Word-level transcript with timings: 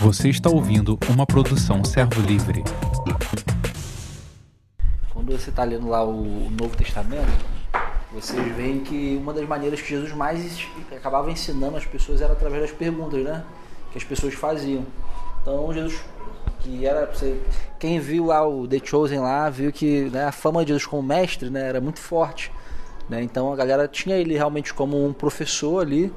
Você 0.00 0.28
está 0.28 0.50
ouvindo 0.50 0.98
uma 1.08 1.26
produção 1.26 1.84
Servo 1.84 2.20
Livre. 2.20 2.62
Quando 5.12 5.32
você 5.32 5.50
está 5.50 5.64
lendo 5.64 5.88
lá 5.88 6.04
o 6.04 6.50
Novo 6.50 6.76
Testamento, 6.76 7.44
vocês 8.12 8.54
veem 8.54 8.80
que 8.80 9.16
uma 9.20 9.32
das 9.32 9.48
maneiras 9.48 9.80
que 9.80 9.88
Jesus 9.88 10.12
mais 10.12 10.66
acabava 10.94 11.30
ensinando 11.30 11.76
as 11.76 11.84
pessoas 11.84 12.20
era 12.20 12.32
através 12.32 12.62
das 12.62 12.72
perguntas, 12.72 13.22
né? 13.24 13.44
Que 13.90 13.98
as 13.98 14.04
pessoas 14.04 14.34
faziam. 14.34 14.84
Então 15.42 15.72
Jesus 15.72 16.00
que 16.64 16.86
era 16.86 17.06
você, 17.06 17.38
quem 17.78 18.00
viu 18.00 18.26
lá 18.26 18.46
o 18.46 18.66
The 18.66 18.80
Chosen 18.82 19.20
lá 19.20 19.50
viu 19.50 19.70
que 19.70 20.08
né, 20.10 20.24
a 20.24 20.32
fama 20.32 20.64
de 20.64 20.68
Jesus 20.68 20.86
como 20.86 21.02
mestre 21.02 21.50
né, 21.50 21.68
era 21.68 21.80
muito 21.80 22.00
forte 22.00 22.50
né? 23.08 23.22
então 23.22 23.52
a 23.52 23.56
galera 23.56 23.86
tinha 23.86 24.16
ele 24.16 24.34
realmente 24.34 24.72
como 24.72 25.06
um 25.06 25.12
professor 25.12 25.82
ali 25.82 26.10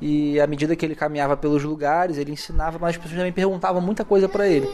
e 0.00 0.40
à 0.40 0.46
medida 0.46 0.76
que 0.76 0.84
ele 0.84 0.94
caminhava 0.94 1.36
pelos 1.36 1.62
lugares 1.64 2.18
ele 2.18 2.32
ensinava 2.32 2.78
mas 2.78 2.90
as 2.90 2.96
pessoas 2.96 3.16
também 3.16 3.32
perguntavam 3.32 3.80
muita 3.80 4.04
coisa 4.04 4.28
para 4.28 4.46
ele 4.46 4.68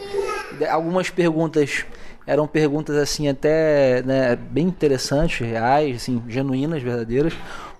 algumas 0.69 1.09
perguntas 1.09 1.85
eram 2.27 2.47
perguntas 2.47 2.95
assim 2.95 3.27
até 3.27 4.01
né, 4.03 4.35
bem 4.35 4.67
interessantes 4.67 5.39
reais 5.39 5.97
assim 5.97 6.21
genuínas 6.27 6.81
verdadeiras 6.81 7.33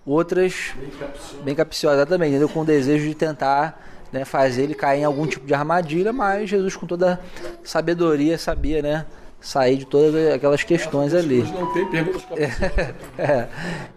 outras 0.05 0.74
bem 0.76 0.90
capciosas, 0.92 1.44
bem 1.44 1.55
capciosas 1.55 2.10
também 2.10 2.30
entendeu 2.30 2.50
com 2.50 2.62
o 2.62 2.66
desejo 2.66 3.08
de 3.08 3.16
tentar 3.16 3.80
né, 4.16 4.24
fazer 4.24 4.64
ele 4.64 4.74
cair 4.74 5.02
em 5.02 5.04
algum 5.04 5.27
tipo 5.27 5.46
de 5.46 5.54
armadilha, 5.54 6.14
mas 6.14 6.50
Jesus 6.50 6.76
com 6.76 6.86
toda 6.88 7.20
sabedoria 7.64 8.38
sabia, 8.38 8.82
né, 8.82 9.05
sair 9.41 9.76
de 9.76 9.86
todas 9.86 10.34
aquelas 10.34 10.64
questões 10.64 11.14
ali. 11.14 11.44
Não 11.44 11.74
tem 11.74 11.86
perguntas 11.90 12.24
é, 12.38 12.94
é. 13.22 13.48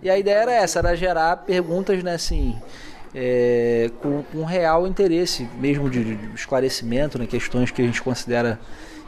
E 0.03 0.11
a 0.11 0.19
ideia 0.19 0.39
era 0.39 0.53
essa, 0.53 0.81
era 0.81 0.97
gerar 0.97 1.37
perguntas, 1.39 2.03
né, 2.03 2.15
assim, 2.15 2.59
é, 3.15 3.91
com, 4.01 4.23
com 4.23 4.45
real 4.45 4.87
interesse, 4.87 5.49
mesmo 5.59 5.89
de, 5.89 6.17
de 6.17 6.35
esclarecimento, 6.35 7.19
né, 7.19 7.27
questões 7.27 7.71
que 7.71 7.83
a 7.83 7.85
gente 7.85 8.03
considera 8.03 8.59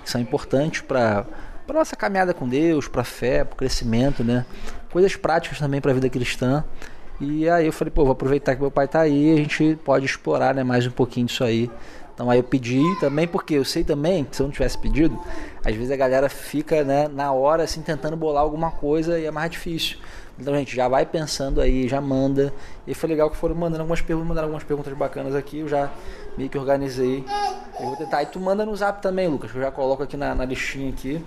que 0.03 0.11
são 0.11 0.21
importantes 0.21 0.81
para 0.81 1.27
para 1.67 1.79
nossa 1.79 1.95
caminhada 1.95 2.35
com 2.35 2.49
Deus, 2.49 2.89
para 2.89 3.03
a 3.03 3.05
fé, 3.05 3.45
para 3.45 3.55
o 3.55 3.57
crescimento, 3.57 4.25
né? 4.25 4.45
Coisas 4.91 5.15
práticas 5.15 5.61
também 5.61 5.81
para 5.81 5.93
a 5.93 5.95
vida 5.95 6.09
cristã. 6.09 6.65
E 7.21 7.49
aí 7.49 7.67
eu 7.67 7.73
falei, 7.73 7.93
pô, 7.93 8.03
vou 8.03 8.11
aproveitar 8.11 8.57
que 8.57 8.61
meu 8.61 8.73
pai 8.73 8.89
tá 8.89 9.03
aí, 9.03 9.35
a 9.35 9.37
gente 9.37 9.79
pode 9.85 10.05
explorar 10.05 10.53
né, 10.53 10.65
mais 10.65 10.85
um 10.85 10.91
pouquinho 10.91 11.27
disso 11.27 11.45
aí. 11.45 11.71
Então 12.13 12.29
aí 12.29 12.41
eu 12.41 12.43
pedi 12.43 12.83
também, 12.99 13.29
porque 13.29 13.55
eu 13.55 13.65
sei 13.65 13.85
também 13.85 14.25
que 14.25 14.35
se 14.35 14.43
eu 14.43 14.47
não 14.47 14.53
tivesse 14.53 14.77
pedido, 14.79 15.17
às 15.65 15.75
vezes 15.75 15.93
a 15.93 15.97
galera 15.97 16.29
fica 16.29 16.83
né, 16.83 17.07
na 17.07 17.31
hora 17.33 17.63
assim 17.63 17.83
tentando 17.83 18.17
bolar 18.17 18.43
alguma 18.43 18.73
coisa 18.73 19.17
e 19.17 19.27
é 19.27 19.31
mais 19.31 19.51
difícil. 19.51 19.99
Então, 20.41 20.55
gente, 20.55 20.75
já 20.75 20.89
vai 20.89 21.05
pensando 21.05 21.61
aí, 21.61 21.87
já 21.87 22.01
manda. 22.01 22.53
E 22.87 22.95
foi 22.95 23.11
legal 23.11 23.31
que 23.31 23.37
foram 23.37 23.55
mandando 23.55 23.83
algumas 23.83 24.01
perguntas, 24.01 24.29
mandaram 24.29 24.47
algumas 24.47 24.65
perguntas 24.65 24.93
bacanas 24.95 25.35
aqui, 25.35 25.59
eu 25.59 25.69
já 25.69 25.91
meio 26.37 26.49
que 26.49 26.57
organizei. 26.57 27.25
Eu 27.79 27.87
vou 27.87 27.97
tentar. 27.97 28.23
E 28.23 28.27
tu 28.27 28.41
manda 28.41 28.65
no 28.65 28.75
zap 28.75 29.03
também, 29.03 29.29
Lucas, 29.29 29.51
que 29.53 29.59
eu 29.59 29.63
já 29.63 29.71
coloco 29.71 30.03
aqui 30.03 30.17
na, 30.17 30.35
na 30.35 30.47
listinha 30.47 30.91
aqui. 30.91 31.23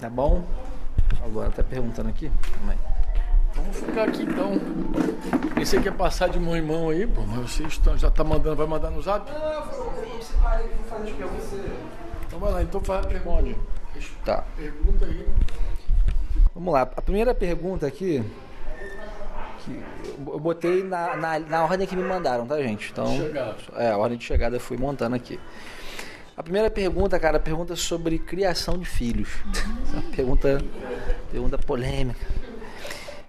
Tá 0.00 0.08
bom? 0.08 0.44
Agora 1.24 1.50
tá 1.50 1.64
perguntando 1.64 2.08
aqui. 2.08 2.30
Também. 2.60 2.78
Vamos 3.54 3.76
ficar 3.78 4.08
aqui 4.08 4.22
então. 4.22 4.52
Pensei 5.54 5.80
que 5.80 5.86
ia 5.86 5.92
passar 5.92 6.28
de 6.28 6.38
mão 6.38 6.56
em 6.56 6.62
mão 6.62 6.90
aí, 6.90 7.04
pô, 7.06 7.22
mas 7.22 7.50
você 7.50 7.64
já 7.96 8.10
tá 8.10 8.22
mandando, 8.22 8.54
vai 8.54 8.66
mandar 8.66 8.90
no 8.90 9.02
zap? 9.02 9.28
Não, 9.32 9.38
eu 9.38 10.22
separei 10.22 10.68
para 10.68 10.98
fazer 10.98 11.10
as 11.10 11.30
você. 11.30 11.64
Então 12.26 12.38
vai 12.38 12.52
lá, 12.52 12.62
então 12.62 12.80
faz, 12.80 13.06
responde. 13.06 13.56
Tá. 14.24 14.44
Pergunta 14.56 15.06
aí. 15.06 15.26
Vamos 16.56 16.72
lá. 16.72 16.90
A 16.96 17.02
primeira 17.02 17.34
pergunta 17.34 17.86
aqui. 17.86 18.24
Que 19.58 19.82
eu 20.26 20.40
botei 20.40 20.82
na, 20.82 21.14
na, 21.14 21.38
na 21.38 21.64
ordem 21.64 21.86
que 21.86 21.94
me 21.94 22.02
mandaram, 22.02 22.46
tá, 22.46 22.56
gente? 22.62 22.90
Então. 22.90 23.06
É, 23.76 23.90
a 23.90 23.98
ordem 23.98 24.16
de 24.16 24.24
chegada 24.24 24.56
eu 24.56 24.60
fui 24.60 24.78
montando 24.78 25.14
aqui. 25.14 25.38
A 26.34 26.42
primeira 26.42 26.70
pergunta, 26.70 27.20
cara, 27.20 27.38
pergunta 27.38 27.76
sobre 27.76 28.18
criação 28.18 28.78
de 28.78 28.86
filhos. 28.86 29.28
Essa 29.82 30.02
pergunta, 30.16 30.64
pergunta 31.30 31.58
polêmica. 31.58 32.26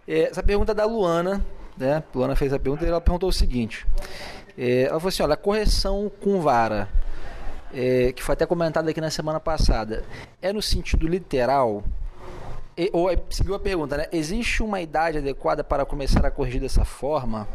É, 0.07 0.29
essa 0.29 0.41
pergunta 0.41 0.71
é 0.71 0.75
da 0.75 0.85
Luana, 0.85 1.45
né? 1.77 2.01
Luana 2.15 2.33
fez 2.33 2.53
a 2.53 2.59
pergunta 2.59 2.85
e 2.85 2.88
ela 2.88 3.01
perguntou 3.01 3.27
o 3.27 3.33
seguinte: 3.33 3.85
é, 4.57 4.83
ela 4.83 5.01
falou 5.01 5.09
assim: 5.09 5.23
olha, 5.23 5.33
a 5.33 5.38
correção 5.38 6.09
com 6.23 6.39
vara, 6.39 6.88
é, 7.73 8.13
que 8.13 8.23
foi 8.23 8.31
até 8.31 8.45
comentada 8.45 8.89
aqui 8.89 9.01
na 9.01 9.09
semana 9.09 9.39
passada, 9.39 10.05
é 10.41 10.53
no 10.53 10.61
sentido 10.61 11.05
literal? 11.05 11.83
E, 12.77 12.89
ou 12.93 13.11
é, 13.11 13.17
seguiu 13.29 13.55
a 13.55 13.59
pergunta, 13.59 13.97
né? 13.97 14.05
Existe 14.11 14.61
uma 14.61 14.79
idade 14.79 15.17
adequada 15.17 15.63
para 15.63 15.85
começar 15.85 16.25
a 16.25 16.31
corrigir 16.31 16.61
dessa 16.61 16.85
forma? 16.85 17.47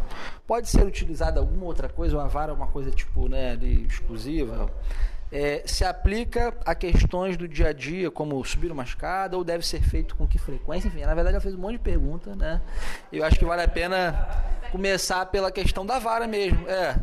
Pode 0.47 0.69
ser 0.69 0.85
utilizada 0.85 1.39
alguma 1.39 1.67
outra 1.67 1.89
coisa? 1.89 2.17
Uma 2.17 2.29
vara 2.29 2.53
uma 2.53 2.67
coisa 2.67 2.91
tipo, 2.91 3.29
né, 3.29 3.57
exclusiva? 3.89 4.71
é, 5.33 5.63
se 5.65 5.83
aplica 5.83 6.55
a 6.65 6.75
questões 6.75 7.39
do 7.39 7.49
dia 7.49 7.69
a 7.69 7.73
dia, 7.73 8.11
como 8.11 8.45
subir 8.45 8.71
uma 8.71 8.83
escada, 8.83 9.37
ou 9.37 9.43
deve 9.43 9.67
ser 9.67 9.81
feito 9.81 10.15
com 10.15 10.27
que 10.27 10.39
frequência? 10.39 10.89
Enfim, 10.89 11.01
na 11.01 11.15
verdade 11.15 11.35
ela 11.35 11.41
fez 11.41 11.55
um 11.55 11.59
monte 11.59 11.73
de 11.73 11.79
perguntas, 11.79 12.37
né? 12.37 12.61
Eu 13.11 13.25
acho 13.25 13.39
que 13.39 13.45
vale 13.45 13.63
a 13.63 13.69
pena 13.69 14.29
começar 14.71 15.25
pela 15.27 15.51
questão 15.51 15.87
da 15.87 15.99
vara 15.99 16.27
mesmo. 16.27 16.69
É, 16.69 16.95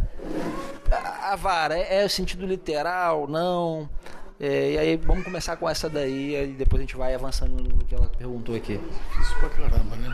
a, 0.91 1.34
a 1.34 1.36
vara 1.36 1.75
é, 1.75 2.03
é 2.03 2.06
o 2.06 2.09
sentido 2.09 2.46
literal, 2.46 3.28
não? 3.28 3.90
É, 4.39 4.72
e 4.72 4.77
aí 4.77 4.95
vamos 4.95 5.25
começar 5.25 5.57
com 5.57 5.69
essa 5.69 5.89
daí 5.89 6.35
e 6.35 6.53
depois 6.53 6.79
a 6.79 6.83
gente 6.83 6.95
vai 6.95 7.13
avançando 7.13 7.61
no 7.61 7.83
que 7.83 7.94
ela 7.94 8.07
perguntou 8.17 8.55
aqui. 8.55 8.79
Isso 9.19 9.35
pra 9.38 9.50
caramba, 9.50 9.95
né? 9.97 10.09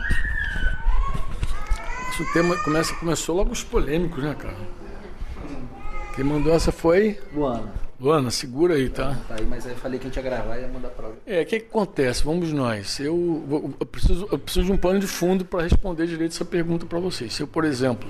Esse 2.10 2.32
tema 2.32 2.56
começa, 2.64 2.94
começou 2.96 3.36
logo 3.36 3.52
os 3.52 3.62
polêmicos, 3.62 4.24
né, 4.24 4.34
cara? 4.34 4.56
Quem 6.14 6.24
mandou 6.24 6.52
essa 6.52 6.72
foi? 6.72 7.20
Luana. 7.32 7.72
Luana, 8.00 8.30
segura 8.30 8.74
aí, 8.74 8.88
tá? 8.88 9.16
Tá 9.28 9.36
aí, 9.38 9.46
mas 9.46 9.64
aí 9.64 9.72
eu 9.72 9.78
falei 9.78 9.98
que 9.98 10.06
a 10.06 10.08
gente 10.08 10.16
ia 10.16 10.22
gravar 10.22 10.58
e 10.58 10.62
ia 10.62 10.68
mandar 10.68 10.88
pra 10.88 11.08
É, 11.26 11.42
o 11.42 11.46
que, 11.46 11.60
que 11.60 11.66
acontece? 11.66 12.24
Vamos 12.24 12.52
nós. 12.52 12.98
Eu, 12.98 13.74
eu, 13.78 13.86
preciso, 13.86 14.28
eu 14.30 14.38
preciso 14.38 14.66
de 14.66 14.72
um 14.72 14.76
pano 14.76 14.98
de 14.98 15.06
fundo 15.06 15.44
para 15.44 15.62
responder 15.62 16.06
direito 16.06 16.32
essa 16.32 16.44
pergunta 16.44 16.84
para 16.84 16.98
vocês. 16.98 17.32
Se 17.32 17.42
eu, 17.42 17.46
por 17.46 17.64
exemplo, 17.64 18.08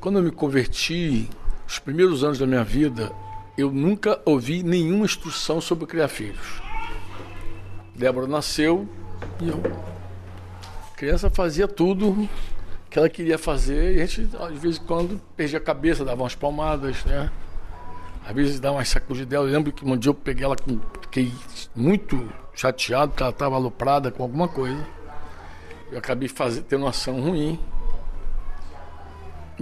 quando 0.00 0.18
eu 0.18 0.22
me 0.22 0.30
converti, 0.30 1.30
os 1.66 1.78
primeiros 1.78 2.22
anos 2.22 2.38
da 2.38 2.46
minha 2.46 2.62
vida, 2.62 3.10
eu 3.60 3.70
nunca 3.70 4.20
ouvi 4.24 4.62
nenhuma 4.62 5.04
instrução 5.04 5.60
sobre 5.60 5.86
criar 5.86 6.08
filhos. 6.08 6.60
Débora 7.94 8.26
nasceu 8.26 8.88
e 9.40 9.48
eu. 9.48 9.60
A 10.92 10.96
criança 10.96 11.30
fazia 11.30 11.68
tudo 11.68 12.28
que 12.88 12.98
ela 12.98 13.08
queria 13.08 13.38
fazer 13.38 13.96
e 13.96 14.02
a 14.02 14.06
gente, 14.06 14.24
de 14.24 14.58
vez 14.58 14.76
em 14.76 14.84
quando, 14.84 15.20
perdia 15.36 15.58
a 15.58 15.62
cabeça, 15.62 16.04
dava 16.04 16.22
umas 16.22 16.34
palmadas, 16.34 17.04
né? 17.04 17.30
Às 18.26 18.34
vezes 18.34 18.60
dá 18.60 18.72
uma 18.72 18.84
sacudidela. 18.84 19.46
Eu 19.46 19.52
lembro 19.52 19.72
que 19.72 19.84
um 19.84 19.96
dia 19.96 20.10
eu 20.10 20.14
peguei 20.14 20.44
ela 20.44 20.56
com. 20.56 20.78
Fiquei 21.02 21.32
muito 21.74 22.28
chateado 22.54 23.10
porque 23.10 23.22
ela 23.22 23.32
estava 23.32 23.56
aloprada 23.56 24.10
com 24.10 24.22
alguma 24.22 24.48
coisa. 24.48 24.86
Eu 25.90 25.98
acabei 25.98 26.28
fazendo, 26.28 26.64
tendo 26.64 26.82
uma 26.82 26.90
ação 26.90 27.20
ruim. 27.20 27.58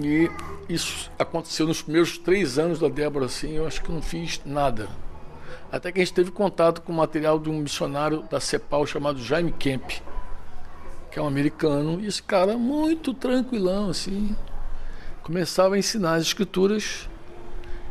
E 0.01 0.31
isso 0.69 1.11
aconteceu 1.19 1.67
nos 1.67 1.83
primeiros 1.83 2.19
três 2.19 2.59
anos 2.59 2.79
da 2.79 2.89
Débora, 2.89 3.27
assim, 3.27 3.57
eu 3.57 3.67
acho 3.67 3.83
que 3.83 3.91
não 3.91 4.01
fiz 4.01 4.41
nada. 4.45 4.89
Até 5.71 5.93
que 5.93 6.01
a 6.01 6.05
gente 6.05 6.15
teve 6.15 6.31
contato 6.31 6.81
com 6.83 6.93
o 6.93 6.97
material 6.97 7.39
de 7.39 7.51
um 7.51 7.59
missionário 7.59 8.23
da 8.31 8.41
CEPAL 8.41 8.87
chamado 8.87 9.23
Jaime 9.23 9.53
Kemp, 9.53 9.91
que 11.11 11.19
é 11.19 11.23
um 11.23 11.27
americano, 11.27 12.01
e 12.01 12.07
esse 12.07 12.23
cara 12.23 12.57
muito 12.57 13.13
tranquilão, 13.13 13.91
assim, 13.91 14.35
começava 15.23 15.75
a 15.75 15.79
ensinar 15.79 16.15
as 16.15 16.23
escrituras 16.23 17.09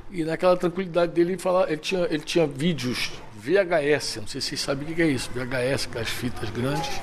e 0.09 0.23
naquela 0.23 0.55
tranquilidade 0.55 1.11
dele, 1.11 1.33
ele, 1.33 1.37
fala, 1.37 1.65
ele, 1.67 1.77
tinha, 1.77 2.07
ele 2.09 2.23
tinha 2.23 2.47
vídeos 2.47 3.11
VHS, 3.35 4.17
não 4.17 4.27
sei 4.27 4.39
se 4.39 4.49
vocês 4.49 4.61
sabem 4.61 4.89
o 4.89 4.95
que 4.95 5.01
é 5.01 5.07
isso, 5.07 5.29
VHS, 5.31 5.85
aquelas 5.85 6.09
fitas 6.09 6.49
grandes. 6.49 7.01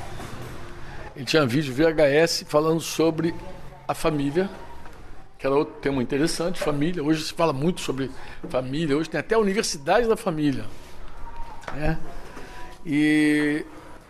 Ele 1.14 1.24
tinha 1.24 1.46
vídeo 1.46 1.72
VHS 1.72 2.44
falando 2.48 2.80
sobre 2.80 3.34
a 3.86 3.94
família, 3.94 4.48
que 5.44 5.46
era 5.46 5.56
outro 5.56 5.74
tema 5.74 6.02
interessante, 6.02 6.58
família. 6.58 7.04
Hoje 7.04 7.22
se 7.22 7.34
fala 7.34 7.52
muito 7.52 7.82
sobre 7.82 8.10
família, 8.48 8.96
hoje 8.96 9.10
tem 9.10 9.20
até 9.20 9.34
a 9.34 9.38
Universidade 9.38 10.08
da 10.08 10.16
Família. 10.16 10.64
Né? 11.74 11.98
E 12.86 13.62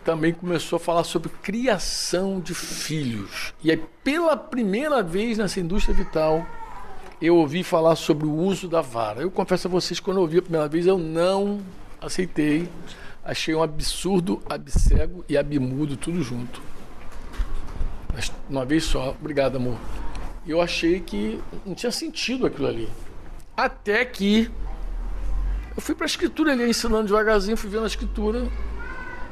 também 0.05 0.33
começou 0.33 0.77
a 0.77 0.79
falar 0.79 1.03
sobre 1.03 1.27
criação 1.43 2.39
de 2.39 2.53
filhos. 2.53 3.53
E 3.61 3.69
aí, 3.69 3.83
pela 4.01 4.37
primeira 4.37 5.03
vez 5.03 5.37
nessa 5.37 5.59
indústria 5.59 5.93
vital, 5.93 6.47
eu 7.21 7.35
ouvi 7.35 7.63
falar 7.63 7.97
sobre 7.97 8.25
o 8.25 8.33
uso 8.33 8.69
da 8.69 8.79
vara. 8.79 9.19
Eu 9.19 9.29
confesso 9.29 9.67
a 9.67 9.71
vocês, 9.71 9.99
quando 9.99 10.17
eu 10.17 10.21
ouvi 10.21 10.37
a 10.37 10.41
primeira 10.41 10.69
vez, 10.69 10.87
eu 10.87 10.97
não 10.97 11.59
aceitei. 11.99 12.69
Achei 13.25 13.53
um 13.53 13.61
absurdo, 13.61 14.41
abcego 14.49 15.25
e 15.27 15.37
abimudo 15.37 15.97
tudo 15.97 16.23
junto. 16.23 16.61
Uma 18.49 18.63
vez 18.63 18.85
só. 18.85 19.13
Obrigado, 19.19 19.57
amor. 19.57 19.77
Eu 20.47 20.61
achei 20.61 20.99
que 20.99 21.39
não 21.65 21.73
tinha 21.73 21.91
sentido 21.91 22.45
aquilo 22.45 22.67
ali. 22.67 22.89
Até 23.55 24.05
que 24.05 24.49
eu 25.75 25.81
fui 25.81 25.95
para 25.95 26.05
a 26.05 26.07
escritura 26.07 26.51
ali, 26.51 26.69
ensinando 26.69 27.07
devagarzinho, 27.07 27.57
fui 27.57 27.69
vendo 27.69 27.83
a 27.83 27.87
escritura 27.87 28.47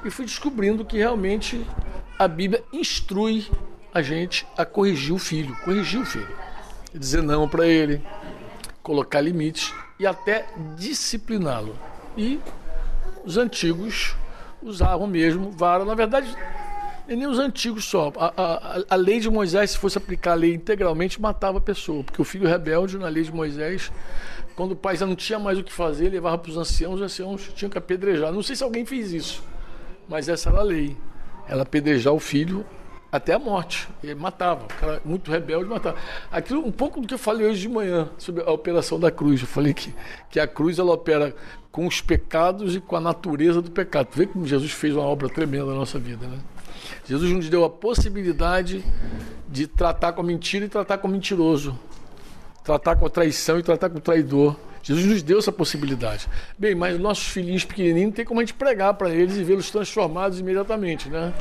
e 0.03 0.09
fui 0.09 0.25
descobrindo 0.25 0.83
que 0.83 0.97
realmente 0.97 1.65
a 2.17 2.27
Bíblia 2.27 2.63
instrui 2.73 3.47
a 3.93 4.01
gente 4.01 4.45
a 4.57 4.65
corrigir 4.65 5.13
o 5.13 5.19
filho, 5.19 5.55
corrigir 5.63 6.01
o 6.01 6.05
filho 6.05 6.43
dizer 6.99 7.23
não 7.23 7.47
para 7.47 7.67
ele, 7.67 8.01
colocar 8.81 9.21
limites 9.21 9.73
e 9.99 10.05
até 10.05 10.45
discipliná-lo. 10.75 11.75
E 12.15 12.39
os 13.25 13.37
antigos 13.37 14.15
usavam 14.61 15.07
mesmo 15.07 15.51
vara. 15.51 15.83
Na 15.83 15.95
verdade, 15.95 16.35
nem 17.07 17.27
os 17.27 17.39
antigos 17.39 17.85
só. 17.85 18.11
A, 18.17 18.33
a, 18.35 18.83
a, 18.89 18.95
lei 18.95 19.19
de 19.19 19.29
Moisés, 19.29 19.71
se 19.71 19.77
fosse 19.77 19.97
aplicar 19.97 20.31
a 20.31 20.35
lei 20.35 20.53
integralmente, 20.53 21.21
matava 21.21 21.57
a 21.57 21.61
pessoa. 21.61 22.03
Porque 22.03 22.21
o 22.21 22.25
filho 22.25 22.47
rebelde, 22.47 22.97
na 22.97 23.07
lei 23.07 23.23
de 23.23 23.31
Moisés, 23.31 23.91
quando 24.55 24.71
o 24.71 24.75
pai 24.75 24.95
já 24.95 25.05
não 25.05 25.15
tinha 25.15 25.39
mais 25.39 25.57
o 25.57 25.63
que 25.63 25.71
fazer, 25.71 26.09
levava 26.09 26.37
para 26.37 26.51
os 26.51 26.57
anciãos, 26.57 26.95
os 26.95 27.01
anciãos 27.01 27.51
tinham 27.55 27.69
que 27.69 27.77
apedrejar. 27.77 28.31
Não 28.31 28.43
sei 28.43 28.55
se 28.55 28.63
alguém 28.63 28.85
fez 28.85 29.11
isso, 29.11 29.43
mas 30.07 30.29
essa 30.29 30.49
era 30.49 30.59
a 30.59 30.63
lei. 30.63 30.95
Ela 31.47 31.63
apedrejar 31.63 32.13
o 32.13 32.19
filho 32.19 32.65
até 33.11 33.33
a 33.33 33.39
morte. 33.39 33.87
Ele 34.03 34.15
matava. 34.15 34.63
O 34.63 34.67
cara 34.67 35.01
muito 35.03 35.29
rebelde 35.29 35.69
matava. 35.69 35.97
Aquilo, 36.31 36.65
um 36.65 36.71
pouco 36.71 37.01
do 37.01 37.07
que 37.07 37.13
eu 37.13 37.19
falei 37.19 37.47
hoje 37.47 37.61
de 37.61 37.69
manhã 37.69 38.09
sobre 38.17 38.41
a 38.43 38.51
operação 38.51 38.99
da 38.99 39.11
cruz. 39.11 39.41
Eu 39.41 39.47
falei 39.47 39.73
que, 39.73 39.93
que 40.29 40.39
a 40.39 40.47
cruz 40.47 40.79
ela 40.79 40.93
opera 40.93 41.35
com 41.71 41.85
os 41.85 42.01
pecados 42.01 42.75
e 42.75 42.79
com 42.79 42.95
a 42.95 42.99
natureza 42.99 43.61
do 43.61 43.69
pecado. 43.69 44.07
Vê 44.13 44.25
como 44.25 44.47
Jesus 44.47 44.71
fez 44.71 44.95
uma 44.95 45.05
obra 45.05 45.27
tremenda 45.27 45.65
na 45.65 45.75
nossa 45.75 45.99
vida, 45.99 46.25
né? 46.25 46.39
Jesus 47.05 47.31
nos 47.31 47.49
deu 47.49 47.63
a 47.63 47.69
possibilidade 47.69 48.83
de 49.47 49.67
tratar 49.67 50.13
com 50.13 50.21
a 50.21 50.23
mentira 50.23 50.65
e 50.65 50.69
tratar 50.69 50.97
com 50.97 51.07
o 51.07 51.11
mentiroso, 51.11 51.77
tratar 52.63 52.95
com 52.95 53.05
a 53.05 53.09
traição 53.09 53.59
e 53.59 53.63
tratar 53.63 53.89
com 53.89 53.97
o 53.97 54.01
traidor. 54.01 54.55
Jesus 54.81 55.05
nos 55.05 55.23
deu 55.23 55.39
essa 55.39 55.51
possibilidade. 55.51 56.27
Bem, 56.57 56.75
mas 56.75 56.99
nossos 56.99 57.27
filhinhos 57.27 57.63
pequenininhos 57.63 58.07
não 58.07 58.15
tem 58.15 58.25
como 58.25 58.41
a 58.41 58.43
gente 58.43 58.53
pregar 58.53 58.93
para 58.95 59.09
eles 59.09 59.37
e 59.37 59.43
vê-los 59.43 59.71
transformados 59.71 60.39
imediatamente, 60.39 61.09
né? 61.09 61.33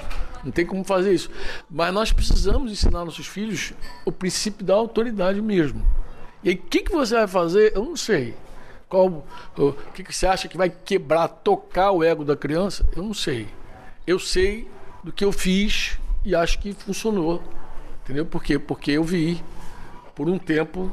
Não 0.45 0.53
tem 0.53 0.67
como 0.67 0.85
fazer 0.85 1.13
isso. 1.13 1.31
Mas 1.71 1.93
nós 1.93 2.13
precisamos 2.13 2.71
ensinar 2.71 3.05
nossos 3.05 3.27
filhos 3.27 3.73
o 4.05 4.13
princípio 4.13 4.65
da 4.65 4.75
autoridade 4.75 5.41
mesmo. 5.41 5.85
E 6.43 6.51
aí, 6.51 6.55
o 6.55 6.59
que, 6.59 6.83
que 6.83 6.93
você 6.93 7.15
vai 7.15 7.27
fazer? 7.27 7.73
Eu 7.75 7.85
não 7.85 7.97
sei. 7.97 8.35
Qual, 8.89 9.25
o 9.57 9.73
que, 9.95 10.05
que 10.05 10.15
você 10.15 10.27
acha 10.27 10.49
que 10.49 10.57
vai 10.57 10.69
quebrar, 10.69 11.29
tocar 11.29 11.93
o 11.93 12.03
ego 12.03 12.25
da 12.25 12.37
criança? 12.37 12.87
Eu 12.95 13.03
não 13.03 13.15
sei. 13.15 13.49
Eu 14.07 14.19
sei 14.19 14.69
do 15.03 15.13
que 15.13 15.25
eu 15.25 15.33
fiz 15.33 15.99
e 16.25 16.35
acho 16.35 16.59
que 16.59 16.73
funcionou. 16.73 17.43
Entendeu? 18.03 18.27
Por 18.27 18.43
quê? 18.43 18.59
Porque 18.59 18.93
eu 18.93 19.05
vi 19.05 19.43
por 20.15 20.29
um 20.29 20.39
tempo 20.39 20.93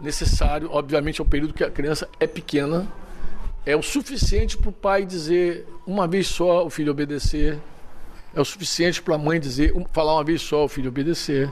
necessário, 0.00 0.68
obviamente 0.70 1.20
é 1.20 1.24
um 1.24 1.28
período 1.28 1.54
que 1.54 1.64
a 1.64 1.70
criança 1.70 2.08
é 2.20 2.26
pequena, 2.26 2.86
é 3.66 3.76
o 3.76 3.82
suficiente 3.82 4.56
para 4.56 4.70
o 4.70 4.72
pai 4.72 5.04
dizer 5.04 5.66
uma 5.86 6.06
vez 6.06 6.26
só 6.26 6.64
o 6.64 6.70
filho 6.70 6.92
obedecer, 6.92 7.58
é 8.34 8.40
o 8.40 8.44
suficiente 8.44 9.02
para 9.02 9.16
a 9.16 9.18
mãe 9.18 9.40
dizer, 9.40 9.74
falar 9.92 10.14
uma 10.14 10.24
vez 10.24 10.40
só 10.42 10.64
o 10.64 10.68
filho 10.68 10.88
obedecer. 10.88 11.50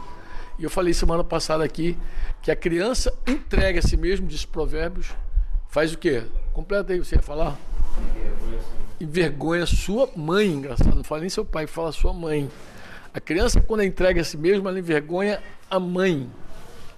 E 0.59 0.65
eu 0.65 0.71
falei 0.71 0.95
semana 0.95 1.25
passada 1.25 1.65
aqui 1.65 1.97
que 2.41 2.51
a 2.51 2.57
criança 2.57 3.13
entrega 3.27 3.81
a 3.81 3.83
si 3.83 3.97
mesmo, 3.97 4.27
diz 4.27 4.45
Provérbios, 4.45 5.09
faz 5.69 5.93
o 5.93 5.99
quê? 5.99 6.23
Completa 6.53 6.93
aí, 6.93 6.99
você 6.99 7.17
ia 7.17 7.23
falar? 7.23 7.59
Envergonha 9.01 9.67
sua 9.67 10.11
mãe, 10.17 10.47
engraçado, 10.49 10.95
não 10.95 11.05
fala 11.05 11.23
nem 11.23 11.31
seu 11.31 11.45
pai, 11.45 11.67
fala 11.67 11.93
sua 11.93 12.13
mãe. 12.13 12.51
A 13.13 13.21
criança, 13.21 13.61
quando 13.61 13.81
é 13.81 13.87
entrega 13.87 14.21
a 14.21 14.25
si 14.25 14.37
mesma, 14.37 14.71
ela 14.71 14.79
envergonha 14.79 15.41
a 15.71 15.81
mãe. 15.81 16.29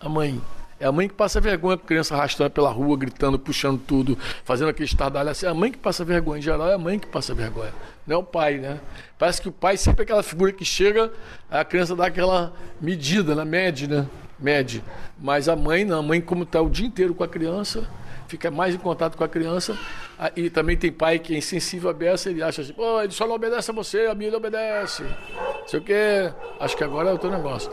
A 0.00 0.08
mãe. 0.08 0.40
É 0.80 0.86
a 0.86 0.92
mãe 0.92 1.08
que 1.08 1.14
passa 1.14 1.40
vergonha 1.40 1.76
com 1.76 1.84
a 1.84 1.86
criança 1.86 2.14
arrastando 2.14 2.50
pela 2.50 2.70
rua, 2.70 2.96
gritando, 2.96 3.36
puxando 3.36 3.80
tudo, 3.80 4.16
fazendo 4.44 4.68
aquele 4.68 4.86
estardalhaço. 4.86 5.44
É 5.44 5.48
a 5.48 5.54
mãe 5.54 5.72
que 5.72 5.78
passa 5.78 6.04
vergonha. 6.04 6.38
Em 6.38 6.42
geral, 6.42 6.68
é 6.68 6.74
a 6.74 6.78
mãe 6.78 7.00
que 7.00 7.08
passa 7.08 7.34
vergonha. 7.34 7.72
Não 8.06 8.16
é 8.16 8.18
o 8.18 8.22
pai, 8.22 8.58
né? 8.58 8.80
Parece 9.18 9.42
que 9.42 9.48
o 9.48 9.52
pai 9.52 9.76
sempre 9.76 10.02
é 10.02 10.04
aquela 10.04 10.22
figura 10.22 10.52
que 10.52 10.64
chega, 10.64 11.12
a 11.50 11.64
criança 11.64 11.96
dá 11.96 12.06
aquela 12.06 12.52
medida, 12.80 13.34
né? 13.34 13.44
mede, 13.44 13.88
né? 13.88 14.06
Mede. 14.38 14.84
Mas 15.20 15.48
a 15.48 15.56
mãe 15.56 15.84
não. 15.84 15.98
A 15.98 16.02
mãe, 16.02 16.20
como 16.20 16.44
está 16.44 16.60
o 16.60 16.70
dia 16.70 16.86
inteiro 16.86 17.12
com 17.12 17.24
a 17.24 17.28
criança, 17.28 17.88
fica 18.28 18.48
mais 18.48 18.72
em 18.74 18.78
contato 18.78 19.16
com 19.16 19.24
a 19.24 19.28
criança. 19.28 19.76
Ah, 20.18 20.32
e 20.34 20.50
também 20.50 20.76
tem 20.76 20.90
pai 20.90 21.20
que 21.20 21.32
é 21.32 21.38
insensível 21.38 21.88
a 21.88 21.92
beça, 21.92 22.28
ele 22.28 22.42
acha 22.42 22.62
assim, 22.62 22.72
pô, 22.72 23.00
ele 23.00 23.12
só 23.12 23.24
não 23.24 23.36
obedece 23.36 23.70
a 23.70 23.74
você, 23.74 24.06
a 24.06 24.14
minha 24.16 24.28
ele 24.28 24.36
obedece. 24.36 25.04
Não 25.04 25.68
sei 25.68 25.78
o 25.78 25.82
quê. 25.82 26.32
Acho 26.58 26.76
que 26.76 26.82
agora 26.82 27.10
é 27.10 27.12
o 27.12 27.18
teu 27.18 27.30
negócio. 27.30 27.70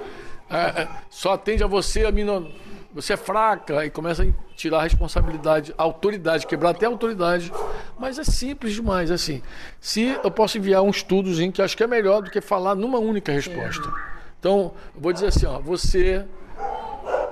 É, 0.48 0.84
é, 0.84 0.88
só 1.10 1.34
atende 1.34 1.64
a 1.64 1.68
você, 1.68 2.06
a 2.06 2.12
mim 2.12 2.24
não. 2.24 2.48
Você 2.94 3.14
é 3.14 3.18
fraca 3.18 3.84
e 3.84 3.90
começa 3.90 4.24
a 4.24 4.28
tirar 4.56 4.80
a 4.80 4.84
responsabilidade, 4.84 5.74
a 5.76 5.84
autoridade, 5.84 6.46
quebrar 6.46 6.70
até 6.70 6.86
a 6.86 6.90
autoridade. 6.90 7.52
Mas 8.00 8.20
é 8.20 8.24
simples 8.24 8.74
demais, 8.74 9.10
assim. 9.10 9.42
Se 9.82 10.18
eu 10.24 10.30
posso 10.30 10.58
enviar 10.58 10.84
um 10.84 10.92
estudozinho 10.92 11.52
que 11.52 11.62
acho 11.62 11.76
que 11.76 11.84
é 11.84 11.88
melhor 11.88 12.22
do 12.22 12.30
que 12.30 12.40
falar 12.40 12.76
numa 12.76 13.00
única 13.00 13.32
resposta. 13.32 13.92
Então, 14.40 14.72
eu 14.94 15.02
vou 15.02 15.12
dizer 15.12 15.28
assim, 15.28 15.48
ó, 15.48 15.60
você, 15.60 16.24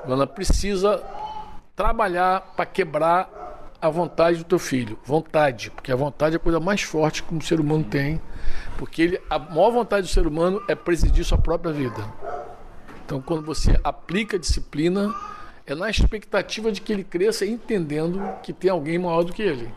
dona, 0.06 0.26
precisa 0.26 1.02
trabalhar 1.76 2.42
para 2.56 2.66
quebrar 2.66 3.44
a 3.84 3.90
vontade 3.90 4.38
do 4.38 4.46
teu 4.46 4.58
filho. 4.58 4.98
Vontade, 5.04 5.70
porque 5.70 5.92
a 5.92 5.96
vontade 5.98 6.36
é 6.36 6.38
a 6.38 6.40
coisa 6.40 6.58
mais 6.58 6.82
forte 6.82 7.22
que 7.22 7.36
um 7.36 7.42
ser 7.42 7.60
humano 7.60 7.84
tem, 7.84 8.22
porque 8.78 9.02
ele, 9.02 9.22
a 9.30 9.38
maior 9.38 9.72
vontade 9.72 10.08
do 10.08 10.10
ser 10.10 10.26
humano 10.26 10.64
é 10.70 10.74
presidir 10.74 11.26
sua 11.26 11.38
própria 11.38 11.74
vida. 11.74 12.02
Então, 13.06 13.22
quando 13.22 13.46
você 13.46 13.78
aplica 13.84 14.38
a 14.38 14.40
disciplina, 14.40 15.14
é 15.66 15.76
na 15.76 15.90
expectativa 15.90 16.72
de 16.72 16.80
que 16.80 16.94
ele 16.94 17.04
cresça 17.04 17.46
entendendo 17.46 18.22
que 18.42 18.54
tem 18.54 18.72
alguém 18.72 18.98
maior 18.98 19.24
do 19.24 19.34
que 19.34 19.42
ele. 19.42 19.70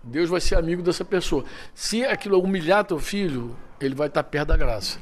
Deus 0.00 0.30
vai 0.30 0.40
ser 0.40 0.54
amigo 0.54 0.80
dessa 0.80 1.04
pessoa. 1.04 1.44
Se 1.74 2.04
aquilo 2.04 2.40
humilhar 2.40 2.84
teu 2.84 3.00
filho, 3.00 3.56
ele 3.80 3.96
vai 3.96 4.06
estar 4.06 4.22
perto 4.22 4.46
da 4.46 4.56
graça. 4.56 5.00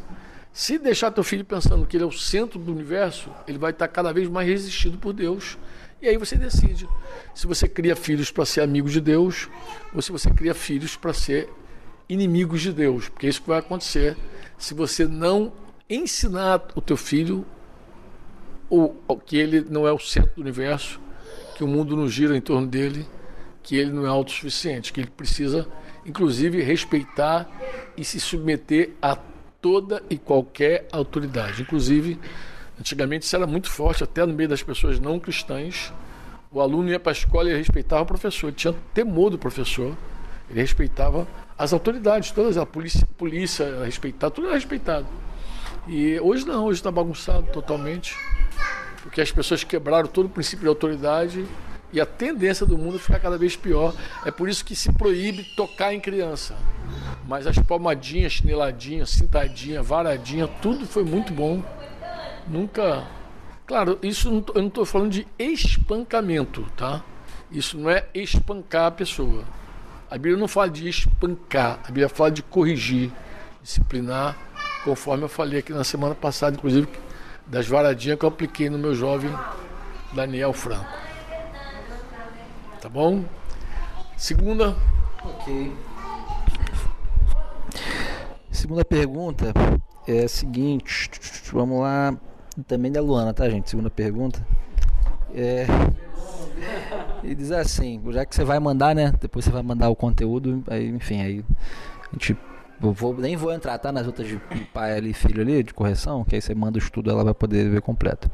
Se 0.54 0.78
deixar 0.78 1.10
teu 1.10 1.22
filho 1.22 1.44
pensando 1.44 1.84
que 1.84 1.98
ele 1.98 2.04
é 2.04 2.06
o 2.06 2.12
centro 2.12 2.58
do 2.58 2.72
universo, 2.72 3.28
ele 3.46 3.58
vai 3.58 3.72
estar 3.72 3.88
cada 3.88 4.10
vez 4.10 4.26
mais 4.26 4.48
resistido 4.48 4.96
por 4.96 5.12
Deus. 5.12 5.58
E 6.00 6.08
aí 6.08 6.16
você 6.16 6.36
decide 6.36 6.88
se 7.34 7.46
você 7.46 7.66
cria 7.66 7.96
filhos 7.96 8.30
para 8.30 8.44
ser 8.44 8.60
amigos 8.60 8.92
de 8.92 9.00
Deus 9.00 9.48
ou 9.94 10.02
se 10.02 10.12
você 10.12 10.30
cria 10.30 10.54
filhos 10.54 10.96
para 10.96 11.12
ser 11.12 11.48
inimigos 12.08 12.60
de 12.60 12.72
Deus, 12.72 13.08
porque 13.08 13.26
é 13.26 13.30
isso 13.30 13.40
que 13.40 13.48
vai 13.48 13.58
acontecer 13.58 14.16
se 14.58 14.74
você 14.74 15.06
não 15.06 15.52
ensinar 15.88 16.62
o 16.74 16.80
teu 16.80 16.96
filho 16.96 17.44
ou, 18.68 18.94
que 19.24 19.36
ele 19.36 19.64
não 19.68 19.86
é 19.86 19.92
o 19.92 19.98
centro 19.98 20.32
do 20.36 20.40
universo, 20.40 21.00
que 21.56 21.62
o 21.62 21.68
mundo 21.68 21.96
não 21.96 22.08
gira 22.08 22.36
em 22.36 22.40
torno 22.40 22.66
dele, 22.66 23.06
que 23.62 23.76
ele 23.76 23.92
não 23.92 24.04
é 24.04 24.08
autossuficiente, 24.08 24.92
que 24.92 25.00
ele 25.00 25.10
precisa, 25.10 25.66
inclusive, 26.04 26.60
respeitar 26.62 27.48
e 27.96 28.04
se 28.04 28.18
submeter 28.18 28.92
a 29.00 29.16
toda 29.60 30.02
e 30.10 30.18
qualquer 30.18 30.88
autoridade. 30.92 31.62
Inclusive, 31.62 32.18
antigamente 32.78 33.24
isso 33.24 33.36
era 33.36 33.46
muito 33.46 33.70
forte, 33.70 34.04
até 34.04 34.24
no 34.24 34.32
meio 34.32 34.48
das 34.48 34.62
pessoas 34.62 34.98
não 34.98 35.18
cristãs. 35.18 35.92
O 36.50 36.60
aluno 36.60 36.88
ia 36.88 37.00
para 37.00 37.10
a 37.10 37.14
escola 37.14 37.50
e 37.50 37.56
respeitava 37.56 38.02
o 38.02 38.06
professor, 38.06 38.48
ele 38.48 38.56
tinha 38.56 38.74
temor 38.92 39.30
do 39.30 39.38
professor, 39.38 39.96
ele 40.48 40.60
respeitava 40.60 41.26
as 41.58 41.72
autoridades, 41.72 42.30
todas, 42.30 42.56
a 42.56 42.66
polícia, 42.66 43.06
polícia 43.16 43.84
respeitava, 43.84 44.30
tudo 44.30 44.48
era 44.48 44.56
respeitado. 44.56 45.06
E 45.86 46.18
hoje 46.20 46.46
não, 46.46 46.64
hoje 46.64 46.80
está 46.80 46.90
bagunçado 46.90 47.46
totalmente, 47.52 48.16
porque 49.02 49.20
as 49.20 49.30
pessoas 49.30 49.62
quebraram 49.64 50.08
todo 50.08 50.26
o 50.26 50.28
princípio 50.28 50.62
de 50.62 50.68
autoridade 50.68 51.44
e 51.92 52.00
a 52.00 52.06
tendência 52.06 52.66
do 52.66 52.76
mundo 52.76 52.96
é 52.96 52.98
ficar 52.98 53.20
cada 53.20 53.38
vez 53.38 53.54
pior. 53.54 53.94
É 54.24 54.30
por 54.30 54.48
isso 54.48 54.64
que 54.64 54.74
se 54.74 54.92
proíbe 54.92 55.44
tocar 55.54 55.94
em 55.94 56.00
criança. 56.00 56.56
Mas 57.28 57.46
as 57.46 57.56
palmadinhas, 57.58 58.32
chineladinhas, 58.32 59.10
cintadinha, 59.10 59.80
varadinha, 59.80 60.48
tudo 60.60 60.86
foi 60.86 61.04
muito 61.04 61.32
bom. 61.32 61.62
Nunca. 62.46 63.06
Claro, 63.66 63.98
isso 64.02 64.30
não, 64.30 64.44
eu 64.54 64.60
não 64.60 64.68
estou 64.68 64.84
falando 64.84 65.10
de 65.10 65.26
espancamento, 65.38 66.66
tá? 66.76 67.02
Isso 67.50 67.78
não 67.78 67.88
é 67.88 68.06
espancar 68.14 68.86
a 68.86 68.90
pessoa. 68.90 69.44
A 70.10 70.14
Bíblia 70.16 70.36
não 70.36 70.48
fala 70.48 70.68
de 70.68 70.88
espancar, 70.88 71.80
a 71.82 71.86
Bíblia 71.86 72.08
fala 72.08 72.30
de 72.30 72.42
corrigir, 72.42 73.10
disciplinar, 73.62 74.36
conforme 74.84 75.24
eu 75.24 75.28
falei 75.28 75.60
aqui 75.60 75.72
na 75.72 75.84
semana 75.84 76.14
passada, 76.14 76.56
inclusive, 76.56 76.88
das 77.46 77.66
varadinhas 77.66 78.18
que 78.18 78.24
eu 78.24 78.28
apliquei 78.28 78.68
no 78.68 78.78
meu 78.78 78.94
jovem 78.94 79.30
Daniel 80.12 80.52
Franco. 80.52 80.86
Tá 82.80 82.88
bom? 82.88 83.24
Segunda. 84.16 84.76
Ok. 85.24 85.72
Segunda 88.50 88.84
pergunta 88.84 89.52
é 90.06 90.24
a 90.24 90.28
seguinte, 90.28 91.10
vamos 91.52 91.80
lá, 91.80 92.14
também 92.62 92.92
da 92.92 93.00
Luana, 93.00 93.34
tá 93.34 93.48
gente? 93.48 93.70
Segunda 93.70 93.90
pergunta. 93.90 94.46
É, 95.34 95.66
e 97.22 97.34
diz 97.34 97.50
assim, 97.50 98.00
já 98.10 98.24
que 98.24 98.34
você 98.34 98.44
vai 98.44 98.58
mandar, 98.58 98.94
né? 98.94 99.12
Depois 99.20 99.44
você 99.44 99.50
vai 99.50 99.62
mandar 99.62 99.88
o 99.88 99.96
conteúdo, 99.96 100.62
aí, 100.68 100.88
enfim, 100.88 101.20
aí 101.20 101.44
a 102.10 102.12
gente 102.12 102.36
vou, 102.78 103.14
nem 103.14 103.36
vou 103.36 103.52
entrar, 103.52 103.78
tá? 103.78 103.90
Nas 103.90 104.06
outras 104.06 104.28
de 104.28 104.38
pai 104.72 104.96
ali, 104.96 105.12
filho 105.12 105.40
ali, 105.40 105.62
de 105.62 105.72
correção, 105.72 106.24
que 106.24 106.34
aí 106.34 106.42
você 106.42 106.54
manda 106.54 106.78
o 106.78 106.82
estudo, 106.82 107.10
ela 107.10 107.24
vai 107.24 107.34
poder 107.34 107.68
ver 107.70 107.80
completo. 107.80 108.30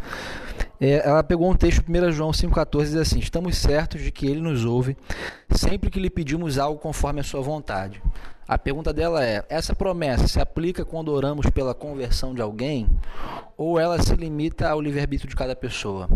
É, 0.80 1.06
ela 1.06 1.22
pegou 1.22 1.50
um 1.50 1.54
texto, 1.54 1.84
1 1.88 2.12
João 2.12 2.30
5,14, 2.30 2.82
diz 2.84 2.96
assim: 2.96 3.18
Estamos 3.18 3.56
certos 3.56 4.00
de 4.00 4.10
que 4.10 4.26
ele 4.26 4.40
nos 4.40 4.64
ouve 4.64 4.96
sempre 5.50 5.90
que 5.90 6.00
lhe 6.00 6.10
pedimos 6.10 6.58
algo 6.58 6.80
conforme 6.80 7.20
a 7.20 7.24
sua 7.24 7.40
vontade. 7.40 8.02
A 8.50 8.58
pergunta 8.58 8.92
dela 8.92 9.24
é: 9.24 9.44
essa 9.48 9.76
promessa 9.76 10.26
se 10.26 10.40
aplica 10.40 10.84
quando 10.84 11.12
oramos 11.12 11.46
pela 11.50 11.72
conversão 11.72 12.34
de 12.34 12.42
alguém 12.42 12.88
ou 13.56 13.78
ela 13.78 14.02
se 14.02 14.12
limita 14.16 14.68
ao 14.68 14.80
livre-arbítrio 14.80 15.30
de 15.30 15.36
cada 15.36 15.54
pessoa? 15.54 16.08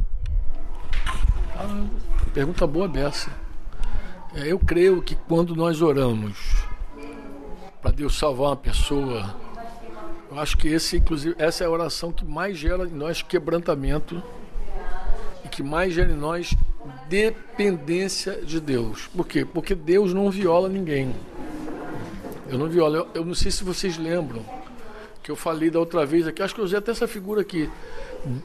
Ah, 1.54 1.86
pergunta 2.32 2.66
boa 2.66 2.88
dessa. 2.88 3.30
É, 4.34 4.50
eu 4.50 4.58
creio 4.58 5.00
que 5.00 5.14
quando 5.14 5.54
nós 5.54 5.80
oramos 5.80 6.56
para 7.80 7.92
Deus 7.92 8.18
salvar 8.18 8.48
uma 8.48 8.56
pessoa, 8.56 9.36
eu 10.28 10.40
acho 10.40 10.58
que 10.58 10.66
esse, 10.66 10.96
inclusive, 10.96 11.36
essa 11.38 11.62
é 11.62 11.68
a 11.68 11.70
oração 11.70 12.10
que 12.10 12.24
mais 12.24 12.58
gera 12.58 12.84
em 12.84 12.90
nós 12.90 13.22
quebrantamento 13.22 14.20
e 15.44 15.48
que 15.48 15.62
mais 15.62 15.94
gera 15.94 16.10
em 16.10 16.16
nós 16.16 16.52
dependência 17.08 18.44
de 18.44 18.58
Deus. 18.58 19.06
Por 19.06 19.24
quê? 19.24 19.44
Porque 19.44 19.72
Deus 19.72 20.12
não 20.12 20.32
viola 20.32 20.68
ninguém. 20.68 21.14
Eu 22.48 22.58
não 22.58 22.68
violo. 22.68 22.96
Eu, 22.96 23.08
eu 23.14 23.24
não 23.24 23.34
sei 23.34 23.50
se 23.50 23.64
vocês 23.64 23.96
lembram 23.98 24.44
que 25.22 25.30
eu 25.30 25.36
falei 25.36 25.70
da 25.70 25.78
outra 25.78 26.04
vez 26.04 26.26
aqui. 26.26 26.42
Acho 26.42 26.54
que 26.54 26.60
eu 26.60 26.64
usei 26.64 26.78
até 26.78 26.90
essa 26.90 27.08
figura 27.08 27.40
aqui. 27.40 27.70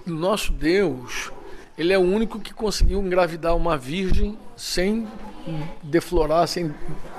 Nosso 0.06 0.51
Deus, 0.51 1.32
ele 1.77 1.91
é 1.94 1.98
o 1.98 2.01
único 2.01 2.39
que 2.39 2.53
conseguiu 2.53 3.00
engravidar 3.01 3.56
uma 3.56 3.77
virgem 3.77 4.38
sem 4.56 5.08
deflorar, 5.84 6.48
sem, 6.48 6.74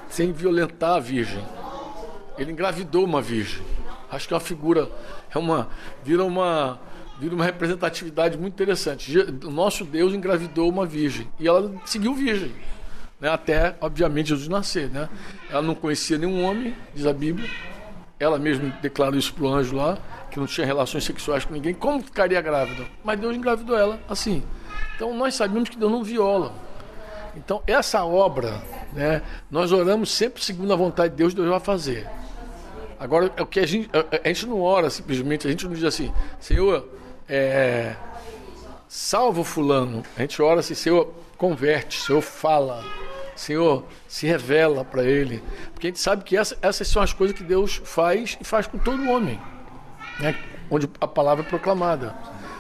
sem 0.08 0.32
violentar 0.32 0.96
a 0.96 1.00
virgem. 1.00 1.44
Ele 2.38 2.52
engravidou 2.52 3.04
uma 3.04 3.20
virgem. 3.20 3.62
Acho 4.10 4.26
que 4.26 4.34
é 4.34 4.36
uma 4.36 4.40
figura, 4.40 4.90
é 5.32 5.38
uma, 5.38 5.68
vira 6.02 6.24
uma, 6.24 6.80
vira 7.18 7.34
uma 7.34 7.44
representatividade 7.44 8.36
muito 8.36 8.54
interessante. 8.54 9.16
O 9.44 9.50
nosso 9.50 9.84
Deus 9.84 10.12
engravidou 10.12 10.68
uma 10.68 10.84
virgem 10.84 11.28
e 11.38 11.46
ela 11.46 11.72
seguiu 11.84 12.14
virgem, 12.14 12.52
né? 13.20 13.28
até, 13.28 13.76
obviamente, 13.80 14.28
Jesus 14.28 14.48
nascer. 14.48 14.88
Né? 14.88 15.08
Ela 15.50 15.62
não 15.62 15.74
conhecia 15.74 16.16
nenhum 16.16 16.44
homem, 16.44 16.74
diz 16.94 17.06
a 17.06 17.12
Bíblia. 17.12 17.48
Ela 18.18 18.38
mesma 18.38 18.70
declarou 18.82 19.18
isso 19.18 19.32
para 19.34 19.44
o 19.44 19.48
anjo 19.48 19.76
lá, 19.76 19.98
que 20.30 20.38
não 20.38 20.46
tinha 20.46 20.66
relações 20.66 21.04
sexuais 21.04 21.44
com 21.44 21.54
ninguém. 21.54 21.74
Como 21.74 22.02
ficaria 22.02 22.40
grávida? 22.40 22.86
Mas 23.02 23.18
Deus 23.18 23.36
engravidou 23.36 23.76
ela 23.76 24.00
assim. 24.08 24.42
Então 24.94 25.14
nós 25.16 25.34
sabemos 25.34 25.68
que 25.68 25.76
Deus 25.76 25.90
não 25.90 26.04
viola. 26.04 26.52
Então 27.36 27.62
essa 27.66 28.04
obra, 28.04 28.60
né, 28.92 29.22
nós 29.50 29.72
oramos 29.72 30.10
sempre 30.10 30.44
segundo 30.44 30.72
a 30.72 30.76
vontade 30.76 31.10
de 31.10 31.16
Deus, 31.16 31.32
Deus 31.32 31.48
vai 31.48 31.60
fazer. 31.60 32.06
Agora, 32.98 33.32
é 33.34 33.42
o 33.42 33.46
que 33.46 33.58
a 33.58 33.66
gente, 33.66 33.88
a 34.22 34.28
gente 34.28 34.46
não 34.46 34.60
ora 34.60 34.90
simplesmente, 34.90 35.46
a 35.46 35.50
gente 35.50 35.64
não 35.64 35.72
diz 35.72 35.84
assim, 35.84 36.12
Senhor, 36.38 36.86
é, 37.26 37.94
salva 38.86 39.42
fulano. 39.42 40.02
A 40.18 40.20
gente 40.20 40.42
ora 40.42 40.60
assim, 40.60 40.74
Senhor, 40.74 41.10
converte, 41.38 41.98
Senhor, 41.98 42.20
fala. 42.20 42.84
Senhor, 43.40 43.84
se 44.06 44.26
revela 44.26 44.84
para 44.84 45.02
ele. 45.02 45.42
Porque 45.72 45.86
a 45.86 45.90
gente 45.90 45.98
sabe 45.98 46.24
que 46.24 46.36
essa, 46.36 46.58
essas 46.60 46.86
são 46.86 47.00
as 47.00 47.14
coisas 47.14 47.34
que 47.34 47.42
Deus 47.42 47.80
faz 47.84 48.36
e 48.38 48.44
faz 48.44 48.66
com 48.66 48.76
todo 48.76 49.08
homem. 49.08 49.40
Né? 50.18 50.36
Onde 50.70 50.86
a 51.00 51.08
palavra 51.08 51.42
é 51.42 51.48
proclamada. 51.48 52.14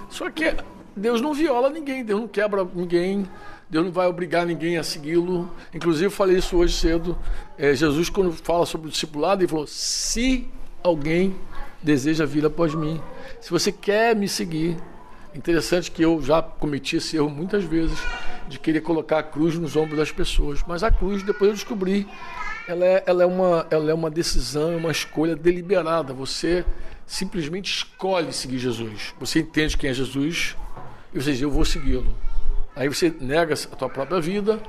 Só 0.08 0.30
que 0.30 0.56
Deus 0.96 1.20
não 1.20 1.34
viola 1.34 1.68
ninguém, 1.68 2.02
Deus 2.02 2.18
não 2.18 2.26
quebra 2.26 2.66
ninguém, 2.74 3.28
Deus 3.68 3.84
não 3.84 3.92
vai 3.92 4.06
obrigar 4.06 4.46
ninguém 4.46 4.78
a 4.78 4.82
segui-lo. 4.82 5.50
Inclusive, 5.74 6.08
falei 6.08 6.38
isso 6.38 6.56
hoje 6.56 6.74
cedo. 6.74 7.16
É, 7.58 7.74
Jesus, 7.74 8.08
quando 8.08 8.32
fala 8.32 8.64
sobre 8.64 8.88
o 8.88 8.90
discipulado, 8.90 9.42
ele 9.42 9.48
falou: 9.48 9.66
se 9.66 10.48
alguém 10.82 11.36
deseja 11.82 12.24
vir 12.24 12.46
após 12.46 12.74
mim, 12.74 12.98
se 13.38 13.50
você 13.50 13.70
quer 13.70 14.16
me 14.16 14.26
seguir. 14.26 14.78
Interessante 15.32 15.92
que 15.92 16.02
eu 16.02 16.20
já 16.20 16.42
cometi 16.42 16.96
esse 16.96 17.16
erro 17.16 17.28
muitas 17.28 17.62
vezes 17.62 17.96
de 18.50 18.58
querer 18.58 18.80
colocar 18.80 19.20
a 19.20 19.22
cruz 19.22 19.56
nos 19.56 19.76
ombros 19.76 19.98
das 19.98 20.10
pessoas. 20.10 20.62
Mas 20.66 20.82
a 20.82 20.90
cruz, 20.90 21.22
depois 21.22 21.50
eu 21.50 21.54
descobri, 21.54 22.06
ela 22.66 22.84
é, 22.84 23.02
ela 23.06 23.22
é, 23.22 23.26
uma, 23.26 23.66
ela 23.70 23.90
é 23.90 23.94
uma 23.94 24.10
decisão, 24.10 24.76
uma 24.76 24.90
escolha 24.90 25.36
deliberada. 25.36 26.12
Você 26.12 26.64
simplesmente 27.06 27.72
escolhe 27.72 28.32
seguir 28.32 28.58
Jesus. 28.58 29.14
Você 29.18 29.40
entende 29.40 29.76
quem 29.76 29.90
é 29.90 29.94
Jesus 29.94 30.56
e 31.14 31.20
você 31.20 31.32
diz, 31.32 31.40
eu 31.40 31.50
vou 31.50 31.64
segui-lo. 31.64 32.14
Aí 32.74 32.88
você 32.88 33.14
nega 33.20 33.54
a 33.54 33.76
tua 33.76 33.88
própria 33.88 34.20
vida, 34.20 34.60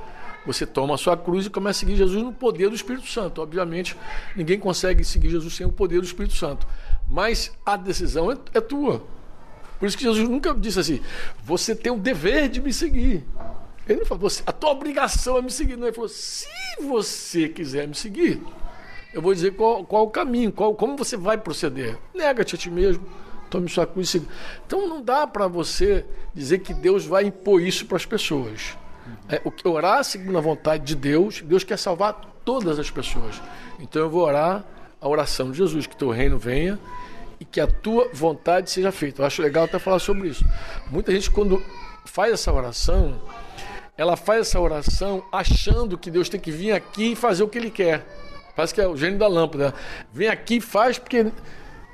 você 0.46 0.64
toma 0.64 0.94
a 0.94 0.98
sua 0.98 1.16
cruz 1.16 1.46
e 1.46 1.50
começa 1.50 1.78
a 1.78 1.80
seguir 1.80 1.96
Jesus 1.96 2.22
no 2.22 2.32
poder 2.32 2.68
do 2.68 2.74
Espírito 2.74 3.08
Santo. 3.08 3.42
Obviamente, 3.42 3.96
ninguém 4.36 4.58
consegue 4.58 5.04
seguir 5.04 5.30
Jesus 5.30 5.54
sem 5.54 5.66
o 5.66 5.72
poder 5.72 6.00
do 6.00 6.06
Espírito 6.06 6.34
Santo. 6.34 6.66
Mas 7.08 7.52
a 7.66 7.76
decisão 7.76 8.30
é, 8.30 8.36
é 8.54 8.60
tua. 8.60 9.02
Por 9.78 9.86
isso 9.86 9.98
que 9.98 10.04
Jesus 10.04 10.28
nunca 10.28 10.54
disse 10.54 10.78
assim: 10.78 11.00
você 11.44 11.74
tem 11.74 11.90
o 11.90 11.98
dever 11.98 12.48
de 12.48 12.60
me 12.60 12.72
seguir. 12.72 13.24
Ele 13.88 14.00
não 14.00 14.06
falou, 14.06 14.30
a 14.46 14.52
tua 14.52 14.70
obrigação 14.70 15.36
é 15.36 15.42
me 15.42 15.50
seguir. 15.50 15.76
Não, 15.76 15.86
ele 15.86 15.94
falou, 15.94 16.08
se 16.08 16.46
você 16.80 17.48
quiser 17.48 17.88
me 17.88 17.94
seguir, 17.94 18.40
eu 19.12 19.20
vou 19.20 19.34
dizer 19.34 19.52
qual, 19.52 19.84
qual 19.84 20.04
o 20.04 20.10
caminho, 20.10 20.52
qual, 20.52 20.74
como 20.74 20.96
você 20.96 21.16
vai 21.16 21.36
proceder. 21.36 21.98
Nega-te 22.14 22.54
a 22.54 22.58
ti 22.58 22.70
mesmo, 22.70 23.04
tome 23.50 23.68
sua 23.68 23.86
cruz 23.86 24.08
e 24.08 24.12
siga. 24.12 24.26
Então 24.66 24.88
não 24.88 25.02
dá 25.02 25.26
para 25.26 25.46
você 25.46 26.06
dizer 26.34 26.60
que 26.60 26.72
Deus 26.72 27.04
vai 27.04 27.24
impor 27.24 27.60
isso 27.60 27.86
para 27.86 27.96
as 27.96 28.06
pessoas. 28.06 28.76
É, 29.28 29.40
o 29.44 29.50
que 29.50 29.66
orar 29.66 30.04
segundo 30.04 30.38
a 30.38 30.40
vontade 30.40 30.84
de 30.84 30.94
Deus, 30.94 31.42
Deus 31.42 31.64
quer 31.64 31.78
salvar 31.78 32.20
todas 32.44 32.78
as 32.78 32.90
pessoas. 32.90 33.40
Então 33.78 34.02
eu 34.02 34.10
vou 34.10 34.22
orar 34.22 34.64
a 35.00 35.08
oração 35.08 35.50
de 35.50 35.58
Jesus, 35.58 35.86
que 35.86 35.96
teu 35.96 36.10
reino 36.10 36.38
venha 36.38 36.78
e 37.40 37.44
que 37.44 37.60
a 37.60 37.66
tua 37.66 38.08
vontade 38.14 38.70
seja 38.70 38.92
feita. 38.92 39.20
Eu 39.20 39.26
acho 39.26 39.42
legal 39.42 39.64
até 39.64 39.78
falar 39.78 39.98
sobre 39.98 40.28
isso. 40.28 40.44
Muita 40.90 41.10
gente, 41.12 41.28
quando 41.30 41.62
faz 42.04 42.32
essa 42.32 42.52
oração, 42.52 43.20
ela 44.02 44.16
faz 44.16 44.48
essa 44.48 44.60
oração 44.60 45.22
achando 45.30 45.96
que 45.96 46.10
Deus 46.10 46.28
tem 46.28 46.40
que 46.40 46.50
vir 46.50 46.72
aqui 46.72 47.12
e 47.12 47.16
fazer 47.16 47.44
o 47.44 47.48
que 47.48 47.56
Ele 47.56 47.70
quer. 47.70 48.04
Parece 48.56 48.74
que 48.74 48.80
é 48.80 48.88
o 48.88 48.96
gênio 48.96 49.16
da 49.16 49.28
lâmpada. 49.28 49.72
Vem 50.12 50.26
aqui 50.26 50.56
e 50.56 50.60
faz 50.60 50.98
porque 50.98 51.26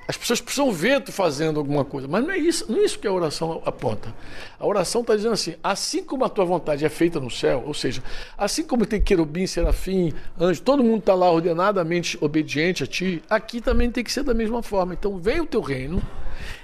as 0.08 0.16
pessoas 0.16 0.40
precisam 0.40 0.72
ver 0.72 1.02
tu 1.02 1.12
fazendo 1.12 1.60
alguma 1.60 1.84
coisa. 1.84 2.08
Mas 2.08 2.24
não 2.24 2.30
é 2.30 2.38
isso, 2.38 2.64
não 2.66 2.78
é 2.78 2.84
isso 2.84 2.98
que 2.98 3.06
a 3.06 3.12
oração 3.12 3.60
aponta. 3.62 4.14
A 4.58 4.66
oração 4.66 5.02
está 5.02 5.14
dizendo 5.14 5.34
assim: 5.34 5.54
assim 5.62 6.02
como 6.02 6.24
a 6.24 6.30
tua 6.30 6.46
vontade 6.46 6.82
é 6.82 6.88
feita 6.88 7.20
no 7.20 7.30
céu, 7.30 7.62
ou 7.66 7.74
seja, 7.74 8.02
assim 8.38 8.64
como 8.64 8.86
tem 8.86 9.02
querubim, 9.02 9.46
serafim, 9.46 10.14
anjo, 10.40 10.62
todo 10.62 10.82
mundo 10.82 11.00
está 11.00 11.14
lá 11.14 11.30
ordenadamente 11.30 12.16
obediente 12.22 12.84
a 12.84 12.86
ti, 12.86 13.22
aqui 13.28 13.60
também 13.60 13.90
tem 13.90 14.02
que 14.02 14.10
ser 14.10 14.22
da 14.22 14.32
mesma 14.32 14.62
forma. 14.62 14.94
Então 14.94 15.18
vem 15.18 15.42
o 15.42 15.46
teu 15.46 15.60
reino 15.60 16.02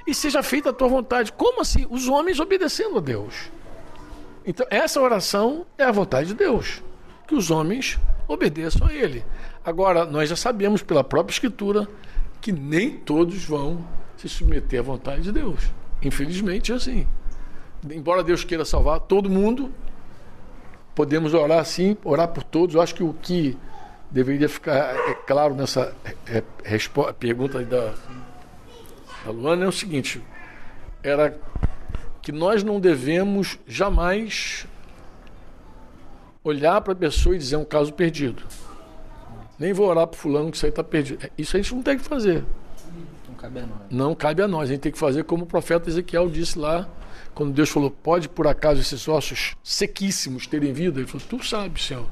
e 0.07 0.15
seja 0.15 0.43
feita 0.43 0.71
a 0.71 0.73
tua 0.73 0.89
vontade. 0.89 1.31
Como 1.33 1.61
assim? 1.61 1.87
Os 1.91 2.09
homens 2.09 2.41
obedecendo 2.41 2.97
a 2.97 3.01
Deus. 3.03 3.53
Então, 4.47 4.67
essa 4.71 5.01
oração 5.01 5.67
é 5.79 5.85
a 5.85 5.93
vontade 5.93 6.29
de 6.29 6.35
Deus, 6.35 6.83
que 7.27 7.35
os 7.35 7.51
homens 7.51 7.99
obedeçam 8.29 8.87
a 8.87 8.93
Ele. 8.93 9.25
Agora, 9.65 10.05
nós 10.05 10.29
já 10.29 10.37
sabemos 10.37 10.83
pela 10.83 11.03
própria 11.03 11.33
Escritura 11.33 11.89
que 12.41 12.53
nem 12.53 12.91
todos 12.91 13.45
vão 13.45 13.87
se 14.17 14.29
submeter 14.29 14.81
à 14.81 14.83
vontade 14.83 15.23
de 15.23 15.33
Deus. 15.33 15.61
Infelizmente 16.03 16.73
é 16.73 16.75
assim. 16.75 17.07
Embora 17.91 18.23
Deus 18.23 18.45
queira 18.45 18.65
salvar 18.65 19.01
todo 19.01 19.31
mundo, 19.31 19.73
podemos 20.95 21.33
orar 21.33 21.59
assim, 21.59 21.97
orar 22.05 22.29
por 22.29 22.43
todos. 22.43 22.75
Eu 22.75 22.83
acho 22.83 22.95
que 22.95 23.03
o 23.03 23.15
que 23.15 23.57
deveria 24.11 24.49
ficar 24.49 24.95
é, 24.95 25.15
claro 25.27 25.55
nessa 25.55 25.95
é, 26.27 26.43
é, 26.65 26.79
pergunta 27.19 27.63
da, 27.65 27.95
da 29.25 29.31
Luana 29.31 29.65
é 29.65 29.69
o 29.69 29.73
seguinte: 29.73 30.23
era 31.03 31.39
que 32.25 32.33
nós 32.33 32.64
não 32.64 32.81
devemos 32.81 33.59
jamais 33.66 34.66
olhar 36.43 36.81
para 36.81 36.95
a 36.95 36.97
pessoa 36.97 37.35
e 37.35 37.38
dizer 37.38 37.57
é 37.57 37.59
um 37.59 37.66
caso 37.66 37.93
perdido. 37.93 38.43
Nem 39.59 39.75
vou 39.75 39.87
orar 39.87 40.07
para 40.07 40.19
fulano 40.19 40.50
que 40.50 40.57
isso 40.57 40.64
aí 40.64 40.71
está 40.71 40.83
perdido. 40.83 41.23
É, 41.23 41.31
isso 41.37 41.54
a 41.54 41.61
gente 41.61 41.75
não 41.75 41.83
tem 41.83 41.99
que 41.99 42.02
fazer. 42.02 42.43
Não 43.28 43.35
cabe 43.35 43.59
a 43.59 43.66
nós. 43.66 43.78
Não 43.90 44.14
cabe 44.14 44.43
a 44.43 44.49
nós. 44.49 44.62
A 44.71 44.73
gente 44.73 44.81
tem 44.81 44.90
que 44.90 44.99
fazer 44.99 45.25
como 45.25 45.45
o 45.45 45.47
profeta 45.47 45.90
Ezequiel 45.90 46.31
disse 46.31 46.59
lá, 46.59 46.88
quando 47.35 47.52
Deus 47.52 47.69
falou: 47.69 47.90
pode 47.90 48.26
por 48.26 48.47
acaso 48.47 48.81
esses 48.81 49.07
ossos 49.07 49.54
sequíssimos 49.62 50.47
terem 50.47 50.73
vida? 50.73 51.00
Ele 51.00 51.07
falou: 51.07 51.26
tu 51.28 51.45
sabes, 51.45 51.85
Senhor. 51.85 52.07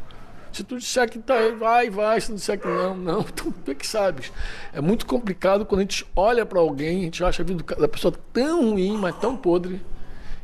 Se 0.53 0.63
tu 0.63 0.77
disser 0.77 1.09
que 1.09 1.19
tá, 1.19 1.35
vai, 1.59 1.89
vai. 1.89 2.21
Se 2.21 2.27
tu 2.27 2.35
disser 2.35 2.61
que 2.61 2.69
não, 2.69 2.95
não. 2.95 3.23
Tu, 3.33 3.51
tu 3.65 3.71
é 3.71 3.75
que 3.75 3.87
sabes. 3.87 4.31
É 4.75 4.81
muito 4.83 5.07
complicado 5.07 5.65
quando 5.65 5.79
a 5.79 5.85
gente 5.85 6.07
olha 6.15 6.45
para 6.45 6.61
alguém, 6.61 7.01
a 7.01 7.05
gente 7.05 7.25
acha 7.25 7.43
a 7.43 7.47
vida 7.47 7.65
da 7.77 7.89
pessoa 7.89 8.13
tão 8.31 8.73
ruim, 8.73 8.99
mas 8.99 9.17
tão 9.17 9.35
podre 9.35 9.81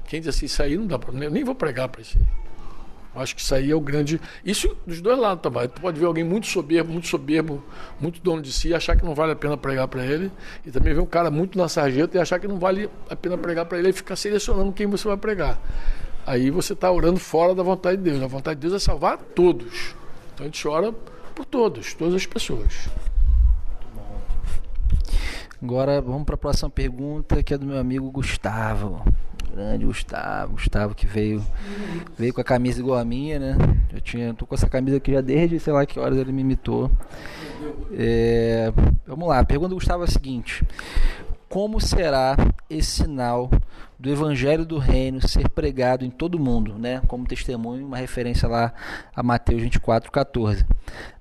quem 0.08 0.20
diz 0.20 0.34
assim, 0.34 0.46
isso 0.46 0.62
aí 0.62 0.74
não 0.74 0.86
dá 0.86 0.98
para. 0.98 1.14
Eu 1.22 1.30
nem 1.30 1.44
vou 1.44 1.54
pregar 1.54 1.86
para 1.88 2.00
isso 2.00 2.16
aí. 2.18 2.26
Acho 3.14 3.34
que 3.36 3.42
isso 3.42 3.54
aí 3.54 3.70
é 3.70 3.74
o 3.74 3.80
grande. 3.80 4.18
Isso 4.42 4.74
dos 4.86 5.02
dois 5.02 5.18
lados 5.18 5.42
também. 5.42 5.68
Tu 5.68 5.80
pode 5.82 6.00
ver 6.00 6.06
alguém 6.06 6.24
muito 6.24 6.46
soberbo, 6.46 6.90
muito 6.90 7.08
soberbo, 7.08 7.62
muito 8.00 8.18
dono 8.22 8.40
de 8.40 8.50
si, 8.50 8.72
achar 8.72 8.96
que 8.96 9.04
não 9.04 9.14
vale 9.14 9.32
a 9.32 9.36
pena 9.36 9.56
pregar 9.56 9.86
para 9.86 10.04
ele. 10.06 10.32
E 10.64 10.70
também 10.70 10.94
ver 10.94 11.00
um 11.00 11.06
cara 11.06 11.30
muito 11.30 11.58
na 11.58 11.68
sarjeta 11.68 12.16
e 12.16 12.20
achar 12.20 12.38
que 12.38 12.48
não 12.48 12.58
vale 12.58 12.88
a 13.10 13.14
pena 13.14 13.36
pregar 13.36 13.66
para 13.66 13.78
ele 13.78 13.90
e 13.90 13.92
ficar 13.92 14.16
selecionando 14.16 14.72
quem 14.72 14.86
você 14.86 15.06
vai 15.06 15.16
pregar. 15.18 15.60
Aí 16.26 16.50
você 16.50 16.72
está 16.72 16.90
orando 16.90 17.20
fora 17.20 17.54
da 17.54 17.62
vontade 17.62 17.98
de 17.98 18.04
Deus. 18.04 18.22
A 18.22 18.26
vontade 18.26 18.58
de 18.58 18.66
Deus 18.66 18.82
é 18.82 18.84
salvar 18.84 19.18
todos. 19.18 19.94
Então 20.32 20.44
a 20.44 20.48
gente 20.48 20.66
ora 20.66 20.90
por 21.34 21.44
todos, 21.44 21.92
todas 21.92 22.14
as 22.14 22.24
pessoas. 22.24 22.88
Agora 25.60 26.00
vamos 26.00 26.24
para 26.24 26.36
a 26.36 26.38
próxima 26.38 26.70
pergunta, 26.70 27.42
que 27.42 27.52
é 27.52 27.58
do 27.58 27.66
meu 27.66 27.78
amigo 27.78 28.10
Gustavo 28.10 29.04
grande 29.58 29.84
Gustavo, 29.84 30.52
Gustavo 30.52 30.94
que 30.94 31.04
veio 31.04 31.44
veio 32.16 32.32
com 32.32 32.40
a 32.40 32.44
camisa 32.44 32.78
igual 32.78 32.96
a 32.96 33.04
minha, 33.04 33.40
né? 33.40 33.56
Eu 33.92 34.00
tinha, 34.00 34.32
tô 34.32 34.46
com 34.46 34.54
essa 34.54 34.68
camisa 34.68 34.98
aqui 34.98 35.12
já 35.12 35.20
desde 35.20 35.58
sei 35.58 35.72
lá 35.72 35.84
que 35.84 35.98
horas 35.98 36.16
ele 36.16 36.30
me 36.30 36.42
imitou. 36.42 36.88
É, 37.92 38.72
vamos 39.04 39.28
lá, 39.28 39.40
a 39.40 39.44
pergunta 39.44 39.70
do 39.70 39.74
Gustavo 39.74 40.04
é 40.04 40.06
a 40.06 40.10
seguinte: 40.10 40.64
como 41.48 41.80
será 41.80 42.36
esse 42.70 43.02
sinal 43.02 43.50
do 43.98 44.08
evangelho 44.08 44.64
do 44.64 44.78
reino 44.78 45.26
ser 45.26 45.48
pregado 45.48 46.04
em 46.04 46.10
todo 46.10 46.38
mundo, 46.38 46.78
né? 46.78 47.02
Como 47.08 47.26
testemunho, 47.26 47.84
uma 47.84 47.96
referência 47.96 48.46
lá 48.46 48.72
a 49.14 49.24
Mateus 49.24 49.60
24, 49.60 50.12
14. 50.12 50.64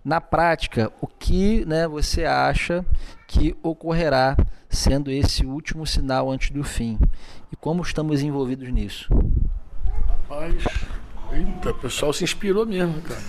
Na 0.06 0.22
prática, 0.22 0.91
o 1.01 1.08
que 1.08 1.65
né, 1.65 1.88
você 1.88 2.24
acha 2.24 2.86
que 3.28 3.56
ocorrerá 3.62 4.38
sendo 4.70 5.12
esse 5.12 5.46
último 5.46 5.86
sinal 5.86 6.32
antes 6.32 6.50
do 6.50 6.64
fim? 6.64 6.98
E 7.52 7.56
como 7.56 7.82
estamos 7.82 8.24
envolvidos 8.24 8.70
nisso? 8.70 9.10
Rapaz, 10.08 10.64
eita, 11.32 11.72
o 11.72 11.76
pessoal 11.76 12.14
se 12.14 12.24
inspirou 12.24 12.66
mesmo, 12.66 13.02
cara. 13.02 13.22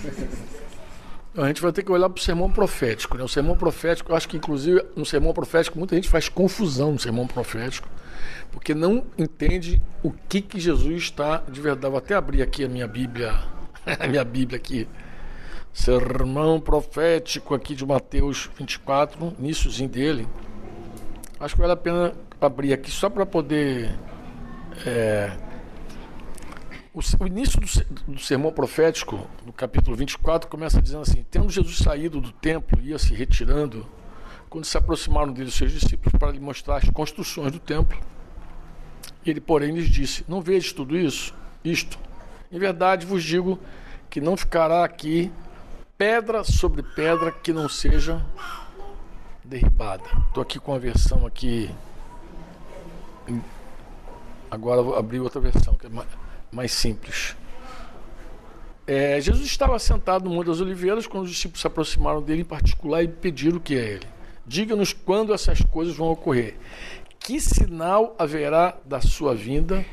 A 1.37 1.47
gente 1.47 1.61
vai 1.61 1.71
ter 1.71 1.83
que 1.83 1.91
olhar 1.91 2.09
para 2.09 2.19
o 2.19 2.23
sermão 2.23 2.51
profético. 2.51 3.17
Né? 3.17 3.23
O 3.23 3.27
sermão 3.27 3.55
profético, 3.55 4.11
eu 4.11 4.15
acho 4.15 4.27
que 4.27 4.37
inclusive 4.37 4.83
no 4.95 5.05
sermão 5.05 5.33
profético 5.33 5.77
muita 5.77 5.95
gente 5.95 6.09
faz 6.09 6.27
confusão 6.27 6.93
no 6.93 6.99
sermão 6.99 7.27
profético, 7.27 7.87
porque 8.51 8.73
não 8.73 9.05
entende 9.17 9.81
o 10.01 10.11
que, 10.11 10.41
que 10.41 10.59
Jesus 10.59 11.03
está 11.03 11.43
de 11.49 11.61
verdade. 11.61 11.91
Vou 11.91 11.99
até 11.99 12.15
abrir 12.15 12.41
aqui 12.41 12.63
a 12.65 12.69
minha 12.69 12.87
Bíblia, 12.87 13.39
a 13.99 14.07
minha 14.07 14.23
Bíblia 14.23 14.57
aqui. 14.57 14.87
Sermão 15.79 16.59
profético 16.59 17.55
aqui 17.55 17.73
de 17.73 17.85
Mateus 17.85 18.49
24, 18.57 19.33
iníciozinho 19.39 19.87
dele. 19.87 20.27
Acho 21.39 21.55
que 21.55 21.61
vale 21.61 21.71
a 21.71 21.77
pena 21.77 22.13
abrir 22.39 22.73
aqui 22.73 22.91
só 22.91 23.09
para 23.09 23.25
poder. 23.25 23.97
É, 24.85 25.31
o, 26.93 26.99
o 26.99 27.27
início 27.27 27.61
do, 27.61 28.11
do, 28.11 28.19
sermão 28.19 28.51
profético, 28.51 29.25
no 29.45 29.53
capítulo 29.53 29.95
24, 29.95 30.49
começa 30.49 30.81
dizendo 30.81 31.03
assim: 31.03 31.25
Tendo 31.31 31.49
Jesus 31.49 31.77
saído 31.77 32.19
do 32.19 32.33
templo, 32.33 32.81
ia 32.81 32.99
se 32.99 33.15
retirando, 33.15 33.87
quando 34.49 34.65
se 34.65 34.77
aproximaram 34.77 35.31
dele 35.31 35.47
os 35.47 35.55
seus 35.55 35.71
discípulos 35.71 36.11
para 36.19 36.33
lhe 36.33 36.41
mostrar 36.41 36.75
as 36.75 36.89
construções 36.89 37.53
do 37.53 37.59
templo, 37.59 37.97
ele, 39.25 39.39
porém, 39.39 39.71
lhes 39.71 39.89
disse: 39.89 40.25
Não 40.27 40.41
vedes 40.41 40.73
tudo 40.73 40.97
isso? 40.97 41.33
Isto. 41.63 41.97
Em 42.51 42.59
verdade 42.59 43.05
vos 43.05 43.23
digo 43.23 43.57
que 44.09 44.19
não 44.19 44.35
ficará 44.35 44.83
aqui 44.83 45.31
pedra 45.99 46.45
sobre 46.45 46.81
pedra 46.81 47.29
que 47.29 47.51
não 47.51 47.67
seja 47.67 48.25
derribada. 49.43 50.05
Estou 50.29 50.41
aqui 50.41 50.57
com 50.57 50.73
a 50.73 50.79
versão 50.79 51.25
aqui. 51.25 51.69
Agora 54.49 54.81
vou 54.81 54.95
abrir 54.95 55.19
outra 55.19 55.41
versão, 55.41 55.73
que 55.73 55.87
é 55.87 55.89
mais 56.49 56.71
simples. 56.71 57.35
É, 58.87 59.19
Jesus 59.19 59.45
estava 59.45 59.77
sentado 59.77 60.29
no 60.29 60.35
Monte 60.35 60.47
das 60.47 60.61
Oliveiras 60.61 61.05
quando 61.05 61.25
os 61.25 61.31
discípulos 61.31 61.59
se 61.59 61.67
aproximaram 61.67 62.21
dele 62.21 62.43
em 62.43 62.45
particular 62.45 63.03
e 63.03 63.09
pediram 63.09 63.57
o 63.57 63.59
que 63.59 63.75
é 63.75 63.95
ele. 63.95 64.07
Diga-nos 64.47 64.93
quando 64.93 65.33
essas 65.33 65.61
coisas 65.63 65.97
vão 65.97 66.07
ocorrer. 66.07 66.55
Que 67.19 67.41
sinal 67.41 68.15
haverá 68.17 68.77
da 68.85 69.01
sua 69.01 69.35
vinda 69.35 69.85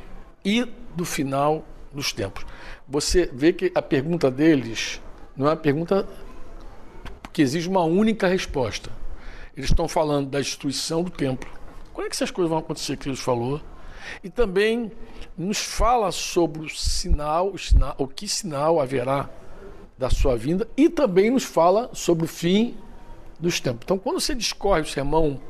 e 0.44 0.64
do 0.94 1.04
final 1.04 1.64
dos 1.92 2.12
tempos? 2.12 2.46
Você 2.88 3.28
vê 3.32 3.52
que 3.52 3.72
a 3.74 3.82
pergunta 3.82 4.30
deles 4.30 5.00
não 5.36 5.46
é 5.46 5.50
uma 5.50 5.56
pergunta 5.56 6.06
que 7.32 7.42
exige 7.42 7.68
uma 7.68 7.82
única 7.82 8.26
resposta. 8.26 8.90
Eles 9.56 9.70
estão 9.70 9.86
falando 9.86 10.30
da 10.30 10.38
destruição 10.38 11.02
do 11.02 11.10
templo. 11.10 11.50
Quando 11.92 12.06
é 12.06 12.10
que 12.10 12.16
essas 12.16 12.30
coisas 12.30 12.48
vão 12.48 12.58
acontecer 12.58 12.96
que 12.96 13.04
Jesus 13.04 13.20
falou? 13.20 13.60
E 14.22 14.30
também 14.30 14.90
nos 15.36 15.58
fala 15.58 16.10
sobre 16.12 16.66
o 16.66 16.68
sinal, 16.68 17.50
o, 17.50 17.58
sinal, 17.58 17.94
o 17.98 18.08
que 18.08 18.26
sinal 18.26 18.80
haverá 18.80 19.28
da 19.98 20.08
sua 20.10 20.36
vinda 20.36 20.68
e 20.76 20.88
também 20.88 21.30
nos 21.30 21.44
fala 21.44 21.90
sobre 21.92 22.24
o 22.24 22.28
fim 22.28 22.76
dos 23.38 23.60
tempos. 23.60 23.80
Então, 23.84 23.98
quando 23.98 24.20
você 24.20 24.34
discorre 24.34 24.82
o 24.82 24.86
sermão 24.86 25.40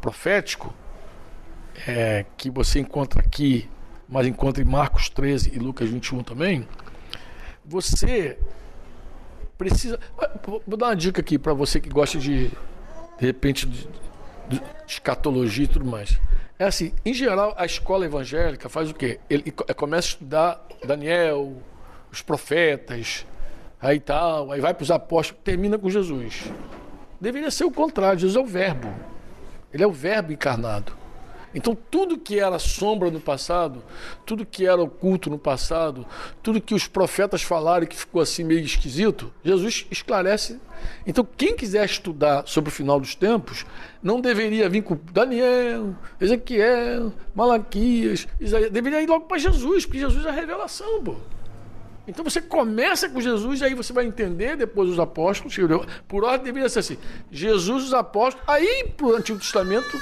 profético, 0.00 0.72
é, 1.86 2.24
que 2.36 2.50
você 2.50 2.80
encontra 2.80 3.20
aqui, 3.20 3.68
mas 4.08 4.26
encontra 4.26 4.62
em 4.62 4.66
Marcos 4.66 5.08
13 5.08 5.52
e 5.54 5.58
Lucas 5.58 5.88
21 5.88 6.22
também, 6.22 6.66
você 7.64 8.38
precisa. 9.58 9.98
Vou 10.66 10.78
dar 10.78 10.86
uma 10.86 10.96
dica 10.96 11.20
aqui 11.20 11.36
para 11.38 11.52
você 11.52 11.80
que 11.80 11.90
gosta 11.90 12.18
de, 12.18 12.48
de 12.48 13.26
repente, 13.26 13.66
de, 13.66 13.88
de 14.48 14.62
escatologia 14.86 15.64
e 15.64 15.68
tudo 15.68 15.84
mais. 15.84 16.18
É 16.58 16.64
assim, 16.64 16.92
em 17.04 17.12
geral, 17.12 17.54
a 17.56 17.66
escola 17.66 18.06
evangélica 18.06 18.68
faz 18.68 18.90
o 18.90 18.94
quê? 18.94 19.20
Ele 19.28 19.50
começa 19.50 20.08
a 20.08 20.10
estudar 20.10 20.66
Daniel, 20.84 21.56
os 22.10 22.22
profetas, 22.22 23.26
aí 23.80 24.00
tal, 24.00 24.50
aí 24.50 24.60
vai 24.60 24.72
para 24.72 24.82
os 24.82 24.90
apóstolos, 24.90 25.42
termina 25.44 25.76
com 25.76 25.90
Jesus. 25.90 26.50
Deveria 27.20 27.50
ser 27.50 27.64
o 27.64 27.70
contrário, 27.70 28.18
Jesus 28.18 28.36
é 28.36 28.40
o 28.40 28.46
verbo. 28.46 28.92
Ele 29.72 29.82
é 29.82 29.86
o 29.86 29.92
verbo 29.92 30.32
encarnado. 30.32 30.97
Então, 31.54 31.76
tudo 31.90 32.18
que 32.18 32.38
era 32.38 32.58
sombra 32.58 33.10
no 33.10 33.20
passado, 33.20 33.82
tudo 34.26 34.44
que 34.44 34.66
era 34.66 34.82
oculto 34.82 35.30
no 35.30 35.38
passado, 35.38 36.06
tudo 36.42 36.60
que 36.60 36.74
os 36.74 36.86
profetas 36.86 37.42
falaram 37.42 37.86
que 37.86 37.96
ficou 37.96 38.20
assim 38.20 38.44
meio 38.44 38.60
esquisito, 38.60 39.32
Jesus 39.42 39.86
esclarece. 39.90 40.60
Então, 41.06 41.26
quem 41.36 41.56
quiser 41.56 41.84
estudar 41.84 42.46
sobre 42.46 42.70
o 42.70 42.72
final 42.72 43.00
dos 43.00 43.14
tempos, 43.14 43.64
não 44.02 44.20
deveria 44.20 44.68
vir 44.68 44.82
com 44.82 44.98
Daniel, 45.10 45.94
Ezequiel, 46.20 47.12
Malaquias, 47.34 48.28
Isaías, 48.38 48.70
deveria 48.70 49.02
ir 49.02 49.08
logo 49.08 49.24
para 49.26 49.38
Jesus, 49.38 49.86
porque 49.86 49.98
Jesus 49.98 50.24
é 50.24 50.28
a 50.28 50.32
revelação, 50.32 51.02
pô. 51.02 51.16
Então 52.06 52.24
você 52.24 52.40
começa 52.40 53.06
com 53.08 53.20
Jesus, 53.20 53.60
e 53.60 53.64
aí 53.64 53.74
você 53.74 53.92
vai 53.92 54.06
entender 54.06 54.56
depois 54.56 54.88
os 54.88 54.98
apóstolos, 54.98 55.54
por 56.06 56.24
ordem 56.24 56.44
deveria 56.44 56.68
ser 56.70 56.78
assim: 56.78 56.96
Jesus, 57.30 57.84
os 57.84 57.92
apóstolos, 57.92 58.48
aí 58.48 58.88
para 58.96 59.06
o 59.06 59.14
Antigo 59.14 59.38
Testamento, 59.38 60.00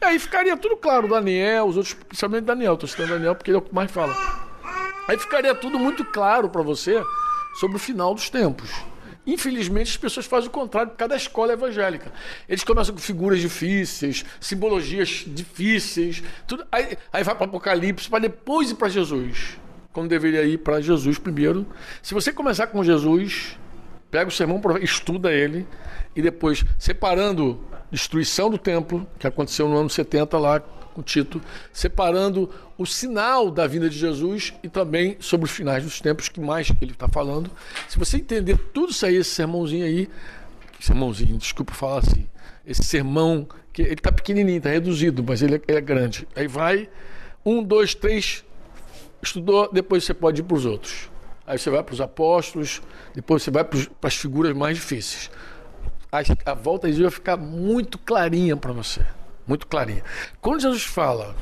aí 0.00 0.18
ficaria 0.18 0.56
tudo 0.56 0.76
claro, 0.76 1.08
Daniel, 1.08 1.66
os 1.66 1.76
outros, 1.76 1.94
principalmente 1.94 2.44
Daniel, 2.44 2.74
estou 2.74 2.88
citando 2.88 3.10
Daniel 3.10 3.34
porque 3.34 3.50
ele 3.50 3.56
é 3.56 3.60
o 3.60 3.62
que 3.62 3.74
mais 3.74 3.90
fala. 3.90 4.14
Aí 5.08 5.18
ficaria 5.18 5.54
tudo 5.54 5.78
muito 5.78 6.04
claro 6.04 6.48
para 6.48 6.62
você 6.62 7.02
sobre 7.58 7.76
o 7.76 7.80
final 7.80 8.14
dos 8.14 8.28
tempos. 8.28 8.70
Infelizmente, 9.26 9.90
as 9.90 9.96
pessoas 9.96 10.26
fazem 10.26 10.48
o 10.48 10.52
contrário 10.52 10.90
por 10.90 10.96
causa 10.96 11.10
da 11.10 11.16
escola 11.16 11.52
evangélica. 11.52 12.10
Eles 12.48 12.64
começam 12.64 12.94
com 12.94 13.00
figuras 13.00 13.40
difíceis, 13.40 14.24
simbologias 14.40 15.24
difíceis, 15.26 16.22
tudo, 16.46 16.66
aí, 16.72 16.96
aí 17.12 17.22
vai 17.22 17.34
para 17.34 17.44
o 17.44 17.48
Apocalipse 17.48 18.08
para 18.08 18.20
depois 18.20 18.70
ir 18.70 18.74
para 18.74 18.88
Jesus 18.88 19.58
quando 19.92 20.10
deveria 20.10 20.44
ir 20.44 20.58
para 20.58 20.80
Jesus 20.80 21.18
primeiro. 21.18 21.66
Se 22.00 22.14
você 22.14 22.32
começar 22.32 22.68
com 22.68 22.84
Jesus, 22.84 23.58
pega 24.10 24.28
o 24.28 24.32
sermão, 24.32 24.60
estuda 24.80 25.32
ele, 25.32 25.66
e 26.14 26.22
depois, 26.22 26.64
separando 26.78 27.60
destruição 27.90 28.50
do 28.50 28.58
templo, 28.58 29.06
que 29.18 29.26
aconteceu 29.26 29.68
no 29.68 29.76
ano 29.76 29.90
70 29.90 30.38
lá 30.38 30.60
com 30.98 31.02
Tito, 31.02 31.40
separando 31.72 32.50
o 32.76 32.84
sinal 32.84 33.50
da 33.50 33.66
vinda 33.66 33.88
de 33.88 33.96
Jesus 33.96 34.52
e 34.62 34.68
também 34.68 35.16
sobre 35.20 35.46
os 35.46 35.50
finais 35.50 35.84
dos 35.84 36.00
tempos, 36.00 36.28
que 36.28 36.40
mais 36.40 36.70
ele 36.80 36.92
está 36.92 37.08
falando. 37.08 37.50
Se 37.88 37.98
você 37.98 38.16
entender 38.16 38.58
tudo 38.72 38.90
isso 38.90 39.06
aí, 39.06 39.16
esse 39.16 39.30
sermãozinho 39.30 39.84
aí, 39.84 40.08
sermãozinho, 40.80 41.38
desculpa 41.38 41.72
falar 41.72 41.98
assim, 41.98 42.26
esse 42.66 42.84
sermão, 42.84 43.48
que 43.72 43.82
ele 43.82 43.94
está 43.94 44.12
pequenininho, 44.12 44.58
está 44.58 44.70
reduzido, 44.70 45.24
mas 45.26 45.40
ele 45.40 45.56
é, 45.56 45.60
ele 45.68 45.78
é 45.78 45.80
grande. 45.80 46.26
Aí 46.34 46.46
vai, 46.46 46.88
um, 47.44 47.62
dois, 47.62 47.94
três, 47.94 48.44
estudou, 49.22 49.70
depois 49.72 50.04
você 50.04 50.14
pode 50.14 50.40
ir 50.40 50.44
para 50.44 50.56
os 50.56 50.66
outros. 50.66 51.08
Aí 51.46 51.58
você 51.58 51.70
vai 51.70 51.82
para 51.82 51.94
os 51.94 52.00
apóstolos, 52.00 52.82
depois 53.14 53.42
você 53.42 53.50
vai 53.50 53.64
para 53.64 53.78
as 54.02 54.16
figuras 54.16 54.54
mais 54.54 54.76
difíceis. 54.76 55.30
A, 56.10 56.20
a 56.50 56.54
volta 56.54 56.90
de 56.90 57.02
vai 57.02 57.10
ficar 57.10 57.36
muito 57.36 57.98
clarinha 57.98 58.56
para 58.56 58.72
você. 58.72 59.04
Muito 59.46 59.66
clarinha. 59.66 60.02
Quando 60.40 60.60
Jesus 60.60 60.84
fala 60.84 61.34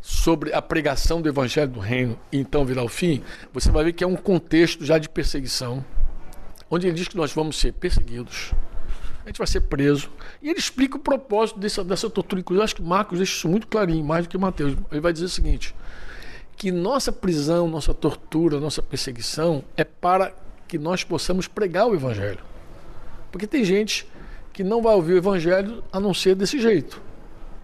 sobre 0.00 0.52
a 0.52 0.60
pregação 0.60 1.22
do 1.22 1.28
evangelho 1.28 1.70
do 1.70 1.80
reino 1.80 2.18
e 2.30 2.38
então 2.38 2.64
virar 2.64 2.82
o 2.82 2.88
fim, 2.88 3.22
você 3.52 3.70
vai 3.70 3.84
ver 3.84 3.92
que 3.92 4.04
é 4.04 4.06
um 4.06 4.16
contexto 4.16 4.84
já 4.84 4.98
de 4.98 5.08
perseguição, 5.08 5.84
onde 6.70 6.86
ele 6.86 6.96
diz 6.96 7.08
que 7.08 7.16
nós 7.16 7.32
vamos 7.32 7.58
ser 7.58 7.72
perseguidos, 7.72 8.52
a 9.24 9.28
gente 9.28 9.38
vai 9.38 9.46
ser 9.46 9.62
preso. 9.62 10.10
E 10.42 10.50
ele 10.50 10.58
explica 10.58 10.96
o 10.96 11.00
propósito 11.00 11.58
dessa, 11.58 11.82
dessa 11.82 12.10
tortura. 12.10 12.40
Inclusive, 12.40 12.60
eu 12.60 12.64
acho 12.64 12.76
que 12.76 12.82
Marcos 12.82 13.18
deixa 13.18 13.32
isso 13.32 13.48
muito 13.48 13.66
clarinho, 13.66 14.04
mais 14.04 14.26
do 14.26 14.28
que 14.28 14.36
Mateus. 14.36 14.76
Ele 14.92 15.00
vai 15.00 15.12
dizer 15.12 15.24
o 15.24 15.30
seguinte: 15.30 15.74
que 16.56 16.70
nossa 16.70 17.10
prisão, 17.10 17.66
nossa 17.66 17.94
tortura, 17.94 18.60
nossa 18.60 18.82
perseguição 18.82 19.64
é 19.76 19.84
para 19.84 20.34
que 20.68 20.78
nós 20.78 21.02
possamos 21.04 21.48
pregar 21.48 21.86
o 21.86 21.94
Evangelho. 21.94 22.40
Porque 23.34 23.48
tem 23.48 23.64
gente 23.64 24.06
que 24.52 24.62
não 24.62 24.80
vai 24.80 24.94
ouvir 24.94 25.14
o 25.14 25.16
Evangelho 25.16 25.82
a 25.92 25.98
não 25.98 26.14
ser 26.14 26.36
desse 26.36 26.60
jeito 26.60 27.02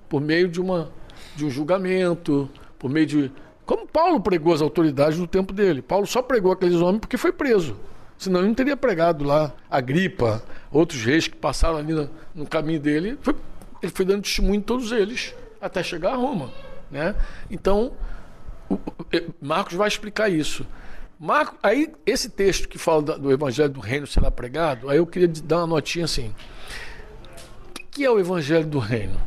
por 0.08 0.20
meio 0.20 0.48
de, 0.48 0.60
uma, 0.60 0.90
de 1.36 1.44
um 1.44 1.50
julgamento, 1.50 2.50
por 2.76 2.90
meio 2.90 3.06
de. 3.06 3.32
Como 3.64 3.86
Paulo 3.86 4.20
pregou 4.20 4.52
as 4.52 4.60
autoridades 4.60 5.16
no 5.16 5.28
tempo 5.28 5.52
dele. 5.52 5.80
Paulo 5.80 6.08
só 6.08 6.20
pregou 6.20 6.50
aqueles 6.50 6.74
homens 6.74 6.98
porque 6.98 7.16
foi 7.16 7.30
preso. 7.30 7.76
Senão 8.18 8.40
ele 8.40 8.48
não 8.48 8.54
teria 8.54 8.76
pregado 8.76 9.24
lá 9.24 9.52
a 9.70 9.80
gripa, 9.80 10.42
outros 10.72 11.04
reis 11.04 11.28
que 11.28 11.36
passaram 11.36 11.76
ali 11.76 11.94
no, 11.94 12.10
no 12.34 12.46
caminho 12.46 12.80
dele. 12.80 13.16
Foi, 13.22 13.36
ele 13.80 13.92
foi 13.92 14.04
dando 14.04 14.22
testemunho 14.22 14.56
em 14.56 14.60
todos 14.60 14.90
eles, 14.90 15.32
até 15.60 15.84
chegar 15.84 16.14
a 16.14 16.16
Roma. 16.16 16.50
Né? 16.90 17.14
Então, 17.48 17.92
Marcos 19.40 19.74
vai 19.74 19.86
explicar 19.86 20.28
isso. 20.28 20.66
Marcos, 21.22 21.58
aí, 21.62 21.92
esse 22.06 22.30
texto 22.30 22.66
que 22.66 22.78
fala 22.78 23.02
do 23.02 23.30
Evangelho 23.30 23.68
do 23.68 23.80
Reino 23.80 24.06
será 24.06 24.30
pregado, 24.30 24.88
aí 24.88 24.96
eu 24.96 25.06
queria 25.06 25.28
dar 25.28 25.58
uma 25.58 25.66
notinha 25.66 26.06
assim. 26.06 26.34
O 27.68 27.72
que 27.90 28.02
é 28.02 28.10
o 28.10 28.18
Evangelho 28.18 28.66
do 28.66 28.78
Reino? 28.78 29.20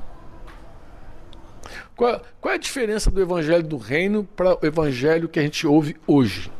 Qual, 1.96 2.20
qual 2.42 2.52
é 2.52 2.56
a 2.56 2.60
diferença 2.60 3.12
do 3.12 3.22
evangelho 3.22 3.64
do 3.64 3.78
reino 3.78 4.24
para 4.24 4.56
o 4.56 4.66
evangelho 4.66 5.30
que 5.30 5.40
a 5.40 5.44
gente 5.44 5.68
ouve 5.68 5.96
hoje? 6.08 6.52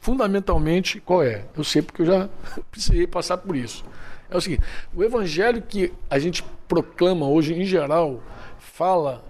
Fundamentalmente, 0.00 1.00
qual 1.00 1.22
é? 1.22 1.44
Eu 1.56 1.62
sei 1.62 1.80
porque 1.80 2.02
eu 2.02 2.06
já 2.06 2.28
precisei 2.68 3.06
passar 3.06 3.38
por 3.38 3.54
isso. 3.54 3.84
É 4.28 4.36
o 4.36 4.40
seguinte: 4.40 4.64
o 4.92 5.04
evangelho 5.04 5.62
que 5.62 5.92
a 6.10 6.18
gente 6.18 6.42
proclama 6.66 7.28
hoje, 7.28 7.54
em 7.54 7.64
geral, 7.64 8.20
fala 8.58 9.22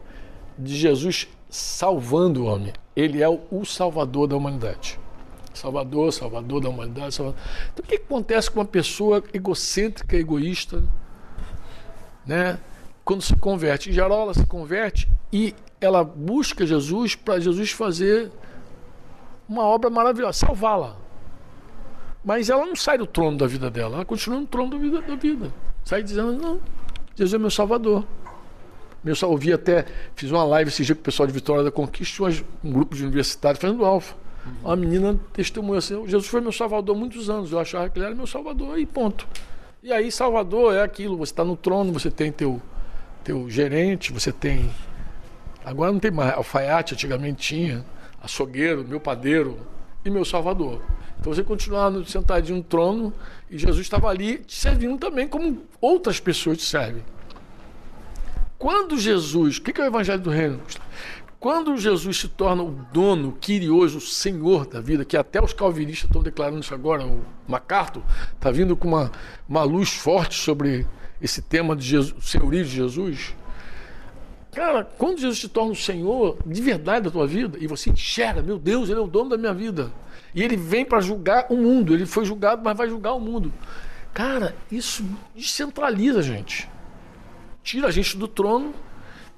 de 0.59 0.75
Jesus 0.75 1.29
salvando 1.51 2.45
o 2.45 2.47
homem. 2.47 2.73
Ele 2.97 3.23
é 3.23 3.29
o 3.29 3.65
salvador 3.67 4.27
da 4.27 4.35
humanidade. 4.35 4.99
Salvador, 5.59 6.13
salvador 6.13 6.61
da 6.61 6.69
humanidade. 6.69 7.15
Salvador. 7.15 7.41
Então, 7.73 7.85
o 7.85 7.89
que 7.89 7.97
acontece 7.97 8.51
com 8.51 8.61
uma 8.61 8.67
pessoa 8.67 9.23
egocêntrica, 9.33 10.17
egoísta, 10.17 10.83
né? 12.27 12.59
quando 13.05 13.23
se 13.23 13.35
converte? 13.37 13.91
Em 13.91 13.93
geral, 13.93 14.23
ela 14.23 14.35
se 14.35 14.47
converte 14.47 15.09
e 15.33 15.55
ela 15.81 16.05
busca 16.05 16.67
Jesus 16.67 17.15
para 17.15 17.41
Jesus 17.41 17.71
fazer 17.71 18.31
uma 19.49 19.63
obra 19.63 19.89
maravilhosa, 19.89 20.47
salvá-la. 20.47 20.97
Mas 22.25 22.51
ela 22.51 22.67
não 22.67 22.77
sai 22.77 22.99
do 22.99 23.07
trono 23.07 23.39
da 23.39 23.47
vida 23.47 23.71
dela, 23.71 23.97
ela 23.97 24.05
continua 24.05 24.41
no 24.41 24.47
trono 24.47 24.73
da 24.73 24.77
vida. 24.77 25.01
Da 25.01 25.17
vida. 25.17 25.55
Sai 25.85 26.03
dizendo, 26.03 26.33
não, 26.33 26.61
Jesus 27.17 27.35
é 27.35 27.39
meu 27.39 27.51
salvador. 27.51 28.05
Eu 29.05 29.15
ouvi 29.31 29.53
até, 29.53 29.87
fiz 30.15 30.31
uma 30.31 30.45
live 30.45 30.69
esse 30.69 30.85
dia 30.85 30.95
com 30.95 31.01
o 31.01 31.05
pessoal 31.05 31.27
de 31.27 31.33
Vitória 31.33 31.65
da 31.65 31.71
Conquista, 31.71 32.25
um 32.63 32.71
grupo 32.71 32.95
de 32.95 33.03
universitários 33.05 33.61
fazendo 33.61 33.85
alfa. 33.85 34.15
Uma 34.63 34.77
menina 34.77 35.19
testemunhou 35.33 35.79
assim, 35.79 35.95
Jesus 36.07 36.27
foi 36.27 36.41
meu 36.41 36.53
salvador 36.53 36.95
há 36.95 36.99
muitos 36.99 37.31
anos, 37.31 37.53
eu 37.53 37.59
achava 37.59 37.89
que 37.89 37.99
ele 37.99 38.07
era 38.07 38.15
meu 38.15 38.27
salvador 38.27 38.79
e 38.79 38.87
ponto. 38.87 39.27
E 39.81 39.93
aí 39.93 40.11
Salvador 40.11 40.75
é 40.75 40.83
aquilo, 40.83 41.17
você 41.17 41.33
está 41.33 41.45
no 41.45 41.57
trono, 41.57 41.93
você 41.93 42.11
tem 42.11 42.33
teu, 42.33 42.61
teu 43.23 43.49
gerente, 43.49 44.13
você 44.13 44.33
tem. 44.33 44.71
Agora 45.65 45.93
não 45.93 46.01
tem 46.01 46.11
mais, 46.11 46.35
alfaiate 46.35 46.95
antigamente 46.95 47.49
tinha, 47.49 47.85
açougueiro, 48.21 48.85
meu 48.87 48.99
padeiro 48.99 49.57
e 50.05 50.11
meu 50.11 50.25
salvador. 50.25 50.83
Então 51.21 51.33
você 51.33 51.45
continuava 51.45 52.05
sentadinho 52.05 52.59
no 52.59 52.65
trono 52.65 53.13
e 53.49 53.57
Jesus 53.57 53.81
estava 53.81 54.09
ali 54.09 54.39
te 54.39 54.57
servindo 54.57 54.99
também 54.99 55.29
como 55.29 55.63
outras 55.81 56.19
pessoas 56.19 56.59
te 56.59 56.65
servem. 56.65 57.05
Quando 58.59 58.99
Jesus, 58.99 59.59
o 59.59 59.63
que 59.63 59.81
é 59.81 59.85
o 59.85 59.87
Evangelho 59.87 60.21
do 60.21 60.31
Reino? 60.31 60.61
Quando 61.41 61.77
Jesus 61.77 62.17
se 62.17 62.29
torna 62.29 62.65
o 62.65 62.71
dono, 62.93 63.29
o 63.29 63.33
quirioso, 63.33 63.99
o 63.99 64.01
senhor 64.01 64.67
da 64.67 64.81
vida, 64.81 65.05
que 65.05 65.17
até 65.17 65.41
os 65.43 65.53
calvinistas 65.53 66.09
estão 66.09 66.21
declarando 66.21 66.61
isso 66.61 66.75
agora, 66.75 67.07
o 67.07 67.25
MacArthur 67.47 68.03
está 68.35 68.51
vindo 68.51 68.77
com 68.77 68.89
uma, 68.89 69.13
uma 69.49 69.63
luz 69.63 69.91
forte 69.91 70.35
sobre 70.35 70.85
esse 71.23 71.41
tema 71.41 71.77
de 71.77 71.85
Jesus, 71.87 72.15
senhorio 72.25 72.65
de 72.65 72.71
Jesus. 72.71 73.37
Cara, 74.53 74.83
quando 74.83 75.21
Jesus 75.21 75.39
se 75.39 75.49
torna 75.49 75.71
o 75.71 75.77
Senhor 75.77 76.39
de 76.45 76.61
verdade 76.61 77.05
da 77.05 77.11
tua 77.11 77.27
vida, 77.27 77.57
e 77.61 77.69
você 77.69 77.91
enxerga, 77.91 78.43
meu 78.43 78.59
Deus, 78.59 78.89
Ele 78.89 78.99
é 78.99 79.03
o 79.03 79.07
dono 79.07 79.31
da 79.31 79.37
minha 79.37 79.55
vida. 79.55 79.93
E 80.35 80.43
Ele 80.43 80.57
vem 80.57 80.85
para 80.85 81.01
julgar 81.01 81.47
o 81.51 81.57
mundo. 81.57 81.95
Ele 81.95 82.05
foi 82.05 82.25
julgado, 82.25 82.63
mas 82.65 82.77
vai 82.77 82.89
julgar 82.89 83.13
o 83.13 83.21
mundo. 83.21 83.53
Cara, 84.13 84.57
isso 84.73 85.05
descentraliza 85.37 86.19
a 86.19 86.23
gente. 86.23 86.69
Tira 87.63 87.87
a 87.87 87.91
gente 87.93 88.17
do 88.17 88.27
trono 88.27 88.75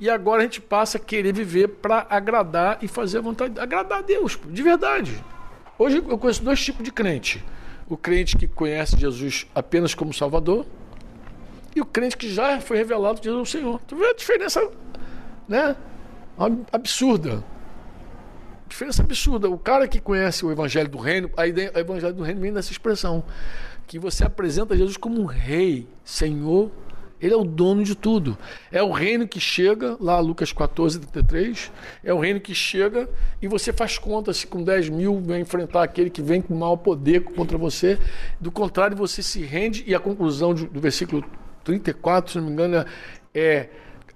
e 0.00 0.08
agora 0.08 0.40
a 0.40 0.44
gente 0.44 0.60
passa 0.60 0.96
a 0.96 1.00
querer 1.00 1.32
viver 1.32 1.68
para 1.68 2.06
agradar 2.08 2.78
e 2.80 2.88
fazer 2.88 3.18
a 3.18 3.20
vontade, 3.20 3.60
agradar 3.60 3.98
a 3.98 4.02
Deus, 4.02 4.38
de 4.48 4.62
verdade. 4.62 5.22
Hoje 5.78 5.98
eu 5.98 6.18
conheço 6.18 6.42
dois 6.42 6.64
tipos 6.64 6.82
de 6.82 6.90
crente: 6.90 7.44
o 7.88 7.96
crente 7.96 8.36
que 8.36 8.48
conhece 8.48 8.96
Jesus 8.96 9.46
apenas 9.54 9.94
como 9.94 10.12
Salvador 10.14 10.64
e 11.74 11.80
o 11.80 11.84
crente 11.84 12.16
que 12.16 12.32
já 12.32 12.60
foi 12.60 12.78
revelado 12.78 13.20
Jesus 13.22 13.38
é 13.38 13.42
o 13.42 13.46
Senhor. 13.46 13.80
Tu 13.86 13.96
vê 13.96 14.06
a 14.06 14.14
diferença, 14.14 14.68
né? 15.46 15.76
Absurda. 16.72 17.44
Diferença 18.68 19.02
absurda. 19.02 19.48
O 19.50 19.58
cara 19.58 19.86
que 19.86 20.00
conhece 20.00 20.44
o 20.44 20.50
Evangelho 20.50 20.88
do 20.88 20.98
Reino, 20.98 21.30
a 21.36 21.42
o 21.42 21.80
Evangelho 21.80 22.14
do 22.14 22.22
Reino 22.22 22.40
vem 22.40 22.52
dessa 22.52 22.72
expressão 22.72 23.22
que 23.86 23.98
você 23.98 24.24
apresenta 24.24 24.76
Jesus 24.76 24.96
como 24.96 25.20
um 25.20 25.26
rei, 25.26 25.86
Senhor. 26.04 26.70
Ele 27.20 27.34
é 27.34 27.36
o 27.36 27.44
dono 27.44 27.84
de 27.84 27.94
tudo. 27.94 28.36
É 28.72 28.82
o 28.82 28.90
reino 28.90 29.28
que 29.28 29.38
chega, 29.38 29.96
lá 30.00 30.18
Lucas 30.20 30.52
14, 30.52 31.00
33, 31.00 31.70
é 32.02 32.14
o 32.14 32.18
reino 32.18 32.40
que 32.40 32.54
chega 32.54 33.08
e 33.42 33.46
você 33.46 33.72
faz 33.72 33.98
conta 33.98 34.32
se 34.32 34.46
com 34.46 34.62
10 34.62 34.88
mil 34.88 35.20
vai 35.20 35.40
enfrentar 35.40 35.82
aquele 35.82 36.08
que 36.08 36.22
vem 36.22 36.40
com 36.40 36.54
mau 36.54 36.78
poder 36.78 37.24
contra 37.24 37.58
você. 37.58 37.98
Do 38.40 38.50
contrário, 38.50 38.96
você 38.96 39.22
se 39.22 39.42
rende 39.42 39.84
e 39.86 39.94
a 39.94 40.00
conclusão 40.00 40.54
do 40.54 40.80
versículo 40.80 41.24
34, 41.64 42.32
se 42.32 42.38
não 42.38 42.46
me 42.46 42.52
engano, 42.52 42.84
é 43.34 43.68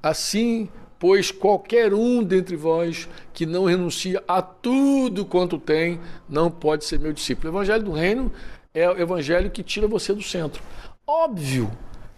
assim, 0.02 0.68
pois 0.98 1.30
qualquer 1.30 1.92
um 1.92 2.22
dentre 2.22 2.56
vós 2.56 3.08
que 3.32 3.44
não 3.44 3.64
renuncia 3.64 4.22
a 4.26 4.40
tudo 4.40 5.24
quanto 5.26 5.58
tem, 5.58 6.00
não 6.28 6.50
pode 6.50 6.84
ser 6.84 6.98
meu 6.98 7.12
discípulo. 7.12 7.52
O 7.52 7.56
evangelho 7.56 7.84
do 7.84 7.92
reino 7.92 8.32
é 8.72 8.88
o 8.88 8.98
evangelho 8.98 9.50
que 9.50 9.62
tira 9.62 9.86
você 9.86 10.12
do 10.14 10.22
centro. 10.22 10.62
Óbvio 11.06 11.70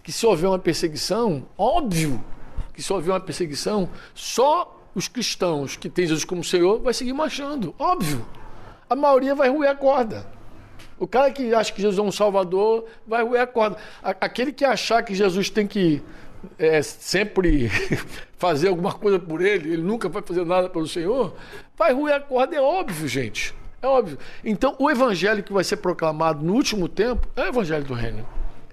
que 0.07 0.11
se 0.13 0.25
houver 0.25 0.47
uma 0.47 0.57
perseguição, 0.57 1.45
óbvio 1.57 2.23
que 2.73 2.81
se 2.81 2.93
houver 2.93 3.11
uma 3.11 3.19
perseguição, 3.19 3.89
só 4.15 4.81
os 4.95 5.09
cristãos 5.09 5.75
que 5.75 5.89
têm 5.89 6.07
Jesus 6.07 6.23
como 6.23 6.45
Senhor 6.45 6.79
vai 6.79 6.93
seguir 6.93 7.11
marchando. 7.11 7.75
Óbvio. 7.77 8.25
A 8.89 8.95
maioria 8.95 9.35
vai 9.35 9.49
ruir 9.49 9.67
a 9.69 9.75
corda. 9.75 10.25
O 10.97 11.05
cara 11.05 11.29
que 11.29 11.53
acha 11.53 11.73
que 11.73 11.81
Jesus 11.81 11.99
é 11.99 12.01
um 12.01 12.09
salvador 12.09 12.85
vai 13.05 13.21
roer 13.21 13.41
a 13.41 13.47
corda. 13.47 13.75
Aquele 14.01 14.53
que 14.53 14.63
achar 14.63 15.03
que 15.03 15.13
Jesus 15.13 15.49
tem 15.49 15.67
que 15.67 16.01
é, 16.57 16.81
sempre 16.81 17.69
fazer 18.39 18.69
alguma 18.69 18.93
coisa 18.93 19.19
por 19.19 19.41
ele, 19.41 19.73
ele 19.73 19.81
nunca 19.81 20.07
vai 20.07 20.21
fazer 20.21 20.45
nada 20.45 20.69
pelo 20.69 20.87
Senhor, 20.87 21.35
vai 21.75 21.91
roer 21.91 22.15
a 22.15 22.21
corda, 22.21 22.55
é 22.55 22.61
óbvio, 22.61 23.09
gente. 23.09 23.53
É 23.81 23.87
óbvio. 23.87 24.17
Então, 24.41 24.73
o 24.79 24.89
evangelho 24.89 25.43
que 25.43 25.51
vai 25.51 25.65
ser 25.65 25.75
proclamado 25.75 26.45
no 26.45 26.53
último 26.53 26.87
tempo 26.87 27.27
é 27.35 27.41
o 27.41 27.47
evangelho 27.47 27.83
do 27.83 27.93
reino. 27.93 28.25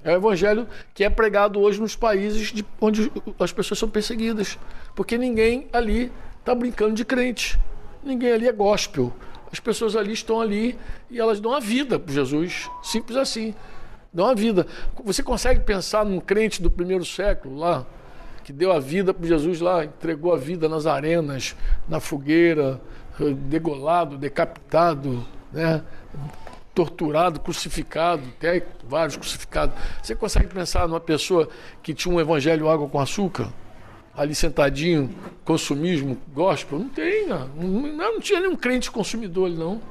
É 0.05 0.13
o 0.13 0.17
evangelho 0.17 0.69
que 0.93 1.03
é 1.03 1.09
pregado 1.09 1.59
hoje 1.59 1.81
nos 1.81 1.97
países 1.97 2.53
de, 2.53 2.65
onde 2.79 3.11
as 3.41 3.53
pessoas 3.53 3.79
são 3.79 3.89
perseguidas. 3.89 4.59
Porque 4.95 5.17
ninguém 5.17 5.67
ali 5.73 6.13
está 6.39 6.55
brincando 6.55 6.93
de 6.93 7.05
crente. 7.05 7.59
Ninguém 8.03 8.33
ali 8.33 8.47
é 8.47 8.53
gospel. 8.53 9.13
As 9.51 9.59
pessoas 9.59 9.97
ali 9.97 10.13
estão 10.13 10.41
ali 10.41 10.79
e 11.11 11.19
elas 11.19 11.41
dão 11.41 11.55
a 11.55 11.61
vida 11.61 11.99
para 11.99 12.13
Jesus. 12.13 12.71
Simples 12.83 13.17
assim. 13.17 13.55
Dão 14.13 14.27
a 14.27 14.35
vida. 14.35 14.67
Você 15.03 15.23
consegue 15.23 15.61
pensar 15.61 16.05
num 16.05 16.21
crente 16.21 16.63
do 16.63 16.71
primeiro 16.71 17.05
século 17.05 17.57
lá, 17.59 17.87
que 18.45 18.53
deu 18.53 18.71
a 18.73 18.79
vida 18.79 19.15
para 19.15 19.27
Jesus 19.27 19.61
lá, 19.61 19.85
entregou 19.85 20.35
a 20.35 20.37
vida 20.37 20.69
nas 20.69 20.87
arenas, 20.87 21.57
na 21.89 21.99
fogueira, 21.99 22.81
degolado, 23.49 24.19
decapitado, 24.19 25.25
né? 25.53 25.83
Torturado, 26.75 27.41
crucificado, 27.41 28.23
até 28.37 28.67
vários 28.87 29.17
crucificados. 29.17 29.77
Você 30.03 30.15
consegue 30.15 30.49
pensar 30.49 30.89
numa 30.89 31.01
pessoa 31.01 31.49
que 31.83 31.95
tinha 31.95 32.15
um 32.15 32.21
evangelho 32.21 32.69
água 32.69 32.89
com 32.89 32.99
açúcar? 32.99 33.49
ali 34.17 34.35
sentadinho, 34.35 35.11
consumismo, 35.45 36.17
gospel. 36.33 36.79
Não 36.79 36.89
tem, 36.89 37.27
não, 37.27 37.49
não, 37.49 38.21
tinha 38.21 38.41
nenhum 38.41 38.57
crente 38.57 38.91
consumidor 38.91 39.47
ali, 39.47 39.57
não. 39.57 39.83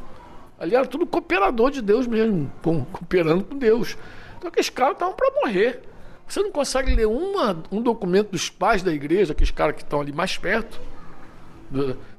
Ali 0.58 0.76
era 0.76 0.86
tudo 0.86 1.06
cooperador 1.06 1.72
de 1.72 1.82
Deus 1.82 2.08
mesmo, 2.08 2.52
cooperando 2.62 3.44
com 3.44 3.58
Deus. 3.58 3.98
Então 4.38 4.48
aqueles 4.48 4.70
caras 4.70 4.94
estavam 4.94 5.14
para 5.14 5.30
morrer. 5.42 5.82
Você 6.26 6.42
não 6.42 6.52
consegue 6.52 6.96
ler 6.96 7.06
uma, 7.06 7.62
um 7.70 7.82
documento 7.82 8.32
dos 8.32 8.50
pais 8.50 8.82
da 8.82 8.94
igreja, 8.94 9.34
aqueles 9.34 9.52
caras 9.52 9.76
que 9.76 9.84
estão 9.84 10.00
ali 10.00 10.14
mais 10.14 10.38
perto 10.38 10.80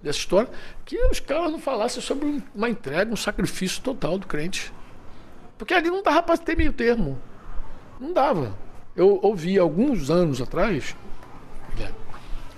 dessa 0.05 0.19
história, 0.19 0.51
que 0.85 0.97
os 1.07 1.19
caras 1.19 1.51
não 1.51 1.59
falassem 1.59 2.03
sobre 2.03 2.43
uma 2.55 2.69
entrega, 2.69 3.11
um 3.13 3.17
sacrifício 3.17 3.83
total 3.83 4.19
do 4.19 4.27
crente. 4.27 4.73
Porque 5.57 5.73
ali 5.73 5.89
não 5.89 6.03
dava 6.03 6.23
para 6.23 6.37
ter 6.37 6.57
meio 6.57 6.73
termo. 6.73 7.19
Não 7.99 8.13
dava. 8.13 8.57
Eu 8.95 9.19
ouvi 9.23 9.59
alguns 9.59 10.11
anos 10.11 10.41
atrás, 10.41 10.95
é, 11.81 11.91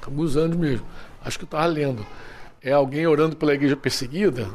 alguns 0.04 0.37
anos 0.37 0.56
mesmo. 0.56 0.87
Acho 1.24 1.38
que 1.38 1.44
eu 1.44 1.46
estava 1.46 1.66
lendo. 1.66 2.04
É 2.61 2.72
alguém 2.72 3.06
orando 3.06 3.37
pela 3.37 3.54
igreja 3.54 3.76
perseguida. 3.76 4.50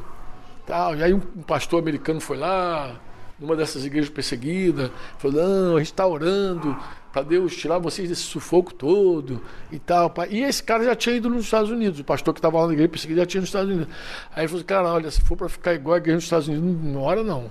Tal. 0.67 0.95
E 0.95 1.04
aí 1.04 1.13
um, 1.13 1.21
um 1.36 1.41
pastor 1.41 1.82
americano 1.82 2.19
foi 2.19 2.38
lá, 2.38 2.99
numa 3.39 3.56
dessas 3.56 3.86
igrejas 3.86 4.10
perseguidas, 4.10 4.91
falou, 5.17 5.41
não, 5.41 5.75
a 5.75 5.80
gente 5.80 5.91
está 5.91 6.06
orando 6.06 6.77
para 7.12 7.24
Deus 7.24 7.56
tirar 7.56 7.78
vocês 7.78 8.08
desse 8.08 8.21
sufoco 8.21 8.74
todo 8.74 9.41
e 9.71 9.80
tal. 9.80 10.13
E 10.30 10.41
esse 10.41 10.63
cara 10.63 10.84
já 10.84 10.95
tinha 10.95 11.15
ido 11.15 11.30
nos 11.30 11.45
Estados 11.45 11.69
Unidos, 11.69 12.00
o 12.00 12.04
pastor 12.04 12.34
que 12.34 12.39
estava 12.39 12.60
lá 12.60 12.67
na 12.67 12.74
igreja 12.74 12.89
perseguida 12.89 13.21
já 13.21 13.26
tinha 13.26 13.41
nos 13.41 13.50
Estados 13.50 13.69
Unidos. 13.69 13.93
Aí 14.34 14.41
ele 14.43 14.47
falou, 14.47 14.63
cara, 14.63 14.93
olha, 14.93 15.12
se 15.12 15.21
for 15.21 15.36
para 15.36 15.50
ficar 15.50 15.74
igual 15.74 15.95
a 15.95 15.97
igreja 15.97 16.15
nos 16.15 16.24
Estados 16.24 16.47
Unidos, 16.47 16.84
não 16.84 17.02
ora 17.02 17.24
não. 17.24 17.50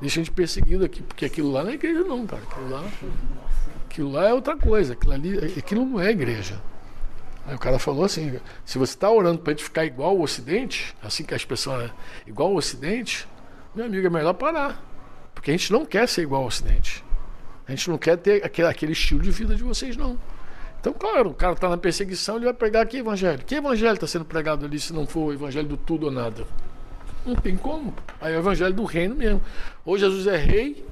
Deixa 0.00 0.20
a 0.20 0.22
gente 0.22 0.32
perseguido 0.32 0.84
aqui, 0.84 1.02
porque 1.02 1.24
aquilo 1.24 1.50
lá 1.50 1.62
não 1.62 1.70
é 1.70 1.74
igreja 1.74 2.00
não, 2.00 2.26
cara. 2.26 2.42
Aquilo 2.42 2.70
lá 2.70 2.84
Aquilo 3.94 4.10
lá 4.10 4.28
é 4.28 4.34
outra 4.34 4.56
coisa, 4.56 4.94
aquilo, 4.94 5.12
ali, 5.12 5.38
aquilo 5.56 5.84
não 5.84 6.00
é 6.00 6.10
igreja. 6.10 6.60
Aí 7.46 7.54
o 7.54 7.58
cara 7.60 7.78
falou 7.78 8.04
assim: 8.04 8.40
se 8.64 8.76
você 8.76 8.92
está 8.92 9.08
orando 9.08 9.38
para 9.38 9.52
a 9.52 9.54
gente 9.54 9.62
ficar 9.62 9.84
igual 9.84 10.10
ao 10.10 10.20
Ocidente, 10.20 10.96
assim 11.00 11.22
que 11.22 11.32
a 11.32 11.36
expressão 11.36 11.80
é 11.80 11.92
igual 12.26 12.48
ao 12.48 12.56
Ocidente, 12.56 13.28
meu 13.72 13.86
amigo, 13.86 14.04
é 14.04 14.10
melhor 14.10 14.32
parar. 14.32 14.82
Porque 15.32 15.52
a 15.52 15.56
gente 15.56 15.72
não 15.72 15.86
quer 15.86 16.08
ser 16.08 16.22
igual 16.22 16.42
ao 16.42 16.48
Ocidente. 16.48 17.04
A 17.66 17.70
gente 17.70 17.88
não 17.90 17.98
quer 17.98 18.16
ter 18.16 18.44
aquele, 18.44 18.68
aquele 18.68 18.92
estilo 18.92 19.20
de 19.20 19.30
vida 19.30 19.54
de 19.54 19.62
vocês, 19.62 19.96
não. 19.96 20.18
Então, 20.80 20.92
claro, 20.92 21.30
o 21.30 21.34
cara 21.34 21.54
está 21.54 21.68
na 21.68 21.78
perseguição, 21.78 22.36
ele 22.36 22.44
vai 22.44 22.52
pregar 22.52 22.86
que 22.86 22.98
evangelho? 22.98 23.42
Que 23.44 23.54
evangelho 23.54 23.94
está 23.94 24.06
sendo 24.06 24.24
pregado 24.24 24.66
ali 24.66 24.78
se 24.78 24.92
não 24.92 25.06
for 25.06 25.28
o 25.28 25.32
evangelho 25.32 25.66
do 25.66 25.76
tudo 25.78 26.06
ou 26.06 26.12
nada? 26.12 26.46
Não 27.24 27.34
tem 27.34 27.56
como. 27.56 27.94
Aí 28.20 28.34
é 28.34 28.36
o 28.36 28.40
evangelho 28.40 28.74
do 28.74 28.84
reino 28.84 29.14
mesmo. 29.14 29.40
Ou 29.82 29.96
Jesus 29.96 30.26
é 30.26 30.36
rei 30.36 30.84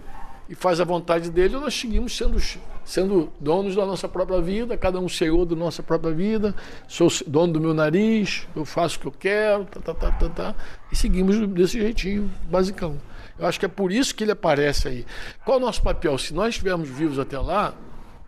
e 0.49 0.55
faz 0.55 0.81
a 0.81 0.85
vontade 0.85 1.31
dele, 1.31 1.57
ou 1.57 1.61
nós 1.61 1.75
seguimos 1.75 2.17
sendo, 2.17 2.39
sendo 2.85 3.31
donos 3.39 3.77
da 3.77 3.87
nossa 3.87 4.09
própria 4.09 4.41
vida, 4.41 4.77
cada 4.77 4.99
um 4.99 5.09
senhor 5.09 5.45
da 5.45 5.55
nossa 5.55 5.83
própria 5.83 6.13
vida, 6.13 6.55
sou 6.89 7.09
dono 7.27 7.55
do 7.55 7.61
meu 7.61 7.73
nariz, 7.73 8.47
eu 8.55 8.65
faço 8.65 8.99
o 8.99 9.01
que 9.01 9.07
eu 9.07 9.13
quero, 9.13 9.65
tá, 9.65 9.81
tá, 9.81 9.95
tá, 9.95 10.11
tá, 10.11 10.29
tá, 10.29 10.55
e 10.91 10.97
seguimos 10.97 11.39
desse 11.49 11.79
jeitinho, 11.79 12.31
basicão. 12.51 12.99
Eu 13.39 13.47
acho 13.47 13.59
que 13.59 13.67
é 13.67 13.69
por 13.69 13.91
isso 13.91 14.15
que 14.15 14.25
ele 14.25 14.33
aparece 14.33 14.89
aí. 14.89 15.07
Qual 15.45 15.59
é 15.59 15.61
o 15.61 15.65
nosso 15.65 15.83
papel? 15.83 16.17
Se 16.19 16.35
nós 16.35 16.51
estivermos 16.51 16.89
vivos 16.89 17.19
até 17.19 17.39
lá, 17.39 17.75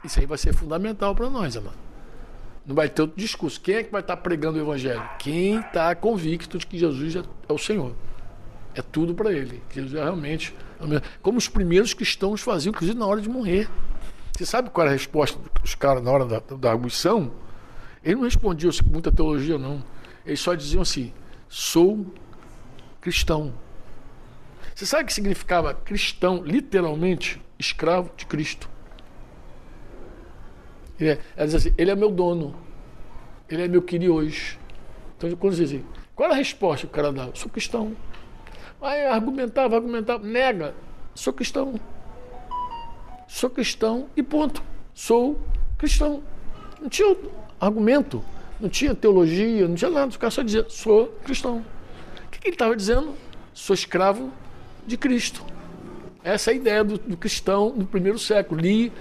isso 0.02 0.18
aí 0.20 0.26
vai 0.26 0.38
ser 0.38 0.52
fundamental 0.52 1.14
para 1.14 1.30
nós, 1.30 1.56
amado. 1.56 1.76
Não 2.66 2.74
vai 2.74 2.88
ter 2.88 3.02
outro 3.02 3.18
discurso. 3.18 3.60
Quem 3.60 3.76
é 3.76 3.82
que 3.82 3.92
vai 3.92 4.00
estar 4.00 4.16
pregando 4.16 4.58
o 4.58 4.60
evangelho? 4.60 5.02
Quem 5.18 5.60
está 5.60 5.94
convicto 5.94 6.58
de 6.58 6.66
que 6.66 6.78
Jesus 6.78 7.16
é 7.16 7.52
o 7.52 7.58
Senhor. 7.58 7.94
É 8.74 8.80
tudo 8.80 9.14
para 9.14 9.32
ele. 9.32 9.62
Jesus 9.72 9.94
é 9.94 10.02
realmente. 10.02 10.54
Como 11.20 11.38
os 11.38 11.48
primeiros 11.48 11.92
cristãos 11.92 12.40
faziam, 12.40 12.70
inclusive 12.70 12.98
na 12.98 13.06
hora 13.06 13.20
de 13.20 13.28
morrer. 13.28 13.68
Você 14.36 14.46
sabe 14.46 14.70
qual 14.70 14.86
era 14.86 14.94
a 14.94 14.96
resposta 14.96 15.38
dos 15.62 15.74
caras 15.74 16.02
na 16.02 16.10
hora 16.10 16.24
da, 16.24 16.40
da? 16.40 16.72
Eles 16.74 18.16
não 18.16 18.24
respondiam 18.24 18.72
com 18.72 18.90
muita 18.90 19.12
teologia, 19.12 19.56
não. 19.56 19.82
Eles 20.26 20.40
só 20.40 20.54
diziam 20.54 20.82
assim: 20.82 21.12
sou 21.48 22.06
cristão. 23.00 23.52
Você 24.74 24.86
sabe 24.86 25.04
o 25.04 25.06
que 25.06 25.14
significava 25.14 25.72
cristão, 25.72 26.42
literalmente? 26.44 27.40
Escravo 27.58 28.10
de 28.16 28.26
Cristo. 28.26 28.68
Ele 30.98 31.10
é, 31.10 31.18
ela 31.36 31.46
diz 31.46 31.54
assim, 31.54 31.72
ele 31.78 31.90
é 31.92 31.94
meu 31.94 32.10
dono. 32.10 32.56
Ele 33.48 33.62
é 33.62 33.68
meu 33.68 33.82
querido 33.82 34.14
hoje. 34.14 34.58
Então, 35.16 35.30
quando 35.36 35.54
diz 35.54 35.70
assim, 35.70 35.84
qual 36.14 36.32
a 36.32 36.34
resposta 36.34 36.86
que 36.86 36.92
o 36.92 36.94
cara 36.94 37.12
dá? 37.12 37.28
Sou 37.34 37.48
cristão. 37.48 37.96
Aí 38.82 39.06
argumentava, 39.06 39.76
argumentava, 39.76 40.26
nega, 40.26 40.74
sou 41.14 41.32
cristão. 41.32 41.80
Sou 43.28 43.48
cristão 43.48 44.08
e 44.16 44.22
ponto. 44.22 44.60
Sou 44.92 45.40
cristão. 45.78 46.22
Não 46.80 46.88
tinha 46.88 47.16
argumento, 47.60 48.24
não 48.60 48.68
tinha 48.68 48.94
teologia, 48.94 49.68
não 49.68 49.76
tinha 49.76 49.90
nada. 49.90 50.14
O 50.14 50.18
cara 50.18 50.30
só 50.32 50.42
dizia, 50.42 50.66
sou 50.68 51.06
cristão. 51.24 51.64
O 52.26 52.30
que 52.30 52.48
ele 52.48 52.54
estava 52.56 52.74
dizendo? 52.74 53.14
Sou 53.52 53.72
escravo 53.72 54.32
de 54.86 54.96
Cristo. 54.96 55.44
Essa 56.22 56.50
é 56.50 56.54
a 56.54 56.56
ideia 56.56 56.84
do, 56.84 56.98
do 56.98 57.16
cristão 57.16 57.74
no 57.76 57.86
primeiro 57.86 58.18
século. 58.18 58.60
Li 58.60 58.92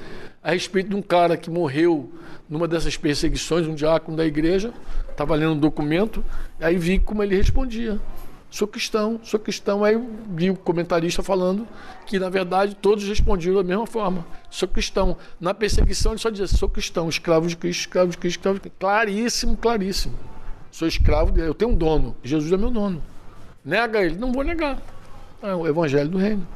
a 0.42 0.52
respeito 0.52 0.90
de 0.90 0.96
um 0.96 1.02
cara 1.02 1.38
que 1.38 1.50
morreu 1.50 2.12
numa 2.50 2.68
dessas 2.68 2.98
perseguições, 2.98 3.66
um 3.68 3.74
diácono 3.74 4.18
da 4.18 4.26
igreja, 4.26 4.74
estava 5.10 5.36
lendo 5.36 5.54
um 5.54 5.60
documento, 5.60 6.24
aí 6.60 6.78
vi 6.78 7.00
como 7.00 7.24
ele 7.24 7.36
respondia. 7.36 8.00
Sou 8.54 8.68
cristão, 8.68 9.20
sou 9.24 9.40
cristão. 9.40 9.84
Aí 9.84 10.00
vi 10.30 10.52
o 10.52 10.56
comentarista 10.56 11.24
falando 11.24 11.68
que, 12.06 12.20
na 12.20 12.30
verdade, 12.30 12.76
todos 12.76 13.04
respondiam 13.08 13.56
da 13.56 13.64
mesma 13.64 13.88
forma. 13.88 14.24
Sou 14.48 14.68
cristão. 14.68 15.18
Na 15.40 15.56
perseguição, 15.56 16.12
ele 16.12 16.22
só 16.22 16.30
dizia: 16.30 16.46
sou 16.46 16.70
cristão, 16.70 17.10
escravo 17.10 17.48
de 17.48 17.58
Cristo, 17.58 17.80
escravo 17.80 18.12
de 18.12 18.18
Cristo, 18.20 18.38
escravo 18.38 18.58
de 18.58 18.62
Cristo. 18.62 18.78
Claríssimo, 18.80 19.58
claríssimo. 19.58 20.14
Sou 20.70 20.88
escravo, 20.88 21.32
de... 21.32 21.40
eu 21.40 21.56
tenho 21.56 21.72
um 21.72 21.76
dono. 21.76 22.16
Jesus 22.24 22.52
é 22.52 22.58
meu 22.58 22.70
dono. 22.70 23.02
Nega 23.66 24.04
ele? 24.04 24.18
Não 24.18 24.32
vou 24.32 24.44
negar. 24.44 24.80
É 25.44 25.54
o 25.54 25.68
evangelho 25.68 26.08
do 26.08 26.18
reino. 26.18 26.48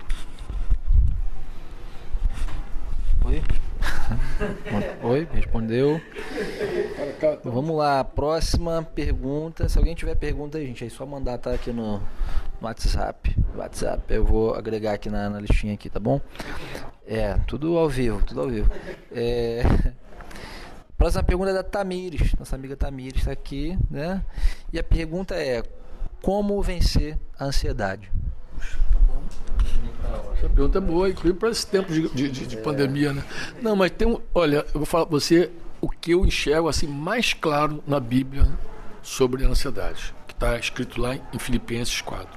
Oi? 3.25 3.43
Oi, 5.03 5.27
respondeu. 5.33 5.99
Vamos 7.43 7.75
lá, 7.75 8.01
próxima 8.05 8.81
pergunta. 8.81 9.67
Se 9.67 9.77
alguém 9.77 9.93
tiver 9.93 10.15
pergunta, 10.15 10.57
gente, 10.57 10.85
é 10.85 10.89
só 10.89 11.05
mandar 11.05 11.37
tá 11.37 11.51
aqui 11.51 11.73
no, 11.73 11.97
no 11.97 12.07
WhatsApp. 12.61 13.35
WhatsApp, 13.57 14.01
eu 14.13 14.23
vou 14.23 14.55
agregar 14.55 14.93
aqui 14.93 15.09
na, 15.09 15.29
na, 15.29 15.41
listinha 15.41 15.73
aqui, 15.73 15.89
tá 15.89 15.99
bom? 15.99 16.21
É, 17.05 17.33
tudo 17.45 17.77
ao 17.77 17.89
vivo, 17.89 18.23
tudo 18.23 18.39
ao 18.39 18.47
vivo. 18.47 18.71
É... 19.11 19.63
Próxima 20.97 21.23
pergunta 21.23 21.49
é 21.49 21.53
da 21.53 21.63
Tamires, 21.63 22.33
nossa 22.39 22.55
amiga 22.55 22.77
Tamires 22.77 23.19
está 23.19 23.33
aqui, 23.33 23.77
né? 23.91 24.23
E 24.71 24.79
a 24.79 24.83
pergunta 24.83 25.35
é: 25.35 25.61
como 26.21 26.61
vencer 26.61 27.17
a 27.37 27.43
ansiedade? 27.43 28.09
Essa 30.37 30.49
pergunta 30.49 30.77
é 30.77 30.81
boa, 30.81 31.09
inclusive 31.09 31.37
para 31.37 31.49
esse 31.49 31.65
tempo 31.65 31.91
de, 31.91 32.07
de, 32.09 32.29
de, 32.29 32.57
pandemia, 32.57 33.11
né? 33.11 33.23
Não, 33.61 33.75
mas 33.75 33.91
tem 33.91 34.07
um. 34.07 34.19
Olha, 34.33 34.65
eu 34.73 34.79
vou 34.79 34.85
falar 34.85 35.05
para 35.05 35.19
você 35.19 35.51
o 35.81 35.89
que 35.89 36.11
eu 36.11 36.25
enxergo 36.25 36.69
assim 36.69 36.87
mais 36.87 37.33
claro 37.33 37.83
na 37.87 37.99
Bíblia 37.99 38.47
sobre 39.01 39.45
a 39.45 39.47
ansiedade, 39.49 40.13
que 40.27 40.33
está 40.33 40.57
escrito 40.57 41.01
lá 41.01 41.15
em 41.15 41.39
Filipenses 41.39 42.01
4. 42.01 42.27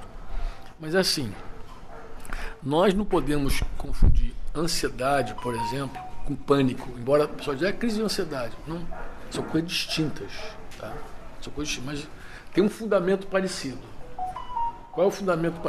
Mas 0.79 0.95
é 0.95 0.99
assim, 0.99 1.31
nós 2.63 2.93
não 2.93 3.05
podemos 3.05 3.61
confundir 3.77 4.33
ansiedade, 4.55 5.35
por 5.35 5.53
exemplo, 5.55 6.01
com 6.25 6.35
pânico. 6.35 6.89
Embora 6.97 7.25
a 7.25 7.27
pessoa 7.27 7.55
diga 7.55 7.69
é 7.69 7.73
crise 7.73 7.97
de 7.97 8.03
ansiedade. 8.03 8.53
Não, 8.67 8.85
são 9.29 9.43
coisas 9.43 9.69
distintas. 9.69 10.31
Tá? 10.79 10.93
São 11.41 11.53
coisas 11.53 11.73
distintas, 11.73 12.03
mas 12.03 12.09
tem 12.53 12.63
um 12.63 12.69
fundamento 12.69 13.27
parecido. 13.27 13.79
Qual 14.91 15.05
é 15.05 15.07
o 15.07 15.11
fundamento? 15.11 15.59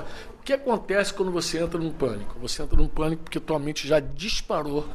O 0.43 0.45
que 0.45 0.53
acontece 0.53 1.15
quando 1.15 1.31
você 1.31 1.63
entra 1.63 1.79
num 1.79 1.93
pânico? 1.93 2.37
Você 2.41 2.65
entra 2.65 2.77
num 2.77 2.89
pânico 2.89 3.23
porque 3.23 3.39
tua 3.39 3.61
mente 3.61 3.87
já 3.87 4.01
disparou. 4.01 4.89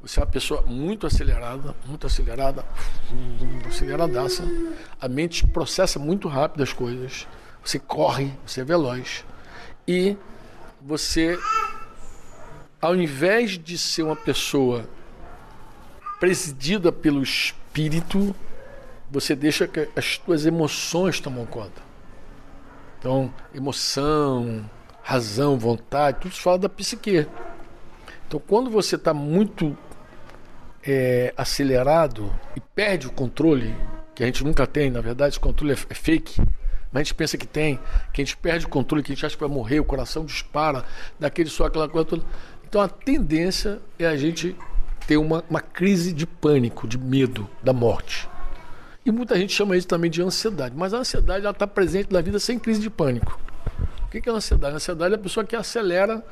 Você 0.00 0.20
é 0.20 0.22
uma 0.22 0.30
pessoa 0.30 0.62
muito 0.62 1.08
acelerada, 1.08 1.74
muito 1.84 2.06
acelerada, 2.06 2.64
aceleradaça. 3.66 4.44
A 5.00 5.08
mente 5.08 5.44
processa 5.44 5.98
muito 5.98 6.28
rápido 6.28 6.62
as 6.62 6.72
coisas. 6.72 7.26
Você 7.64 7.80
corre, 7.80 8.32
você 8.46 8.60
é 8.60 8.64
veloz. 8.64 9.24
E 9.88 10.16
você, 10.80 11.36
ao 12.80 12.94
invés 12.94 13.58
de 13.58 13.76
ser 13.76 14.04
uma 14.04 14.14
pessoa 14.14 14.88
presidida 16.20 16.92
pelo 16.92 17.24
espírito, 17.24 18.32
você 19.10 19.34
deixa 19.34 19.66
que 19.66 19.88
as 19.96 20.16
tuas 20.16 20.46
emoções 20.46 21.18
tomam 21.18 21.44
conta. 21.44 21.87
Então, 22.98 23.32
emoção, 23.54 24.68
razão, 25.02 25.58
vontade, 25.58 26.18
tudo 26.20 26.32
isso 26.32 26.42
fala 26.42 26.58
da 26.58 26.68
psique. 26.68 27.26
Então, 28.26 28.40
quando 28.46 28.70
você 28.70 28.96
está 28.96 29.14
muito 29.14 29.76
é, 30.84 31.32
acelerado 31.36 32.32
e 32.56 32.60
perde 32.60 33.06
o 33.06 33.12
controle, 33.12 33.74
que 34.14 34.22
a 34.22 34.26
gente 34.26 34.44
nunca 34.44 34.66
tem, 34.66 34.90
na 34.90 35.00
verdade, 35.00 35.34
esse 35.34 35.40
controle 35.40 35.72
é, 35.72 35.76
é 35.88 35.94
fake, 35.94 36.40
mas 36.92 37.00
a 37.00 37.04
gente 37.04 37.14
pensa 37.14 37.38
que 37.38 37.46
tem, 37.46 37.78
que 38.12 38.20
a 38.20 38.24
gente 38.24 38.36
perde 38.36 38.66
o 38.66 38.68
controle, 38.68 39.02
que 39.02 39.12
a 39.12 39.14
gente 39.14 39.24
acha 39.24 39.36
que 39.36 39.40
vai 39.40 39.48
morrer, 39.48 39.78
o 39.78 39.84
coração 39.84 40.24
dispara, 40.24 40.84
daquele 41.18 41.48
só 41.48 41.66
aquela 41.66 41.88
coisa 41.88 42.04
toda. 42.04 42.24
Então, 42.68 42.80
a 42.80 42.88
tendência 42.88 43.80
é 43.98 44.06
a 44.06 44.16
gente 44.16 44.56
ter 45.06 45.16
uma, 45.16 45.44
uma 45.48 45.60
crise 45.60 46.12
de 46.12 46.26
pânico, 46.26 46.86
de 46.86 46.98
medo 46.98 47.48
da 47.62 47.72
morte. 47.72 48.28
E 49.08 49.10
muita 49.10 49.38
gente 49.38 49.54
chama 49.54 49.74
isso 49.74 49.88
também 49.88 50.10
de 50.10 50.20
ansiedade. 50.20 50.74
Mas 50.76 50.92
a 50.92 50.98
ansiedade 50.98 51.46
está 51.46 51.66
presente 51.66 52.12
na 52.12 52.20
vida 52.20 52.38
sem 52.38 52.58
crise 52.58 52.78
de 52.78 52.90
pânico. 52.90 53.40
O 54.04 54.08
que 54.10 54.28
é 54.28 54.30
a 54.30 54.34
ansiedade? 54.34 54.74
A 54.74 54.76
ansiedade 54.76 55.14
é 55.14 55.16
a 55.16 55.18
pessoa 55.18 55.46
que 55.46 55.56
acelera, 55.56 56.22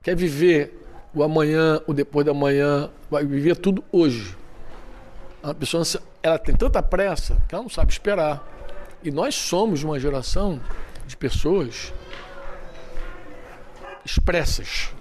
quer 0.00 0.14
viver 0.14 0.80
o 1.12 1.24
amanhã, 1.24 1.80
o 1.88 1.92
depois 1.92 2.24
da 2.24 2.32
manhã, 2.32 2.88
vai 3.10 3.24
viver 3.24 3.56
tudo 3.56 3.82
hoje. 3.90 4.36
A 5.42 5.52
pessoa 5.52 5.82
ela 6.22 6.38
tem 6.38 6.54
tanta 6.54 6.80
pressa 6.80 7.42
que 7.48 7.54
ela 7.56 7.64
não 7.64 7.70
sabe 7.70 7.90
esperar. 7.90 8.46
E 9.02 9.10
nós 9.10 9.34
somos 9.34 9.82
uma 9.82 9.98
geração 9.98 10.60
de 11.04 11.16
pessoas 11.16 11.92
expressas, 14.04 14.94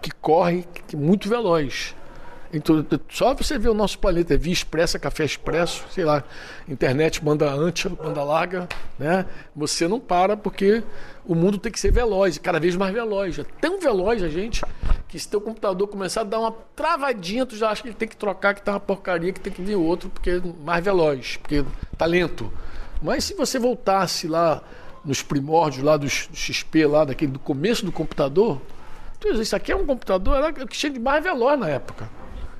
que 0.00 0.12
corre 0.12 0.64
que 0.86 0.96
muito 0.96 1.28
veloz. 1.28 1.96
Então, 2.54 2.86
só 3.08 3.34
você 3.34 3.58
ver 3.58 3.68
o 3.68 3.74
nosso 3.74 3.98
planeta, 3.98 4.32
é 4.32 4.36
via 4.36 4.52
expressa, 4.52 4.96
café 4.96 5.24
expresso, 5.24 5.84
sei 5.90 6.04
lá, 6.04 6.22
internet 6.68 7.22
manda 7.24 7.52
ancha, 7.52 7.88
manda 7.88 8.22
larga, 8.22 8.68
né? 8.96 9.26
Você 9.56 9.88
não 9.88 9.98
para 9.98 10.36
porque 10.36 10.84
o 11.26 11.34
mundo 11.34 11.58
tem 11.58 11.72
que 11.72 11.80
ser 11.80 11.90
veloz, 11.90 12.38
cada 12.38 12.60
vez 12.60 12.76
mais 12.76 12.94
veloz. 12.94 13.40
É 13.40 13.44
tão 13.60 13.80
veloz 13.80 14.22
a 14.22 14.28
gente 14.28 14.62
que 15.08 15.18
se 15.18 15.28
teu 15.28 15.40
computador 15.40 15.88
começar 15.88 16.20
a 16.20 16.24
dar 16.24 16.38
uma 16.38 16.52
travadinha, 16.76 17.44
tu 17.44 17.56
já 17.56 17.70
acha 17.70 17.82
que 17.82 17.88
ele 17.88 17.96
tem 17.96 18.06
que 18.06 18.16
trocar, 18.16 18.54
que 18.54 18.62
tá 18.62 18.74
uma 18.74 18.80
porcaria, 18.80 19.32
que 19.32 19.40
tem 19.40 19.52
que 19.52 19.60
vir 19.60 19.74
outro, 19.74 20.08
porque 20.08 20.30
é 20.30 20.42
mais 20.64 20.84
veloz, 20.84 21.36
porque 21.38 21.64
tá 21.98 22.06
lento. 22.06 22.52
Mas 23.02 23.24
se 23.24 23.34
você 23.34 23.58
voltasse 23.58 24.28
lá 24.28 24.62
nos 25.04 25.24
primórdios 25.24 25.84
lá 25.84 25.96
do 25.96 26.08
XP, 26.08 26.86
lá 26.86 27.04
daquele 27.04 27.32
do 27.32 27.40
começo 27.40 27.84
do 27.84 27.90
computador, 27.90 28.62
tu 29.18 29.28
isso 29.42 29.56
aqui 29.56 29.72
é 29.72 29.76
um 29.76 29.84
computador, 29.84 30.36
era 30.36 30.50
o 30.50 30.68
que 30.68 30.78
tinha 30.78 30.92
de 30.92 31.00
mais 31.00 31.22
veloz 31.22 31.58
na 31.58 31.68
época. 31.68 32.08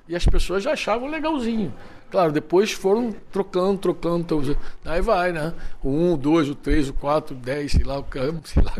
E 0.08 0.14
as 0.14 0.26
pessoas 0.26 0.62
já 0.62 0.72
achavam 0.72 1.08
legalzinho. 1.08 1.72
Claro, 2.10 2.30
depois 2.30 2.70
foram 2.70 3.12
trocando, 3.32 3.78
trocando. 3.78 4.56
Aí 4.84 5.00
vai, 5.00 5.32
né? 5.32 5.52
O 5.82 5.88
1, 5.88 6.12
o 6.12 6.16
2, 6.16 6.50
o 6.50 6.54
3, 6.54 6.88
o 6.90 6.94
4, 6.94 7.34
o 7.34 7.38
10, 7.38 7.72
sei 7.72 7.84
lá, 7.84 8.04
sei 8.44 8.62
lá 8.62 8.72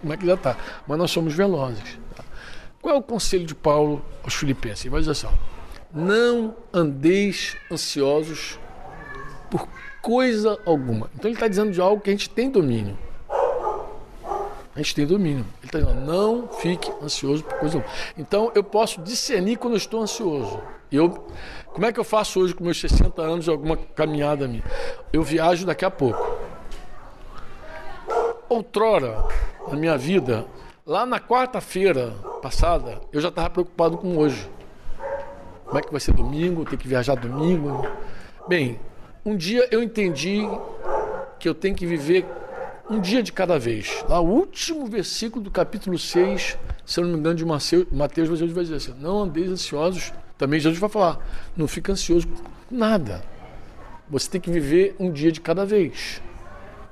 como 0.00 0.12
é 0.12 0.16
que 0.16 0.26
já 0.26 0.34
está. 0.34 0.56
Mas 0.86 0.98
nós 0.98 1.10
somos 1.10 1.34
velozes. 1.34 1.98
Tá? 2.16 2.24
Qual 2.80 2.94
é 2.94 2.98
o 2.98 3.02
conselho 3.02 3.44
de 3.44 3.54
Paulo 3.54 4.04
aos 4.22 4.34
filipenses? 4.34 4.84
Ele 4.84 4.92
vai 4.92 5.00
dizer 5.00 5.12
assim: 5.12 5.28
Não 5.92 6.56
andeis 6.72 7.56
ansiosos 7.70 8.58
por 9.50 9.68
coisa 10.00 10.58
alguma. 10.64 11.10
Então 11.14 11.28
ele 11.28 11.36
está 11.36 11.48
dizendo 11.48 11.72
de 11.72 11.80
algo 11.80 12.00
que 12.00 12.10
a 12.10 12.12
gente 12.12 12.30
tem 12.30 12.48
domínio. 12.48 12.96
A 14.78 14.80
gente 14.80 14.94
tem 14.94 15.04
domínio. 15.04 15.44
Ele 15.60 15.66
está 15.66 15.80
dizendo, 15.80 16.00
não 16.02 16.46
fique 16.46 16.88
ansioso 17.02 17.42
por 17.42 17.58
coisa 17.58 17.78
alguma. 17.78 17.94
Então 18.16 18.52
eu 18.54 18.62
posso 18.62 19.02
discernir 19.02 19.56
quando 19.56 19.72
eu 19.72 19.78
estou 19.78 20.00
ansioso. 20.00 20.62
Eu, 20.90 21.26
como 21.72 21.84
é 21.84 21.92
que 21.92 21.98
eu 21.98 22.04
faço 22.04 22.38
hoje 22.38 22.54
com 22.54 22.62
meus 22.62 22.80
60 22.80 23.20
anos 23.20 23.48
alguma 23.48 23.76
caminhada 23.76 24.46
minha? 24.46 24.62
Eu 25.12 25.24
viajo 25.24 25.66
daqui 25.66 25.84
a 25.84 25.90
pouco. 25.90 26.24
Outrora, 28.48 29.24
na 29.66 29.76
minha 29.76 29.98
vida, 29.98 30.46
lá 30.86 31.04
na 31.04 31.18
quarta-feira 31.18 32.12
passada, 32.40 33.00
eu 33.12 33.20
já 33.20 33.30
estava 33.30 33.50
preocupado 33.50 33.98
com 33.98 34.16
hoje. 34.16 34.48
Como 35.64 35.76
é 35.76 35.82
que 35.82 35.90
vai 35.90 36.00
ser 36.00 36.12
domingo? 36.14 36.64
Tem 36.64 36.78
que 36.78 36.86
viajar 36.86 37.16
domingo? 37.16 37.84
Bem, 38.46 38.78
um 39.26 39.36
dia 39.36 39.66
eu 39.72 39.82
entendi 39.82 40.48
que 41.40 41.48
eu 41.48 41.54
tenho 41.54 41.74
que 41.74 41.84
viver 41.84 42.24
um 42.90 43.00
dia 43.00 43.22
de 43.22 43.32
cada 43.32 43.58
vez. 43.58 44.04
Lá, 44.08 44.20
o 44.20 44.26
último 44.26 44.86
versículo 44.86 45.44
do 45.44 45.50
capítulo 45.50 45.98
6, 45.98 46.58
se 46.84 47.00
eu 47.00 47.04
não 47.04 47.12
me 47.12 47.18
engano, 47.18 47.36
de 47.36 47.44
Mateus, 47.44 48.28
Jesus 48.28 48.52
vai 48.52 48.64
dizer 48.64 48.76
assim: 48.76 48.94
Não 48.98 49.22
andeis 49.22 49.50
ansiosos. 49.50 50.12
Também 50.36 50.58
Jesus 50.58 50.80
vai 50.80 50.88
falar: 50.88 51.18
Não 51.56 51.68
fica 51.68 51.92
ansioso 51.92 52.26
com 52.26 52.44
nada. 52.70 53.22
Você 54.08 54.30
tem 54.30 54.40
que 54.40 54.50
viver 54.50 54.96
um 54.98 55.12
dia 55.12 55.30
de 55.30 55.40
cada 55.40 55.66
vez. 55.66 56.22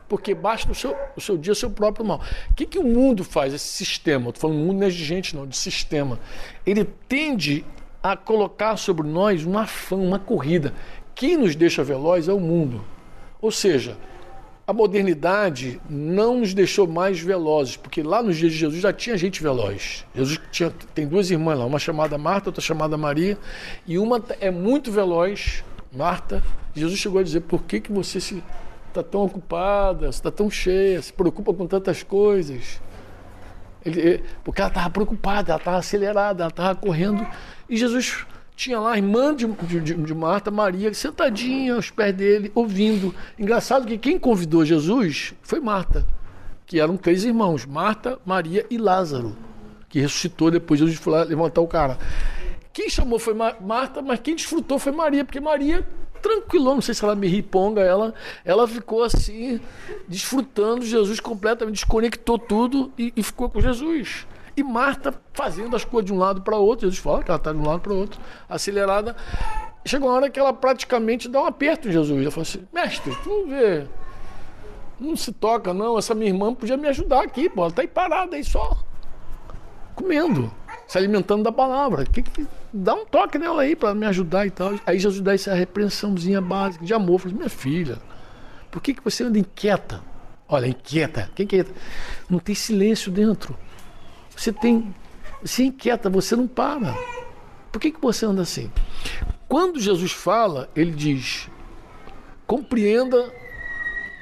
Porque 0.09 0.35
basta 0.35 0.71
o 0.71 0.75
seu, 0.75 0.95
o 1.17 1.21
seu 1.21 1.37
dia, 1.37 1.53
o 1.53 1.57
seu 1.57 1.71
próprio 1.71 2.05
mal. 2.05 2.21
O 2.51 2.55
que, 2.55 2.67
que 2.67 2.79
o 2.79 2.85
mundo 2.85 3.25
faz, 3.25 3.53
esse 3.53 3.67
sistema? 3.67 4.29
Estou 4.29 4.43
falando 4.43 4.65
mundo 4.65 4.79
não 4.79 4.87
é 4.87 4.91
de 4.91 5.05
gente, 5.05 5.35
não, 5.35 5.47
de 5.47 5.57
sistema. 5.57 6.21
Ele 6.65 6.85
tende 7.09 7.65
a 8.03 8.17
colocar 8.17 8.77
sobre 8.77 9.09
nós 9.09 9.45
uma 9.45 9.63
afã, 9.63 9.97
uma 9.97 10.19
corrida. 10.19 10.73
Quem 11.15 11.37
nos 11.37 11.57
deixa 11.57 11.83
veloz 11.83 12.29
é 12.29 12.33
o 12.33 12.39
mundo. 12.39 12.85
Ou 13.41 13.51
seja, 13.51 13.97
a 14.67 14.73
modernidade 14.73 15.81
não 15.89 16.41
nos 16.41 16.53
deixou 16.53 16.89
mais 16.89 17.21
velozes, 17.21 17.77
porque 17.77 18.03
lá 18.03 18.21
nos 18.21 18.37
dias 18.37 18.53
de 18.53 18.59
Jesus 18.59 18.83
já 18.83 18.93
tinha 18.93 19.17
gente 19.17 19.41
veloz. 19.41 20.05
Jesus 20.13 20.41
tinha, 20.51 20.73
tem 20.93 21.07
duas 21.07 21.31
irmãs 21.31 21.57
lá, 21.57 21.65
uma 21.65 21.79
chamada 21.79 22.19
Marta, 22.19 22.49
outra 22.49 22.61
chamada 22.61 22.97
Maria, 22.97 23.39
e 23.87 23.97
uma 23.97 24.21
é 24.41 24.51
muito 24.51 24.91
veloz, 24.91 25.63
Marta. 25.93 26.43
Jesus 26.75 26.99
chegou 26.99 27.21
a 27.21 27.23
dizer: 27.23 27.43
por 27.43 27.63
que, 27.63 27.81
que 27.81 27.93
você 27.93 28.21
se 28.21 28.43
está 28.89 29.05
tão 29.05 29.23
ocupada, 29.23 30.09
está 30.09 30.33
tão 30.33 30.51
cheia, 30.51 31.01
se 31.01 31.13
preocupa 31.13 31.55
com 31.55 31.67
tantas 31.67 32.03
coisas? 32.03 32.81
Ele, 33.85 34.21
porque 34.43 34.61
ela 34.61 34.69
estava 34.69 34.91
preocupada, 34.91 35.53
ela 35.53 35.61
estava 35.61 35.77
acelerada, 35.77 36.43
ela 36.43 36.51
estava 36.51 36.75
correndo. 36.75 37.25
E 37.71 37.77
Jesus 37.77 38.27
tinha 38.57 38.81
lá 38.81 38.93
a 38.93 38.97
irmã 38.97 39.35
de, 39.35 39.47
de, 39.47 39.95
de, 39.95 40.15
Marta, 40.15 40.51
Maria, 40.51 40.93
sentadinha 40.95 41.75
aos 41.75 41.91
pés 41.91 42.15
dele, 42.15 42.51
ouvindo. 42.55 43.15
Engraçado 43.39 43.87
que 43.87 43.99
quem 43.99 44.19
convidou 44.19 44.65
Jesus 44.65 45.35
foi 45.43 45.61
Marta, 45.61 46.07
que 46.65 46.81
eram 46.81 46.97
três 46.97 47.23
irmãos: 47.23 47.67
Marta, 47.67 48.19
Maria 48.25 48.65
e 48.71 48.79
Lázaro, 48.79 49.37
que 49.91 50.01
ressuscitou 50.01 50.51
depois 50.51 50.81
de 50.81 50.87
Jesus 50.87 50.99
foi 50.99 51.13
lá 51.13 51.23
levantar 51.23 51.61
o 51.61 51.69
cara. 51.69 51.99
Quem 52.73 52.89
chamou 52.89 53.19
foi 53.19 53.35
Marta, 53.35 54.01
mas 54.01 54.21
quem 54.21 54.35
desfrutou 54.35 54.79
foi 54.79 54.93
Maria, 54.93 55.25
porque 55.25 55.41
Maria 55.41 55.87
tranquilou, 56.23 56.75
não 56.75 56.83
sei 56.83 56.95
se 56.95 57.05
ela 57.05 57.15
me 57.15 57.29
riponga, 57.29 57.83
ela, 57.83 58.15
ela 58.45 58.67
ficou 58.67 59.05
assim, 59.05 59.61
desfrutando 60.09 60.85
Jesus 60.85 61.21
completamente, 61.21 61.75
desconectou 61.77 62.39
tudo 62.39 62.91
e, 62.99 63.13
e 63.15 63.23
ficou 63.23 63.49
com 63.51 63.61
Jesus. 63.61 64.27
E 64.57 64.63
Marta 64.63 65.15
fazendo 65.35 65.77
as 65.77 65.85
coisas 65.85 66.07
de 66.07 66.15
um 66.15 66.19
lado 66.19 66.41
para 66.41 66.57
o 66.57 66.65
outro. 66.65 66.87
Jesus 66.87 66.99
fala 66.99 67.23
que 67.23 67.31
ela 67.31 67.37
está 67.37 67.53
de 67.53 67.59
um 67.59 67.67
lado 67.67 67.81
para 67.81 67.93
o 67.93 67.97
outro, 67.97 68.19
acelerada. 68.49 69.15
Chegou 69.85 70.09
uma 70.09 70.17
hora 70.17 70.31
que 70.31 70.41
ela 70.41 70.53
praticamente 70.53 71.29
dá 71.29 71.43
um 71.43 71.47
aperto 71.47 71.89
em 71.89 71.93
Jesus. 71.93 72.21
Ela 72.21 72.31
fala 72.31 72.43
assim: 72.43 72.67
Mestre, 72.73 73.15
tu 73.23 73.47
vê. 73.47 73.87
Não 74.99 75.15
se 75.15 75.31
toca, 75.31 75.75
não. 75.75 75.99
Essa 75.99 76.15
minha 76.15 76.31
irmã 76.31 76.55
podia 76.55 76.77
me 76.77 76.89
ajudar 76.89 77.23
aqui, 77.23 77.49
pô. 77.51 77.63
Ela 77.63 77.69
está 77.69 77.83
aí 77.83 77.89
parada 77.89 78.37
aí 78.37 78.43
só. 78.43 78.79
Comendo, 79.95 80.51
se 80.87 80.97
alimentando 80.97 81.43
da 81.43 81.53
palavra. 81.53 82.05
Que, 82.05 82.23
que, 82.23 82.47
dá 82.73 82.95
um 82.95 83.05
toque 83.05 83.39
nela 83.39 83.63
aí 83.63 83.77
para 83.77 83.95
me 83.95 84.07
ajudar 84.07 84.47
e 84.47 84.51
tal. 84.51 84.73
Aí 84.87 84.99
Jesus 84.99 85.21
dá 85.21 85.35
essa 85.35 85.55
repreensãozinha 85.55 86.41
básica 86.41 86.85
de 86.85 86.95
amor. 86.95 87.21
Fala, 87.21 87.35
minha 87.35 87.51
filha, 87.51 87.99
por 88.71 88.81
que, 88.81 88.95
que 88.95 89.05
você 89.05 89.23
anda 89.23 89.39
inquieta? 89.39 90.03
Olha, 90.49 90.67
inquieta. 90.67 91.31
Quem 91.35 91.47
que 91.47 91.61
é? 91.61 91.67
Não 92.29 92.39
tem 92.39 92.55
silêncio 92.55 93.13
dentro. 93.13 93.57
Você 94.37 94.53
tem. 94.53 94.95
Você 95.43 95.65
inquieta, 95.65 96.11
você 96.11 96.37
não 96.37 96.47
para. 96.47 96.95
Por 97.73 97.81
que, 97.81 97.91
que 97.91 98.01
você 98.01 98.27
anda 98.27 98.43
assim? 98.43 98.71
Quando 99.49 99.81
Jesus 99.81 100.13
fala, 100.13 100.69
ele 100.77 100.93
diz: 100.93 101.49
compreenda 102.47 103.33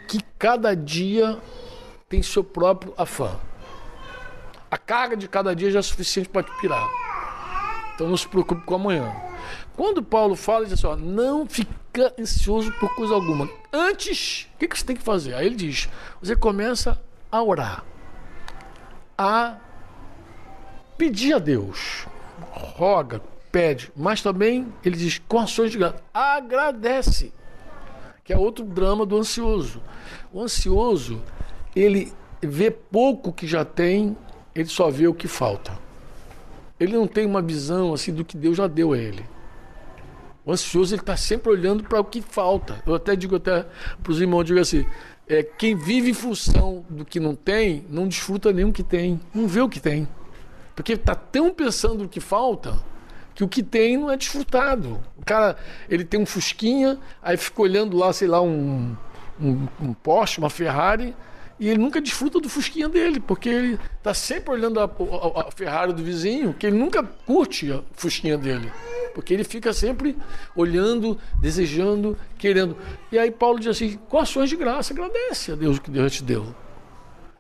que 0.09 0.21
cada 0.39 0.75
dia 0.75 1.39
tem 2.09 2.23
seu 2.23 2.45
próprio 2.45 2.95
afã. 2.97 3.37
A 4.71 4.79
carga 4.79 5.17
de 5.17 5.29
cada 5.29 5.55
dia 5.55 5.71
já 5.71 5.81
é 5.81 5.83
suficiente 5.83 6.29
para 6.29 6.43
te 6.43 6.53
pirar. 6.61 6.89
Então 7.95 8.09
não 8.09 8.17
se 8.17 8.29
preocupe 8.29 8.63
com 8.63 8.75
amanhã. 8.75 9.15
Quando 9.77 10.03
Paulo 10.03 10.37
fala, 10.37 10.61
ele 10.61 10.71
diz 10.71 10.85
assim: 10.85 10.87
ó, 10.87 10.97
não 10.97 11.47
fica 11.47 12.15
ansioso 12.19 12.73
por 12.73 12.95
coisa 12.95 13.15
alguma. 13.15 13.49
Antes, 13.73 14.49
o 14.55 14.59
que, 14.59 14.69
que 14.69 14.79
você 14.79 14.85
tem 14.85 14.97
que 14.97 15.03
fazer? 15.03 15.35
Aí 15.35 15.47
ele 15.47 15.57
diz: 15.57 15.89
você 16.21 16.37
começa 16.37 17.01
a 17.31 17.43
orar, 17.43 17.85
a 19.19 19.57
pedir 20.97 21.35
a 21.35 21.39
Deus, 21.39 22.07
roga, 22.51 23.21
pede, 23.51 23.93
mas 23.97 24.21
também 24.21 24.73
ele 24.85 24.97
diz 24.97 25.21
com 25.29 25.39
ações 25.39 25.71
de 25.71 25.79
graça, 25.79 26.03
agradece, 26.13 27.33
que 28.25 28.33
é 28.33 28.39
outro 28.39 28.65
drama 28.65 29.07
do 29.07 29.17
ansioso. 29.17 29.81
O 30.33 30.41
ansioso, 30.41 31.23
ele 31.75 32.13
vê 32.43 32.71
pouco 32.71 33.33
que 33.33 33.47
já 33.47 33.65
tem, 33.65 34.17
ele 34.55 34.69
só 34.69 34.91
vê 34.91 35.07
o 35.07 35.15
que 35.15 35.29
falta. 35.29 35.79
Ele 36.79 36.95
não 36.95 37.07
tem 37.07 37.25
uma 37.25 37.41
visão 37.41 37.95
assim 37.95 38.13
do 38.13 38.25
que 38.25 38.37
Deus 38.37 38.57
já 38.57 38.67
deu 38.67 38.93
a 38.93 38.99
ele. 38.99 39.25
O 40.45 40.53
ansioso 40.53 40.95
ele 40.95 41.01
está 41.01 41.17
sempre 41.17 41.51
olhando 41.51 41.85
para 41.85 42.01
o 42.01 42.05
que 42.05 42.21
falta. 42.21 42.83
Eu 42.87 42.95
até 42.95 43.17
digo 43.17 43.37
até 43.37 43.65
para 44.03 44.13
os 44.13 44.21
irmãos, 44.21 44.45
digo 44.45 44.61
assim, 44.61 44.85
é, 45.27 45.43
quem 45.43 45.75
vive 45.75 46.11
em 46.11 46.15
função 46.15 46.85
do 46.91 47.05
que 47.05 47.19
não 47.19 47.35
tem, 47.35 47.85
não 47.89 48.07
desfruta 48.07 48.53
nem 48.53 48.65
o 48.65 48.73
que 48.73 48.83
tem, 48.83 49.19
não 49.35 49.47
vê 49.47 49.61
o 49.61 49.69
que 49.69 49.81
tem. 49.81 50.07
Porque 50.75 50.95
está 50.95 51.15
tão 51.15 51.53
pensando 51.53 52.05
no 52.05 52.09
que 52.09 52.21
falta 52.21 52.79
que 53.35 53.43
o 53.43 53.49
que 53.49 53.63
tem 53.63 53.97
não 53.97 54.11
é 54.11 54.17
desfrutado. 54.17 55.01
O 55.17 55.25
cara, 55.25 55.57
ele 55.89 56.05
tem 56.05 56.21
um 56.21 56.27
Fusquinha, 56.27 56.99
aí 57.23 57.37
fica 57.37 57.63
olhando 57.63 57.97
lá, 57.97 58.13
sei 58.13 58.29
lá, 58.29 58.41
um, 58.41 58.97
um, 59.41 59.69
um 59.81 59.95
Porsche, 59.95 60.39
uma 60.39 60.51
Ferrari, 60.51 61.15
e 61.59 61.69
ele 61.69 61.79
nunca 61.79 62.01
desfruta 62.01 62.41
do 62.41 62.49
Fusquinha 62.49 62.89
dele, 62.89 63.21
porque 63.21 63.49
ele 63.49 63.79
está 63.99 64.13
sempre 64.13 64.53
olhando 64.53 64.81
a, 64.81 64.85
a, 64.85 65.49
a, 65.49 65.51
Ferrari 65.51 65.93
do 65.93 66.03
vizinho, 66.03 66.53
que 66.53 66.67
ele 66.67 66.77
nunca 66.77 67.03
curte 67.03 67.73
a 67.73 67.83
Fusquinha 67.93 68.37
dele. 68.37 68.73
Porque 69.15 69.33
ele 69.33 69.45
fica 69.45 69.73
sempre 69.73 70.17
olhando, 70.57 71.17
desejando, 71.41 72.19
querendo. 72.37 72.77
E 73.13 73.19
aí 73.19 73.31
Paulo 73.31 73.61
diz 73.61 73.69
assim: 73.69 73.97
com 74.09 74.19
ações 74.19 74.51
de 74.51 74.57
graça, 74.57 74.93
agradece 74.93 75.53
a 75.53 75.55
Deus 75.55 75.77
o 75.77 75.81
que 75.81 75.91
Deus 75.91 76.13
te 76.13 76.25
deu. 76.25 76.53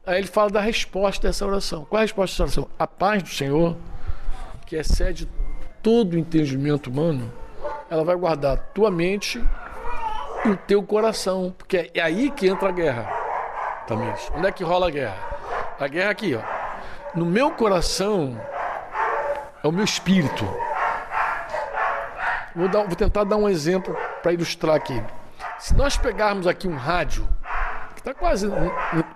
Aí 0.07 0.19
ele 0.19 0.27
fala 0.27 0.51
da 0.51 0.61
resposta 0.61 1.27
dessa 1.27 1.47
oração. 1.47 1.87
Qual 1.87 1.99
é 1.99 2.03
a 2.03 2.05
resposta 2.05 2.45
dessa 2.45 2.61
oração? 2.61 2.77
A 2.79 2.87
paz 2.87 3.23
do 3.23 3.29
Senhor, 3.31 3.77
que 4.67 4.77
excede 4.77 5.27
todo 5.83 6.15
o 6.15 6.19
entendimento 6.19 6.91
humano, 6.91 7.33
ela 7.91 8.05
vai 8.05 8.15
guardar 8.15 8.59
tua 8.75 8.91
mente 8.91 9.43
e 10.45 10.49
o 10.49 10.57
teu 10.57 10.83
coração. 10.83 11.55
Porque 11.57 11.91
é 11.95 12.01
aí 12.01 12.31
que 12.31 12.47
entra 12.47 12.69
a 12.69 12.73
guerra. 12.73 13.09
Também. 13.87 14.13
Onde 14.35 14.47
é 14.47 14.53
que 14.53 14.63
rola 14.63 14.89
a 14.89 14.91
guerra? 14.91 15.17
A 15.81 15.89
guerra 15.89 16.09
é 16.09 16.11
aqui, 16.11 16.35
ó. 16.35 16.43
No 17.15 17.25
meu 17.25 17.51
coração 17.51 18.39
é 19.63 19.67
o 19.67 19.73
meu 19.73 19.85
espírito. 19.85 20.45
Vou, 22.55 22.69
dar, 22.69 22.85
vou 22.85 22.95
tentar 22.95 23.25
dar 23.25 23.37
um 23.37 23.49
exemplo 23.49 23.97
para 24.23 24.33
ilustrar 24.33 24.77
aqui. 24.77 25.03
Se 25.59 25.75
nós 25.75 25.97
pegarmos 25.97 26.47
aqui 26.47 26.69
um 26.69 26.77
rádio 26.77 27.27
Tá 28.05 28.13
quase, 28.13 28.47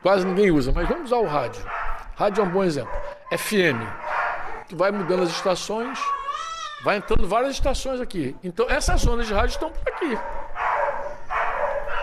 quase 0.02 0.26
ninguém 0.26 0.50
usa, 0.50 0.72
mas 0.72 0.88
vamos 0.88 1.12
usar 1.12 1.18
o 1.18 1.26
rádio. 1.26 1.62
Rádio 2.16 2.42
é 2.42 2.46
um 2.46 2.50
bom 2.50 2.64
exemplo. 2.64 2.90
FM. 3.30 3.84
Tu 4.66 4.76
vai 4.76 4.90
mudando 4.90 5.24
as 5.24 5.30
estações, 5.30 5.98
vai 6.82 6.96
entrando 6.96 7.28
várias 7.28 7.52
estações 7.52 8.00
aqui. 8.00 8.34
Então 8.42 8.66
essas 8.68 9.02
zonas 9.02 9.26
de 9.26 9.34
rádio 9.34 9.52
estão 9.52 9.70
por 9.70 9.92
aqui. 9.92 10.18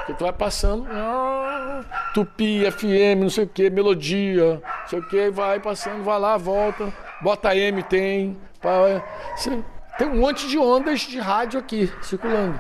Que 0.06 0.14
tu 0.14 0.24
vai 0.24 0.34
passando, 0.34 0.88
ah, 0.92 1.84
Tupi, 2.14 2.70
FM, 2.72 3.22
não 3.22 3.30
sei 3.32 3.46
o 3.46 3.48
que, 3.48 3.68
melodia, 3.72 4.62
não 4.62 4.88
sei 4.88 5.00
o 5.00 5.08
que, 5.08 5.32
vai 5.32 5.60
passando, 5.60 6.04
vai 6.04 6.20
lá, 6.20 6.38
volta, 6.38 6.94
bota 7.22 7.56
M, 7.56 7.82
tem. 7.82 8.38
Tem 9.98 10.08
um 10.08 10.18
monte 10.18 10.48
de 10.48 10.60
ondas 10.60 11.02
de 11.02 11.20
rádio 11.20 11.60
aqui 11.60 11.92
circulando. 12.04 12.60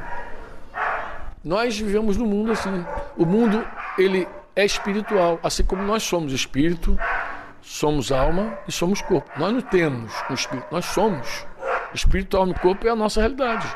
Nós 1.43 1.77
vivemos 1.77 2.17
no 2.17 2.25
mundo 2.25 2.51
assim. 2.51 2.83
O 3.15 3.25
mundo 3.25 3.63
ele 3.97 4.27
é 4.55 4.65
espiritual, 4.65 5.39
assim 5.43 5.63
como 5.63 5.83
nós 5.83 6.03
somos 6.03 6.31
espírito, 6.31 6.97
somos 7.61 8.11
alma 8.11 8.57
e 8.67 8.71
somos 8.71 9.01
corpo. 9.01 9.29
Nós 9.37 9.53
não 9.53 9.61
temos 9.61 10.13
um 10.29 10.33
espírito, 10.33 10.67
nós 10.71 10.85
somos. 10.85 11.45
Espiritual 11.93 12.45
no 12.45 12.53
corpo 12.53 12.87
é 12.87 12.89
a 12.89 12.95
nossa 12.95 13.19
realidade. 13.19 13.67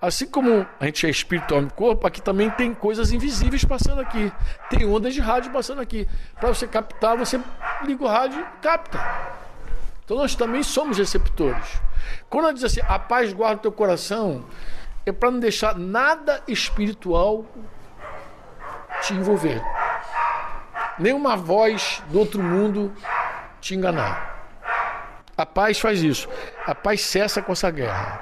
Assim 0.00 0.26
como 0.26 0.66
a 0.80 0.84
gente 0.86 1.06
é 1.06 1.10
espiritual 1.10 1.62
no 1.62 1.72
corpo, 1.72 2.06
aqui 2.06 2.20
também 2.20 2.50
tem 2.50 2.74
coisas 2.74 3.12
invisíveis 3.12 3.64
passando 3.64 4.00
aqui. 4.00 4.32
Tem 4.68 4.84
ondas 4.84 5.14
de 5.14 5.20
rádio 5.20 5.52
passando 5.52 5.80
aqui. 5.80 6.08
Para 6.40 6.48
você 6.48 6.66
captar, 6.66 7.16
você 7.16 7.40
liga 7.84 8.02
o 8.02 8.08
rádio 8.08 8.40
e 8.40 8.62
capta. 8.62 8.98
Então 10.04 10.16
nós 10.16 10.34
também 10.34 10.62
somos 10.64 10.98
receptores. 10.98 11.80
Quando 12.28 12.46
ela 12.46 12.54
diz 12.54 12.64
assim, 12.64 12.80
a 12.88 12.98
paz 12.98 13.32
guarda 13.32 13.58
o 13.58 13.62
teu 13.62 13.72
coração, 13.72 14.44
é 15.06 15.12
para 15.12 15.30
não 15.30 15.38
deixar 15.38 15.76
nada 15.76 16.42
espiritual 16.48 17.46
te 19.02 19.14
envolver. 19.14 19.62
Nenhuma 20.98 21.36
voz 21.36 22.02
do 22.08 22.18
outro 22.18 22.42
mundo 22.42 22.92
te 23.60 23.74
enganar. 23.74 24.32
A 25.36 25.46
paz 25.46 25.80
faz 25.80 26.02
isso. 26.02 26.28
A 26.66 26.74
paz 26.74 27.00
cessa 27.00 27.42
com 27.42 27.52
essa 27.52 27.70
guerra. 27.70 28.20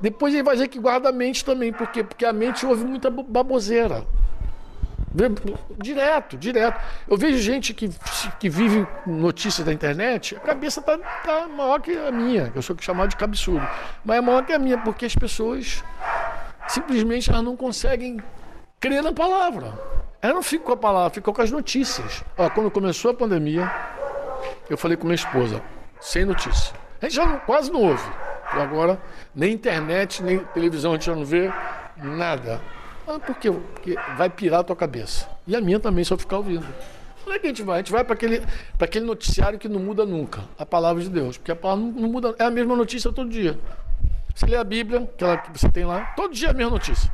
Depois 0.00 0.32
ele 0.32 0.42
vai 0.42 0.54
dizer 0.54 0.68
que 0.68 0.78
guarda 0.78 1.08
a 1.08 1.12
mente 1.12 1.44
também. 1.44 1.72
Por 1.72 1.88
quê? 1.88 2.02
Porque 2.02 2.24
a 2.24 2.32
mente 2.32 2.64
ouve 2.64 2.84
muita 2.84 3.10
baboseira. 3.10 4.06
Direto, 5.78 6.36
direto. 6.36 6.80
Eu 7.08 7.16
vejo 7.16 7.38
gente 7.38 7.72
que, 7.74 7.90
que 8.38 8.48
vive 8.48 8.86
notícias 9.06 9.66
da 9.66 9.72
internet, 9.72 10.36
a 10.36 10.40
cabeça 10.40 10.82
tá, 10.82 10.98
tá 10.98 11.48
maior 11.48 11.80
que 11.80 11.96
a 11.96 12.12
minha, 12.12 12.52
eu 12.54 12.62
sou 12.62 12.76
chamado 12.80 13.08
de 13.08 13.16
cabeçudo. 13.16 13.66
Mas 14.04 14.18
é 14.18 14.20
maior 14.20 14.44
que 14.44 14.52
a 14.52 14.58
minha, 14.58 14.78
porque 14.78 15.06
as 15.06 15.14
pessoas 15.14 15.82
simplesmente 16.68 17.30
elas 17.30 17.42
não 17.42 17.56
conseguem 17.56 18.20
crer 18.78 19.02
na 19.02 19.12
palavra. 19.12 19.72
Ela 20.20 20.34
não 20.34 20.42
fica 20.42 20.64
com 20.64 20.72
a 20.72 20.76
palavra, 20.76 21.10
ficou 21.10 21.32
com 21.32 21.42
as 21.42 21.50
notícias. 21.50 22.24
Ó, 22.36 22.50
quando 22.50 22.70
começou 22.70 23.12
a 23.12 23.14
pandemia, 23.14 23.70
eu 24.68 24.76
falei 24.76 24.96
com 24.96 25.04
minha 25.04 25.14
esposa, 25.14 25.62
sem 26.00 26.24
notícia. 26.24 26.74
A 27.00 27.04
gente 27.04 27.14
já 27.14 27.24
não, 27.24 27.38
quase 27.38 27.70
não 27.70 27.82
ouve. 27.82 28.10
E 28.54 28.58
agora, 28.58 29.00
nem 29.32 29.52
internet, 29.52 30.22
nem 30.22 30.38
televisão 30.38 30.92
a 30.92 30.94
gente 30.94 31.06
já 31.06 31.14
não 31.14 31.24
vê 31.24 31.52
nada. 31.96 32.60
Ah, 33.06 33.20
por 33.20 33.36
quê? 33.36 33.50
Porque 33.50 33.96
vai 34.16 34.28
pirar 34.28 34.60
a 34.60 34.64
tua 34.64 34.74
cabeça. 34.74 35.28
E 35.46 35.54
a 35.54 35.60
minha 35.60 35.78
também, 35.78 36.02
se 36.02 36.12
eu 36.12 36.18
ficar 36.18 36.38
ouvindo. 36.38 36.66
Como 37.22 37.36
é 37.36 37.38
que 37.38 37.46
a 37.46 37.50
gente 37.50 37.62
vai? 37.62 37.76
A 37.76 37.78
gente 37.78 37.92
vai 37.92 38.02
para 38.02 38.14
aquele, 38.14 38.42
aquele 38.78 39.04
noticiário 39.04 39.58
que 39.58 39.68
não 39.68 39.78
muda 39.78 40.04
nunca. 40.04 40.42
A 40.58 40.66
palavra 40.66 41.02
de 41.02 41.10
Deus. 41.10 41.38
Porque 41.38 41.52
a 41.52 41.56
palavra 41.56 41.84
não, 41.84 41.92
não 41.92 42.08
muda. 42.08 42.34
É 42.38 42.44
a 42.44 42.50
mesma 42.50 42.74
notícia 42.74 43.12
todo 43.12 43.28
dia. 43.30 43.58
Você 44.34 44.46
lê 44.46 44.56
a 44.56 44.64
Bíblia, 44.64 45.02
aquela 45.02 45.36
que 45.36 45.50
você 45.56 45.68
tem 45.68 45.84
lá, 45.84 46.12
todo 46.16 46.34
dia 46.34 46.48
é 46.48 46.50
a 46.50 46.54
mesma 46.54 46.72
notícia. 46.72 47.12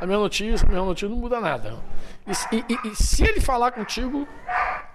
A 0.00 0.06
mesma 0.06 0.22
notícia, 0.22 0.66
a 0.66 0.70
mesma 0.70 0.86
notícia, 0.86 1.08
não 1.08 1.16
muda 1.16 1.40
nada. 1.40 1.76
E, 2.26 2.56
e, 2.56 2.88
e, 2.88 2.96
se 2.96 3.22
ele 3.24 3.40
falar 3.40 3.72
contigo, 3.72 4.26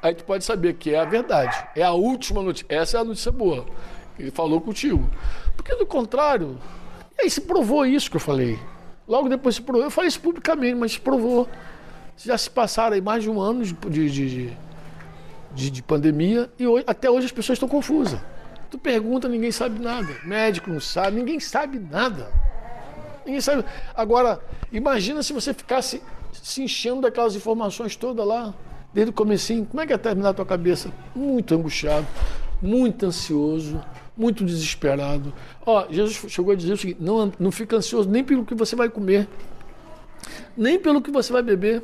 aí 0.02 0.14
tu 0.14 0.24
pode 0.24 0.44
saber 0.44 0.74
que 0.74 0.94
é 0.94 1.00
a 1.00 1.06
verdade. 1.06 1.56
É 1.76 1.84
a 1.84 1.92
última 1.92 2.42
notícia. 2.42 2.66
Essa 2.70 2.98
é 2.98 3.02
a 3.02 3.04
notícia 3.04 3.32
boa. 3.32 3.66
Ele 4.20 4.32
falou 4.32 4.60
contigo. 4.62 5.10
Porque 5.56 5.76
do 5.76 5.86
contrário, 5.86 6.58
e 7.18 7.24
aí 7.24 7.30
se 7.30 7.42
provou 7.42 7.86
isso 7.86 8.10
que 8.10 8.16
eu 8.16 8.22
falei. 8.22 8.60
Logo 9.08 9.30
depois 9.30 9.56
se 9.56 9.62
provou. 9.62 9.84
Eu 9.84 9.92
falei 9.92 10.08
isso 10.08 10.20
publicamente, 10.20 10.76
mas 10.76 10.94
se 10.94 11.00
provou. 11.00 11.48
Já 12.18 12.38
se 12.38 12.50
passaram 12.50 12.96
aí 12.96 13.02
mais 13.02 13.24
de 13.24 13.30
um 13.30 13.40
ano 13.40 13.64
de, 13.64 13.74
de, 13.74 14.10
de, 14.10 14.58
de, 15.54 15.70
de 15.70 15.84
pandemia 15.84 16.50
e 16.58 16.66
hoje, 16.66 16.84
até 16.88 17.10
hoje 17.10 17.28
as 17.28 17.32
pessoas 17.32 17.58
estão 17.58 17.70
confusas. 17.70 18.20
Tu 18.70 18.78
pergunta, 18.78 19.30
ninguém 19.30 19.52
sabe 19.52 19.80
nada. 19.80 20.14
Médico 20.26 20.70
não 20.70 20.80
sabe, 20.80 21.16
ninguém 21.16 21.40
sabe 21.40 21.80
nada. 21.80 22.30
Ninguém 23.28 23.42
sabe. 23.42 23.66
Agora, 23.94 24.40
imagina 24.72 25.22
se 25.22 25.34
você 25.34 25.54
ficasse 25.54 26.02
se 26.32 26.64
enchendo 26.64 27.02
daquelas 27.02 27.36
informações 27.36 27.94
todas 27.94 28.26
lá, 28.26 28.54
desde 28.94 29.10
o 29.10 29.14
comecinho. 29.14 29.66
Como 29.66 29.82
é 29.82 29.86
que 29.86 29.92
ia 29.92 29.98
terminar 29.98 30.30
a 30.30 30.34
tua 30.34 30.46
cabeça? 30.46 30.90
Muito 31.14 31.54
angustiado, 31.54 32.08
muito 32.62 33.06
ansioso, 33.06 33.84
muito 34.16 34.46
desesperado. 34.46 35.34
Ó, 35.66 35.88
Jesus 35.90 36.32
chegou 36.32 36.54
a 36.54 36.56
dizer 36.56 36.72
o 36.72 36.78
seguinte: 36.78 37.02
não, 37.02 37.30
não 37.38 37.52
fica 37.52 37.76
ansioso 37.76 38.10
nem 38.10 38.24
pelo 38.24 38.46
que 38.46 38.56
você 38.56 38.78
vai 38.78 38.88
comer, 38.88 39.28
nem 40.56 40.80
pelo 40.80 41.02
que 41.02 41.12
você 41.12 41.34
vai 41.34 41.42
beber, 41.42 41.84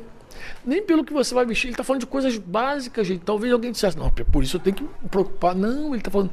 nem 0.64 0.82
pelo 0.82 1.04
que 1.04 1.12
você 1.12 1.34
vai 1.34 1.44
vestir. 1.44 1.66
Ele 1.66 1.74
está 1.74 1.84
falando 1.84 2.00
de 2.00 2.06
coisas 2.06 2.38
básicas, 2.38 3.06
gente. 3.06 3.20
Talvez 3.20 3.52
alguém 3.52 3.70
dissesse, 3.70 3.98
não, 3.98 4.10
por 4.10 4.42
isso 4.42 4.56
eu 4.56 4.60
tenho 4.60 4.76
que 4.76 4.82
me 4.82 5.08
preocupar. 5.10 5.54
Não, 5.54 5.88
ele 5.88 5.98
está 5.98 6.10
falando, 6.10 6.30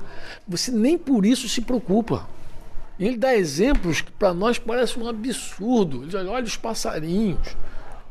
você 0.48 0.72
nem 0.72 0.98
por 0.98 1.26
isso 1.26 1.50
se 1.50 1.60
preocupa. 1.60 2.26
E 3.00 3.08
ele 3.08 3.18
dá 3.18 3.36
exemplos 3.36 4.02
que 4.02 4.12
para 4.12 4.34
nós 4.34 4.60
parece 4.60 5.00
um 5.00 5.08
absurdo. 5.08 5.98
Ele 5.98 6.06
diz, 6.08 6.16
olha 6.16 6.44
os 6.44 6.58
passarinhos, 6.58 7.56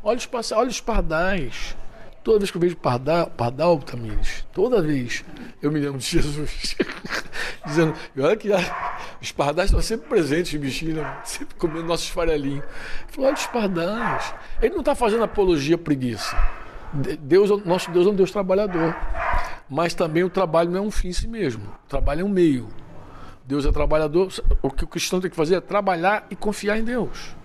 olha 0.03 0.17
os, 0.17 0.25
pass... 0.25 0.51
olha 0.51 0.69
os 0.69 0.81
pardais. 0.81 1.75
Toda 2.23 2.37
vez 2.37 2.51
que 2.51 2.57
eu 2.57 2.61
vejo 2.61 2.77
pardal, 2.77 3.31
pardal 3.31 3.79
Tamires, 3.79 4.45
toda 4.53 4.79
vez 4.79 5.25
eu 5.59 5.71
me 5.71 5.79
lembro 5.79 5.97
de 5.97 6.05
Jesus. 6.05 6.75
Dizendo, 7.65 7.95
olha 8.19 8.35
que 8.35 8.49
os 9.19 9.31
pardais 9.31 9.69
estão 9.69 9.81
sempre 9.81 10.07
presentes, 10.07 10.59
bichinho, 10.59 10.97
né? 10.97 11.17
sempre 11.23 11.55
comendo 11.55 11.85
nossos 11.85 12.09
farelinhos. 12.09 12.63
Ele 12.63 13.11
falou, 13.11 13.27
olha 13.27 13.37
os 13.37 13.47
pardais. 13.47 14.35
Ele 14.61 14.73
não 14.73 14.81
está 14.81 14.93
fazendo 14.93 15.23
apologia 15.23 15.75
à 15.75 15.79
preguiça. 15.79 16.37
Deus, 16.93 17.49
nosso 17.65 17.89
Deus 17.89 18.05
é 18.05 18.09
um 18.09 18.15
Deus 18.15 18.31
trabalhador. 18.31 18.95
Mas 19.67 19.93
também 19.93 20.23
o 20.23 20.29
trabalho 20.29 20.69
não 20.69 20.79
é 20.79 20.81
um 20.81 20.91
fim 20.91 21.07
em 21.07 21.13
si 21.13 21.27
mesmo. 21.27 21.63
O 21.85 21.89
trabalho 21.89 22.21
é 22.21 22.23
um 22.23 22.29
meio. 22.29 22.67
Deus 23.51 23.65
é 23.65 23.71
trabalhador. 23.71 24.31
O 24.61 24.71
que 24.71 24.85
o 24.85 24.87
cristão 24.87 25.19
tem 25.19 25.29
que 25.29 25.35
fazer 25.35 25.55
é 25.55 25.59
trabalhar 25.59 26.25
e 26.29 26.37
confiar 26.37 26.77
em 26.77 26.85
Deus. 26.85 27.35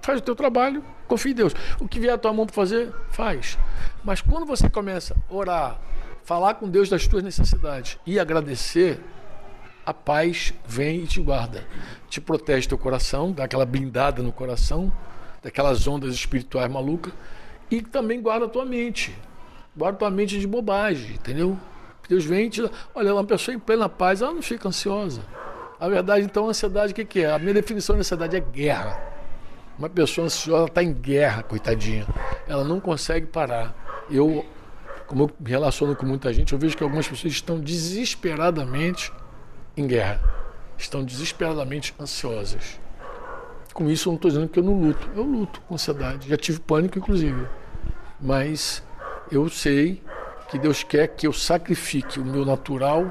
Faz 0.00 0.20
o 0.20 0.22
teu 0.22 0.36
trabalho, 0.36 0.82
confia 1.08 1.32
em 1.32 1.34
Deus. 1.34 1.52
O 1.80 1.88
que 1.88 1.98
vier 1.98 2.14
à 2.14 2.18
tua 2.18 2.32
mão 2.32 2.46
para 2.46 2.54
fazer, 2.54 2.92
faz. 3.10 3.58
Mas 4.04 4.20
quando 4.20 4.46
você 4.46 4.70
começa 4.70 5.16
a 5.28 5.34
orar, 5.34 5.80
falar 6.22 6.54
com 6.54 6.68
Deus 6.68 6.88
das 6.88 7.08
tuas 7.08 7.24
necessidades 7.24 7.98
e 8.06 8.16
agradecer, 8.16 9.00
a 9.84 9.92
paz 9.92 10.54
vem 10.68 11.02
e 11.02 11.06
te 11.08 11.20
guarda. 11.20 11.66
Te 12.08 12.20
protege 12.20 12.68
teu 12.68 12.78
coração, 12.78 13.32
dá 13.32 13.42
aquela 13.42 13.66
blindada 13.66 14.22
no 14.22 14.30
coração, 14.30 14.92
daquelas 15.42 15.84
ondas 15.88 16.14
espirituais 16.14 16.70
malucas, 16.70 17.12
e 17.68 17.82
também 17.82 18.22
guarda 18.22 18.46
a 18.46 18.48
tua 18.48 18.64
mente. 18.64 19.12
Guarda 19.76 19.96
a 19.96 19.98
tua 19.98 20.10
mente 20.10 20.38
de 20.38 20.46
bobagem, 20.46 21.14
entendeu? 21.14 21.58
Deus 22.08 22.24
vem 22.24 22.48
te. 22.48 22.68
Olha, 22.94 23.14
uma 23.14 23.24
pessoa 23.24 23.54
em 23.54 23.58
plena 23.58 23.88
paz, 23.88 24.22
ela 24.22 24.32
não 24.32 24.42
fica 24.42 24.68
ansiosa. 24.68 25.22
A 25.78 25.88
verdade, 25.88 26.24
então, 26.24 26.46
a 26.46 26.50
ansiedade, 26.50 26.92
o 26.92 26.94
que, 26.94 27.04
que 27.04 27.20
é? 27.20 27.32
A 27.32 27.38
minha 27.38 27.54
definição 27.54 27.94
de 27.94 28.00
ansiedade 28.00 28.36
é 28.36 28.40
guerra. 28.40 29.00
Uma 29.78 29.88
pessoa 29.88 30.26
ansiosa 30.26 30.66
está 30.66 30.82
em 30.82 30.92
guerra, 30.92 31.42
coitadinha. 31.42 32.06
Ela 32.46 32.64
não 32.64 32.78
consegue 32.78 33.26
parar. 33.26 33.74
Eu, 34.08 34.44
como 35.06 35.24
eu 35.24 35.30
me 35.40 35.50
relaciono 35.50 35.96
com 35.96 36.06
muita 36.06 36.32
gente, 36.32 36.52
eu 36.52 36.58
vejo 36.58 36.76
que 36.76 36.82
algumas 36.82 37.08
pessoas 37.08 37.32
estão 37.32 37.58
desesperadamente 37.58 39.12
em 39.76 39.86
guerra. 39.86 40.20
Estão 40.78 41.04
desesperadamente 41.04 41.94
ansiosas. 41.98 42.78
Com 43.72 43.90
isso, 43.90 44.08
eu 44.08 44.12
não 44.12 44.16
estou 44.16 44.30
dizendo 44.30 44.48
que 44.48 44.58
eu 44.58 44.62
não 44.62 44.80
luto. 44.80 45.10
Eu 45.16 45.24
luto 45.24 45.60
com 45.62 45.74
ansiedade. 45.74 46.28
Já 46.28 46.36
tive 46.36 46.60
pânico, 46.60 46.98
inclusive. 46.98 47.48
Mas 48.20 48.82
eu 49.30 49.48
sei 49.48 50.00
que 50.54 50.58
Deus 50.60 50.84
quer 50.84 51.08
que 51.08 51.26
eu 51.26 51.32
sacrifique 51.32 52.20
o 52.20 52.24
meu 52.24 52.44
natural 52.44 53.10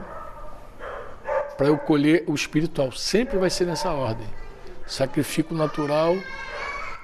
para 1.58 1.68
eu 1.68 1.78
colher 1.78 2.24
o 2.26 2.34
espiritual. 2.34 2.94
Sempre 2.94 3.38
vai 3.38 3.50
ser 3.50 3.66
nessa 3.66 3.92
ordem. 3.92 4.26
Sacrifico 4.88 5.54
o 5.54 5.58
natural 5.58 6.16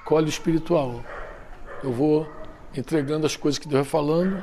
colhe 0.02 0.30
espiritual. 0.30 1.04
Eu 1.84 1.92
vou 1.92 2.26
entregando 2.74 3.26
as 3.26 3.36
coisas 3.36 3.58
que 3.58 3.68
Deus 3.68 3.82
vai 3.82 3.90
falando 3.90 4.42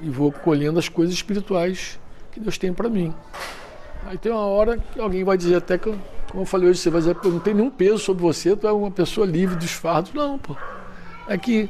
e 0.00 0.08
vou 0.08 0.30
colhendo 0.30 0.78
as 0.78 0.88
coisas 0.88 1.12
espirituais 1.12 1.98
que 2.30 2.38
Deus 2.38 2.56
tem 2.56 2.72
para 2.72 2.88
mim. 2.88 3.12
Aí 4.06 4.16
tem 4.16 4.30
uma 4.30 4.46
hora 4.46 4.78
que 4.78 5.00
alguém 5.00 5.24
vai 5.24 5.36
dizer 5.36 5.56
até 5.56 5.76
que, 5.76 5.92
como 6.30 6.42
eu 6.42 6.46
falei 6.46 6.68
hoje, 6.68 6.78
você 6.78 6.90
vai 6.90 7.00
dizer, 7.00 7.16
não 7.24 7.40
tem 7.40 7.52
nenhum 7.52 7.70
peso 7.70 7.98
sobre 7.98 8.22
você, 8.22 8.54
tu 8.54 8.68
é 8.68 8.72
uma 8.72 8.92
pessoa 8.92 9.26
livre 9.26 9.56
dos 9.56 9.72
fardos. 9.72 10.14
Não, 10.14 10.38
pô. 10.38 10.56
É 11.26 11.36
que 11.36 11.68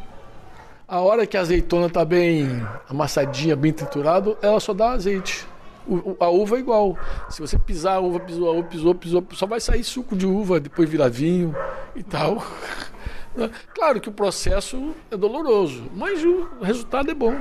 a 0.87 1.01
hora 1.01 1.27
que 1.27 1.37
a 1.37 1.41
azeitona 1.41 1.87
está 1.87 2.05
bem 2.05 2.47
amassadinha, 2.89 3.57
bem 3.57 3.73
triturada, 3.73 4.37
ela 4.43 4.61
só 4.61 4.75
dá 4.75 4.93
azeite. 4.93 5.47
A 6.19 6.29
uva 6.29 6.57
é 6.57 6.61
igual. 6.61 6.97
Se 7.29 7.41
você 7.41 7.59
pisar 7.59 7.97
a 7.97 8.01
uva, 8.01 8.21
pisou 8.21 8.49
a 8.49 8.53
uva, 8.53 8.69
pisou, 8.69 8.95
pisou, 8.95 9.27
só 9.33 9.47
vai 9.47 9.61
sair 9.61 9.85
suco 9.85 10.17
de 10.17 10.27
uva, 10.27 10.61
depois 10.61 10.89
virar 10.89 11.09
vinho 11.09 11.55
e 11.95 12.03
tal. 12.03 12.45
Claro 13.75 14.01
que 14.01 14.09
o 14.09 14.13
processo 14.13 14.95
é 15.11 15.17
doloroso, 15.17 15.91
mas 15.93 16.25
o 16.25 16.49
resultado 16.63 17.11
é 17.11 17.15
bom. 17.15 17.35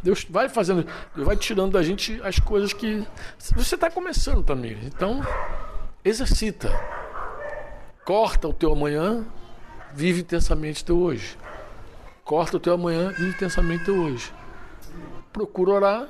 Deus 0.00 0.24
vai 0.30 0.48
fazendo, 0.48 0.86
Deus 1.16 1.26
vai 1.26 1.36
tirando 1.36 1.72
da 1.72 1.82
gente 1.82 2.20
as 2.22 2.38
coisas 2.38 2.72
que 2.72 3.04
você 3.56 3.74
está 3.74 3.90
começando 3.90 4.44
também. 4.44 4.78
Então, 4.84 5.20
exercita. 6.04 6.70
Corta 8.04 8.46
o 8.46 8.52
teu 8.52 8.72
amanhã, 8.72 9.26
vive 9.92 10.20
intensamente 10.20 10.84
o 10.84 10.86
teu 10.86 10.98
hoje. 10.98 11.36
Corta 12.26 12.56
o 12.56 12.60
teu 12.60 12.74
amanhã, 12.74 13.12
vive 13.12 13.28
intensamente 13.28 13.84
teu 13.84 13.96
hoje. 13.96 14.32
Procura 15.32 15.70
orar, 15.70 16.08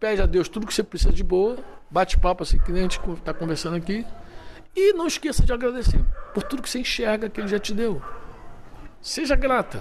pede 0.00 0.20
a 0.20 0.26
Deus 0.26 0.48
tudo 0.48 0.66
que 0.66 0.74
você 0.74 0.82
precisa 0.82 1.12
de 1.12 1.22
boa, 1.22 1.56
bate 1.88 2.18
papo 2.18 2.42
assim 2.42 2.58
que 2.58 2.72
nem 2.72 2.80
a 2.80 2.82
gente 2.82 3.00
está 3.14 3.32
conversando 3.32 3.76
aqui. 3.76 4.04
E 4.74 4.92
não 4.92 5.06
esqueça 5.06 5.44
de 5.44 5.52
agradecer 5.52 6.04
por 6.34 6.42
tudo 6.42 6.62
que 6.62 6.68
você 6.68 6.80
enxerga 6.80 7.30
que 7.30 7.40
Ele 7.40 7.46
já 7.46 7.60
te 7.60 7.72
deu. 7.72 8.02
Seja 9.00 9.36
grata. 9.36 9.80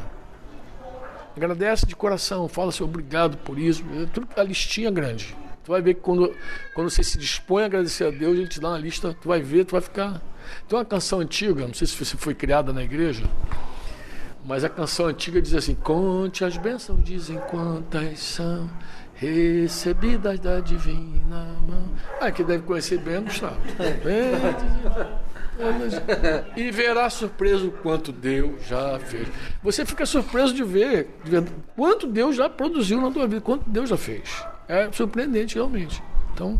Agradece 1.36 1.88
de 1.88 1.96
coração, 1.96 2.48
fala 2.48 2.70
assim, 2.70 2.84
obrigado 2.84 3.36
por 3.38 3.58
isso. 3.58 3.84
Tudo 4.14 4.28
a 4.38 4.44
listinha 4.44 4.92
grande. 4.92 5.36
Tu 5.64 5.72
vai 5.72 5.82
ver 5.82 5.96
que 5.96 6.02
quando, 6.02 6.32
quando 6.76 6.92
você 6.92 7.04
se 7.04 7.18
dispõe 7.18 7.64
a 7.64 7.66
agradecer 7.66 8.06
a 8.06 8.12
Deus, 8.12 8.38
Ele 8.38 8.48
te 8.48 8.60
dá 8.60 8.70
uma 8.70 8.78
lista, 8.78 9.18
tu 9.20 9.28
vai 9.28 9.42
ver, 9.42 9.66
tu 9.66 9.72
vai 9.72 9.82
ficar. 9.82 10.22
Tem 10.68 10.78
uma 10.78 10.86
canção 10.86 11.20
antiga, 11.22 11.66
não 11.66 11.74
sei 11.74 11.88
se 11.88 11.96
foi 12.18 12.36
criada 12.36 12.72
na 12.72 12.84
igreja, 12.84 13.28
mas 14.50 14.64
a 14.64 14.70
canção 14.70 15.06
antiga 15.06 15.40
diz 15.40 15.54
assim: 15.54 15.76
Conte 15.76 16.44
as 16.44 16.58
bênçãos, 16.58 17.04
dizem 17.04 17.38
quantas 17.52 18.18
são 18.18 18.68
recebidas 19.14 20.40
da 20.40 20.60
divina 20.60 21.46
mão. 21.68 21.88
Ah, 22.20 22.32
que 22.32 22.44
deve 22.44 22.64
conhecer 22.64 22.98
bem, 22.98 23.22
Gustavo. 23.22 23.60
e 26.58 26.72
verá 26.72 27.08
surpreso 27.12 27.70
quanto 27.84 28.12
Deus 28.12 28.66
já 28.66 28.98
fez. 28.98 29.28
Você 29.62 29.86
fica 29.86 30.04
surpreso 30.04 30.52
de 30.56 30.64
ver, 30.64 31.20
de 31.24 31.30
ver 31.30 31.44
quanto 31.76 32.08
Deus 32.08 32.36
já 32.36 32.50
produziu 32.50 33.00
na 33.00 33.12
tua 33.12 33.28
vida, 33.28 33.42
quanto 33.42 33.70
Deus 33.70 33.88
já 33.88 33.98
fez. 33.98 34.44
É 34.68 34.92
surpreendente 34.92 35.54
realmente. 35.56 36.02
Então, 36.34 36.60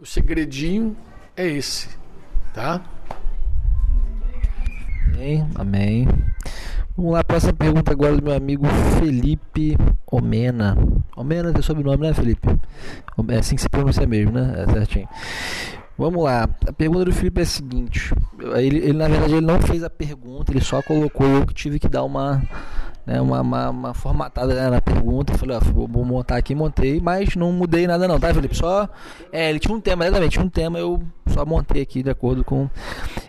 o 0.00 0.06
segredinho 0.06 0.96
é 1.36 1.46
esse, 1.46 1.90
tá? 2.54 2.82
Amém. 5.12 5.46
Amém. 5.54 6.08
Vamos 6.96 7.12
lá, 7.12 7.22
próxima 7.22 7.52
pergunta 7.52 7.92
agora 7.92 8.16
do 8.16 8.22
meu 8.22 8.34
amigo 8.34 8.64
Felipe 8.98 9.76
Omena. 10.10 10.78
Omena 11.14 11.52
é 11.54 11.60
sobrenome, 11.60 12.06
né, 12.06 12.14
Felipe? 12.14 12.48
É 13.28 13.36
assim 13.36 13.54
que 13.54 13.60
se 13.60 13.68
pronuncia 13.68 14.06
mesmo, 14.06 14.32
né? 14.32 14.64
É 14.66 14.72
certinho. 14.72 15.06
Vamos 15.98 16.24
lá. 16.24 16.48
A 16.66 16.72
pergunta 16.72 17.04
do 17.04 17.12
Felipe 17.12 17.40
é 17.40 17.42
a 17.42 17.46
seguinte. 17.46 18.14
Ele, 18.54 18.78
ele, 18.78 18.92
na 18.94 19.08
verdade, 19.08 19.34
ele 19.34 19.44
não 19.44 19.60
fez 19.60 19.84
a 19.84 19.90
pergunta, 19.90 20.50
ele 20.50 20.62
só 20.62 20.80
colocou 20.80 21.26
eu 21.26 21.46
que 21.46 21.52
tive 21.52 21.78
que 21.78 21.88
dar 21.88 22.02
uma 22.02 22.42
né, 23.06 23.20
uma, 23.20 23.40
uma, 23.40 23.70
uma, 23.70 23.94
formatada 23.94 24.52
né, 24.54 24.68
na 24.68 24.80
pergunta. 24.80 25.38
Falei, 25.38 25.56
ó, 25.56 25.60
vou, 25.60 26.04
montar 26.04 26.36
aqui, 26.36 26.54
montei, 26.54 27.00
mas 27.00 27.36
não 27.36 27.52
mudei 27.52 27.86
nada 27.86 28.08
não, 28.08 28.18
tá, 28.18 28.34
Felipe? 28.34 28.56
Só. 28.56 28.88
É, 29.32 29.48
ele 29.48 29.60
tinha 29.60 29.74
um 29.74 29.80
tema, 29.80 30.04
exatamente, 30.04 30.32
tinha 30.32 30.44
um 30.44 30.48
tema, 30.48 30.78
eu 30.78 31.00
só 31.28 31.44
montei 31.46 31.82
aqui 31.82 32.02
de 32.02 32.10
acordo 32.10 32.42
com 32.44 32.68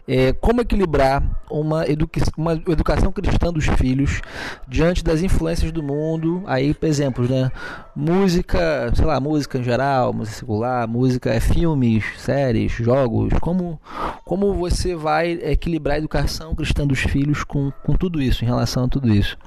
é, 0.07 0.31
como 0.31 0.61
equilibrar 0.61 1.21
uma, 1.51 1.85
educa 1.87 2.21
uma 2.37 2.53
educação 2.53 3.11
cristã 3.11 3.51
dos 3.51 3.65
filhos 3.65 4.21
diante 4.67 5.03
das 5.03 5.21
influências 5.21 5.71
do 5.71 5.83
mundo. 5.83 6.43
Aí, 6.47 6.73
por 6.73 6.87
exemplo, 6.87 7.27
né? 7.27 7.51
Música, 7.95 8.91
sei 8.95 9.05
lá, 9.05 9.19
música 9.19 9.57
em 9.57 9.63
geral, 9.63 10.13
música 10.13 10.37
secular, 10.37 10.87
música, 10.87 11.29
é, 11.33 11.39
filmes, 11.39 12.05
séries, 12.17 12.71
jogos. 12.71 13.33
Como, 13.41 13.79
como 14.23 14.53
você 14.53 14.95
vai 14.95 15.31
equilibrar 15.31 15.95
a 15.95 15.99
educação 15.99 16.55
cristã 16.55 16.87
dos 16.87 16.99
filhos 16.99 17.43
com, 17.43 17.71
com 17.83 17.93
tudo 17.93 18.21
isso, 18.21 18.45
em 18.45 18.47
relação 18.47 18.85
a 18.85 18.87
tudo 18.87 19.13
isso? 19.13 19.37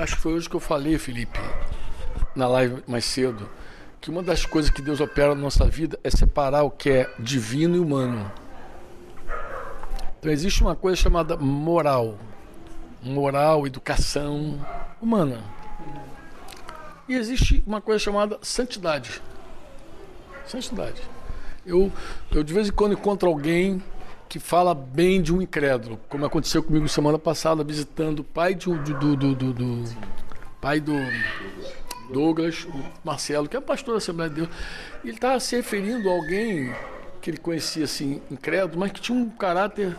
Acho 0.00 0.16
que 0.16 0.22
foi 0.22 0.32
hoje 0.32 0.48
que 0.48 0.56
eu 0.56 0.60
falei, 0.60 0.96
Felipe, 0.96 1.38
na 2.34 2.48
live 2.48 2.82
mais 2.88 3.04
cedo, 3.04 3.46
que 4.00 4.08
uma 4.08 4.22
das 4.22 4.46
coisas 4.46 4.70
que 4.70 4.80
Deus 4.80 4.98
opera 4.98 5.34
na 5.34 5.40
nossa 5.42 5.66
vida 5.66 6.00
é 6.02 6.08
separar 6.08 6.62
o 6.62 6.70
que 6.70 6.88
é 6.88 7.14
divino 7.18 7.76
e 7.76 7.78
humano. 7.78 8.32
Então 10.18 10.32
existe 10.32 10.62
uma 10.62 10.74
coisa 10.74 10.96
chamada 10.96 11.36
moral. 11.36 12.16
Moral, 13.02 13.66
educação 13.66 14.58
humana. 15.02 15.44
E 17.06 17.14
existe 17.14 17.62
uma 17.66 17.82
coisa 17.82 17.98
chamada 17.98 18.38
santidade. 18.40 19.20
Santidade. 20.46 21.02
Eu, 21.66 21.92
eu 22.32 22.42
de 22.42 22.54
vez 22.54 22.68
em 22.68 22.72
quando 22.72 22.94
encontro 22.94 23.28
alguém 23.28 23.82
que 24.30 24.38
fala 24.38 24.72
bem 24.76 25.20
de 25.20 25.34
um 25.34 25.42
incrédulo, 25.42 25.98
como 26.08 26.24
aconteceu 26.24 26.62
comigo 26.62 26.88
semana 26.88 27.18
passada, 27.18 27.64
visitando 27.64 28.20
o 28.20 28.24
pai 28.24 28.54
do, 28.54 28.78
do, 28.78 29.16
do, 29.16 29.34
do, 29.34 29.52
do 29.52 29.84
pai 30.60 30.78
do 30.78 30.94
Douglas, 32.12 32.64
o 32.64 32.84
Marcelo, 33.02 33.48
que 33.48 33.56
é 33.56 33.60
pastor 33.60 33.94
da 33.94 33.98
Assembleia 33.98 34.30
de 34.30 34.36
Deus. 34.36 34.48
Ele 35.02 35.14
estava 35.14 35.40
se 35.40 35.56
referindo 35.56 36.08
a 36.08 36.12
alguém 36.12 36.72
que 37.20 37.28
ele 37.28 37.38
conhecia 37.38 37.84
assim, 37.84 38.22
incrédulo, 38.30 38.78
mas 38.78 38.92
que 38.92 39.00
tinha 39.00 39.18
um 39.18 39.28
caráter 39.30 39.96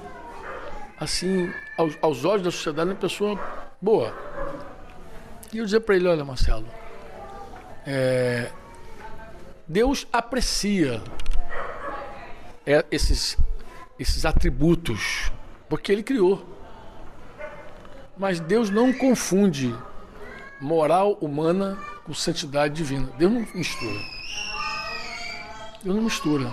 assim, 0.98 1.52
aos, 1.78 1.98
aos 2.02 2.24
olhos 2.24 2.44
da 2.44 2.52
sociedade, 2.52 2.90
uma 2.90 2.96
pessoa 2.96 3.38
boa. 3.82 4.16
E 5.52 5.58
eu 5.58 5.66
dizia 5.66 5.82
para 5.82 5.98
ele, 5.98 6.08
olha 6.08 6.24
Marcelo, 6.24 6.66
é, 7.86 8.50
Deus 9.68 10.08
aprecia 10.14 11.02
é, 12.66 12.86
esses 12.90 13.38
esses 14.02 14.26
atributos, 14.26 15.32
porque 15.70 15.92
ele 15.92 16.02
criou. 16.02 16.44
Mas 18.18 18.40
Deus 18.40 18.70
não 18.70 18.92
confunde 18.92 19.76
moral 20.60 21.14
humana 21.22 21.78
com 22.04 22.14
santidade 22.14 22.74
divina. 22.74 23.08
Deus 23.18 23.32
não 23.32 23.48
mistura. 23.54 24.00
Deus 25.84 25.96
não 25.96 26.04
mistura. 26.04 26.52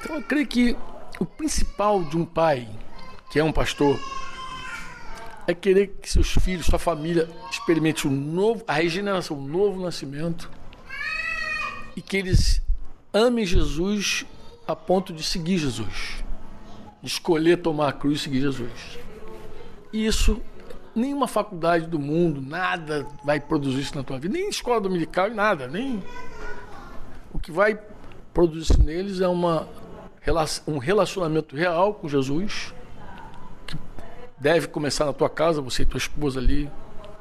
Então 0.00 0.16
eu 0.16 0.22
creio 0.22 0.46
que 0.46 0.76
o 1.20 1.26
principal 1.26 2.02
de 2.02 2.16
um 2.16 2.24
pai, 2.24 2.68
que 3.30 3.38
é 3.38 3.44
um 3.44 3.52
pastor, 3.52 3.98
é 5.46 5.54
querer 5.54 5.88
que 6.00 6.10
seus 6.10 6.32
filhos, 6.32 6.66
sua 6.66 6.78
família, 6.78 7.28
experimente 7.50 8.06
o 8.08 8.10
novo, 8.10 8.64
a 8.66 8.72
regeneração, 8.72 9.38
o 9.38 9.46
novo 9.46 9.80
nascimento 9.80 10.50
e 11.94 12.02
que 12.02 12.16
eles 12.16 12.62
amem 13.12 13.46
Jesus 13.46 14.26
a 14.66 14.74
ponto 14.74 15.12
de 15.12 15.22
seguir 15.22 15.58
Jesus 15.58 16.25
escolher 17.02 17.58
tomar 17.58 17.88
a 17.88 17.92
cruz 17.92 18.20
e 18.20 18.22
seguir 18.24 18.40
Jesus. 18.40 18.98
Isso, 19.92 20.40
nenhuma 20.94 21.28
faculdade 21.28 21.86
do 21.86 21.98
mundo, 21.98 22.40
nada 22.40 23.06
vai 23.24 23.40
produzir 23.40 23.80
isso 23.80 23.96
na 23.96 24.02
tua 24.02 24.18
vida, 24.18 24.34
nem 24.34 24.48
escola 24.48 24.80
dominical, 24.80 25.30
nada, 25.30 25.66
nem. 25.66 26.02
O 27.32 27.38
que 27.38 27.52
vai 27.52 27.78
produzir 28.32 28.72
isso 28.72 28.82
neles 28.82 29.20
é 29.20 29.28
uma, 29.28 29.68
um 30.66 30.78
relacionamento 30.78 31.56
real 31.56 31.94
com 31.94 32.08
Jesus, 32.08 32.74
que 33.66 33.76
deve 34.38 34.68
começar 34.68 35.04
na 35.04 35.12
tua 35.12 35.30
casa, 35.30 35.60
você 35.60 35.82
e 35.82 35.86
tua 35.86 35.98
esposa 35.98 36.40
ali, 36.40 36.70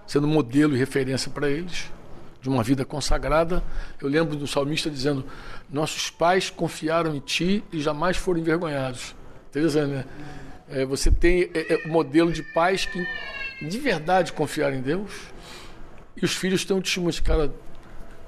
sendo 0.08 0.28
modelo 0.28 0.76
e 0.76 0.80
referência 0.80 1.30
para 1.32 1.50
eles, 1.50 1.92
de 2.42 2.50
uma 2.50 2.64
vida 2.64 2.86
consagrada. 2.86 3.64
Eu 4.02 4.08
lembro 4.08 4.36
do 4.36 4.48
salmista 4.48 4.90
dizendo: 4.90 5.26
Nossos 5.70 6.10
pais 6.10 6.50
confiaram 6.50 7.16
em 7.16 7.20
ti 7.20 7.64
e 7.72 7.80
jamais 7.80 8.18
foram 8.18 8.40
envergonhados. 8.40 9.16
Interessante, 9.56 9.92
né? 9.94 10.06
É, 10.70 10.86
você 10.86 11.10
tem 11.10 11.50
é, 11.54 11.76
é, 11.76 11.88
modelo 11.88 12.30
de 12.30 12.44
pais 12.44 12.86
que 12.86 13.08
de 13.62 13.80
verdade 13.80 14.34
confiaram 14.34 14.76
em 14.76 14.82
Deus 14.82 15.12
e 16.18 16.26
os 16.26 16.36
filhos 16.36 16.66
têm 16.66 16.76
um 16.76 16.82
testemunho 16.82 17.14
de 17.14 17.22
cara. 17.22 17.54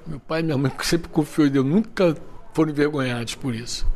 Meu 0.06 0.18
pai 0.18 0.40
e 0.40 0.42
minha 0.42 0.56
mãe 0.56 0.72
sempre 0.82 1.10
confiou 1.10 1.46
em 1.46 1.50
Deus, 1.50 1.66
nunca 1.66 2.16
foram 2.54 2.70
envergonhados 2.70 3.34
por 3.34 3.54
isso. 3.54 3.86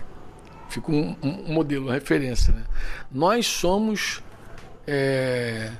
Fica 0.68 0.92
um, 0.92 1.16
um 1.22 1.54
modelo, 1.54 1.86
uma 1.86 1.94
referência. 1.94 2.52
Né? 2.52 2.64
Nós 3.10 3.46
somos 3.46 4.22
é, 4.86 5.70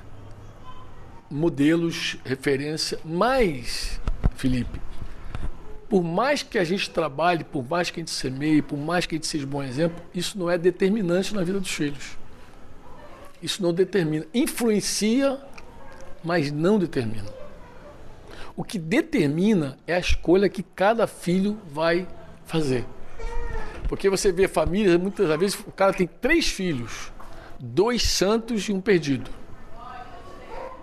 modelos, 1.29 2.17
referência, 2.25 2.99
mas, 3.05 4.01
Felipe, 4.35 4.81
por 5.93 6.01
mais 6.01 6.41
que 6.41 6.57
a 6.57 6.63
gente 6.63 6.89
trabalhe, 6.89 7.43
por 7.43 7.63
mais 7.69 7.91
que 7.91 7.99
a 7.99 8.01
gente 8.01 8.09
semeie, 8.09 8.63
por 8.63 8.79
mais 8.79 9.05
que 9.05 9.13
a 9.13 9.15
gente 9.15 9.27
seja 9.27 9.45
bom 9.45 9.61
exemplo, 9.61 10.03
isso 10.11 10.39
não 10.39 10.49
é 10.49 10.57
determinante 10.57 11.35
na 11.35 11.43
vida 11.43 11.59
dos 11.59 11.69
filhos. 11.69 12.17
Isso 13.43 13.61
não 13.61 13.71
determina. 13.71 14.25
Influencia, 14.33 15.39
mas 16.23 16.51
não 16.51 16.79
determina. 16.79 17.29
O 18.55 18.63
que 18.63 18.79
determina 18.79 19.77
é 19.85 19.93
a 19.93 19.99
escolha 19.99 20.49
que 20.49 20.63
cada 20.63 21.05
filho 21.05 21.59
vai 21.71 22.07
fazer. 22.43 22.85
Porque 23.87 24.09
você 24.09 24.31
vê 24.31 24.47
famílias, 24.47 24.99
muitas 24.99 25.27
vezes 25.39 25.59
o 25.59 25.71
cara 25.71 25.93
tem 25.93 26.07
três 26.07 26.47
filhos, 26.47 27.13
dois 27.59 28.01
santos 28.01 28.67
e 28.67 28.73
um 28.73 28.81
perdido. 28.81 29.29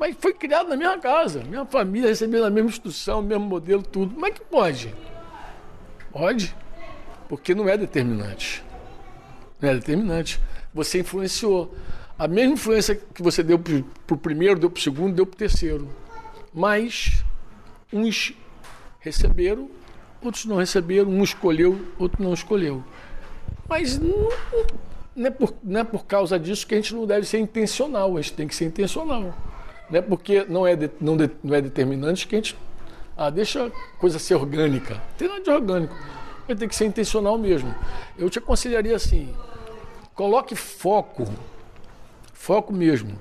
Mas 0.01 0.17
foi 0.19 0.33
criado 0.33 0.71
na 0.71 0.77
minha 0.77 0.97
casa, 0.97 1.45
minha 1.45 1.67
família 1.67 2.09
recebeu 2.09 2.43
a 2.43 2.49
mesma 2.49 2.71
instrução, 2.71 3.21
o 3.21 3.23
mesmo 3.23 3.45
modelo, 3.45 3.83
tudo. 3.83 4.15
Como 4.15 4.25
é 4.25 4.31
que 4.31 4.41
pode? 4.41 4.95
Pode, 6.11 6.57
porque 7.29 7.55
não 7.55 7.69
é 7.69 7.77
determinante. 7.77 8.65
Não 9.61 9.69
é 9.69 9.75
determinante. 9.75 10.41
Você 10.73 11.01
influenciou. 11.01 11.75
A 12.19 12.27
mesma 12.27 12.55
influência 12.55 12.95
que 12.95 13.23
você 13.23 13.43
deu 13.43 13.59
para 13.59 14.15
o 14.15 14.17
primeiro, 14.17 14.59
deu 14.59 14.71
para 14.71 14.79
o 14.79 14.83
segundo, 14.83 15.15
deu 15.15 15.27
para 15.27 15.35
o 15.35 15.39
terceiro. 15.39 15.87
Mas 16.51 17.23
uns 17.93 18.33
receberam, 19.01 19.69
outros 20.23 20.47
não 20.47 20.57
receberam, 20.57 21.11
um 21.11 21.23
escolheu, 21.23 21.79
outro 21.99 22.23
não 22.23 22.33
escolheu. 22.33 22.83
Mas 23.69 23.99
não, 23.99 24.31
não, 25.15 25.27
é 25.27 25.31
por, 25.31 25.55
não 25.63 25.81
é 25.81 25.85
por 25.85 26.07
causa 26.07 26.39
disso 26.39 26.67
que 26.67 26.75
a 26.75 26.79
gente 26.79 26.95
não 26.95 27.05
deve 27.07 27.27
ser 27.27 27.39
intencional, 27.39 28.17
a 28.17 28.23
gente 28.23 28.33
tem 28.33 28.49
que 28.49 28.55
ser 28.57 28.65
intencional. 28.65 29.50
Não 29.91 29.99
é 29.99 30.03
porque 30.03 30.45
não 30.49 30.67
é, 30.67 30.77
de, 30.77 30.91
não, 31.01 31.17
de, 31.17 31.31
não 31.43 31.55
é 31.55 31.61
determinante 31.61 32.27
que 32.27 32.37
a 32.37 32.39
gente. 32.39 32.57
Ah, 33.17 33.29
deixa 33.29 33.67
a 33.67 33.71
coisa 33.99 34.19
ser 34.19 34.35
orgânica. 34.35 34.95
Não 34.95 35.17
tem 35.19 35.29
nada 35.29 35.43
de 35.43 35.51
orgânico. 35.51 35.95
Vai 36.47 36.57
ter 36.57 36.69
que 36.69 36.75
ser 36.75 36.87
intencional 36.87 37.37
mesmo. 37.37 37.75
Eu 38.17 38.31
te 38.31 38.39
aconselharia 38.39 38.97
assim: 38.97 39.35
coloque 40.15 40.55
foco, 40.55 41.27
foco 42.33 42.73
mesmo, 42.73 43.19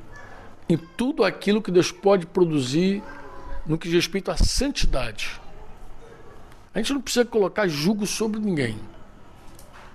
em 0.67 0.78
tudo 0.78 1.24
aquilo 1.24 1.61
que 1.61 1.72
Deus 1.72 1.91
pode 1.91 2.26
produzir 2.26 3.03
no 3.65 3.78
que 3.78 3.88
diz 3.88 3.95
respeito 3.95 4.32
à 4.32 4.38
santidade. 4.38 5.39
A 6.74 6.78
gente 6.78 6.93
não 6.93 7.01
precisa 7.01 7.26
colocar 7.26 7.67
julgo 7.67 8.05
sobre 8.05 8.39
ninguém. 8.39 8.80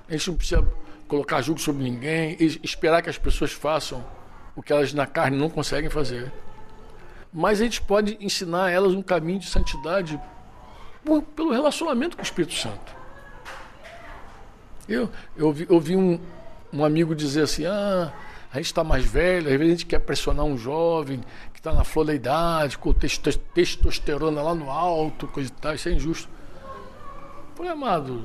A 0.09 0.13
gente 0.13 0.29
não 0.29 0.37
precisa 0.37 0.67
colocar 1.07 1.41
julgo 1.41 1.61
sobre 1.61 1.83
ninguém, 1.83 2.37
esperar 2.63 3.01
que 3.01 3.09
as 3.09 3.17
pessoas 3.17 3.53
façam 3.53 4.05
o 4.57 4.63
que 4.63 4.73
elas 4.73 4.93
na 4.93 5.07
carne 5.07 5.37
não 5.37 5.49
conseguem 5.49 5.89
fazer. 5.89 6.33
Mas 7.37 7.61
a 7.61 7.65
gente 7.65 7.83
pode 7.83 8.17
ensinar 8.21 8.71
elas 8.71 8.95
um 8.95 9.03
caminho 9.03 9.41
de 9.41 9.47
santidade 9.47 10.21
por, 11.05 11.21
pelo 11.21 11.51
relacionamento 11.51 12.17
com 12.17 12.23
o 12.23 12.25
Espírito 12.25 12.55
Santo. 12.55 12.95
Eu, 14.89 15.11
eu 15.37 15.47
ouvi, 15.47 15.67
ouvi 15.69 15.97
um, 15.97 16.21
um 16.73 16.85
amigo 16.85 17.13
dizer 17.13 17.43
assim: 17.43 17.67
ah, 17.67 18.13
a 18.53 18.57
gente 18.59 18.67
está 18.67 18.85
mais 18.85 19.05
velho, 19.05 19.49
às 19.49 19.53
vezes 19.53 19.67
a 19.67 19.71
gente 19.71 19.87
quer 19.87 19.99
pressionar 19.99 20.45
um 20.45 20.57
jovem 20.57 21.25
que 21.53 21.59
está 21.59 21.73
na 21.73 21.83
flor 21.83 22.07
da 22.07 22.15
idade, 22.15 22.79
com 22.79 22.93
testosterona 22.93 24.41
lá 24.41 24.55
no 24.55 24.71
alto, 24.71 25.27
coisa 25.27 25.51
e 25.51 25.53
tal, 25.61 25.75
isso 25.75 25.89
é 25.89 25.93
injusto. 25.93 26.29
Falei, 27.57 27.73
amado, 27.73 28.25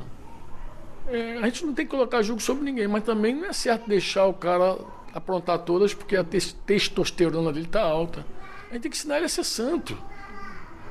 é, 1.08 1.40
a 1.40 1.46
gente 1.46 1.66
não 1.66 1.74
tem 1.74 1.84
que 1.84 1.92
colocar 1.92 2.22
julgo 2.22 2.42
sobre 2.44 2.64
ninguém, 2.64 2.88
mas 2.88 3.04
também 3.04 3.34
não 3.34 3.48
é 3.48 3.54
certo 3.54 3.90
deixar 3.90 4.28
o 4.28 4.34
cara 4.36 4.78
aprontar 5.16 5.58
todas 5.60 5.96
porque 5.96 6.16
a 6.16 6.24
testosterona 6.24 7.52
dele 7.52 7.66
está 7.66 7.82
alta. 7.82 8.24
A 8.70 8.74
gente 8.74 8.84
tem 8.84 8.92
que 8.92 8.98
ensinar 8.98 9.18
ele 9.18 9.26
a 9.26 9.30
ser 9.30 9.44
santo. 9.44 9.98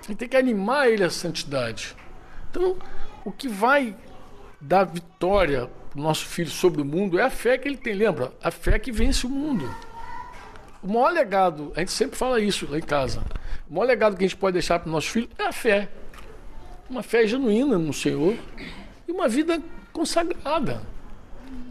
A 0.02 0.06
gente 0.06 0.18
tem 0.18 0.28
que 0.28 0.36
animar 0.36 0.88
ele 0.88 1.04
à 1.04 1.10
santidade. 1.10 1.94
Então, 2.50 2.76
o 3.24 3.30
que 3.30 3.48
vai 3.48 3.96
dar 4.60 4.84
vitória 4.84 5.70
para 5.90 6.00
o 6.00 6.02
nosso 6.02 6.26
filho 6.26 6.50
sobre 6.50 6.82
o 6.82 6.84
mundo 6.84 7.18
é 7.18 7.22
a 7.22 7.30
fé 7.30 7.56
que 7.56 7.68
ele 7.68 7.76
tem. 7.76 7.94
Lembra? 7.94 8.32
A 8.42 8.50
fé 8.50 8.78
que 8.78 8.90
vence 8.90 9.26
o 9.26 9.30
mundo. 9.30 9.72
O 10.82 10.88
maior 10.88 11.12
legado, 11.12 11.72
a 11.76 11.80
gente 11.80 11.92
sempre 11.92 12.16
fala 12.16 12.40
isso 12.40 12.66
lá 12.70 12.78
em 12.78 12.82
casa. 12.82 13.22
O 13.68 13.74
maior 13.74 13.86
legado 13.86 14.16
que 14.16 14.24
a 14.24 14.28
gente 14.28 14.36
pode 14.36 14.54
deixar 14.54 14.78
para 14.78 14.88
o 14.88 14.92
nosso 14.92 15.10
filho 15.10 15.28
é 15.38 15.44
a 15.44 15.52
fé. 15.52 15.88
Uma 16.88 17.02
fé 17.02 17.26
genuína 17.26 17.78
no 17.78 17.92
Senhor 17.92 18.36
e 19.06 19.12
uma 19.12 19.28
vida 19.28 19.60
consagrada. 19.92 20.82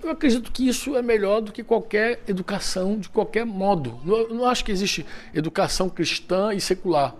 Eu 0.03 0.11
acredito 0.11 0.51
que 0.51 0.67
isso 0.67 0.95
é 0.95 1.01
melhor 1.01 1.41
do 1.41 1.51
que 1.51 1.63
qualquer 1.63 2.21
educação 2.27 2.97
de 2.97 3.09
qualquer 3.09 3.45
modo. 3.45 3.99
Eu 4.05 4.33
não 4.33 4.45
acho 4.45 4.63
que 4.63 4.71
existe 4.71 5.05
educação 5.33 5.89
cristã 5.89 6.53
e 6.53 6.61
secular. 6.61 7.15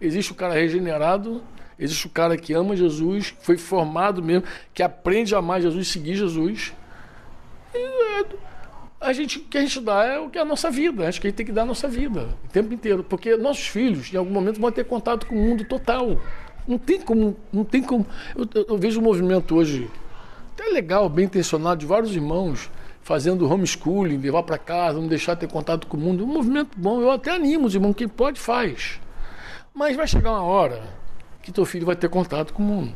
Existe 0.00 0.32
o 0.32 0.34
cara 0.34 0.54
regenerado, 0.54 1.42
existe 1.78 2.06
o 2.06 2.10
cara 2.10 2.36
que 2.36 2.54
ama 2.54 2.74
Jesus, 2.74 3.34
foi 3.40 3.58
formado 3.58 4.22
mesmo, 4.22 4.46
que 4.72 4.82
aprende 4.82 5.34
a 5.34 5.38
amar 5.38 5.60
Jesus 5.60 5.88
seguir 5.88 6.14
Jesus. 6.14 6.72
E 7.74 7.78
é, 7.78 8.24
a 9.00 9.12
gente, 9.12 9.38
o 9.38 9.42
que 9.42 9.58
a 9.58 9.60
gente 9.60 9.80
dá 9.80 10.04
é 10.04 10.18
o 10.18 10.30
que 10.30 10.38
é 10.38 10.40
a 10.42 10.44
nossa 10.44 10.70
vida. 10.70 11.08
Acho 11.08 11.20
que 11.20 11.26
a 11.26 11.30
gente 11.30 11.36
tem 11.36 11.46
que 11.46 11.52
dar 11.52 11.62
a 11.62 11.66
nossa 11.66 11.88
vida 11.88 12.28
o 12.44 12.48
tempo 12.48 12.72
inteiro. 12.72 13.04
Porque 13.04 13.36
nossos 13.36 13.66
filhos, 13.66 14.12
em 14.12 14.16
algum 14.16 14.30
momento, 14.30 14.60
vão 14.60 14.70
ter 14.70 14.84
contato 14.84 15.26
com 15.26 15.34
o 15.34 15.38
mundo 15.38 15.64
total. 15.64 16.20
Não 16.66 16.78
tem 16.78 17.00
como. 17.00 17.36
Não 17.52 17.64
tem 17.64 17.82
como. 17.82 18.06
Eu, 18.36 18.48
eu, 18.54 18.66
eu 18.68 18.78
vejo 18.78 19.00
um 19.00 19.02
movimento 19.02 19.56
hoje 19.56 19.90
até 20.60 20.70
legal, 20.70 21.08
bem 21.08 21.24
intencionado, 21.24 21.80
de 21.80 21.86
vários 21.86 22.14
irmãos 22.14 22.70
fazendo 23.02 23.50
homeschooling, 23.50 24.18
levar 24.18 24.42
para 24.42 24.58
casa, 24.58 25.00
não 25.00 25.08
deixar 25.08 25.34
ter 25.34 25.48
contato 25.48 25.86
com 25.86 25.96
o 25.96 26.00
mundo. 26.00 26.22
Um 26.22 26.26
movimento 26.26 26.78
bom, 26.78 27.00
eu 27.00 27.10
até 27.10 27.30
animo 27.30 27.66
os 27.66 27.74
irmãos, 27.74 27.94
quem 27.94 28.06
pode 28.06 28.38
faz. 28.38 29.00
Mas 29.72 29.96
vai 29.96 30.06
chegar 30.06 30.32
uma 30.32 30.42
hora 30.42 30.82
que 31.42 31.50
teu 31.50 31.64
filho 31.64 31.86
vai 31.86 31.96
ter 31.96 32.10
contato 32.10 32.52
com 32.52 32.62
o 32.62 32.66
mundo. 32.66 32.94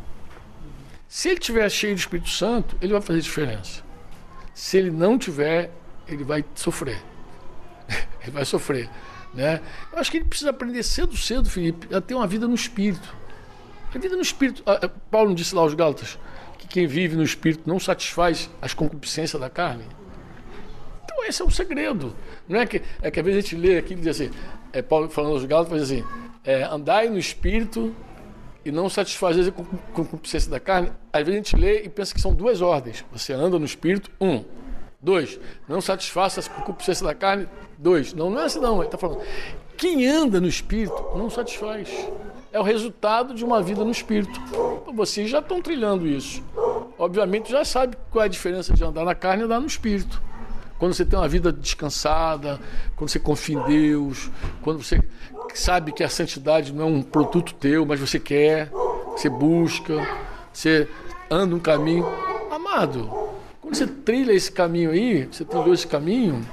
Se 1.08 1.30
ele 1.30 1.40
tiver 1.40 1.68
cheio 1.70 1.94
do 1.94 1.98
Espírito 1.98 2.28
Santo, 2.28 2.76
ele 2.82 2.92
vai 2.92 3.00
fazer 3.00 3.20
diferença. 3.20 3.82
Se 4.52 4.76
ele 4.76 4.90
não 4.90 5.18
tiver, 5.18 5.70
ele 6.06 6.22
vai 6.22 6.44
sofrer. 6.54 7.00
ele 8.20 8.30
vai 8.30 8.44
sofrer. 8.44 8.90
Né? 9.32 9.60
Eu 9.90 9.98
acho 9.98 10.10
que 10.10 10.18
ele 10.18 10.26
precisa 10.26 10.50
aprender 10.50 10.82
cedo, 10.82 11.16
cedo, 11.16 11.48
Felipe, 11.48 11.92
a 11.94 12.00
ter 12.00 12.14
uma 12.14 12.26
vida 12.26 12.46
no 12.46 12.54
Espírito. 12.54 13.16
A 13.94 13.98
vida 13.98 14.16
no 14.16 14.22
Espírito. 14.22 14.62
Ah, 14.66 14.88
Paulo 15.10 15.34
disse 15.34 15.54
lá 15.54 15.62
aos 15.62 15.74
Gálatas: 15.74 16.18
que 16.64 16.74
quem 16.74 16.86
vive 16.86 17.16
no 17.16 17.22
espírito 17.22 17.68
não 17.68 17.78
satisfaz 17.78 18.50
as 18.60 18.74
concupiscências 18.74 19.40
da 19.40 19.50
carne? 19.50 19.84
Então 21.04 21.24
esse 21.24 21.42
é 21.42 21.44
o 21.44 21.50
segredo. 21.50 22.14
Não 22.48 22.60
é 22.60 22.66
que, 22.66 22.82
é 23.02 23.10
que 23.10 23.20
às 23.20 23.24
vezes 23.24 23.38
a 23.38 23.40
gente 23.42 23.56
lê 23.56 23.78
aqui 23.78 23.92
e 23.92 23.96
diz 23.96 24.08
assim, 24.08 24.30
é 24.72 24.82
Paulo 24.82 25.08
falando 25.08 25.34
aos 25.34 25.44
Gálatas, 25.44 25.70
faz 25.70 25.82
assim, 25.82 26.04
é, 26.44 26.64
andai 26.64 27.08
no 27.08 27.18
espírito 27.18 27.94
e 28.64 28.72
não 28.72 28.88
satisfazer 28.88 29.48
a 29.48 29.92
concupiscência 29.92 30.50
da 30.50 30.58
carne. 30.58 30.90
Às 31.12 31.20
vezes 31.20 31.34
a 31.34 31.36
gente 31.36 31.56
lê 31.56 31.82
e 31.82 31.88
pensa 31.88 32.14
que 32.14 32.20
são 32.20 32.34
duas 32.34 32.60
ordens. 32.62 33.04
Você 33.12 33.32
anda 33.32 33.58
no 33.58 33.64
espírito, 33.64 34.10
um. 34.20 34.44
Dois, 35.00 35.38
não 35.68 35.82
satisfaça 35.82 36.40
a 36.40 36.44
concupiscência 36.44 37.06
da 37.06 37.14
carne. 37.14 37.46
Dois, 37.76 38.14
não, 38.14 38.30
não 38.30 38.40
é 38.40 38.44
assim 38.44 38.58
não. 38.58 38.76
Ele 38.76 38.86
está 38.86 38.96
falando, 38.96 39.20
quem 39.76 40.06
anda 40.06 40.40
no 40.40 40.48
espírito 40.48 41.12
não 41.14 41.28
satisfaz 41.28 41.90
é 42.54 42.60
o 42.60 42.62
resultado 42.62 43.34
de 43.34 43.44
uma 43.44 43.60
vida 43.60 43.84
no 43.84 43.90
espírito. 43.90 44.40
Vocês 44.94 45.28
já 45.28 45.40
estão 45.40 45.60
trilhando 45.60 46.06
isso. 46.06 46.40
Obviamente 46.96 47.50
já 47.50 47.64
sabe 47.64 47.96
qual 48.12 48.22
é 48.22 48.26
a 48.26 48.30
diferença 48.30 48.72
de 48.72 48.84
andar 48.84 49.04
na 49.04 49.12
carne 49.12 49.42
e 49.42 49.44
andar 49.46 49.58
no 49.58 49.66
espírito. 49.66 50.22
Quando 50.78 50.94
você 50.94 51.04
tem 51.04 51.18
uma 51.18 51.26
vida 51.26 51.52
descansada, 51.52 52.60
quando 52.94 53.10
você 53.10 53.18
confia 53.18 53.58
em 53.58 53.62
Deus, 53.64 54.30
quando 54.62 54.80
você 54.80 55.02
sabe 55.52 55.90
que 55.90 56.04
a 56.04 56.08
santidade 56.08 56.72
não 56.72 56.84
é 56.84 56.86
um 56.86 57.02
produto 57.02 57.52
teu, 57.54 57.84
mas 57.84 57.98
você 57.98 58.20
quer, 58.20 58.70
você 59.08 59.28
busca, 59.28 60.06
você 60.52 60.88
anda 61.28 61.56
um 61.56 61.60
caminho. 61.60 62.06
Amado, 62.52 63.10
quando 63.60 63.74
você 63.74 63.86
trilha 63.88 64.32
esse 64.32 64.52
caminho 64.52 64.92
aí, 64.92 65.24
você 65.24 65.44
trilhou 65.44 65.74
esse 65.74 65.88
caminho, 65.88 66.46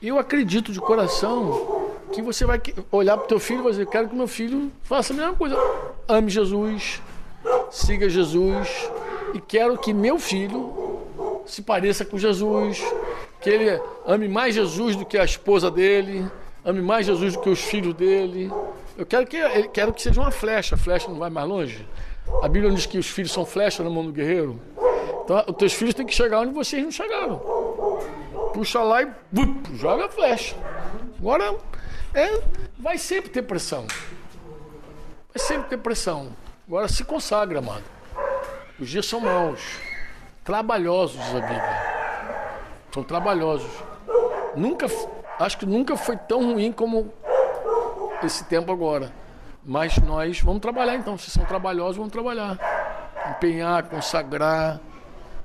eu 0.00 0.20
acredito 0.20 0.70
de 0.70 0.78
coração 0.78 1.81
que 2.12 2.22
você 2.22 2.44
vai 2.44 2.60
olhar 2.90 3.16
para 3.16 3.24
o 3.24 3.28
teu 3.28 3.40
filho 3.40 3.60
e 3.60 3.62
vai 3.62 3.72
dizer, 3.72 3.86
quero 3.86 4.08
que 4.08 4.14
meu 4.14 4.28
filho 4.28 4.70
faça 4.82 5.12
a 5.12 5.16
mesma 5.16 5.34
coisa. 5.34 5.56
Ame 6.06 6.30
Jesus, 6.30 7.02
siga 7.70 8.08
Jesus 8.08 8.90
e 9.34 9.40
quero 9.40 9.76
que 9.78 9.92
meu 9.92 10.18
filho 10.18 11.00
se 11.46 11.62
pareça 11.62 12.04
com 12.04 12.18
Jesus, 12.18 12.84
que 13.40 13.50
ele 13.50 13.80
ame 14.06 14.28
mais 14.28 14.54
Jesus 14.54 14.94
do 14.94 15.04
que 15.04 15.18
a 15.18 15.24
esposa 15.24 15.70
dele, 15.70 16.24
ame 16.64 16.80
mais 16.80 17.06
Jesus 17.06 17.34
do 17.34 17.40
que 17.40 17.50
os 17.50 17.60
filhos 17.60 17.94
dele. 17.94 18.52
Eu 18.96 19.06
quero 19.06 19.26
que 19.26 19.36
ele 19.36 19.68
quero 19.68 19.92
que 19.92 20.02
seja 20.02 20.20
uma 20.20 20.30
flecha, 20.30 20.74
a 20.74 20.78
flecha 20.78 21.08
não 21.08 21.18
vai 21.18 21.30
mais 21.30 21.48
longe. 21.48 21.86
A 22.42 22.48
Bíblia 22.48 22.72
diz 22.72 22.86
que 22.86 22.98
os 22.98 23.08
filhos 23.08 23.32
são 23.32 23.44
flechas 23.44 23.84
na 23.84 23.90
mão 23.90 24.04
do 24.04 24.12
guerreiro. 24.12 24.60
Então, 25.24 25.44
os 25.48 25.56
teus 25.56 25.72
filhos 25.72 25.94
têm 25.94 26.06
que 26.06 26.14
chegar 26.14 26.40
onde 26.40 26.52
vocês 26.52 26.82
não 26.82 26.90
chegaram. 26.90 27.38
Puxa 28.52 28.80
lá 28.82 29.02
e 29.02 29.08
joga 29.74 30.06
a 30.06 30.08
flecha. 30.08 30.54
Agora 31.18 31.56
é, 32.14 32.42
vai 32.78 32.98
sempre 32.98 33.30
ter 33.30 33.42
pressão. 33.42 33.86
Vai 35.34 35.38
sempre 35.46 35.68
ter 35.70 35.78
pressão. 35.78 36.28
Agora 36.66 36.88
se 36.88 37.04
consagra, 37.04 37.58
amado. 37.58 37.84
Os 38.78 38.88
dias 38.88 39.06
são 39.06 39.20
maus. 39.20 39.60
Trabalhosos, 40.44 41.20
a 41.20 41.40
Bíblia. 41.40 41.92
São 42.92 43.02
trabalhosos. 43.02 43.70
Nunca, 44.56 44.86
acho 45.38 45.58
que 45.58 45.66
nunca 45.66 45.96
foi 45.96 46.16
tão 46.16 46.52
ruim 46.52 46.72
como 46.72 47.12
esse 48.22 48.44
tempo 48.44 48.70
agora. 48.72 49.12
Mas 49.64 49.96
nós 49.98 50.40
vamos 50.40 50.60
trabalhar 50.60 50.96
então. 50.96 51.16
Se 51.16 51.30
são 51.30 51.44
trabalhosos, 51.44 51.96
vamos 51.96 52.12
trabalhar. 52.12 52.58
Empenhar, 53.30 53.84
consagrar, 53.84 54.80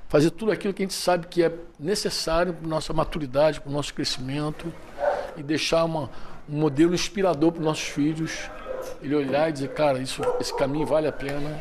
fazer 0.08 0.30
tudo 0.30 0.50
aquilo 0.50 0.74
que 0.74 0.82
a 0.82 0.86
gente 0.86 0.94
sabe 0.94 1.26
que 1.26 1.44
é 1.44 1.52
necessário 1.78 2.52
para 2.52 2.66
nossa 2.66 2.92
maturidade, 2.92 3.60
para 3.60 3.70
o 3.70 3.72
nosso 3.72 3.94
crescimento 3.94 4.72
e 5.36 5.42
deixar 5.42 5.84
uma, 5.84 6.10
um 6.48 6.58
modelo 6.58 6.94
inspirador 6.94 7.52
para 7.52 7.60
os 7.60 7.64
nossos 7.64 7.88
filhos. 7.88 8.50
Ele 9.02 9.14
olhar 9.14 9.50
e 9.50 9.52
dizer, 9.52 9.68
cara, 9.70 9.98
isso, 9.98 10.22
esse 10.40 10.56
caminho 10.56 10.86
vale 10.86 11.06
a 11.06 11.12
pena, 11.12 11.60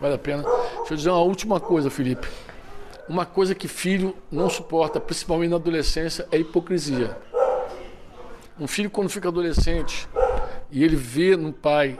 vale 0.00 0.14
a 0.14 0.18
pena. 0.18 0.42
Deixa 0.42 0.92
eu 0.94 0.96
dizer 0.96 1.10
uma 1.10 1.20
última 1.20 1.60
coisa, 1.60 1.90
Felipe. 1.90 2.28
Uma 3.08 3.24
coisa 3.24 3.54
que 3.54 3.68
filho 3.68 4.16
não 4.30 4.50
suporta, 4.50 4.98
principalmente 4.98 5.50
na 5.50 5.56
adolescência, 5.56 6.26
é 6.32 6.38
hipocrisia. 6.38 7.16
Um 8.58 8.66
filho 8.66 8.90
quando 8.90 9.10
fica 9.10 9.28
adolescente 9.28 10.08
e 10.70 10.82
ele 10.82 10.96
vê 10.96 11.36
no 11.36 11.52
pai 11.52 11.96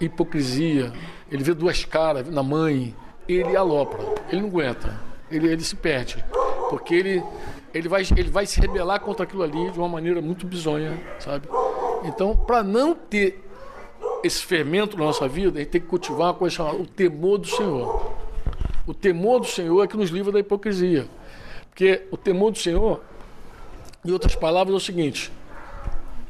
hipocrisia, 0.00 0.92
ele 1.30 1.42
vê 1.42 1.54
duas 1.54 1.84
caras 1.84 2.28
na 2.28 2.42
mãe, 2.42 2.94
ele 3.26 3.56
alopra, 3.56 4.00
ele 4.28 4.42
não 4.42 4.48
aguenta, 4.48 5.00
ele, 5.30 5.48
ele 5.48 5.64
se 5.64 5.74
perde, 5.74 6.24
porque 6.76 6.94
ele 6.94 7.22
ele 7.72 7.88
vai, 7.88 8.02
ele 8.16 8.30
vai 8.30 8.46
se 8.46 8.60
rebelar 8.60 9.00
contra 9.00 9.24
aquilo 9.24 9.42
ali 9.42 9.70
de 9.70 9.78
uma 9.78 9.88
maneira 9.88 10.22
muito 10.22 10.46
bizonha, 10.46 10.96
sabe? 11.18 11.48
Então, 12.04 12.36
para 12.36 12.62
não 12.62 12.94
ter 12.94 13.44
esse 14.22 14.44
fermento 14.44 14.96
na 14.96 15.04
nossa 15.04 15.26
vida, 15.26 15.58
a 15.58 15.62
gente 15.62 15.70
tem 15.70 15.80
que 15.80 15.86
cultivar 15.88 16.28
uma 16.28 16.34
coisa 16.34 16.54
chamada 16.54 16.76
o 16.76 16.86
temor 16.86 17.38
do 17.38 17.48
Senhor. 17.48 18.14
O 18.86 18.94
temor 18.94 19.40
do 19.40 19.46
Senhor 19.46 19.82
é 19.82 19.88
que 19.88 19.96
nos 19.96 20.10
livra 20.10 20.30
da 20.30 20.38
hipocrisia. 20.38 21.08
Porque 21.68 22.06
o 22.12 22.16
temor 22.16 22.52
do 22.52 22.58
Senhor, 22.58 23.00
em 24.04 24.12
outras 24.12 24.36
palavras, 24.36 24.74
é 24.74 24.76
o 24.76 24.80
seguinte: 24.80 25.32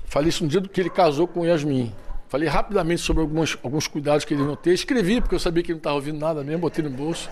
falei 0.07 0.30
isso 0.30 0.45
no 0.45 0.49
dia 0.49 0.62
que 0.62 0.80
ele 0.80 0.90
casou 0.90 1.28
com 1.28 1.45
Yasmin. 1.45 1.92
Falei 2.28 2.49
rapidamente 2.49 3.03
sobre 3.03 3.22
alguns, 3.22 3.59
alguns 3.62 3.86
cuidados 3.86 4.24
que 4.24 4.32
ele 4.32 4.42
não 4.42 4.57
ter. 4.57 4.72
Escrevi, 4.72 5.20
porque 5.20 5.34
eu 5.34 5.38
sabia 5.38 5.62
que 5.62 5.70
ele 5.70 5.74
não 5.74 5.80
estava 5.80 5.97
ouvindo 5.97 6.18
nada 6.18 6.42
mesmo, 6.42 6.62
botei 6.62 6.82
no 6.82 6.90
bolso. 6.90 7.28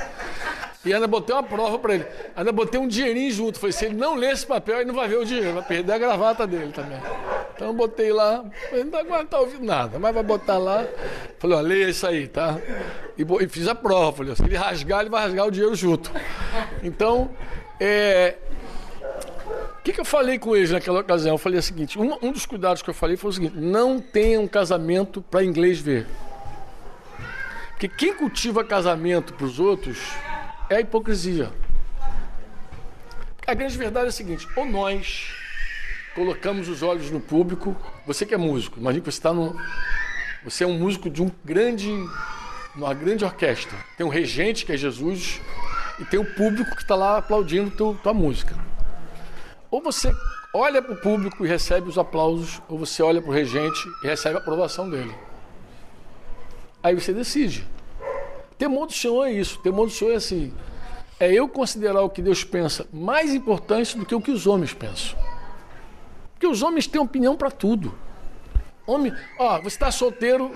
E 0.84 0.92
ainda 0.92 1.06
botei 1.06 1.34
uma 1.34 1.42
prova 1.42 1.78
para 1.78 1.94
ele. 1.94 2.06
Ainda 2.34 2.50
botei 2.50 2.80
um 2.80 2.88
dinheirinho 2.88 3.30
junto. 3.30 3.58
Falei, 3.58 3.72
se 3.72 3.84
ele 3.84 3.94
não 3.94 4.16
ler 4.16 4.32
esse 4.32 4.44
papel, 4.44 4.78
ele 4.78 4.86
não 4.86 4.94
vai 4.94 5.08
ver 5.08 5.18
o 5.18 5.24
dinheiro, 5.24 5.54
vai 5.54 5.62
perder 5.62 5.92
a 5.92 5.98
gravata 5.98 6.46
dele 6.46 6.72
também. 6.72 6.98
Então 7.54 7.72
botei 7.72 8.12
lá, 8.12 8.44
ele 8.72 8.94
agora 8.96 9.22
não 9.22 9.28
tá 9.28 9.38
ouvindo 9.38 9.64
nada, 9.64 9.98
mas 9.98 10.12
vai 10.12 10.22
botar 10.24 10.58
lá. 10.58 10.84
Falei, 11.38 11.56
ó, 11.56 11.60
leia 11.60 11.88
isso 11.88 12.04
aí, 12.06 12.26
tá? 12.26 12.58
E, 13.16 13.22
e 13.22 13.48
fiz 13.48 13.68
a 13.68 13.74
prova. 13.74 14.16
Falei, 14.16 14.34
se 14.34 14.42
ele 14.42 14.56
rasgar, 14.56 15.00
ele 15.02 15.10
vai 15.10 15.22
rasgar 15.22 15.46
o 15.46 15.50
dinheiro 15.50 15.74
junto. 15.76 16.10
Então, 16.82 17.30
é, 17.78 18.36
o 19.78 19.84
que, 19.84 19.92
que, 19.92 20.00
eu 20.00 20.04
falei 20.04 20.38
com 20.38 20.56
eles 20.56 20.70
naquela 20.70 21.00
ocasião? 21.00 21.34
Eu 21.34 21.38
falei 21.38 21.58
o 21.58 21.62
seguinte: 21.62 21.98
um, 21.98 22.16
um, 22.22 22.32
dos 22.32 22.46
cuidados 22.46 22.82
que 22.82 22.90
eu 22.90 22.94
falei 22.94 23.16
foi 23.16 23.30
o 23.30 23.32
seguinte: 23.32 23.56
não 23.56 24.00
tenha 24.00 24.40
um 24.40 24.48
casamento 24.48 25.22
para 25.22 25.44
inglês 25.44 25.80
ver. 25.80 26.06
Porque 27.70 27.88
quem 27.88 28.14
cultiva 28.14 28.64
casamento 28.64 29.34
para 29.34 29.44
os 29.44 29.58
outros 29.58 29.98
é 30.72 30.76
a 30.76 30.80
hipocrisia. 30.80 31.52
A 33.46 33.54
grande 33.54 33.76
verdade 33.76 34.06
é 34.06 34.08
a 34.08 34.12
seguinte: 34.12 34.48
ou 34.56 34.64
nós 34.64 35.34
colocamos 36.14 36.68
os 36.68 36.82
olhos 36.82 37.10
no 37.10 37.20
público, 37.20 37.76
você 38.06 38.24
que 38.24 38.34
é 38.34 38.38
músico, 38.38 38.78
imagina 38.78 39.04
que 39.04 39.10
você 39.10 39.18
está 39.18 39.32
no. 39.32 39.56
Você 40.44 40.64
é 40.64 40.66
um 40.66 40.78
músico 40.78 41.08
de 41.08 41.22
um 41.22 41.30
grande. 41.44 41.90
uma 42.74 42.94
grande 42.94 43.24
orquestra. 43.24 43.76
Tem 43.96 44.04
um 44.04 44.08
regente, 44.08 44.64
que 44.64 44.72
é 44.72 44.76
Jesus, 44.76 45.40
e 46.00 46.04
tem 46.04 46.18
o 46.18 46.24
público 46.24 46.74
que 46.74 46.82
está 46.82 46.94
lá 46.94 47.18
aplaudindo 47.18 47.70
teu, 47.70 47.98
tua 48.02 48.14
música. 48.14 48.56
Ou 49.70 49.80
você 49.80 50.12
olha 50.54 50.82
para 50.82 50.92
o 50.92 50.96
público 50.96 51.44
e 51.44 51.48
recebe 51.48 51.88
os 51.88 51.96
aplausos, 51.96 52.60
ou 52.68 52.78
você 52.78 53.02
olha 53.02 53.22
para 53.22 53.30
o 53.30 53.32
regente 53.32 53.80
e 54.02 54.06
recebe 54.06 54.36
a 54.36 54.38
aprovação 54.38 54.88
dele. 54.90 55.14
Aí 56.82 56.94
você 56.94 57.12
decide. 57.12 57.66
Temor 58.62 58.86
do 58.86 58.92
Senhor 58.92 59.24
é 59.24 59.32
isso. 59.32 59.58
Temor 59.58 59.86
do 59.88 59.92
Senhor 59.92 60.12
é 60.12 60.14
assim. 60.14 60.54
É 61.18 61.32
eu 61.32 61.48
considerar 61.48 62.02
o 62.02 62.08
que 62.08 62.22
Deus 62.22 62.44
pensa 62.44 62.86
mais 62.92 63.34
importante 63.34 63.98
do 63.98 64.06
que 64.06 64.14
o 64.14 64.20
que 64.20 64.30
os 64.30 64.46
homens 64.46 64.72
pensam. 64.72 65.18
Porque 66.32 66.46
os 66.46 66.62
homens 66.62 66.86
têm 66.86 67.00
opinião 67.00 67.36
para 67.36 67.50
tudo. 67.50 67.92
Homem, 68.86 69.12
ó, 69.36 69.58
você 69.58 69.74
está 69.74 69.90
solteiro, 69.90 70.52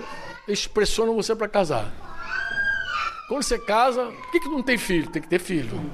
eles 0.47 0.65
pressionam 0.67 1.15
você 1.15 1.35
para 1.35 1.49
casar. 1.49 1.91
Quando 3.27 3.43
você 3.43 3.59
casa, 3.59 4.05
por 4.05 4.31
que, 4.31 4.39
que 4.39 4.47
não 4.47 4.63
tem 4.63 4.77
filho? 4.77 5.09
Tem 5.09 5.21
que 5.21 5.27
ter 5.27 5.39
filho. 5.39 5.91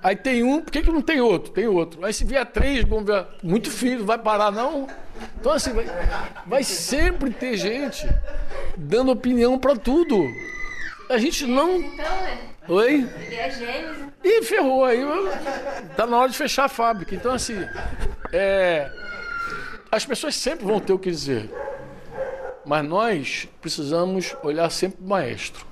Aí 0.00 0.14
tem 0.14 0.44
um, 0.44 0.60
por 0.60 0.70
que, 0.70 0.82
que 0.82 0.92
não 0.92 1.02
tem 1.02 1.20
outro? 1.20 1.52
Tem 1.52 1.66
outro. 1.66 2.04
Aí 2.04 2.12
se 2.12 2.24
vier 2.24 2.46
três, 2.46 2.84
vamos 2.84 3.06
ver, 3.06 3.26
muito 3.42 3.72
filho, 3.72 4.04
vai 4.04 4.18
parar 4.18 4.52
não? 4.52 4.86
Então 5.40 5.50
assim, 5.50 5.72
vai, 5.72 5.86
vai 6.46 6.62
sempre 6.62 7.30
ter 7.30 7.56
gente 7.56 8.06
dando 8.76 9.10
opinião 9.10 9.58
para 9.58 9.74
tudo. 9.74 10.16
A 11.08 11.18
gente 11.18 11.46
não. 11.46 11.78
Então, 11.78 12.04
é. 12.04 12.38
Oi? 12.68 13.08
Ele 13.20 13.34
é 13.34 13.50
gêmeos. 13.50 13.96
Ih, 14.24 14.42
ferrou 14.42 14.84
aí. 14.84 15.00
Tá 15.96 16.06
na 16.06 16.18
hora 16.18 16.30
de 16.30 16.36
fechar 16.36 16.64
a 16.64 16.68
fábrica. 16.68 17.14
Então, 17.14 17.32
assim, 17.32 17.56
é, 18.32 18.90
as 19.90 20.04
pessoas 20.04 20.34
sempre 20.34 20.66
vão 20.66 20.80
ter 20.80 20.92
o 20.92 20.98
que 20.98 21.10
dizer. 21.10 21.50
Mas 22.64 22.84
nós 22.84 23.48
precisamos 23.60 24.36
olhar 24.42 24.68
sempre 24.70 25.04
o 25.04 25.08
maestro. 25.08 25.64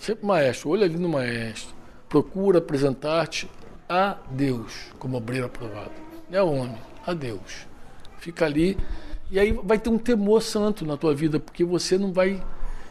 Sempre 0.00 0.26
maestro, 0.26 0.70
olha 0.70 0.84
ali 0.84 0.96
no 0.96 1.08
maestro. 1.08 1.74
Procura 2.08 2.58
apresentar-te 2.58 3.48
a 3.88 4.16
Deus 4.30 4.90
como 4.98 5.16
obreiro 5.16 5.46
aprovado. 5.46 5.92
Não 6.28 6.38
é 6.38 6.42
homem, 6.42 6.78
a 7.06 7.14
Deus. 7.14 7.66
Fica 8.18 8.44
ali 8.44 8.76
e 9.30 9.40
aí 9.40 9.52
vai 9.52 9.78
ter 9.78 9.90
um 9.90 9.98
temor 9.98 10.40
santo 10.40 10.84
na 10.86 10.96
tua 10.96 11.14
vida, 11.14 11.40
porque 11.40 11.64
você 11.64 11.98
não 11.98 12.12
vai 12.12 12.42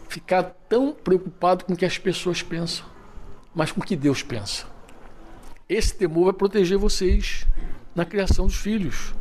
ficar 0.07 0.43
tão 0.69 0.93
preocupado 0.93 1.65
com 1.65 1.73
o 1.73 1.77
que 1.77 1.85
as 1.85 1.97
pessoas 1.97 2.41
pensam, 2.41 2.85
mas 3.53 3.71
com 3.71 3.81
o 3.81 3.83
que 3.83 3.95
Deus 3.95 4.23
pensa. 4.23 4.65
Esse 5.67 5.95
temor 5.95 6.25
vai 6.25 6.33
proteger 6.33 6.77
vocês 6.77 7.45
na 7.95 8.05
criação 8.05 8.45
dos 8.45 8.55
filhos. 8.55 9.13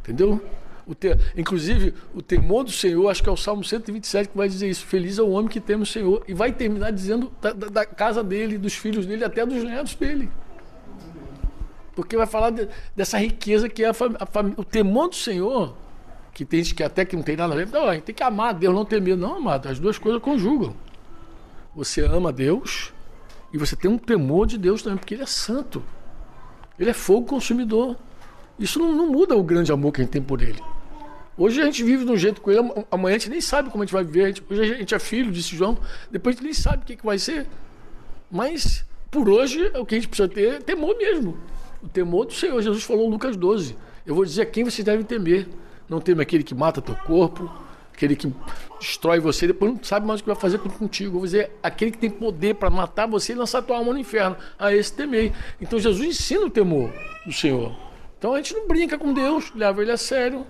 Entendeu? 0.00 0.40
O 0.86 0.94
te... 0.94 1.08
Inclusive, 1.36 1.92
o 2.14 2.22
temor 2.22 2.64
do 2.64 2.70
Senhor, 2.70 3.08
acho 3.08 3.22
que 3.22 3.28
é 3.28 3.32
o 3.32 3.36
Salmo 3.36 3.64
127 3.64 4.28
que 4.30 4.36
vai 4.36 4.48
dizer 4.48 4.68
isso. 4.70 4.86
Feliz 4.86 5.18
é 5.18 5.22
o 5.22 5.30
homem 5.30 5.48
que 5.48 5.60
teme 5.60 5.82
o 5.82 5.86
Senhor. 5.86 6.22
E 6.28 6.32
vai 6.32 6.52
terminar 6.52 6.92
dizendo 6.92 7.32
da, 7.42 7.52
da, 7.52 7.84
casa 7.84 8.22
dele, 8.22 8.56
dos 8.56 8.74
filhos 8.74 9.06
dele, 9.06 9.24
até 9.24 9.44
dos 9.44 9.62
netos 9.64 9.94
dele. 9.94 10.30
Porque 11.94 12.16
vai 12.16 12.26
falar 12.26 12.50
de, 12.50 12.68
dessa 12.94 13.18
riqueza 13.18 13.68
que 13.68 13.82
é 13.82 13.88
a 13.88 13.90
a 13.90 14.26
fam... 14.26 14.54
o 14.56 14.64
temor 14.64 15.08
do 15.08 15.16
Senhor, 15.16 15.76
que 16.38 16.44
tem 16.44 16.62
gente 16.62 16.72
que 16.76 16.84
até 16.84 17.04
que 17.04 17.16
não 17.16 17.22
tem 17.24 17.36
nada 17.36 17.52
a 17.52 17.56
ver. 17.56 17.66
Gente 17.66 18.04
tem 18.04 18.14
que 18.14 18.22
amar 18.22 18.54
Deus, 18.54 18.72
não 18.72 18.84
ter 18.84 19.00
medo. 19.00 19.20
Não, 19.20 19.38
amado, 19.38 19.68
as 19.68 19.80
duas 19.80 19.98
coisas 19.98 20.22
conjugam. 20.22 20.72
Você 21.74 22.00
ama 22.02 22.32
Deus 22.32 22.92
e 23.52 23.58
você 23.58 23.74
tem 23.74 23.90
um 23.90 23.98
temor 23.98 24.46
de 24.46 24.56
Deus 24.56 24.80
também, 24.80 24.98
porque 24.98 25.14
Ele 25.14 25.24
é 25.24 25.26
santo. 25.26 25.82
Ele 26.78 26.90
é 26.90 26.92
fogo 26.92 27.26
consumidor. 27.26 27.96
Isso 28.56 28.78
não, 28.78 28.94
não 28.94 29.10
muda 29.10 29.36
o 29.36 29.42
grande 29.42 29.72
amor 29.72 29.90
que 29.90 30.00
a 30.00 30.04
gente 30.04 30.12
tem 30.12 30.22
por 30.22 30.40
Ele. 30.40 30.62
Hoje 31.36 31.60
a 31.60 31.64
gente 31.64 31.82
vive 31.82 32.04
de 32.04 32.12
um 32.12 32.16
jeito 32.16 32.40
com 32.40 32.52
ele, 32.52 32.60
amanhã 32.88 33.16
a 33.16 33.18
gente 33.18 33.30
nem 33.30 33.40
sabe 33.40 33.68
como 33.70 33.82
a 33.82 33.86
gente 33.86 33.92
vai 33.92 34.04
viver. 34.04 34.22
A 34.22 34.26
gente, 34.28 34.44
hoje 34.48 34.62
a 34.62 34.78
gente 34.78 34.94
é 34.94 34.98
filho, 35.00 35.32
disse 35.32 35.56
João, 35.56 35.76
depois 36.08 36.36
a 36.36 36.36
gente 36.36 36.44
nem 36.44 36.54
sabe 36.54 36.84
o 36.84 36.86
que, 36.86 36.94
que 36.94 37.04
vai 37.04 37.18
ser. 37.18 37.48
Mas 38.30 38.84
por 39.10 39.28
hoje 39.28 39.72
o 39.74 39.84
que 39.84 39.96
a 39.96 39.98
gente 39.98 40.08
precisa 40.08 40.28
ter 40.28 40.54
é 40.54 40.58
temor 40.60 40.96
mesmo. 40.96 41.36
O 41.82 41.88
temor 41.88 42.26
do 42.26 42.32
Senhor. 42.32 42.62
Jesus 42.62 42.84
falou 42.84 43.08
em 43.08 43.10
Lucas 43.10 43.36
12. 43.36 43.76
Eu 44.06 44.14
vou 44.14 44.24
dizer 44.24 44.42
a 44.42 44.46
quem 44.46 44.62
vocês 44.62 44.84
devem 44.84 45.04
temer. 45.04 45.48
Não 45.88 46.00
teme 46.00 46.22
aquele 46.22 46.42
que 46.42 46.54
mata 46.54 46.82
teu 46.82 46.94
corpo, 46.94 47.50
aquele 47.92 48.14
que 48.14 48.32
destrói 48.78 49.20
você, 49.20 49.46
depois 49.46 49.72
não 49.72 49.82
sabe 49.82 50.06
mais 50.06 50.20
o 50.20 50.22
que 50.22 50.28
vai 50.28 50.36
fazer 50.36 50.58
contigo. 50.58 51.18
Vou 51.18 51.24
dizer 51.24 51.50
aquele 51.62 51.90
que 51.90 51.98
tem 51.98 52.10
poder 52.10 52.54
para 52.54 52.70
matar 52.70 53.06
você 53.06 53.32
e 53.32 53.34
lançar 53.34 53.62
tua 53.62 53.76
alma 53.76 53.92
no 53.92 53.98
inferno. 53.98 54.36
A 54.58 54.72
esse 54.74 54.92
temei. 54.92 55.32
Então 55.60 55.78
Jesus 55.78 56.06
ensina 56.06 56.46
o 56.46 56.50
temor 56.50 56.92
do 57.24 57.32
Senhor. 57.32 57.74
Então 58.18 58.34
a 58.34 58.36
gente 58.36 58.54
não 58.54 58.66
brinca 58.66 58.98
com 58.98 59.12
Deus, 59.12 59.52
leva 59.54 59.80
ele 59.80 59.92
a 59.92 59.96
sério 59.96 60.46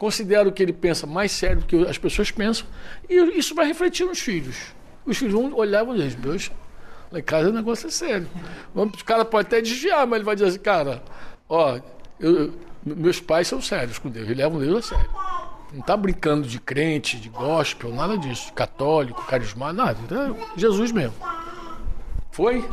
considera 0.00 0.48
o 0.48 0.52
que 0.52 0.62
ele 0.62 0.72
pensa 0.72 1.06
mais 1.06 1.30
sério 1.30 1.58
do 1.58 1.66
que 1.66 1.76
as 1.86 1.98
pessoas 1.98 2.30
pensam, 2.30 2.66
e 3.06 3.38
isso 3.38 3.54
vai 3.54 3.66
refletir 3.66 4.06
nos 4.06 4.18
filhos. 4.18 4.56
Os 5.04 5.18
filhos 5.18 5.34
vão 5.34 5.52
olhar 5.54 5.82
e 5.82 5.86
vão 5.86 5.94
dizer, 5.94 6.16
Deus, 6.16 6.50
lá 7.12 7.18
em 7.18 7.22
casa 7.22 7.50
o 7.50 7.52
negócio 7.52 7.86
é 7.86 7.90
sério. 7.90 8.26
O 8.74 9.04
cara 9.04 9.26
pode 9.26 9.48
até 9.48 9.60
desviar, 9.60 10.06
mas 10.06 10.16
ele 10.16 10.24
vai 10.24 10.34
dizer 10.34 10.48
assim, 10.48 10.58
cara, 10.58 11.02
ó, 11.46 11.78
eu, 12.18 12.54
meus 12.84 13.20
pais 13.20 13.48
são 13.48 13.60
sérios 13.60 13.98
com 13.98 14.08
Deus, 14.08 14.26
eles 14.26 14.38
levam 14.38 14.58
Deus 14.58 14.84
a 14.84 14.96
sério. 14.96 15.10
Não 15.72 15.80
está 15.80 15.96
brincando 15.96 16.48
de 16.48 16.58
crente, 16.58 17.18
de 17.18 17.28
gospel, 17.28 17.94
nada 17.94 18.18
disso. 18.18 18.52
Católico, 18.52 19.24
carismático, 19.26 19.76
nada. 19.76 19.98
Então, 20.04 20.36
é 20.36 20.58
Jesus 20.58 20.90
mesmo. 20.90 21.14
Foi? 22.32 22.68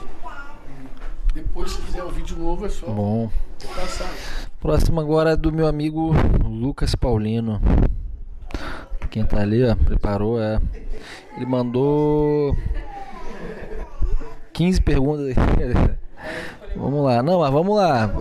Depois, 1.34 1.72
se 1.72 1.82
quiser 1.84 2.04
ouvir 2.04 2.24
de 2.24 2.36
novo, 2.36 2.66
é 2.66 2.70
só. 2.70 2.88
Bom. 2.88 3.30
Próximo 4.60 5.00
agora 5.00 5.32
é 5.32 5.36
do 5.36 5.52
meu 5.52 5.68
amigo 5.68 6.12
Lucas 6.44 6.96
Paulino. 6.96 7.62
Quem 9.12 9.24
tá 9.24 9.42
ali, 9.42 9.64
ó, 9.64 9.76
preparou, 9.76 10.42
é. 10.42 10.60
Ele 11.36 11.46
mandou 11.46 12.58
15 14.54 14.82
perguntas. 14.82 15.36
vamos 16.76 17.06
lá. 17.06 17.22
Não, 17.22 17.40
mas 17.40 17.52
vamos 17.52 17.76
lá. 17.76 18.12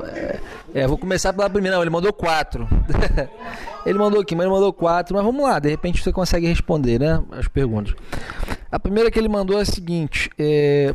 É, 0.77 0.87
vou 0.87 0.99
começar 0.99 1.33
pela 1.33 1.49
primeira. 1.49 1.75
Não, 1.75 1.83
ele 1.83 1.89
mandou 1.89 2.13
quatro. 2.13 2.69
ele 3.87 3.99
mandou 3.99 4.21
aqui, 4.21 4.35
mas 4.35 4.45
ele 4.45 4.55
mandou 4.55 4.71
quatro. 4.75 5.17
Mas 5.17 5.25
vamos 5.25 5.43
lá, 5.43 5.59
de 5.59 5.71
repente 5.71 6.03
você 6.03 6.13
consegue 6.13 6.47
responder, 6.47 7.01
né? 7.01 7.23
As 7.33 7.49
perguntas. 7.49 7.95
A 8.71 8.79
primeira 8.79 9.11
que 9.11 9.19
ele 9.19 9.27
mandou 9.27 9.59
é 9.59 9.63
a 9.63 9.65
seguinte: 9.65 10.29
é, 10.39 10.95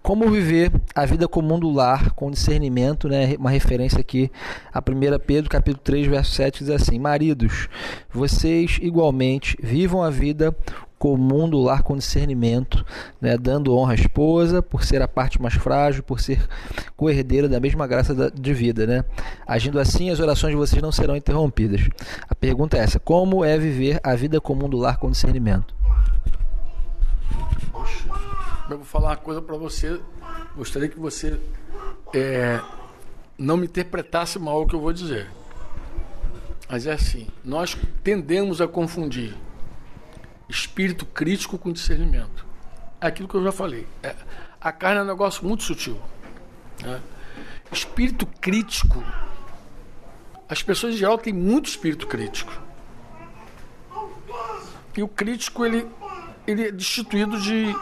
como 0.00 0.30
viver 0.30 0.70
a 0.94 1.04
vida 1.04 1.26
comum 1.26 1.58
do 1.58 1.68
lar 1.68 2.12
com 2.12 2.30
discernimento, 2.30 3.08
né? 3.08 3.34
Uma 3.36 3.50
referência 3.50 3.98
aqui 3.98 4.30
a 4.72 4.78
1 4.78 5.18
Pedro, 5.26 5.50
capítulo 5.50 5.82
3, 5.82 6.06
verso 6.06 6.30
7 6.30 6.60
diz 6.60 6.70
assim: 6.70 6.96
Maridos, 7.00 7.68
vocês 8.12 8.78
igualmente 8.80 9.58
vivam 9.60 10.04
a 10.04 10.10
vida 10.10 10.56
comum 11.00 11.48
do 11.48 11.58
lar 11.58 11.82
com 11.82 11.96
discernimento, 11.96 12.84
né, 13.18 13.38
dando 13.38 13.74
honra 13.74 13.92
à 13.92 13.94
esposa 13.94 14.62
por 14.62 14.84
ser 14.84 15.00
a 15.00 15.08
parte 15.08 15.40
mais 15.40 15.54
frágil, 15.54 16.02
por 16.02 16.20
ser 16.20 16.46
co-herdeira 16.94 17.48
da 17.48 17.58
mesma 17.58 17.86
graça 17.86 18.30
de 18.30 18.52
vida, 18.52 18.86
né? 18.86 19.02
Agindo 19.46 19.80
assim, 19.80 20.10
as 20.10 20.20
orações 20.20 20.50
de 20.50 20.58
vocês 20.58 20.82
não 20.82 20.92
serão 20.92 21.16
interrompidas. 21.16 21.88
A 22.28 22.34
pergunta 22.34 22.76
é 22.76 22.80
essa: 22.80 23.00
como 23.00 23.42
é 23.42 23.56
viver 23.56 23.98
a 24.04 24.14
vida 24.14 24.42
comum 24.42 24.68
do 24.68 24.76
lar 24.76 24.98
com 24.98 25.10
discernimento? 25.10 25.74
eu 28.68 28.76
vou 28.76 28.84
falar 28.84 29.08
uma 29.08 29.16
coisa 29.16 29.40
para 29.40 29.56
você. 29.56 29.98
Gostaria 30.54 30.88
que 30.88 31.00
você 31.00 31.40
é, 32.14 32.60
não 33.38 33.56
me 33.56 33.64
interpretasse 33.64 34.38
mal 34.38 34.62
o 34.62 34.66
que 34.66 34.74
eu 34.74 34.80
vou 34.80 34.92
dizer. 34.92 35.30
Mas 36.68 36.86
é 36.86 36.92
assim: 36.92 37.26
nós 37.42 37.74
tendemos 38.04 38.60
a 38.60 38.68
confundir 38.68 39.34
espírito 40.50 41.06
crítico 41.06 41.58
com 41.58 41.72
discernimento. 41.72 42.44
É 43.00 43.06
aquilo 43.06 43.28
que 43.28 43.34
eu 43.34 43.44
já 43.44 43.52
falei. 43.52 43.86
É, 44.02 44.14
a 44.60 44.72
carne 44.72 45.00
é 45.00 45.02
um 45.02 45.06
negócio 45.06 45.46
muito 45.46 45.62
sutil. 45.62 46.00
Né? 46.82 47.00
Espírito 47.72 48.26
crítico. 48.26 49.02
As 50.48 50.62
pessoas 50.62 50.94
em 50.94 50.96
geral 50.98 51.16
têm 51.16 51.32
muito 51.32 51.68
espírito 51.68 52.06
crítico. 52.06 52.52
E 54.96 55.02
o 55.02 55.08
crítico 55.08 55.64
ele, 55.64 55.86
ele 56.46 56.68
é 56.68 56.72
destituído 56.72 57.40
de 57.40 57.72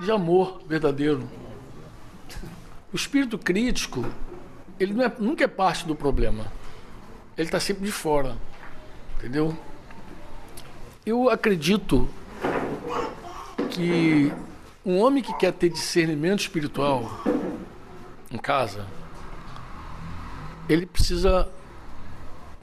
de 0.00 0.10
amor 0.10 0.62
verdadeiro. 0.66 1.28
O 2.92 2.96
espírito 2.96 3.38
crítico, 3.38 4.04
ele 4.78 5.00
é, 5.02 5.12
nunca 5.18 5.44
é 5.44 5.48
parte 5.48 5.86
do 5.86 5.94
problema. 5.94 6.50
Ele 7.36 7.46
está 7.46 7.60
sempre 7.60 7.84
de 7.84 7.92
fora. 7.92 8.36
Entendeu? 9.18 9.56
Eu 11.10 11.28
acredito 11.28 12.08
que 13.68 14.32
um 14.86 15.00
homem 15.00 15.20
que 15.20 15.36
quer 15.38 15.52
ter 15.52 15.68
discernimento 15.68 16.38
espiritual 16.38 17.10
em 18.30 18.38
casa, 18.38 18.86
ele 20.68 20.86
precisa 20.86 21.48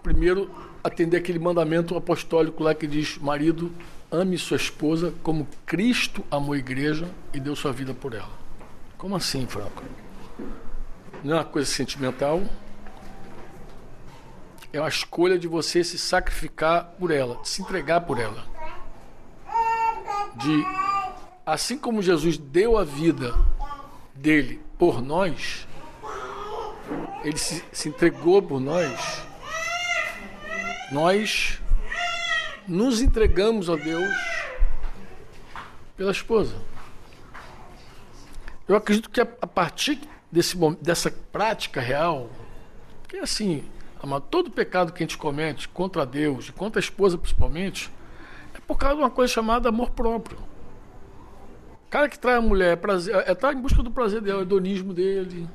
primeiro 0.02 0.50
atender 0.82 1.18
aquele 1.18 1.40
mandamento 1.40 1.94
apostólico 1.98 2.64
lá 2.64 2.74
que 2.74 2.88
diz: 2.88 3.18
marido, 3.18 3.70
ame 4.10 4.38
sua 4.38 4.56
esposa 4.56 5.14
como 5.22 5.46
Cristo 5.66 6.24
amou 6.32 6.54
a 6.54 6.58
igreja 6.58 7.06
e 7.34 7.42
deu 7.42 7.54
sua 7.54 7.74
vida 7.74 7.94
por 7.94 8.14
ela. 8.14 8.32
Como 8.98 9.14
assim, 9.14 9.46
Franco? 9.46 9.84
Não 11.22 11.34
é 11.34 11.40
uma 11.40 11.44
coisa 11.44 11.70
sentimental, 11.70 12.42
é 14.78 14.82
uma 14.82 14.90
escolha 14.90 15.40
de 15.40 15.48
você 15.48 15.84
se 15.84 15.98
sacrificar 15.98 16.84
por 17.00 17.10
ela, 17.10 17.40
se 17.44 17.62
entregar 17.62 18.02
por 18.02 18.20
ela. 18.20 18.46
De 20.36 20.64
assim 21.44 21.80
como 21.80 22.02
Jesus 22.02 22.38
deu 22.38 22.78
a 22.78 22.84
vida 22.84 23.34
dele 24.14 24.62
por 24.78 25.02
nós, 25.02 25.68
ele 27.24 27.38
se, 27.38 27.64
se 27.72 27.90
entregou 27.90 28.42
por 28.42 28.60
nós, 28.60 29.26
nós 30.92 31.60
nos 32.68 33.02
entregamos 33.02 33.70
a 33.72 33.76
Deus 33.76 34.14
pela 35.96 36.12
esposa. 36.12 36.56
Eu 38.68 38.76
acredito 38.76 39.10
que 39.10 39.22
a, 39.22 39.28
a 39.42 39.48
partir 39.48 40.00
desse, 40.32 40.56
dessa 40.82 41.10
prática 41.10 41.82
real, 41.82 42.30
que 43.08 43.18
é 43.18 43.22
assim, 43.22 43.68
Amado, 44.02 44.26
todo 44.30 44.52
pecado 44.52 44.94
que 44.94 45.04
a 45.04 45.06
gente 45.06 45.18
comete 45.18 45.68
contra 45.68 46.06
Deus 46.06 46.50
contra 46.52 46.80
a 46.80 46.82
esposa 46.82 47.18
principalmente, 47.18 47.92
é 48.54 48.60
por 48.60 48.78
causa 48.78 48.96
de 48.96 49.02
uma 49.02 49.10
coisa 49.10 49.34
chamada 49.34 49.70
amor 49.70 49.92
próprio. 49.92 50.38
O 51.88 51.90
cara 51.90 52.10
que 52.10 52.20
trai 52.20 52.36
a 52.36 52.42
mulher 52.42 52.74
é 52.74 52.76
prazer, 52.76 53.16
é 53.16 53.20
estar 53.20 53.36
tá 53.36 53.54
em 53.54 53.62
busca 53.62 53.82
do 53.82 53.90
prazer 53.90 54.22
dela, 54.22 54.40
o 54.40 54.42
hedonismo 54.42 54.94
dele. 54.94 55.48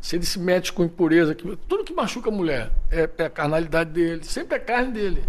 Se 0.00 0.16
ele 0.16 0.24
se 0.24 0.38
mete 0.38 0.72
com 0.72 0.84
impureza, 0.84 1.34
tudo 1.34 1.82
que 1.82 1.92
machuca 1.92 2.28
a 2.28 2.32
mulher 2.32 2.70
é, 2.90 3.08
é 3.18 3.24
a 3.24 3.30
carnalidade 3.30 3.90
dele, 3.90 4.22
sempre 4.22 4.56
é 4.56 4.58
carne 4.58 4.92
dele. 4.92 5.24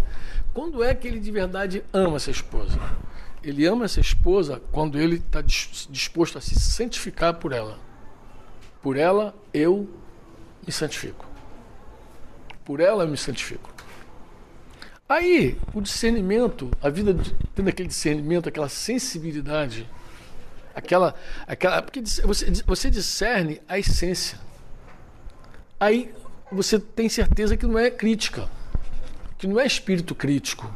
Quando 0.54 0.82
é 0.82 0.94
que 0.94 1.08
ele 1.08 1.18
de 1.18 1.30
verdade 1.30 1.84
ama 1.92 2.16
essa 2.16 2.30
esposa? 2.30 2.78
Ele 3.42 3.66
ama 3.66 3.84
essa 3.84 4.00
esposa 4.00 4.60
quando 4.72 4.98
ele 4.98 5.16
está 5.16 5.40
disposto 5.40 6.38
a 6.38 6.40
se 6.40 6.58
santificar 6.58 7.34
por 7.34 7.52
ela. 7.52 7.78
Por 8.82 8.96
ela, 8.96 9.34
eu 9.52 9.88
me 10.66 10.72
santifico. 10.72 11.35
Por 12.66 12.80
ela 12.80 13.04
eu 13.04 13.08
me 13.08 13.16
santifico. 13.16 13.72
Aí, 15.08 15.56
o 15.72 15.80
discernimento, 15.80 16.68
a 16.82 16.90
vida 16.90 17.16
tendo 17.54 17.68
aquele 17.68 17.88
discernimento, 17.88 18.48
aquela 18.48 18.68
sensibilidade, 18.68 19.88
aquela. 20.74 21.14
aquela 21.46 21.80
porque 21.80 22.00
você, 22.00 22.50
você 22.66 22.90
discerne 22.90 23.62
a 23.68 23.78
essência. 23.78 24.36
Aí 25.78 26.12
você 26.50 26.76
tem 26.80 27.08
certeza 27.08 27.56
que 27.56 27.64
não 27.66 27.78
é 27.78 27.88
crítica, 27.88 28.48
que 29.38 29.46
não 29.46 29.60
é 29.60 29.64
espírito 29.64 30.12
crítico, 30.12 30.68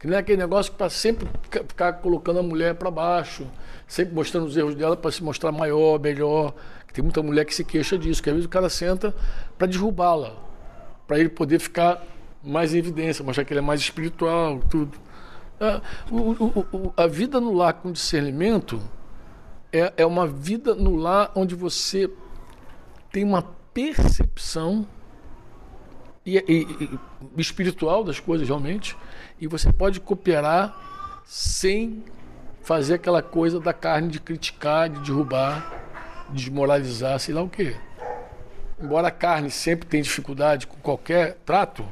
que 0.00 0.08
não 0.08 0.16
é 0.16 0.18
aquele 0.18 0.38
negócio 0.38 0.72
para 0.72 0.90
sempre 0.90 1.28
ficar 1.52 1.92
colocando 1.92 2.40
a 2.40 2.42
mulher 2.42 2.74
para 2.74 2.90
baixo, 2.90 3.46
sempre 3.86 4.12
mostrando 4.12 4.46
os 4.46 4.56
erros 4.56 4.74
dela 4.74 4.96
para 4.96 5.12
se 5.12 5.22
mostrar 5.22 5.52
maior, 5.52 6.00
melhor. 6.00 6.52
Tem 6.92 7.04
muita 7.04 7.22
mulher 7.22 7.44
que 7.44 7.54
se 7.54 7.64
queixa 7.64 7.96
disso, 7.96 8.20
que 8.20 8.30
às 8.30 8.34
vezes 8.34 8.46
o 8.46 8.50
cara 8.50 8.68
senta 8.68 9.14
para 9.56 9.68
derrubá-la 9.68 10.53
para 11.06 11.18
ele 11.18 11.28
poder 11.28 11.58
ficar 11.58 12.02
mais 12.42 12.74
em 12.74 12.78
evidência, 12.78 13.24
mostrar 13.24 13.44
que 13.44 13.52
ele 13.52 13.60
é 13.60 13.62
mais 13.62 13.80
espiritual, 13.80 14.60
tudo. 14.70 14.98
É, 15.60 15.80
o, 16.10 16.16
o, 16.16 16.66
o, 16.72 16.94
a 16.96 17.06
vida 17.06 17.40
no 17.40 17.52
lar 17.54 17.74
com 17.74 17.92
discernimento 17.92 18.80
é, 19.72 19.92
é 19.96 20.06
uma 20.06 20.26
vida 20.26 20.74
no 20.74 20.96
lar 20.96 21.30
onde 21.34 21.54
você 21.54 22.10
tem 23.10 23.24
uma 23.24 23.42
percepção 23.72 24.86
e, 26.26 26.38
e, 26.38 26.66
e, 26.84 27.40
espiritual 27.40 28.02
das 28.02 28.18
coisas 28.18 28.46
realmente, 28.46 28.96
e 29.40 29.46
você 29.46 29.72
pode 29.72 30.00
cooperar 30.00 31.22
sem 31.24 32.04
fazer 32.62 32.94
aquela 32.94 33.22
coisa 33.22 33.60
da 33.60 33.72
carne 33.72 34.08
de 34.08 34.20
criticar, 34.20 34.88
de 34.88 35.00
derrubar, 35.00 36.26
de 36.30 36.44
desmoralizar, 36.44 37.18
sei 37.18 37.34
lá 37.34 37.42
o 37.42 37.48
quê 37.48 37.76
embora 38.84 39.08
a 39.08 39.10
carne 39.10 39.50
sempre 39.50 39.88
tenha 39.88 40.02
dificuldade 40.02 40.66
com 40.66 40.76
qualquer 40.76 41.38
trato, 41.46 41.84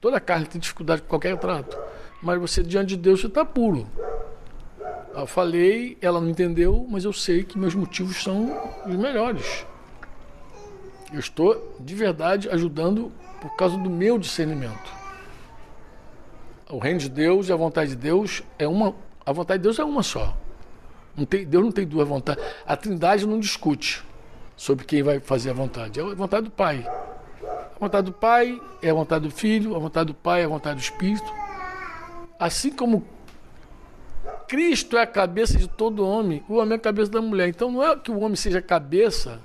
toda 0.00 0.18
carne 0.18 0.46
tem 0.46 0.60
dificuldade 0.60 1.02
com 1.02 1.08
qualquer 1.08 1.36
trato, 1.36 1.78
mas 2.22 2.40
você 2.40 2.62
diante 2.62 2.90
de 2.90 2.96
Deus 2.96 3.20
você 3.20 3.26
está 3.26 3.44
puro. 3.44 3.86
Eu 5.14 5.26
falei, 5.26 5.98
ela 6.00 6.20
não 6.20 6.30
entendeu, 6.30 6.86
mas 6.88 7.04
eu 7.04 7.12
sei 7.12 7.44
que 7.44 7.58
meus 7.58 7.74
motivos 7.74 8.22
são 8.22 8.56
os 8.86 8.96
melhores. 8.96 9.66
Eu 11.12 11.18
estou 11.18 11.76
de 11.78 11.94
verdade 11.94 12.48
ajudando 12.48 13.12
por 13.40 13.54
causa 13.56 13.76
do 13.76 13.90
meu 13.90 14.16
discernimento. 14.18 14.92
O 16.70 16.78
reino 16.78 17.00
de 17.00 17.10
Deus 17.10 17.48
e 17.48 17.52
a 17.52 17.56
vontade 17.56 17.90
de 17.90 17.96
Deus 17.96 18.42
é 18.58 18.66
uma, 18.66 18.94
a 19.26 19.32
vontade 19.32 19.58
de 19.58 19.64
Deus 19.64 19.78
é 19.78 19.84
uma 19.84 20.02
só. 20.02 20.36
Não 21.16 21.26
tem, 21.26 21.44
Deus 21.44 21.64
não 21.64 21.72
tem 21.72 21.84
duas 21.84 22.08
vontades. 22.08 22.42
A 22.64 22.76
Trindade 22.76 23.26
não 23.26 23.40
discute 23.40 24.04
sobre 24.60 24.84
quem 24.84 25.02
vai 25.02 25.18
fazer 25.20 25.48
a 25.48 25.52
vontade. 25.54 25.98
É 25.98 26.02
a 26.02 26.14
vontade 26.14 26.44
do 26.44 26.50
Pai. 26.50 26.86
A 27.74 27.78
vontade 27.80 28.04
do 28.04 28.12
Pai 28.12 28.60
é 28.82 28.90
a 28.90 28.92
vontade 28.92 29.24
do 29.26 29.30
Filho, 29.30 29.74
a 29.74 29.78
vontade 29.78 30.08
do 30.08 30.14
Pai 30.14 30.42
é 30.42 30.44
a 30.44 30.48
vontade 30.48 30.78
do 30.78 30.82
Espírito. 30.82 31.32
Assim 32.38 32.70
como 32.70 33.02
Cristo 34.46 34.98
é 34.98 35.02
a 35.02 35.06
cabeça 35.06 35.56
de 35.56 35.66
todo 35.66 36.06
homem, 36.06 36.44
o 36.46 36.56
homem 36.56 36.72
é 36.72 36.76
a 36.76 36.78
cabeça 36.78 37.10
da 37.10 37.22
mulher. 37.22 37.48
Então 37.48 37.72
não 37.72 37.82
é 37.82 37.96
que 37.96 38.10
o 38.10 38.20
homem 38.20 38.36
seja 38.36 38.60
cabeça 38.60 39.40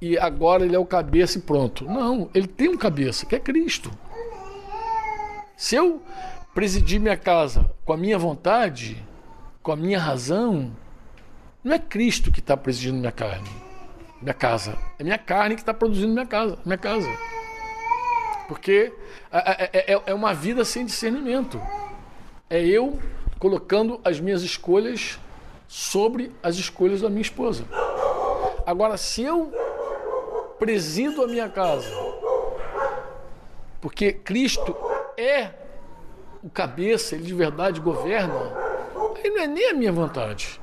e 0.00 0.16
agora 0.16 0.64
ele 0.64 0.74
é 0.74 0.78
o 0.78 0.86
cabeça 0.86 1.36
e 1.36 1.42
pronto. 1.42 1.84
Não, 1.84 2.30
ele 2.32 2.46
tem 2.46 2.70
um 2.70 2.78
cabeça, 2.78 3.26
que 3.26 3.36
é 3.36 3.38
Cristo. 3.38 3.90
Se 5.58 5.76
eu 5.76 6.02
presidir 6.54 6.98
minha 6.98 7.18
casa 7.18 7.70
com 7.84 7.92
a 7.92 7.98
minha 7.98 8.16
vontade, 8.16 8.96
com 9.62 9.72
a 9.72 9.76
minha 9.76 9.98
razão, 9.98 10.72
não 11.62 11.74
é 11.74 11.78
Cristo 11.78 12.32
que 12.32 12.40
está 12.40 12.56
presidindo 12.56 12.96
minha 12.96 13.12
carne 13.12 13.67
minha 14.20 14.34
casa. 14.34 14.76
É 14.98 15.04
minha 15.04 15.18
carne 15.18 15.54
que 15.54 15.62
está 15.62 15.72
produzindo 15.72 16.12
minha 16.12 16.26
casa, 16.26 16.58
minha 16.64 16.78
casa. 16.78 17.08
Porque 18.46 18.92
é, 19.30 19.68
é, 19.72 19.94
é, 19.94 20.02
é 20.06 20.14
uma 20.14 20.34
vida 20.34 20.64
sem 20.64 20.84
discernimento. 20.84 21.60
É 22.48 22.64
eu 22.64 22.98
colocando 23.38 24.00
as 24.04 24.18
minhas 24.18 24.42
escolhas 24.42 25.18
sobre 25.68 26.32
as 26.42 26.56
escolhas 26.56 27.00
da 27.00 27.08
minha 27.08 27.22
esposa. 27.22 27.64
Agora, 28.66 28.96
se 28.96 29.22
eu 29.22 29.52
presido 30.58 31.22
a 31.22 31.28
minha 31.28 31.48
casa, 31.48 31.88
porque 33.80 34.12
Cristo 34.12 34.74
é 35.16 35.50
o 36.42 36.50
cabeça, 36.50 37.14
ele 37.14 37.24
de 37.24 37.34
verdade 37.34 37.80
governa, 37.80 38.34
aí 39.22 39.30
não 39.30 39.42
é 39.42 39.46
nem 39.46 39.70
a 39.70 39.74
minha 39.74 39.92
vontade 39.92 40.60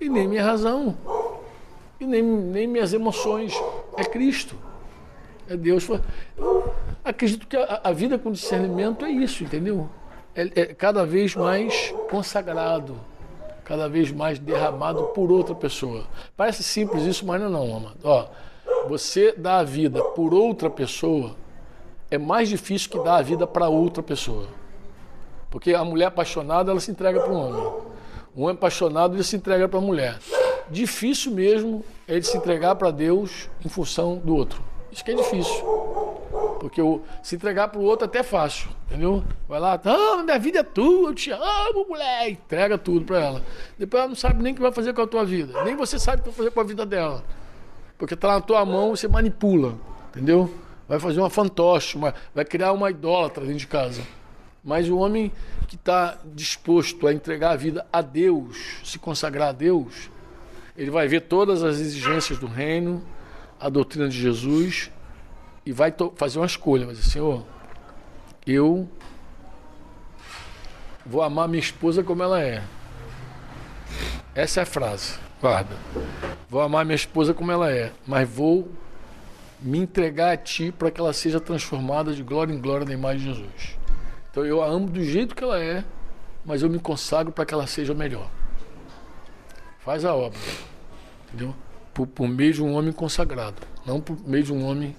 e 0.00 0.08
nem 0.08 0.26
minha 0.26 0.44
razão 0.44 0.96
e 2.02 2.06
nem, 2.06 2.22
nem 2.22 2.66
minhas 2.66 2.92
emoções. 2.92 3.54
É 3.96 4.04
Cristo. 4.04 4.56
É 5.48 5.56
Deus. 5.56 5.88
Eu 6.36 6.72
acredito 7.04 7.46
que 7.46 7.56
a, 7.56 7.80
a 7.84 7.92
vida 7.92 8.18
com 8.18 8.32
discernimento 8.32 9.04
é 9.04 9.10
isso, 9.10 9.44
entendeu? 9.44 9.88
É, 10.34 10.42
é, 10.60 10.66
cada 10.66 11.04
vez 11.04 11.34
mais 11.36 11.94
consagrado, 12.10 12.96
cada 13.64 13.88
vez 13.88 14.10
mais 14.10 14.38
derramado 14.38 15.04
por 15.08 15.30
outra 15.30 15.54
pessoa. 15.54 16.06
Parece 16.36 16.62
simples 16.62 17.04
isso, 17.04 17.26
mas 17.26 17.40
não, 17.40 17.48
é 17.48 17.50
não 17.50 17.76
amado. 17.76 17.98
Ó, 18.02 18.26
você 18.88 19.32
dá 19.36 19.58
a 19.58 19.64
vida 19.64 20.02
por 20.02 20.34
outra 20.34 20.68
pessoa 20.68 21.36
é 22.10 22.18
mais 22.18 22.50
difícil 22.50 22.90
que 22.90 22.98
dar 22.98 23.16
a 23.16 23.22
vida 23.22 23.46
para 23.46 23.70
outra 23.70 24.02
pessoa. 24.02 24.46
Porque 25.50 25.72
a 25.72 25.82
mulher 25.82 26.06
apaixonada, 26.06 26.70
ela 26.70 26.78
se 26.78 26.90
entrega 26.90 27.18
para 27.20 27.32
o 27.32 27.34
homem. 27.34 27.62
O 28.36 28.42
homem 28.42 28.54
apaixonado, 28.54 29.14
ele 29.14 29.24
se 29.24 29.34
entrega 29.34 29.66
para 29.66 29.78
a 29.78 29.82
mulher 29.82 30.18
difícil 30.70 31.32
mesmo 31.32 31.84
é 32.06 32.18
de 32.18 32.26
se 32.26 32.36
entregar 32.36 32.74
para 32.74 32.90
Deus 32.90 33.48
em 33.64 33.68
função 33.68 34.16
do 34.16 34.34
outro. 34.34 34.62
Isso 34.92 35.02
que 35.02 35.10
é 35.10 35.14
difícil. 35.14 35.64
Porque 36.60 36.80
se 37.22 37.36
entregar 37.36 37.68
para 37.68 37.80
o 37.80 37.84
outro 37.84 38.04
é 38.04 38.08
até 38.08 38.22
fácil, 38.22 38.68
entendeu? 38.86 39.24
Vai 39.48 39.58
lá, 39.58 39.80
ah, 39.84 40.22
minha 40.22 40.38
vida 40.38 40.60
é 40.60 40.62
tua, 40.62 41.08
eu 41.08 41.14
te 41.14 41.30
amo, 41.30 41.86
mulher. 41.88 42.30
Entrega 42.30 42.76
tudo 42.76 43.04
para 43.04 43.18
ela. 43.18 43.42
Depois 43.78 44.00
ela 44.00 44.08
não 44.08 44.14
sabe 44.14 44.42
nem 44.42 44.52
o 44.52 44.56
que 44.56 44.62
vai 44.62 44.70
fazer 44.70 44.92
com 44.92 45.00
a 45.00 45.06
tua 45.06 45.24
vida. 45.24 45.64
Nem 45.64 45.74
você 45.74 45.98
sabe 45.98 46.20
o 46.20 46.22
que 46.22 46.28
vai 46.28 46.36
fazer 46.36 46.50
com 46.50 46.60
a 46.60 46.64
vida 46.64 46.84
dela. 46.84 47.24
Porque 47.96 48.14
está 48.14 48.28
na 48.32 48.40
tua 48.40 48.64
mão, 48.64 48.90
você 48.90 49.08
manipula, 49.08 49.78
entendeu? 50.10 50.52
Vai 50.86 51.00
fazer 51.00 51.20
uma 51.20 51.30
fantoche, 51.30 51.96
uma, 51.96 52.14
vai 52.34 52.44
criar 52.44 52.72
uma 52.72 52.90
idólatra 52.90 53.44
dentro 53.44 53.58
de 53.58 53.66
casa. 53.66 54.02
Mas 54.62 54.88
o 54.88 54.98
homem 54.98 55.32
que 55.66 55.74
está 55.74 56.18
disposto 56.24 57.06
a 57.06 57.12
entregar 57.12 57.52
a 57.52 57.56
vida 57.56 57.86
a 57.92 58.02
Deus, 58.02 58.80
se 58.84 58.98
consagrar 58.98 59.48
a 59.48 59.52
Deus, 59.52 60.10
ele 60.82 60.90
vai 60.90 61.06
ver 61.06 61.20
todas 61.20 61.62
as 61.62 61.78
exigências 61.78 62.40
do 62.40 62.46
reino, 62.48 63.00
a 63.60 63.68
doutrina 63.68 64.08
de 64.08 64.20
Jesus 64.20 64.90
e 65.64 65.70
vai 65.70 65.94
fazer 66.16 66.40
uma 66.40 66.46
escolha. 66.46 66.86
Vai 66.86 66.96
dizer, 66.96 67.08
Senhor, 67.08 67.46
eu 68.44 68.88
vou 71.06 71.22
amar 71.22 71.46
minha 71.46 71.60
esposa 71.60 72.02
como 72.02 72.20
ela 72.20 72.42
é. 72.42 72.64
Essa 74.34 74.58
é 74.58 74.62
a 74.64 74.66
frase. 74.66 75.14
Guarda. 75.40 75.76
Vou 76.50 76.60
amar 76.60 76.84
minha 76.84 76.96
esposa 76.96 77.32
como 77.32 77.52
ela 77.52 77.70
é, 77.70 77.92
mas 78.04 78.28
vou 78.28 78.68
me 79.60 79.78
entregar 79.78 80.32
a 80.32 80.36
ti 80.36 80.72
para 80.72 80.90
que 80.90 81.00
ela 81.00 81.12
seja 81.12 81.38
transformada 81.38 82.12
de 82.12 82.24
glória 82.24 82.52
em 82.52 82.60
glória 82.60 82.84
na 82.84 82.92
imagem 82.92 83.20
de 83.20 83.26
Jesus. 83.26 83.78
Então 84.32 84.44
eu 84.44 84.60
a 84.60 84.66
amo 84.66 84.88
do 84.88 85.04
jeito 85.04 85.36
que 85.36 85.44
ela 85.44 85.62
é, 85.62 85.84
mas 86.44 86.60
eu 86.60 86.68
me 86.68 86.80
consagro 86.80 87.30
para 87.30 87.46
que 87.46 87.54
ela 87.54 87.68
seja 87.68 87.94
melhor. 87.94 88.28
Faz 89.84 90.04
a 90.04 90.12
obra. 90.12 90.40
Entendeu? 91.32 91.54
Por, 91.94 92.06
por 92.06 92.28
meio 92.28 92.52
de 92.52 92.62
um 92.62 92.74
homem 92.74 92.92
consagrado, 92.92 93.62
não 93.86 94.00
por 94.00 94.16
meio 94.26 94.44
de 94.44 94.52
um 94.52 94.64
homem 94.64 94.94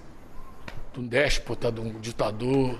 de 0.92 1.00
um 1.00 1.06
déspota, 1.06 1.70
de 1.70 1.80
um 1.80 2.00
ditador. 2.00 2.78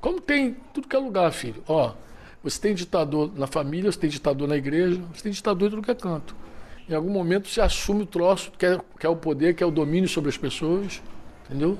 Como 0.00 0.20
tem 0.20 0.56
tudo 0.74 0.88
que 0.88 0.96
é 0.96 0.98
lugar, 0.98 1.30
filho. 1.32 1.62
Ó, 1.66 1.94
você 2.42 2.60
tem 2.60 2.74
ditador 2.74 3.30
na 3.36 3.46
família, 3.46 3.90
você 3.90 3.98
tem 3.98 4.10
ditador 4.10 4.48
na 4.48 4.56
igreja, 4.56 5.00
você 5.12 5.22
tem 5.22 5.32
ditador 5.32 5.68
em 5.68 5.70
tudo 5.70 5.82
que 5.82 5.90
é 5.90 5.94
canto. 5.94 6.34
Em 6.88 6.94
algum 6.94 7.10
momento 7.10 7.48
você 7.48 7.60
assume 7.60 8.02
o 8.02 8.06
troço, 8.06 8.50
quer, 8.58 8.80
quer 8.98 9.08
o 9.08 9.16
poder, 9.16 9.54
quer 9.54 9.66
o 9.66 9.70
domínio 9.70 10.08
sobre 10.08 10.30
as 10.30 10.36
pessoas. 10.36 11.02
Entendeu? 11.44 11.78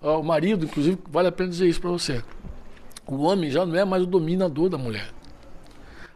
Ó, 0.00 0.20
o 0.20 0.22
marido, 0.22 0.64
inclusive, 0.64 0.98
vale 1.08 1.28
a 1.28 1.32
pena 1.32 1.48
dizer 1.48 1.68
isso 1.68 1.80
para 1.80 1.90
você. 1.90 2.22
O 3.06 3.22
homem 3.22 3.50
já 3.50 3.64
não 3.64 3.76
é 3.76 3.84
mais 3.84 4.02
o 4.02 4.06
dominador 4.06 4.68
da 4.68 4.78
mulher. 4.78 5.08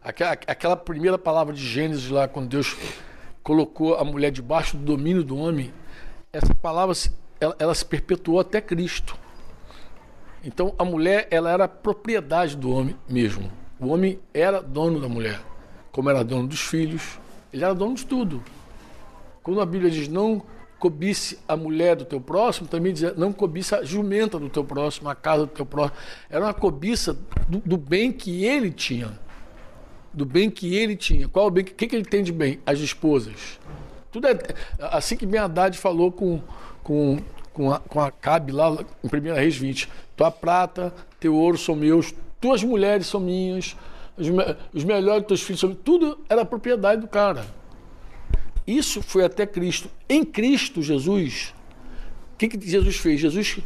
Aquela, 0.05 0.33
aquela 0.33 0.77
primeira 0.77 1.19
palavra 1.19 1.53
de 1.53 1.67
Gênesis 1.67 2.09
lá, 2.11 2.29
quando 2.29 2.49
Deus 2.49 2.77
colocou 3.47 3.95
a 3.95 4.03
mulher 4.03 4.33
debaixo 4.33 4.77
do 4.77 4.83
domínio 4.85 5.23
do 5.23 5.37
homem, 5.37 5.73
essa 6.33 6.53
palavra 6.53 6.97
ela, 7.41 7.55
ela 7.61 7.75
se 7.77 7.85
perpetuou 7.85 8.41
até 8.41 8.61
Cristo. 8.61 9.17
Então 10.43 10.75
a 10.77 10.85
mulher 10.85 11.29
ela 11.31 11.49
era 11.49 11.69
propriedade 11.69 12.57
do 12.57 12.73
homem 12.73 12.97
mesmo. 13.09 13.49
O 13.79 13.87
homem 13.87 14.19
era 14.35 14.61
dono 14.61 15.01
da 15.01 15.09
mulher, 15.09 15.41
como 15.93 16.11
era 16.11 16.25
dono 16.25 16.49
dos 16.49 16.61
filhos, 16.61 17.21
ele 17.53 17.63
era 17.63 17.73
dono 17.73 17.95
de 17.95 18.05
tudo. 18.05 18.43
Quando 19.45 19.61
a 19.61 19.67
Bíblia 19.67 19.93
diz 19.93 20.09
não 20.09 20.43
cobice 20.81 21.39
a 21.47 21.57
mulher 21.57 21.95
do 21.95 22.05
teu 22.05 22.21
próximo, 22.21 22.67
também 22.67 22.93
dizia 22.93 23.15
não 23.17 23.33
cobice 23.33 23.77
a 23.77 23.85
jumenta 23.85 24.41
do 24.41 24.49
teu 24.49 24.65
próximo, 24.65 25.09
a 25.09 25.15
casa 25.15 25.47
do 25.47 25.53
teu 25.53 25.65
próximo. 25.65 25.97
Era 26.29 26.47
uma 26.47 26.55
cobiça 26.55 27.17
do, 27.49 27.61
do 27.61 27.77
bem 27.77 28.11
que 28.11 28.45
ele 28.45 28.73
tinha. 28.73 29.25
Do 30.17 30.25
bem 30.25 30.51
que 30.51 30.75
ele 30.75 30.97
tinha. 30.97 31.29
Qual 31.29 31.47
o 31.47 31.51
bem? 31.51 31.63
O 31.63 31.67
que, 31.67 31.87
que 31.87 31.95
ele 31.95 32.05
tem 32.05 32.25
de 32.25 32.33
bem? 32.33 32.59
As 32.65 32.81
esposas. 32.81 33.61
Tudo 34.11 34.27
é 34.29 34.39
assim 34.81 35.15
que 35.15 35.27
Ben 35.27 35.41
Haddad 35.41 35.77
falou 35.77 36.11
com, 36.11 36.41
com, 36.83 37.19
com, 37.53 37.71
a, 37.71 37.79
com 37.79 38.01
lá 38.53 38.79
em 39.05 39.31
1 39.31 39.35
Reis 39.35 39.57
20. 39.59 39.91
Tua 40.17 40.31
prata, 40.31 40.91
teu 41.21 41.35
ouro 41.35 41.59
são 41.59 41.77
meus, 41.77 42.15
tuas 42.41 42.65
mulheres 42.65 43.07
são 43.07 43.21
minhas, 43.21 43.77
os, 44.17 44.29
os 44.73 44.85
melhores 44.85 45.21
dos 45.21 45.29
teus 45.29 45.43
filhos 45.43 45.61
são 45.61 45.75
Tudo 45.75 46.19
era 46.31 46.47
propriedade 46.47 47.03
do 47.03 47.09
cara. 47.09 47.45
Isso 48.67 49.03
foi 49.03 49.23
até 49.23 49.47
Cristo. 49.47 49.91
Em 50.09 50.25
Cristo 50.25 50.83
Jesus, 50.83 51.55
o 52.33 52.39
que, 52.39 52.49
que 52.49 52.69
Jesus 52.69 52.97
fez? 52.97 53.21
Jesus 53.21 53.59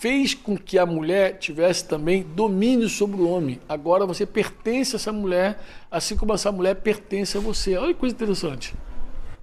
fez 0.00 0.32
com 0.32 0.56
que 0.56 0.78
a 0.78 0.86
mulher 0.86 1.36
tivesse 1.38 1.84
também 1.84 2.22
domínio 2.22 2.88
sobre 2.88 3.20
o 3.20 3.28
homem. 3.28 3.60
Agora 3.68 4.06
você 4.06 4.24
pertence 4.24 4.96
a 4.96 4.96
essa 4.96 5.12
mulher, 5.12 5.60
assim 5.90 6.16
como 6.16 6.32
essa 6.32 6.50
mulher 6.50 6.76
pertence 6.76 7.36
a 7.36 7.40
você. 7.40 7.76
Olha 7.76 7.92
que 7.92 8.00
coisa 8.00 8.14
interessante. 8.14 8.74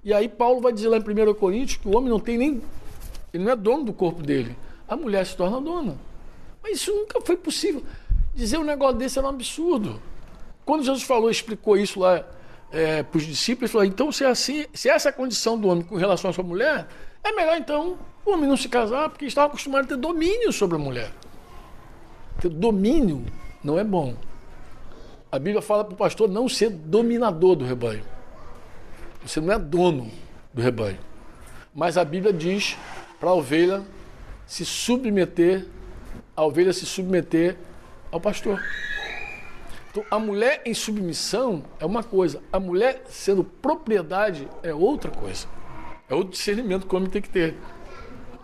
E 0.02 0.12
aí 0.12 0.28
Paulo 0.28 0.60
vai 0.60 0.72
dizer 0.72 0.88
lá 0.88 0.96
em 0.96 1.00
1 1.00 1.34
Coríntios 1.34 1.80
que 1.80 1.86
o 1.86 1.96
homem 1.96 2.10
não 2.10 2.18
tem 2.18 2.36
nem. 2.36 2.60
Ele 3.32 3.44
não 3.44 3.52
é 3.52 3.54
dono 3.54 3.84
do 3.84 3.92
corpo 3.92 4.20
dele. 4.20 4.56
A 4.88 4.96
mulher 4.96 5.24
se 5.24 5.36
torna 5.36 5.60
dona. 5.60 5.96
Mas 6.60 6.78
isso 6.78 6.92
nunca 6.92 7.20
foi 7.20 7.36
possível. 7.36 7.84
Dizer 8.34 8.58
um 8.58 8.64
negócio 8.64 8.96
desse 8.96 9.16
era 9.16 9.28
um 9.28 9.30
absurdo. 9.30 10.02
Quando 10.64 10.82
Jesus 10.82 11.04
falou, 11.04 11.30
explicou 11.30 11.76
isso 11.76 12.00
lá 12.00 12.26
é, 12.72 13.04
para 13.04 13.16
os 13.16 13.24
discípulos, 13.24 13.70
ele 13.70 13.72
falou: 13.72 13.86
então, 13.86 14.10
se, 14.10 14.24
é 14.24 14.26
assim, 14.26 14.66
se 14.74 14.88
essa 14.88 15.08
é 15.08 15.10
a 15.10 15.12
condição 15.12 15.56
do 15.56 15.68
homem 15.68 15.84
com 15.84 15.94
relação 15.94 16.30
à 16.30 16.32
sua 16.32 16.42
mulher, 16.42 16.88
é 17.22 17.30
melhor 17.30 17.56
então 17.56 17.96
o 18.28 18.34
homem 18.34 18.48
não 18.48 18.56
se 18.56 18.68
casar, 18.68 19.08
porque 19.08 19.24
estava 19.24 19.48
acostumado 19.48 19.84
a 19.84 19.88
ter 19.88 19.96
domínio 19.96 20.52
sobre 20.52 20.76
a 20.76 20.78
mulher. 20.78 21.10
Ter 22.40 22.48
domínio 22.48 23.24
não 23.62 23.78
é 23.78 23.84
bom. 23.84 24.14
A 25.30 25.38
Bíblia 25.38 25.60
fala 25.60 25.84
para 25.84 25.94
o 25.94 25.96
pastor 25.96 26.28
não 26.28 26.48
ser 26.48 26.70
dominador 26.70 27.56
do 27.56 27.64
rebanho. 27.64 28.04
Você 29.22 29.40
não 29.40 29.52
é 29.52 29.58
dono 29.58 30.10
do 30.54 30.62
rebanho. 30.62 30.98
Mas 31.74 31.98
a 31.98 32.04
Bíblia 32.04 32.32
diz 32.32 32.76
para 33.20 33.30
a 33.30 33.34
ovelha 33.34 33.84
se 34.46 34.64
submeter, 34.64 35.66
a 36.34 36.44
ovelha 36.44 36.72
se 36.72 36.86
submeter 36.86 37.56
ao 38.10 38.20
pastor. 38.20 38.62
Então, 39.90 40.04
a 40.10 40.18
mulher 40.18 40.62
em 40.64 40.74
submissão 40.74 41.64
é 41.80 41.84
uma 41.84 42.02
coisa, 42.02 42.42
a 42.52 42.60
mulher 42.60 43.04
sendo 43.08 43.42
propriedade 43.42 44.48
é 44.62 44.72
outra 44.72 45.10
coisa. 45.10 45.46
É 46.08 46.14
o 46.14 46.24
discernimento 46.24 46.86
que 46.86 46.94
o 46.94 46.96
homem 46.96 47.10
tem 47.10 47.20
que 47.20 47.28
ter. 47.28 47.54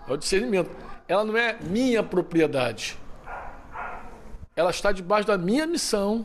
É 0.09 0.13
o 0.13 0.17
discernimento. 0.17 0.71
Ela 1.09 1.25
não 1.25 1.37
é 1.37 1.59
minha 1.61 2.03
propriedade. 2.03 2.97
Ela 4.57 4.71
está 4.71 4.93
debaixo 4.93 5.27
da 5.27 5.37
minha 5.37 5.67
missão, 5.67 6.25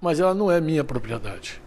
mas 0.00 0.20
ela 0.20 0.34
não 0.34 0.50
é 0.50 0.60
minha 0.60 0.84
propriedade. 0.84 1.60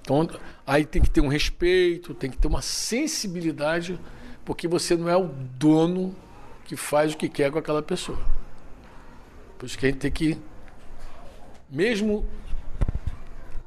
Então, 0.00 0.28
aí 0.66 0.84
tem 0.84 1.00
que 1.02 1.10
ter 1.10 1.20
um 1.20 1.28
respeito, 1.28 2.14
tem 2.14 2.30
que 2.30 2.38
ter 2.38 2.48
uma 2.48 2.62
sensibilidade, 2.62 3.98
porque 4.44 4.66
você 4.66 4.96
não 4.96 5.08
é 5.08 5.16
o 5.16 5.28
dono 5.28 6.16
que 6.64 6.76
faz 6.76 7.12
o 7.12 7.16
que 7.16 7.28
quer 7.28 7.52
com 7.52 7.58
aquela 7.58 7.82
pessoa. 7.82 8.18
Por 9.58 9.66
isso 9.66 9.78
que 9.78 9.86
a 9.86 9.90
gente 9.90 10.00
tem 10.00 10.10
que, 10.10 10.38
mesmo 11.68 12.26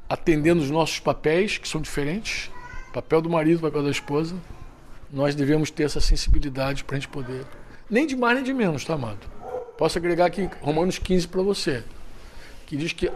atendendo 0.09 0.61
os 0.61 0.69
nossos 0.69 0.99
papéis, 0.99 1.57
que 1.57 1.67
são 1.67 1.79
diferentes, 1.79 2.51
papel 2.93 3.21
do 3.21 3.29
marido, 3.29 3.61
papel 3.61 3.83
da 3.83 3.89
esposa, 3.89 4.35
nós 5.11 5.35
devemos 5.35 5.69
ter 5.69 5.83
essa 5.83 5.99
sensibilidade 5.99 6.83
para 6.83 6.95
a 6.95 6.99
gente 6.99 7.09
poder. 7.09 7.45
Nem 7.89 8.07
de 8.07 8.15
mais 8.15 8.35
nem 8.35 8.43
de 8.43 8.53
menos, 8.53 8.85
tá, 8.85 8.93
amado? 8.93 9.19
Posso 9.77 9.97
agregar 9.97 10.25
aqui 10.25 10.49
Romanos 10.61 10.97
15 10.97 11.27
para 11.27 11.41
você, 11.41 11.83
que 12.65 12.77
diz 12.77 12.93
que 12.93 13.11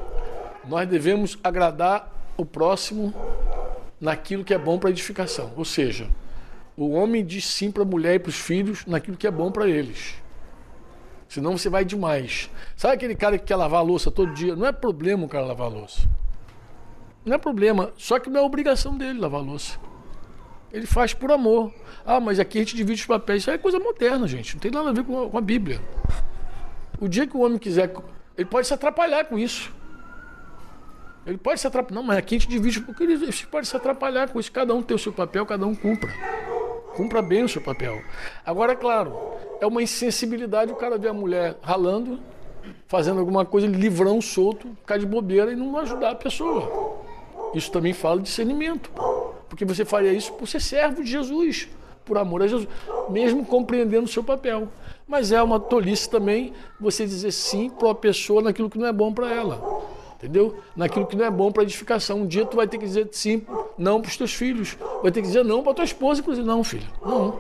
nós 0.68 0.88
devemos 0.88 1.38
agradar 1.44 2.12
o 2.36 2.46
próximo 2.46 3.14
naquilo 4.00 4.44
que 4.44 4.54
é 4.54 4.58
bom 4.58 4.78
para 4.78 4.90
edificação. 4.90 5.54
Ou 5.56 5.64
seja, 5.64 6.10
o 6.76 6.92
homem 6.92 7.24
diz 7.24 7.46
sim 7.46 7.72
para 7.72 7.84
a 7.84 7.86
mulher 7.86 8.16
e 8.16 8.20
para 8.20 8.30
os 8.30 8.36
filhos 8.36 8.86
naquilo 8.86 9.16
que 9.16 9.28
é 9.28 9.32
bom 9.32 9.52
para 9.52 9.68
eles. 9.68 10.16
Senão 11.30 11.58
você 11.58 11.70
vai 11.70 11.86
demais. 11.86 12.50
Sabe 12.76 12.96
aquele 12.96 13.16
cara 13.16 13.38
que 13.38 13.46
quer 13.46 13.56
lavar 13.56 13.80
a 13.80 13.84
louça 13.84 14.12
todo 14.12 14.34
dia? 14.34 14.56
Não 14.56 14.66
é 14.66 14.72
problema 14.72 15.26
o 15.26 15.30
cara 15.30 15.46
lavar 15.46 15.68
a 15.68 15.70
louça. 15.70 16.02
Não 17.24 17.34
é 17.34 17.38
problema. 17.38 17.92
Só 17.98 18.20
que 18.20 18.30
não 18.30 18.42
é 18.42 18.44
obrigação 18.44 18.98
dele 18.98 19.20
lavar 19.20 19.42
a 19.42 19.44
louça. 19.44 19.80
Ele 20.76 20.86
faz 20.86 21.14
por 21.14 21.32
amor. 21.32 21.74
Ah, 22.06 22.20
mas 22.20 22.38
aqui 22.38 22.58
a 22.58 22.62
gente 22.62 22.76
divide 22.76 23.00
os 23.00 23.08
papéis. 23.08 23.44
Isso 23.44 23.50
é 23.50 23.58
coisa 23.58 23.80
moderna, 23.80 24.28
gente. 24.28 24.56
Não 24.56 24.60
tem 24.60 24.70
nada 24.70 24.90
a 24.90 24.92
ver 24.92 25.06
com 25.06 25.24
a, 25.24 25.30
com 25.30 25.38
a 25.38 25.42
Bíblia. 25.42 25.80
O 27.00 27.08
dia 27.08 27.26
que 27.26 27.38
o 27.38 27.40
homem 27.40 27.58
quiser. 27.58 27.94
Ele 28.38 28.46
pode 28.46 28.68
se 28.68 28.74
atrapalhar 28.74 29.24
com 29.24 29.40
isso. 29.40 29.74
Ele 31.26 31.38
pode 31.38 31.62
se 31.62 31.66
atrapalhar. 31.66 31.96
Não, 31.96 32.06
mas 32.06 32.18
aqui 32.18 32.36
a 32.36 32.40
gente 32.40 32.50
divide. 32.50 32.82
Porque 32.82 33.04
ele 33.04 33.18
pode 33.50 33.70
se 33.70 33.78
atrapalhar 33.78 34.28
com 34.28 34.38
isso. 34.38 34.52
Cada 34.52 34.76
um 34.76 34.84
tem 34.84 34.94
o 34.94 35.00
seu 35.00 35.14
papel, 35.14 35.46
cada 35.46 35.66
um 35.66 35.74
cumpra. 35.74 36.12
Cumpra 36.94 37.22
bem 37.22 37.46
o 37.46 37.48
seu 37.48 37.62
papel. 37.62 38.02
Agora, 38.46 38.74
é 38.74 38.76
claro, 38.76 39.18
é 39.62 39.66
uma 39.66 39.82
insensibilidade 39.82 40.74
o 40.74 40.76
cara 40.76 40.98
ver 40.98 41.08
a 41.08 41.14
mulher 41.14 41.56
ralando, 41.62 42.20
fazendo 42.86 43.22
alguma 43.22 43.46
coisa, 43.46 43.66
livrão 43.66 44.22
solto, 44.22 44.76
ficar 44.82 44.98
de 44.98 45.06
bobeira 45.06 45.54
e 45.54 45.56
não 45.56 45.78
ajudar 45.78 46.12
a 46.12 46.16
pessoa. 46.16 47.00
Isso 47.54 47.72
também 47.72 47.94
fala 47.94 48.18
de 48.18 48.24
discernimento. 48.24 48.92
Porque 49.50 49.66
você 49.66 49.86
faria 49.86 50.14
isso 50.14 50.34
por 50.34 50.48
ser 50.48 50.62
servo 50.62 51.04
de 51.04 51.10
Jesus, 51.10 51.68
por 52.04 52.18
amor 52.18 52.44
a 52.44 52.48
Jesus, 52.48 52.68
mesmo 53.10 53.46
compreendendo 53.46 54.06
o 54.06 54.08
seu 54.08 54.24
papel. 54.24 54.68
Mas 55.08 55.32
é 55.32 55.42
uma 55.42 55.60
tolice 55.60 56.10
também 56.10 56.54
você 56.80 57.06
dizer 57.06 57.32
sim 57.32 57.70
para 57.70 57.88
uma 57.88 57.96
pessoa 57.96 58.42
naquilo 58.42 58.70
que 58.70 58.78
não 58.78 58.88
é 58.88 58.94
bom 58.94 59.14
para 59.14 59.32
ela. 59.32 59.84
Entendeu? 60.16 60.58
Naquilo 60.76 61.06
que 61.06 61.16
não 61.16 61.26
é 61.26 61.30
bom 61.30 61.52
para 61.52 61.64
edificação. 61.64 62.22
Um 62.22 62.28
dia 62.28 62.46
tu 62.46 62.56
vai 62.56 62.68
ter 62.68 62.78
que 62.78 62.86
dizer 62.86 63.08
sim, 63.12 63.46
não 63.78 64.02
para 64.02 64.10
os 64.10 64.18
teus 64.18 64.34
filhos. 64.34 64.78
Vai 65.04 65.12
ter 65.12 65.22
que 65.22 65.28
dizer 65.28 65.44
não 65.44 65.62
para 65.62 65.74
tua 65.74 65.86
esposa, 65.86 66.22
inclusive. 66.22 66.48
Não, 66.48 66.64
filho. 66.64 66.88
Não. 67.06 67.38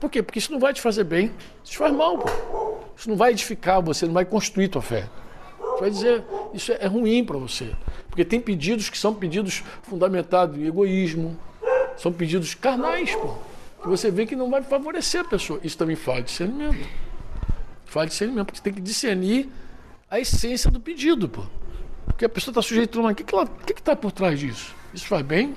Por 0.00 0.10
quê? 0.10 0.22
Porque 0.22 0.38
isso 0.38 0.50
não 0.50 0.58
vai 0.58 0.72
te 0.72 0.80
fazer 0.80 1.04
bem. 1.04 1.30
Isso 1.62 1.72
te 1.72 1.78
faz 1.78 1.92
mal, 1.92 2.18
pô. 2.18 2.28
Isso 2.96 3.08
não 3.08 3.16
vai 3.16 3.30
edificar 3.32 3.82
você, 3.82 4.06
não 4.06 4.14
vai 4.14 4.24
construir 4.24 4.68
tua 4.68 4.82
fé. 4.82 5.08
Vai 5.78 5.90
dizer, 5.90 6.24
isso 6.54 6.72
é 6.72 6.86
ruim 6.86 7.24
para 7.24 7.36
você. 7.38 7.72
Porque 8.08 8.24
tem 8.24 8.40
pedidos 8.40 8.88
que 8.88 8.96
são 8.96 9.14
pedidos 9.14 9.62
fundamentados 9.82 10.56
em 10.56 10.66
egoísmo, 10.66 11.38
são 11.96 12.12
pedidos 12.12 12.54
carnais, 12.54 13.14
pô. 13.14 13.34
Que 13.82 13.88
você 13.88 14.10
vê 14.10 14.26
que 14.26 14.34
não 14.34 14.50
vai 14.50 14.62
favorecer 14.62 15.20
a 15.20 15.24
pessoa. 15.24 15.60
Isso 15.62 15.76
também 15.76 15.96
de 15.96 16.22
discernimento. 16.22 16.88
De 17.86 18.06
discernimento, 18.06 18.46
porque 18.46 18.58
você 18.58 18.64
tem 18.64 18.72
que 18.72 18.80
discernir 18.80 19.48
a 20.10 20.18
essência 20.18 20.70
do 20.70 20.80
pedido, 20.80 21.28
pô. 21.28 21.42
Porque 22.06 22.24
a 22.24 22.28
pessoa 22.28 22.52
está 22.52 22.62
sujeita 22.62 22.98
a 22.98 23.00
uma. 23.00 23.12
O 23.12 23.14
que 23.14 23.22
está 23.22 23.46
que 23.46 23.74
que 23.74 23.82
tá 23.82 23.94
por 23.94 24.12
trás 24.12 24.38
disso? 24.38 24.74
Isso 24.94 25.06
faz 25.06 25.22
bem? 25.22 25.54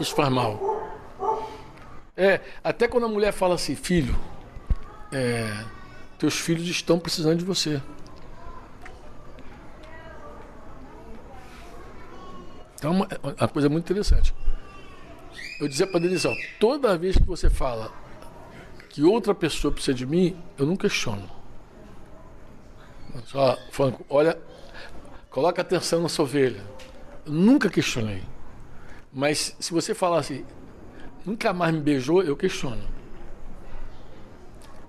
Isso 0.00 0.14
faz 0.14 0.28
mal? 0.28 0.60
É, 2.16 2.40
até 2.62 2.88
quando 2.88 3.04
a 3.04 3.08
mulher 3.08 3.32
fala 3.32 3.54
assim, 3.54 3.74
filho, 3.74 4.18
é, 5.10 5.64
teus 6.18 6.38
filhos 6.38 6.66
estão 6.66 6.98
precisando 6.98 7.38
de 7.38 7.44
você. 7.44 7.80
Então, 12.82 12.90
uma, 12.90 13.08
uma 13.22 13.48
coisa 13.48 13.68
muito 13.68 13.84
interessante. 13.84 14.34
Eu 15.60 15.68
dizia 15.68 15.86
para 15.86 16.00
Denise, 16.00 16.26
ó, 16.26 16.34
toda 16.58 16.98
vez 16.98 17.16
que 17.16 17.22
você 17.22 17.48
fala 17.48 17.92
que 18.88 19.04
outra 19.04 19.32
pessoa 19.32 19.72
precisa 19.72 19.94
de 19.94 20.04
mim, 20.04 20.36
eu 20.58 20.66
não 20.66 20.74
questiono. 20.74 21.30
Só, 23.26 23.56
Franco, 23.70 24.04
olha, 24.10 24.36
coloca 25.30 25.62
atenção 25.62 26.02
na 26.02 26.08
sua 26.08 26.24
ovelha. 26.24 26.60
Eu 27.24 27.30
nunca 27.30 27.70
questionei. 27.70 28.24
Mas 29.12 29.54
se 29.60 29.72
você 29.72 29.94
falar 29.94 30.18
assim, 30.18 30.44
nunca 31.24 31.52
mais 31.52 31.72
me 31.72 31.80
beijou, 31.80 32.20
eu 32.24 32.36
questiono. 32.36 32.82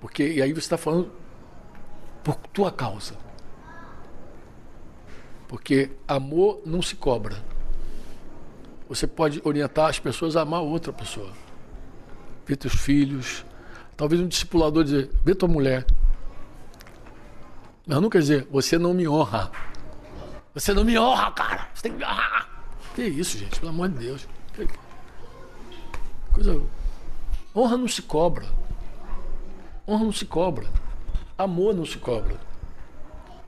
Porque 0.01 0.27
e 0.33 0.41
aí 0.41 0.51
você 0.51 0.61
está 0.61 0.79
falando 0.79 1.11
por 2.23 2.37
tua 2.51 2.71
causa. 2.71 3.15
Porque 5.47 5.91
amor 6.07 6.59
não 6.65 6.81
se 6.81 6.95
cobra. 6.95 7.52
Você 8.93 9.07
pode 9.07 9.41
orientar 9.43 9.89
as 9.89 9.97
pessoas 9.97 10.35
a 10.35 10.41
amar 10.41 10.61
outra 10.61 10.93
pessoa. 10.93 11.31
Ver 12.45 12.55
teus 12.55 12.75
filhos. 12.75 13.43
Talvez 13.97 14.21
um 14.21 14.27
discipulador 14.27 14.83
dizer, 14.83 15.09
vê 15.25 15.33
tua 15.33 15.49
mulher. 15.49 15.83
Mas 17.87 17.99
não 17.99 18.07
quer 18.07 18.19
dizer, 18.19 18.47
você 18.51 18.77
não 18.77 18.93
me 18.93 19.07
honra. 19.07 19.51
Você 20.53 20.75
não 20.75 20.83
me 20.83 20.97
honra, 20.97 21.31
cara. 21.31 21.69
Você 21.73 21.81
tem 21.81 21.91
que 21.93 21.97
me 21.97 22.05
honrar. 22.05 22.47
Que 22.93 23.01
isso, 23.01 23.35
gente, 23.35 23.59
pelo 23.59 23.71
amor 23.71 23.89
de 23.89 23.97
Deus. 23.97 24.27
Coisa. 26.31 26.61
Honra 27.55 27.77
não 27.77 27.87
se 27.87 28.03
cobra. 28.03 28.45
Honra 29.87 30.05
não 30.05 30.13
se 30.13 30.25
cobra. 30.25 30.67
Amor 31.35 31.73
não 31.73 31.85
se 31.85 31.97
cobra. 31.97 32.39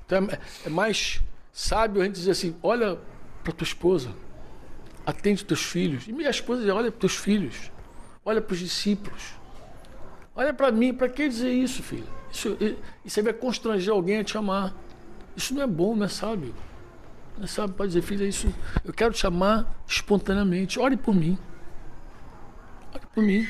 Então 0.06 0.28
é, 0.32 0.40
é 0.66 0.70
mais 0.70 1.22
sábio 1.54 2.02
a 2.02 2.06
gente 2.06 2.16
dizer 2.16 2.32
assim: 2.32 2.56
olha 2.64 2.98
para 3.44 3.54
tua 3.54 3.64
esposa, 3.64 4.10
atende 5.06 5.46
teus 5.46 5.64
filhos. 5.64 6.08
E 6.08 6.14
minha 6.14 6.30
esposa 6.30 6.62
olha 6.74 6.92
para 6.92 7.00
teus 7.00 7.16
filhos, 7.16 7.72
olha 8.24 8.42
para 8.42 8.54
os 8.54 8.60
discípulos. 8.60 9.36
Olha 10.36 10.54
para 10.54 10.72
mim, 10.72 10.94
para 10.94 11.08
que 11.08 11.28
dizer 11.30 11.52
isso, 11.52 11.82
filho? 11.82 12.08
Isso, 12.32 12.58
isso 13.06 13.24
vai 13.24 13.32
constranger 13.32 13.94
alguém 13.94 14.20
a 14.20 14.24
te 14.24 14.38
amar. 14.38 14.74
Isso 15.36 15.54
não 15.54 15.62
é 15.62 15.68
bom, 15.68 15.96
não 15.96 16.06
é 16.06 16.10
sábio. 16.10 16.54
Não 17.38 17.46
é 17.46 17.48
sábio 17.48 17.74
para 17.76 17.86
dizer, 17.86 18.02
filha, 18.02 18.26
isso. 18.26 18.54
Eu 18.84 18.94
quero 18.94 19.14
te 19.14 19.26
amar 19.26 19.66
espontaneamente. 19.88 20.78
Ore 20.78 20.98
por 20.98 21.16
mim. 21.16 21.38
Ore 22.94 23.06
por 23.14 23.24
mim. 23.24 23.48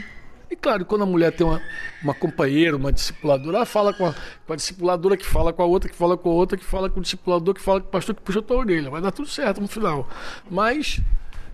E 0.49 0.56
claro, 0.56 0.86
quando 0.86 1.01
a 1.01 1.06
mulher 1.08 1.32
tem 1.32 1.45
uma, 1.45 1.60
uma 2.03 2.14
companheira, 2.14 2.78
uma 2.78 2.91
discipuladora, 2.91 3.58
ela 3.58 3.66
fala 3.66 3.91
com 3.91 4.06
a, 4.06 4.14
com 4.45 4.53
a 4.53 4.56
discipuladora 4.56 5.18
que 5.18 5.26
fala 5.26 5.51
com 5.51 5.64
a 5.64 5.66
outra, 5.66 5.89
que 5.89 5.95
fala 5.95 6.16
com 6.16 6.30
a 6.30 6.34
outra, 6.34 6.56
que 6.56 6.64
fala 6.64 6.88
com 6.88 6.99
o 6.99 7.01
discipulador, 7.03 7.56
que 7.56 7.62
fala 7.62 7.82
com 7.82 7.88
o 7.88 7.91
pastor, 7.91 8.14
que 8.14 8.22
puxa 8.22 8.39
a 8.39 8.43
tua 8.43 8.58
orelha. 8.58 8.91
Vai 8.91 9.01
dar 9.01 9.12
tudo 9.12 9.28
certo 9.28 9.60
no 9.60 9.68
final. 9.68 10.08
Mas 10.49 11.01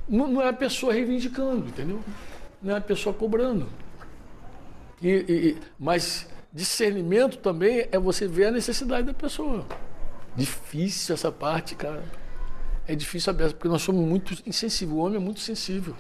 não, 0.08 0.42
é 0.42 0.50
a 0.50 0.54
pessoa 0.54 0.94
reivindicando, 0.94 1.68
entendeu? 1.68 2.00
Não 2.62 2.74
é 2.74 2.78
a 2.78 2.82
pessoa 2.82 3.14
cobrando. 3.14 3.68
E, 5.02 5.10
e, 5.10 5.58
mas 5.80 6.28
discernimento 6.54 7.38
também 7.38 7.88
é 7.92 7.98
você 7.98 8.28
ver 8.28 8.48
a 8.48 8.52
necessidade 8.52 9.08
da 9.08 9.14
pessoa. 9.14 9.66
Difícil 10.36 11.14
essa 11.14 11.32
parte, 11.32 11.76
cara. 11.76 12.04
É 12.88 12.96
difícil 12.96 13.32
a 13.32 13.36
porque 13.36 13.68
nós 13.68 13.82
somos 13.82 14.06
muito 14.06 14.36
insensíveis. 14.46 14.98
O 14.98 15.02
homem 15.02 15.18
é 15.18 15.20
muito 15.20 15.40
sensível. 15.40 15.96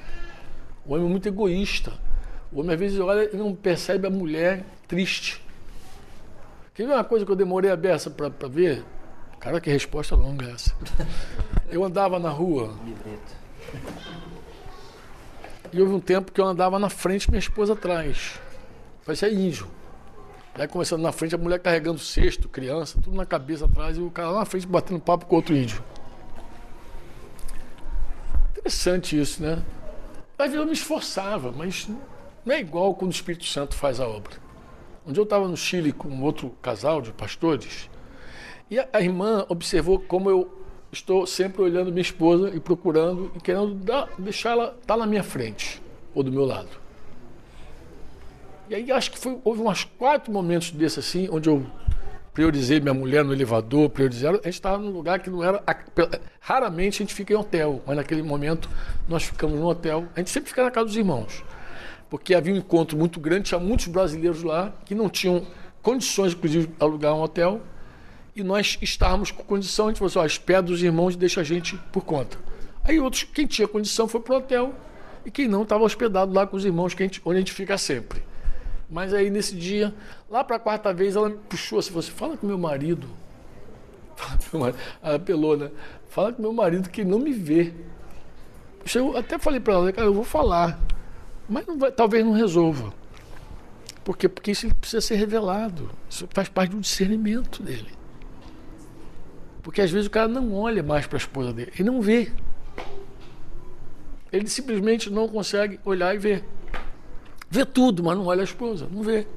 O 0.85 0.93
homem 0.93 1.05
é 1.05 1.09
muito 1.09 1.27
egoísta. 1.27 1.93
O 2.51 2.59
homem 2.59 2.73
às 2.73 2.79
vezes 2.79 2.99
olha 2.99 3.29
e 3.33 3.37
não 3.37 3.55
percebe 3.55 4.07
a 4.07 4.09
mulher 4.09 4.65
triste. 4.87 5.41
Quer 6.73 6.87
ver 6.87 6.93
uma 6.93 7.03
coisa 7.03 7.25
que 7.25 7.31
eu 7.31 7.35
demorei 7.35 7.71
a 7.71 7.75
beça 7.75 8.09
para 8.09 8.47
ver? 8.47 8.83
Cara, 9.39 9.59
que 9.59 9.69
resposta 9.69 10.15
longa 10.15 10.45
é 10.47 10.51
essa. 10.51 10.75
Eu 11.69 11.83
andava 11.83 12.19
na 12.19 12.29
rua. 12.29 12.75
E 15.73 15.81
houve 15.81 15.93
um 15.93 15.99
tempo 15.99 16.31
que 16.31 16.41
eu 16.41 16.45
andava 16.45 16.77
na 16.77 16.89
frente 16.89 17.29
minha 17.29 17.39
esposa 17.39 17.73
atrás. 17.73 18.39
Parecia 19.05 19.31
índio. 19.31 19.67
Aí 20.53 20.67
começando 20.67 21.01
na 21.01 21.11
frente, 21.11 21.33
a 21.33 21.37
mulher 21.37 21.59
carregando 21.59 21.99
cesto, 21.99 22.49
criança, 22.49 22.99
tudo 23.01 23.15
na 23.15 23.25
cabeça 23.25 23.65
atrás, 23.65 23.97
e 23.97 24.01
o 24.01 24.11
cara 24.11 24.31
lá 24.31 24.39
na 24.39 24.45
frente 24.45 24.67
batendo 24.67 24.99
papo 24.99 25.25
com 25.25 25.35
outro 25.37 25.55
índio. 25.55 25.81
Interessante 28.51 29.19
isso, 29.19 29.41
né? 29.41 29.63
Vezes 30.37 30.55
eu 30.55 30.65
me 30.65 30.73
esforçava, 30.73 31.51
mas 31.51 31.87
não 32.43 32.53
é 32.53 32.59
igual 32.59 32.95
quando 32.95 33.11
o 33.11 33.13
Espírito 33.13 33.45
Santo 33.45 33.75
faz 33.75 33.99
a 33.99 34.07
obra. 34.07 34.33
Um 35.05 35.11
dia 35.11 35.21
eu 35.21 35.23
estava 35.23 35.47
no 35.47 35.55
Chile 35.55 35.91
com 35.91 36.21
outro 36.21 36.49
casal 36.61 37.01
de 37.01 37.11
pastores 37.11 37.89
e 38.69 38.79
a 38.79 39.01
irmã 39.01 39.45
observou 39.49 39.99
como 39.99 40.29
eu 40.29 40.60
estou 40.91 41.25
sempre 41.25 41.61
olhando 41.61 41.91
minha 41.91 42.01
esposa 42.01 42.49
e 42.53 42.59
procurando 42.59 43.31
e 43.35 43.39
querendo 43.39 43.73
dar, 43.75 44.09
deixar 44.17 44.51
ela 44.51 44.75
estar 44.81 44.93
tá 44.93 44.97
na 44.97 45.05
minha 45.05 45.23
frente 45.23 45.81
ou 46.13 46.23
do 46.23 46.31
meu 46.31 46.45
lado. 46.45 46.69
E 48.69 48.75
aí 48.75 48.91
acho 48.91 49.11
que 49.11 49.17
foi, 49.17 49.37
houve 49.43 49.61
uns 49.61 49.83
quatro 49.83 50.31
momentos 50.31 50.71
desses 50.71 50.99
assim, 50.99 51.27
onde 51.31 51.49
eu 51.49 51.65
priorizei 52.33 52.79
minha 52.79 52.93
mulher 52.93 53.23
no 53.23 53.33
elevador, 53.33 53.89
priorizei. 53.89 54.29
A 54.29 54.33
gente 54.33 54.49
estava 54.49 54.77
num 54.77 54.91
lugar 54.91 55.19
que 55.19 55.29
não 55.29 55.43
era. 55.43 55.61
Raramente 56.39 56.95
a 56.95 57.05
gente 57.05 57.13
fica 57.13 57.33
em 57.33 57.35
hotel, 57.35 57.81
mas 57.85 57.97
naquele 57.97 58.23
momento 58.23 58.69
nós 59.07 59.23
ficamos 59.23 59.59
no 59.59 59.67
hotel. 59.67 60.07
A 60.15 60.19
gente 60.19 60.29
sempre 60.29 60.49
fica 60.49 60.63
na 60.63 60.71
casa 60.71 60.85
dos 60.85 60.95
irmãos 60.95 61.43
porque 62.11 62.35
havia 62.35 62.53
um 62.53 62.57
encontro 62.57 62.97
muito 62.97 63.21
grande, 63.21 63.43
tinha 63.43 63.59
muitos 63.59 63.87
brasileiros 63.87 64.43
lá 64.43 64.73
que 64.83 64.93
não 64.93 65.09
tinham 65.09 65.47
condições, 65.81 66.33
inclusive, 66.33 66.67
de 66.67 66.73
alugar 66.77 67.15
um 67.15 67.21
hotel. 67.21 67.61
E 68.35 68.43
nós 68.43 68.77
estávamos 68.81 69.31
com 69.31 69.43
condição, 69.43 69.87
a 69.87 69.89
gente 69.89 69.97
falou 69.97 70.25
assim, 70.25 70.39
ó, 70.53 70.61
dos 70.61 70.81
irmãos 70.81 71.15
deixa 71.15 71.41
a 71.41 71.43
gente 71.43 71.75
por 71.91 72.03
conta. 72.05 72.37
Aí 72.83 72.99
outros, 72.99 73.23
quem 73.23 73.45
tinha 73.45 73.67
condição 73.67 74.07
foi 74.07 74.21
para 74.21 74.33
o 74.33 74.37
hotel 74.37 74.73
e 75.25 75.31
quem 75.31 75.47
não 75.47 75.63
estava 75.63 75.83
hospedado 75.83 76.33
lá 76.33 76.47
com 76.47 76.55
os 76.55 76.65
irmãos, 76.65 76.93
que 76.93 77.03
a 77.03 77.05
gente, 77.05 77.21
onde 77.25 77.37
a 77.37 77.39
gente 77.39 77.51
fica 77.51 77.77
sempre. 77.77 78.23
Mas 78.89 79.13
aí 79.13 79.29
nesse 79.29 79.55
dia, 79.55 79.93
lá 80.29 80.43
para 80.43 80.55
a 80.55 80.59
quarta 80.59 80.93
vez, 80.93 81.15
ela 81.15 81.29
me 81.29 81.37
puxou 81.37 81.79
assim, 81.79 81.91
você 81.91 82.09
assim, 82.09 82.17
fala 82.17 82.37
com 82.37 82.47
meu 82.47 82.57
marido. 82.57 83.07
Fala 84.15 84.37
com 84.37 84.57
meu 84.57 84.61
marido. 84.61 84.79
Ela 85.01 85.15
apelou, 85.15 85.57
né? 85.57 85.71
Fala 86.09 86.33
com 86.33 86.41
meu 86.41 86.53
marido 86.53 86.89
que 86.89 87.03
não 87.03 87.17
me 87.17 87.31
vê. 87.31 87.73
Eu 88.93 89.17
até 89.17 89.39
falei 89.39 89.59
para 89.59 89.73
ela, 89.73 89.91
cara, 89.91 90.07
eu 90.07 90.13
vou 90.13 90.23
falar. 90.23 90.79
Mas 91.47 91.65
não 91.65 91.77
vai, 91.77 91.91
talvez 91.91 92.23
não 92.23 92.33
resolva. 92.33 92.93
Por 94.03 94.17
quê? 94.17 94.27
Porque 94.27 94.51
isso 94.51 94.73
precisa 94.75 95.01
ser 95.01 95.15
revelado. 95.15 95.89
Isso 96.09 96.27
faz 96.33 96.49
parte 96.49 96.71
do 96.71 96.81
discernimento 96.81 97.63
dele. 97.63 98.00
Porque 99.61 99.81
às 99.81 99.91
vezes 99.91 100.07
o 100.07 100.09
cara 100.09 100.27
não 100.27 100.53
olha 100.53 100.81
mais 100.81 101.05
para 101.05 101.17
a 101.17 101.19
esposa 101.19 101.53
dele. 101.53 101.71
Ele 101.75 101.83
não 101.83 102.01
vê. 102.01 102.31
Ele 104.31 104.47
simplesmente 104.47 105.09
não 105.09 105.27
consegue 105.27 105.79
olhar 105.85 106.15
e 106.15 106.17
ver. 106.17 106.43
Vê 107.49 107.65
tudo, 107.65 108.03
mas 108.03 108.17
não 108.17 108.25
olha 108.25 108.41
a 108.41 108.45
esposa. 108.45 108.87
Não 108.91 109.03
vê. 109.03 109.27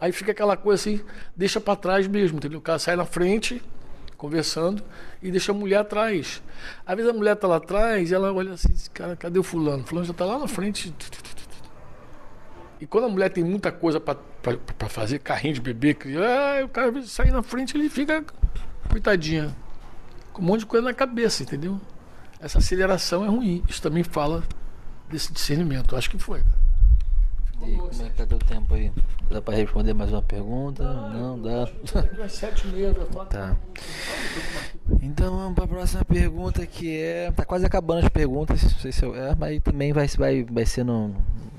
Aí 0.00 0.12
fica 0.12 0.30
aquela 0.30 0.56
coisa 0.56 0.80
assim, 0.80 1.04
deixa 1.36 1.60
para 1.60 1.74
trás 1.74 2.06
mesmo, 2.06 2.38
entendeu? 2.38 2.60
O 2.60 2.62
cara 2.62 2.78
sai 2.78 2.94
na 2.94 3.04
frente, 3.04 3.60
conversando, 4.16 4.80
e 5.20 5.28
deixa 5.28 5.50
a 5.50 5.54
mulher 5.54 5.78
atrás. 5.78 6.40
Às 6.86 6.96
vezes 6.96 7.10
a 7.10 7.14
mulher 7.14 7.34
está 7.34 7.48
lá 7.48 7.56
atrás 7.56 8.10
e 8.10 8.14
ela 8.14 8.32
olha 8.32 8.52
assim, 8.52 8.72
cara, 8.94 9.16
cadê 9.16 9.40
o 9.40 9.42
fulano? 9.42 9.82
O 9.82 9.86
fulano 9.86 10.06
já 10.06 10.12
está 10.12 10.24
lá 10.24 10.38
na 10.38 10.46
frente. 10.46 10.94
E 12.80 12.86
quando 12.86 13.06
a 13.06 13.08
mulher 13.08 13.28
tem 13.30 13.42
muita 13.42 13.72
coisa 13.72 13.98
para 13.98 14.16
fazer, 14.88 15.18
carrinho 15.18 15.54
de 15.54 15.60
bebê, 15.60 15.96
o 16.64 16.68
cara 16.68 17.02
sai 17.02 17.32
na 17.32 17.42
frente 17.42 17.76
ele 17.76 17.88
fica, 17.88 18.24
coitadinha, 18.88 19.54
com 20.32 20.42
um 20.42 20.44
monte 20.44 20.60
de 20.60 20.66
coisa 20.66 20.84
na 20.84 20.94
cabeça, 20.94 21.42
entendeu? 21.42 21.80
Essa 22.40 22.58
aceleração 22.58 23.24
é 23.24 23.28
ruim. 23.28 23.62
Isso 23.68 23.82
também 23.82 24.04
fala 24.04 24.42
desse 25.10 25.32
discernimento. 25.32 25.96
Acho 25.96 26.10
que 26.10 26.18
foi. 26.18 26.42
E 27.66 27.76
como 27.76 28.02
é 28.02 28.08
que 28.08 28.16
tá 28.16 28.24
teu 28.24 28.38
tempo 28.38 28.74
aí? 28.74 28.92
Dá 29.28 29.42
para 29.42 29.56
responder 29.56 29.92
mais 29.92 30.12
uma 30.12 30.22
pergunta? 30.22 30.84
Não, 30.84 31.36
não 31.36 31.42
dá. 31.42 31.68
Sete 32.28 32.66
meses, 32.68 32.96
tá. 33.28 33.56
Então 35.02 35.36
vamos 35.36 35.54
para 35.54 35.64
a 35.64 35.68
próxima 35.68 36.04
pergunta 36.04 36.64
que 36.66 36.96
é. 36.96 37.32
Tá 37.32 37.44
quase 37.44 37.66
acabando 37.66 38.04
as 38.04 38.08
perguntas, 38.08 38.62
não 38.62 38.70
sei 38.70 38.92
se 38.92 39.04
eu. 39.04 39.14
É, 39.14 39.34
mas 39.34 39.60
também 39.62 39.92
vai, 39.92 40.06
vai, 40.06 40.44
vai 40.44 40.64
ser 40.64 40.84
no, 40.84 41.08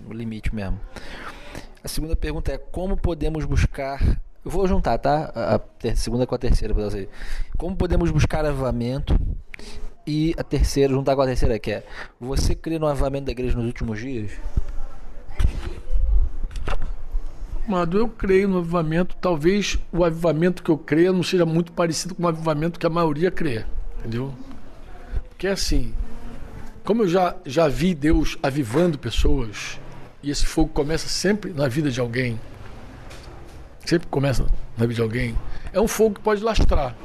no 0.07 0.14
limite 0.14 0.56
mesmo. 0.56 0.80
A 1.84 1.88
segunda 1.88 2.15
pergunta 2.15 2.51
é 2.51 2.57
como 2.57 2.95
podemos 2.95 3.45
buscar. 3.45 4.01
Eu 4.44 4.52
vou 4.52 4.68
juntar, 4.68 4.98
tá? 4.98 5.32
A, 5.36 5.95
segunda 5.95 6.26
com 6.26 6.34
a 6.34 6.38
terceira 6.38 6.74
para 6.74 6.86
você. 6.86 7.10
Como 7.57 7.76
podemos 7.76 8.10
buscar 8.10 8.45
avivamento? 8.45 9.20
E 10.07 10.34
a 10.38 10.44
terceira, 10.44 10.94
juntar 10.94 11.16
com 11.16 11.22
a 11.22 11.26
terceira, 11.26 11.60
que 11.60 11.72
é: 11.72 11.86
Você 12.20 12.56
crê 12.56 12.80
no 12.80 12.88
avivamento 12.88 13.26
da 13.26 13.32
igreja 13.32 13.57
nos 13.57 13.66
últimos 13.66 13.99
dias? 13.99 14.32
Amado, 17.68 17.99
eu 17.99 18.07
creio 18.07 18.48
no 18.48 18.60
avivamento. 18.60 19.16
Talvez 19.18 19.78
o 19.91 20.03
avivamento 20.03 20.64
que 20.64 20.72
eu 20.72 20.78
creia 20.78 21.11
não 21.11 21.22
seja 21.22 21.45
muito 21.45 21.72
parecido 21.72 22.16
com 22.16 22.24
o 22.24 22.28
avivamento 22.28 22.80
que 22.80 22.86
a 22.86 22.90
maioria 22.90 23.30
crê. 23.30 23.66
Entendeu? 23.99 24.34
Porque 25.28 25.48
assim, 25.48 25.94
como 26.84 27.03
eu 27.03 27.07
já, 27.07 27.36
já 27.45 27.68
vi 27.68 27.94
Deus 27.94 28.38
avivando 28.41 28.98
pessoas, 28.98 29.80
e 30.24 30.32
esse 30.32 30.45
fogo 30.45 30.70
começa 30.70 31.07
sempre 31.07 31.53
na 31.53 31.68
vida 31.68 31.91
de 31.91 31.99
alguém, 31.99 32.40
sempre 33.90 34.07
começa 34.07 34.45
na 34.78 34.86
vida 34.86 34.95
de 34.95 35.02
alguém, 35.02 35.36
é 35.74 35.82
um 35.82 35.88
fogo 35.88 36.16
que 36.16 36.22
pode 36.22 36.44
lastrar. 36.44 36.95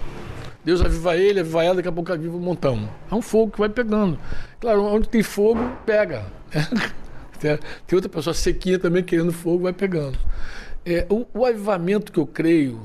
Deus 0.65 0.81
aviva 0.81 1.17
ele, 1.17 1.41
aviva 1.41 1.65
ela, 1.65 1.77
daqui 1.77 1.89
a 1.89 1.93
pouco 1.93 2.13
aviva 2.13 2.37
um 2.37 2.41
montão. 2.41 2.89
É 3.11 3.15
um 3.15 3.21
fogo 3.21 3.53
que 3.53 3.59
vai 3.59 3.69
pegando. 3.69 4.19
Claro, 4.61 4.85
onde 4.85 5.09
tem 5.09 5.23
fogo, 5.23 5.61
pega. 5.85 6.25
tem 7.87 7.97
outra 7.97 8.09
pessoa 8.09 8.33
sequinha 8.33 8.79
também 8.79 9.03
querendo 9.03 9.33
fogo, 9.33 9.65
vai 9.65 9.73
pegando. 9.73 10.19
É, 10.85 11.07
o, 11.11 11.27
o 11.35 11.45
avivamento 11.45 12.13
que 12.13 12.19
eu 12.19 12.27
creio 12.27 12.81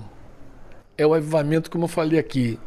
é 0.98 1.06
o 1.06 1.14
avivamento, 1.14 1.72
como 1.72 1.86
eu 1.86 1.88
falei 1.88 2.20
aqui, 2.20 2.60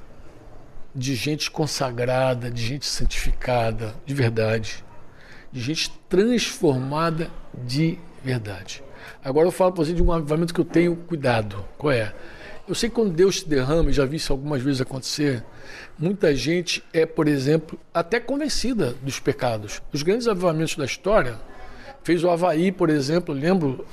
de 0.94 1.14
gente 1.14 1.50
consagrada, 1.50 2.50
de 2.50 2.62
gente 2.62 2.86
santificada, 2.86 3.94
de 4.06 4.14
verdade, 4.14 4.84
de 5.50 5.60
gente 5.60 5.90
transformada 6.08 7.30
de 7.64 7.98
verdade. 8.22 8.82
Agora 9.24 9.46
eu 9.46 9.52
falo 9.52 9.72
para 9.72 9.84
você 9.84 9.92
de 9.92 10.02
um 10.02 10.12
avivamento 10.12 10.52
que 10.52 10.60
eu 10.60 10.64
tenho 10.64 10.96
cuidado. 10.96 11.64
Qual 11.78 11.92
é? 11.92 12.12
Eu 12.66 12.74
sei 12.74 12.88
que 12.88 12.94
quando 12.94 13.10
Deus 13.10 13.40
se 13.40 13.48
derrama, 13.48 13.90
e 13.90 13.92
já 13.92 14.04
vi 14.04 14.16
isso 14.16 14.32
algumas 14.32 14.62
vezes 14.62 14.80
acontecer, 14.80 15.44
muita 15.98 16.34
gente 16.34 16.82
é, 16.92 17.04
por 17.04 17.26
exemplo, 17.26 17.78
até 17.92 18.20
convencida 18.20 18.94
dos 19.02 19.18
pecados. 19.18 19.82
Os 19.92 20.02
grandes 20.02 20.28
avivamentos 20.28 20.76
da 20.76 20.84
história, 20.84 21.38
fez 22.02 22.22
o 22.24 22.30
Havaí, 22.30 22.70
por 22.70 22.90
exemplo, 22.90 23.34
lembro, 23.34 23.84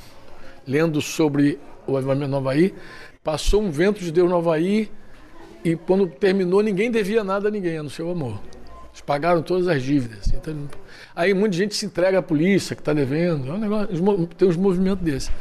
lendo 0.68 1.02
sobre 1.02 1.60
o 1.88 1.98
avivamento 1.98 2.30
no 2.30 2.38
Havaí, 2.38 2.74
passou 3.24 3.62
um 3.62 3.72
vento 3.72 4.00
de 4.00 4.12
Deus 4.12 4.30
no 4.30 4.38
Havaí 4.38 4.92
e 5.64 5.76
quando 5.76 6.08
terminou 6.08 6.62
ninguém 6.62 6.90
devia 6.90 7.24
nada 7.24 7.48
a 7.48 7.52
ninguém, 7.52 7.82
no 7.82 7.90
seu 7.90 8.10
amor. 8.10 8.40
Eles 8.92 9.02
pagaram 9.02 9.42
todas 9.42 9.68
as 9.68 9.82
dívidas. 9.82 10.32
Então, 10.34 10.70
aí 11.16 11.34
muita 11.34 11.56
gente 11.56 11.76
se 11.76 11.86
entrega 11.86 12.20
à 12.20 12.22
polícia 12.22 12.76
que 12.76 12.82
está 12.82 12.94
devendo, 12.94 13.50
é 13.50 13.54
um 13.54 13.58
negócio, 13.58 14.28
tem 14.38 14.48
uns 14.48 14.58
movimentos 14.58 15.04
desses. 15.04 15.32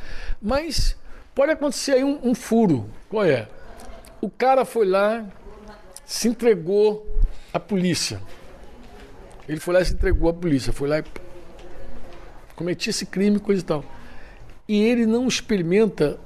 Mas 0.41 0.97
pode 1.35 1.53
acontecer 1.53 1.93
aí 1.93 2.05
um, 2.05 2.19
um 2.23 2.35
furo. 2.35 2.89
Qual 3.09 3.25
é? 3.25 3.49
O 4.21 4.29
cara 4.29 4.65
foi 4.65 4.87
lá, 4.87 5.25
se 6.05 6.29
entregou 6.29 7.07
à 7.53 7.61
polícia. 7.61 8.21
Ele 9.49 9.61
foi 9.61 9.75
lá 9.75 9.81
e 9.81 9.85
se 9.85 9.95
entregou 9.95 10.29
à 10.29 10.35
polícia. 10.35 10.73
Foi 10.73 10.89
lá 10.89 10.99
e 10.99 11.05
cometia 12.55 12.91
esse 12.91 13.07
crime, 13.07 13.39
coisa 13.39 13.63
e 13.63 13.65
tal. 13.65 13.85
E 14.69 14.83
ele 14.83 15.07
não 15.07 15.27
experimenta 15.27 16.19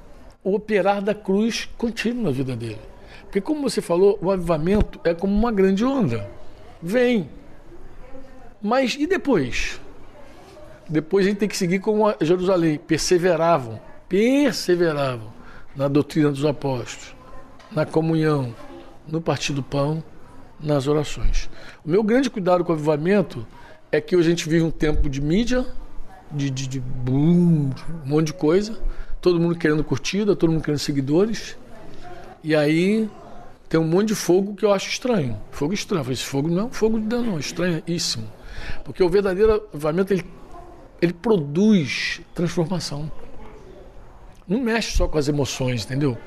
o 0.43 0.55
operar 0.55 1.01
da 1.01 1.15
cruz 1.15 1.69
contínuo 1.77 2.23
na 2.23 2.31
vida 2.31 2.55
dele. 2.55 2.79
Porque, 3.23 3.39
como 3.39 3.61
você 3.61 3.81
falou, 3.81 4.19
o 4.21 4.29
avivamento 4.29 4.99
é 5.03 5.13
como 5.13 5.33
uma 5.33 5.51
grande 5.51 5.85
onda. 5.85 6.29
Vem. 6.81 7.29
Mas 8.63 8.95
e 8.97 9.05
depois? 9.05 9.79
Depois 10.89 11.25
a 11.25 11.29
gente 11.29 11.39
tem 11.39 11.49
que 11.49 11.57
seguir 11.57 11.79
como 11.79 12.13
Jerusalém. 12.21 12.77
Perseveravam 12.77 13.79
perseveravam 14.13 15.33
na 15.75 15.87
doutrina 15.87 16.29
dos 16.29 16.45
apóstolos, 16.45 17.15
na 17.71 17.83
comunhão, 17.83 18.55
no 19.07 19.19
partir 19.19 19.53
do 19.53 19.63
pão, 19.63 20.03
nas 20.59 20.85
orações. 20.85 21.49
O 21.83 21.89
meu 21.89 22.03
grande 22.03 22.29
cuidado 22.29 22.63
com 22.63 22.71
o 22.71 22.75
avivamento 22.75 23.43
é 23.91 23.99
que 23.99 24.15
hoje 24.15 24.27
a 24.27 24.29
gente 24.29 24.47
vive 24.47 24.63
um 24.63 24.69
tempo 24.69 25.09
de 25.09 25.19
mídia, 25.19 25.65
de, 26.31 26.51
de, 26.51 26.67
de 26.67 26.79
boom, 26.79 27.71
um 28.05 28.07
monte 28.07 28.27
de 28.27 28.33
coisa, 28.33 28.79
todo 29.19 29.39
mundo 29.39 29.55
querendo 29.55 29.83
curtida, 29.83 30.35
todo 30.35 30.51
mundo 30.51 30.63
querendo 30.63 30.79
seguidores, 30.79 31.57
e 32.43 32.55
aí 32.55 33.09
tem 33.67 33.79
um 33.79 33.87
monte 33.87 34.09
de 34.09 34.15
fogo 34.15 34.53
que 34.53 34.63
eu 34.63 34.71
acho 34.71 34.89
estranho. 34.89 35.41
Fogo 35.49 35.73
estranho. 35.73 36.11
Esse 36.11 36.23
fogo 36.23 36.49
não 36.49 36.61
é 36.61 36.65
um 36.65 36.71
fogo 36.71 36.99
de 36.99 37.07
Deus, 37.07 37.25
não, 37.25 37.37
é 37.37 37.39
estranhíssimo. 37.39 38.27
Porque 38.83 39.03
o 39.03 39.09
verdadeiro 39.09 39.67
avivamento, 39.73 40.13
ele, 40.13 40.25
ele 41.01 41.13
produz 41.13 42.21
transformação. 42.33 43.11
Não 44.47 44.59
mexe 44.59 44.95
só 44.95 45.07
com 45.07 45.17
as 45.17 45.27
emoções, 45.27 45.85
entendeu? 45.85 46.17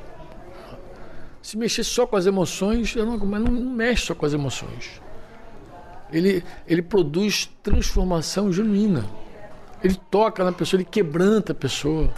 Se 1.42 1.56
mexer 1.56 1.84
só 1.84 2.06
com 2.06 2.16
as 2.16 2.26
emoções, 2.26 2.94
não, 2.96 3.18
mas 3.18 3.42
não 3.42 3.52
mexe 3.52 4.06
só 4.06 4.14
com 4.14 4.26
as 4.26 4.32
emoções. 4.32 5.00
Ele, 6.12 6.42
ele 6.66 6.82
produz 6.82 7.50
transformação 7.62 8.52
genuína. 8.52 9.04
Ele 9.82 9.96
toca 10.10 10.42
na 10.42 10.52
pessoa, 10.52 10.78
ele 10.78 10.88
quebranta 10.90 11.52
a 11.52 11.54
pessoa. 11.54 12.12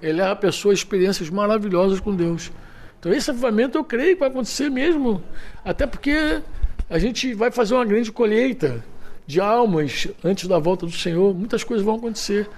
Ele 0.00 0.14
leva 0.14 0.32
a 0.32 0.36
pessoa 0.36 0.72
a 0.72 0.74
experiências 0.74 1.28
maravilhosas 1.28 2.00
com 2.00 2.14
Deus. 2.14 2.52
Então 2.98 3.12
esse 3.12 3.30
avivamento 3.30 3.76
eu 3.76 3.84
creio 3.84 4.14
que 4.14 4.20
vai 4.20 4.28
acontecer 4.28 4.70
mesmo. 4.70 5.22
Até 5.64 5.86
porque 5.86 6.40
a 6.88 6.98
gente 6.98 7.34
vai 7.34 7.50
fazer 7.50 7.74
uma 7.74 7.84
grande 7.84 8.10
colheita 8.10 8.84
de 9.28 9.42
almas 9.42 10.08
antes 10.24 10.48
da 10.48 10.58
volta 10.58 10.86
do 10.86 10.92
Senhor. 10.92 11.34
Muitas 11.34 11.62
coisas 11.62 11.84
vão 11.84 11.96
acontecer. 11.96 12.48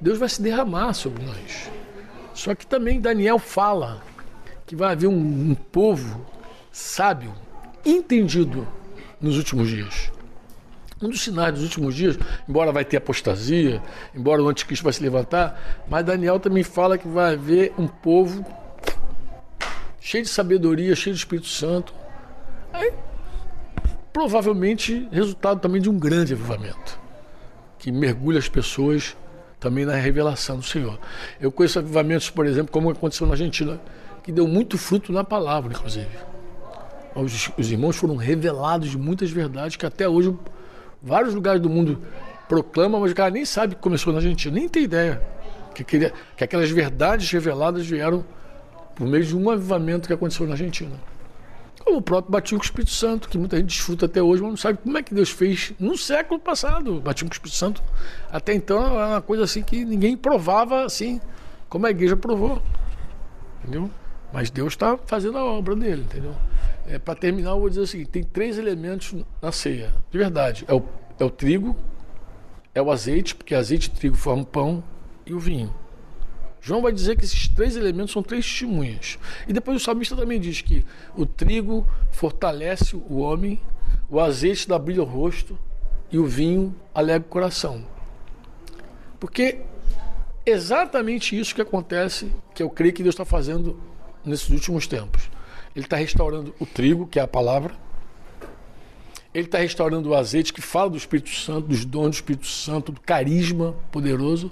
Deus 0.00 0.18
vai 0.18 0.30
se 0.30 0.40
derramar 0.40 0.94
sobre 0.94 1.22
nós. 1.22 1.70
Só 2.32 2.54
que 2.54 2.66
também 2.66 2.98
Daniel 2.98 3.38
fala 3.38 4.02
que 4.66 4.74
vai 4.74 4.92
haver 4.92 5.08
um, 5.08 5.50
um 5.50 5.54
povo 5.54 6.24
sábio, 6.72 7.34
entendido 7.84 8.66
nos 9.20 9.36
últimos 9.36 9.68
dias. 9.68 10.10
Um 11.02 11.10
dos 11.10 11.20
sinais 11.20 11.52
dos 11.52 11.64
últimos 11.64 11.94
dias, 11.94 12.18
embora 12.48 12.72
vai 12.72 12.84
ter 12.84 12.96
apostasia, 12.96 13.82
embora 14.14 14.42
o 14.42 14.48
anticristo 14.48 14.84
vai 14.84 14.94
se 14.94 15.02
levantar, 15.02 15.84
mas 15.86 16.02
Daniel 16.02 16.40
também 16.40 16.62
fala 16.62 16.96
que 16.96 17.06
vai 17.06 17.34
haver 17.34 17.74
um 17.76 17.86
povo 17.86 18.42
cheio 20.00 20.24
de 20.24 20.30
sabedoria, 20.30 20.96
cheio 20.96 21.14
de 21.14 21.20
Espírito 21.20 21.48
Santo. 21.48 21.92
Aí, 22.72 22.90
provavelmente 24.16 25.06
resultado 25.12 25.60
também 25.60 25.78
de 25.78 25.90
um 25.90 25.98
grande 25.98 26.32
avivamento 26.32 26.98
que 27.78 27.92
mergulha 27.92 28.38
as 28.38 28.48
pessoas 28.48 29.14
também 29.60 29.84
na 29.84 29.94
revelação 29.94 30.56
do 30.56 30.62
Senhor. 30.62 30.98
Eu 31.38 31.52
conheço 31.52 31.78
avivamentos, 31.78 32.30
por 32.30 32.46
exemplo, 32.46 32.72
como 32.72 32.88
aconteceu 32.88 33.26
na 33.26 33.34
Argentina, 33.34 33.78
que 34.22 34.32
deu 34.32 34.48
muito 34.48 34.78
fruto 34.78 35.12
na 35.12 35.22
palavra, 35.22 35.74
inclusive. 35.74 36.08
Os, 37.14 37.50
os 37.58 37.70
irmãos 37.70 37.94
foram 37.96 38.16
revelados 38.16 38.88
de 38.88 38.96
muitas 38.96 39.30
verdades 39.30 39.76
que 39.76 39.84
até 39.84 40.08
hoje 40.08 40.34
vários 41.02 41.34
lugares 41.34 41.60
do 41.60 41.68
mundo 41.68 42.00
proclamam, 42.48 43.02
mas 43.02 43.12
o 43.12 43.14
cara 43.14 43.30
nem 43.30 43.44
sabe 43.44 43.74
que 43.74 43.82
começou 43.82 44.14
na 44.14 44.18
Argentina, 44.20 44.54
nem 44.54 44.66
tem 44.66 44.84
ideia 44.84 45.20
que, 45.74 45.84
que 45.84 46.42
aquelas 46.42 46.70
verdades 46.70 47.30
reveladas 47.30 47.86
vieram 47.86 48.24
por 48.94 49.06
meio 49.06 49.24
de 49.24 49.36
um 49.36 49.50
avivamento 49.50 50.08
que 50.08 50.14
aconteceu 50.14 50.46
na 50.46 50.52
Argentina. 50.52 50.96
O 51.86 52.02
próprio 52.02 52.32
batismo 52.32 52.58
com 52.58 52.64
o 52.64 52.66
Espírito 52.66 52.90
Santo, 52.90 53.28
que 53.28 53.38
muita 53.38 53.56
gente 53.56 53.68
desfruta 53.68 54.06
até 54.06 54.20
hoje, 54.20 54.42
mas 54.42 54.50
não 54.50 54.56
sabe 54.56 54.78
como 54.82 54.98
é 54.98 55.02
que 55.02 55.14
Deus 55.14 55.30
fez 55.30 55.72
no 55.78 55.96
século 55.96 56.40
passado. 56.40 57.00
Batismo 57.00 57.28
com 57.28 57.34
o 57.34 57.36
Espírito 57.36 57.56
Santo, 57.56 57.82
até 58.30 58.52
então, 58.52 58.84
era 58.84 59.08
uma 59.08 59.22
coisa 59.22 59.44
assim 59.44 59.62
que 59.62 59.84
ninguém 59.84 60.16
provava 60.16 60.84
assim, 60.84 61.20
como 61.68 61.86
a 61.86 61.90
igreja 61.90 62.16
provou. 62.16 62.60
Entendeu? 63.62 63.88
Mas 64.32 64.50
Deus 64.50 64.72
está 64.72 64.98
fazendo 65.06 65.38
a 65.38 65.44
obra 65.44 65.76
dele, 65.76 66.02
entendeu? 66.02 66.34
É, 66.88 66.98
Para 66.98 67.14
terminar, 67.14 67.50
eu 67.50 67.60
vou 67.60 67.68
dizer 67.68 67.82
o 67.82 67.86
seguinte: 67.86 68.10
tem 68.10 68.24
três 68.24 68.58
elementos 68.58 69.14
na 69.40 69.52
ceia, 69.52 69.94
de 70.10 70.18
verdade. 70.18 70.64
É 70.66 70.74
o, 70.74 70.82
é 71.18 71.24
o 71.24 71.30
trigo, 71.30 71.76
é 72.74 72.82
o 72.82 72.90
azeite, 72.90 73.34
porque 73.34 73.54
azeite 73.54 73.86
e 73.88 73.90
trigo 73.90 74.16
formam 74.16 74.44
pão, 74.44 74.84
e 75.24 75.32
o 75.32 75.38
vinho. 75.38 75.72
João 76.66 76.82
vai 76.82 76.90
dizer 76.90 77.16
que 77.16 77.24
esses 77.24 77.46
três 77.46 77.76
elementos 77.76 78.10
são 78.10 78.24
três 78.24 78.44
testemunhas. 78.44 79.20
E 79.46 79.52
depois 79.52 79.80
o 79.80 79.84
salmista 79.84 80.16
também 80.16 80.40
diz 80.40 80.62
que 80.62 80.84
o 81.14 81.24
trigo 81.24 81.86
fortalece 82.10 82.96
o 82.96 83.18
homem, 83.18 83.60
o 84.10 84.18
azeite 84.18 84.66
dá 84.66 84.76
brilho 84.76 85.02
ao 85.02 85.06
rosto 85.06 85.56
e 86.10 86.18
o 86.18 86.26
vinho 86.26 86.74
alegra 86.92 87.24
o 87.24 87.30
coração. 87.30 87.86
Porque 89.20 89.60
exatamente 90.44 91.38
isso 91.38 91.54
que 91.54 91.62
acontece, 91.62 92.32
que 92.52 92.64
eu 92.64 92.68
creio 92.68 92.92
que 92.92 93.04
Deus 93.04 93.12
está 93.12 93.24
fazendo 93.24 93.78
nesses 94.24 94.50
últimos 94.50 94.88
tempos. 94.88 95.30
Ele 95.72 95.86
está 95.86 95.96
restaurando 95.96 96.52
o 96.58 96.66
trigo, 96.66 97.06
que 97.06 97.20
é 97.20 97.22
a 97.22 97.28
palavra. 97.28 97.76
Ele 99.32 99.46
está 99.46 99.58
restaurando 99.58 100.08
o 100.08 100.16
azeite, 100.16 100.52
que 100.52 100.60
fala 100.60 100.90
do 100.90 100.96
Espírito 100.96 101.30
Santo, 101.30 101.68
dos 101.68 101.84
dons 101.84 102.08
do 102.08 102.14
Espírito 102.14 102.46
Santo, 102.48 102.90
do 102.90 103.00
carisma 103.00 103.72
poderoso 103.92 104.50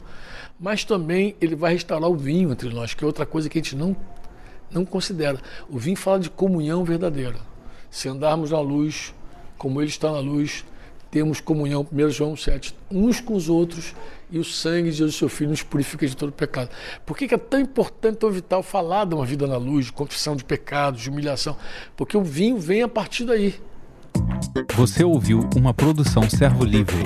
mas 0.59 0.85
também 0.85 1.35
ele 1.41 1.55
vai 1.55 1.73
restaurar 1.73 2.09
o 2.09 2.17
vinho 2.17 2.53
entre 2.53 2.69
nós, 2.69 2.95
que 2.95 3.05
é 3.05 3.07
outra 3.07 3.27
coisa 3.27 3.49
que 3.49 3.59
a 3.59 3.63
gente 3.63 3.77
não, 3.77 3.97
não 4.71 4.85
considera. 4.85 5.39
O 5.69 5.79
vinho 5.79 5.97
fala 5.97 6.21
de 6.21 6.31
comunhão 6.31 6.85
verdadeira. 6.85 7.37
Se 7.91 8.09
andarmos 8.09 8.51
na 8.51 8.61
luz, 8.61 9.15
como 9.57 9.81
ele 9.81 9.89
está 9.89 10.11
na 10.11 10.21
luz, 10.21 10.65
temos 11.11 11.41
comunhão, 11.41 11.87
1 11.93 12.11
João 12.11 12.37
7, 12.37 12.75
uns 12.91 13.21
com 13.21 13.35
os 13.35 13.49
outros, 13.49 13.95
e 14.31 14.39
o 14.39 14.45
sangue 14.45 14.91
de 14.91 14.97
Jesus, 14.97 15.15
seu 15.15 15.29
Filho, 15.29 15.51
nos 15.51 15.63
purifica 15.63 16.05
de 16.05 16.17
todo 16.17 16.33
pecado. 16.33 16.71
Por 17.07 17.17
que, 17.17 17.33
é 17.33 17.39
tão 17.39 17.61
importante, 17.61 18.17
tão 18.17 18.33
vital, 18.33 18.65
falar 18.65 19.05
de 19.05 19.15
uma 19.15 19.25
vida 19.25 19.47
na 19.47 19.57
luz, 19.57 19.87
de 19.87 19.93
confissão 19.93 20.35
de 20.35 20.45
pecados, 20.45 21.03
de 21.03 21.11
humilhação? 21.11 21.57
Porque 21.97 22.17
o 22.17 22.23
vinho 22.25 22.59
vem 22.59 22.83
a 22.83 22.89
partir 22.89 23.25
daí. 23.25 23.55
Você 24.75 25.05
ouviu 25.05 25.49
uma 25.55 25.73
produção 25.73 26.29
Servo 26.29 26.65
Livre. 26.65 27.05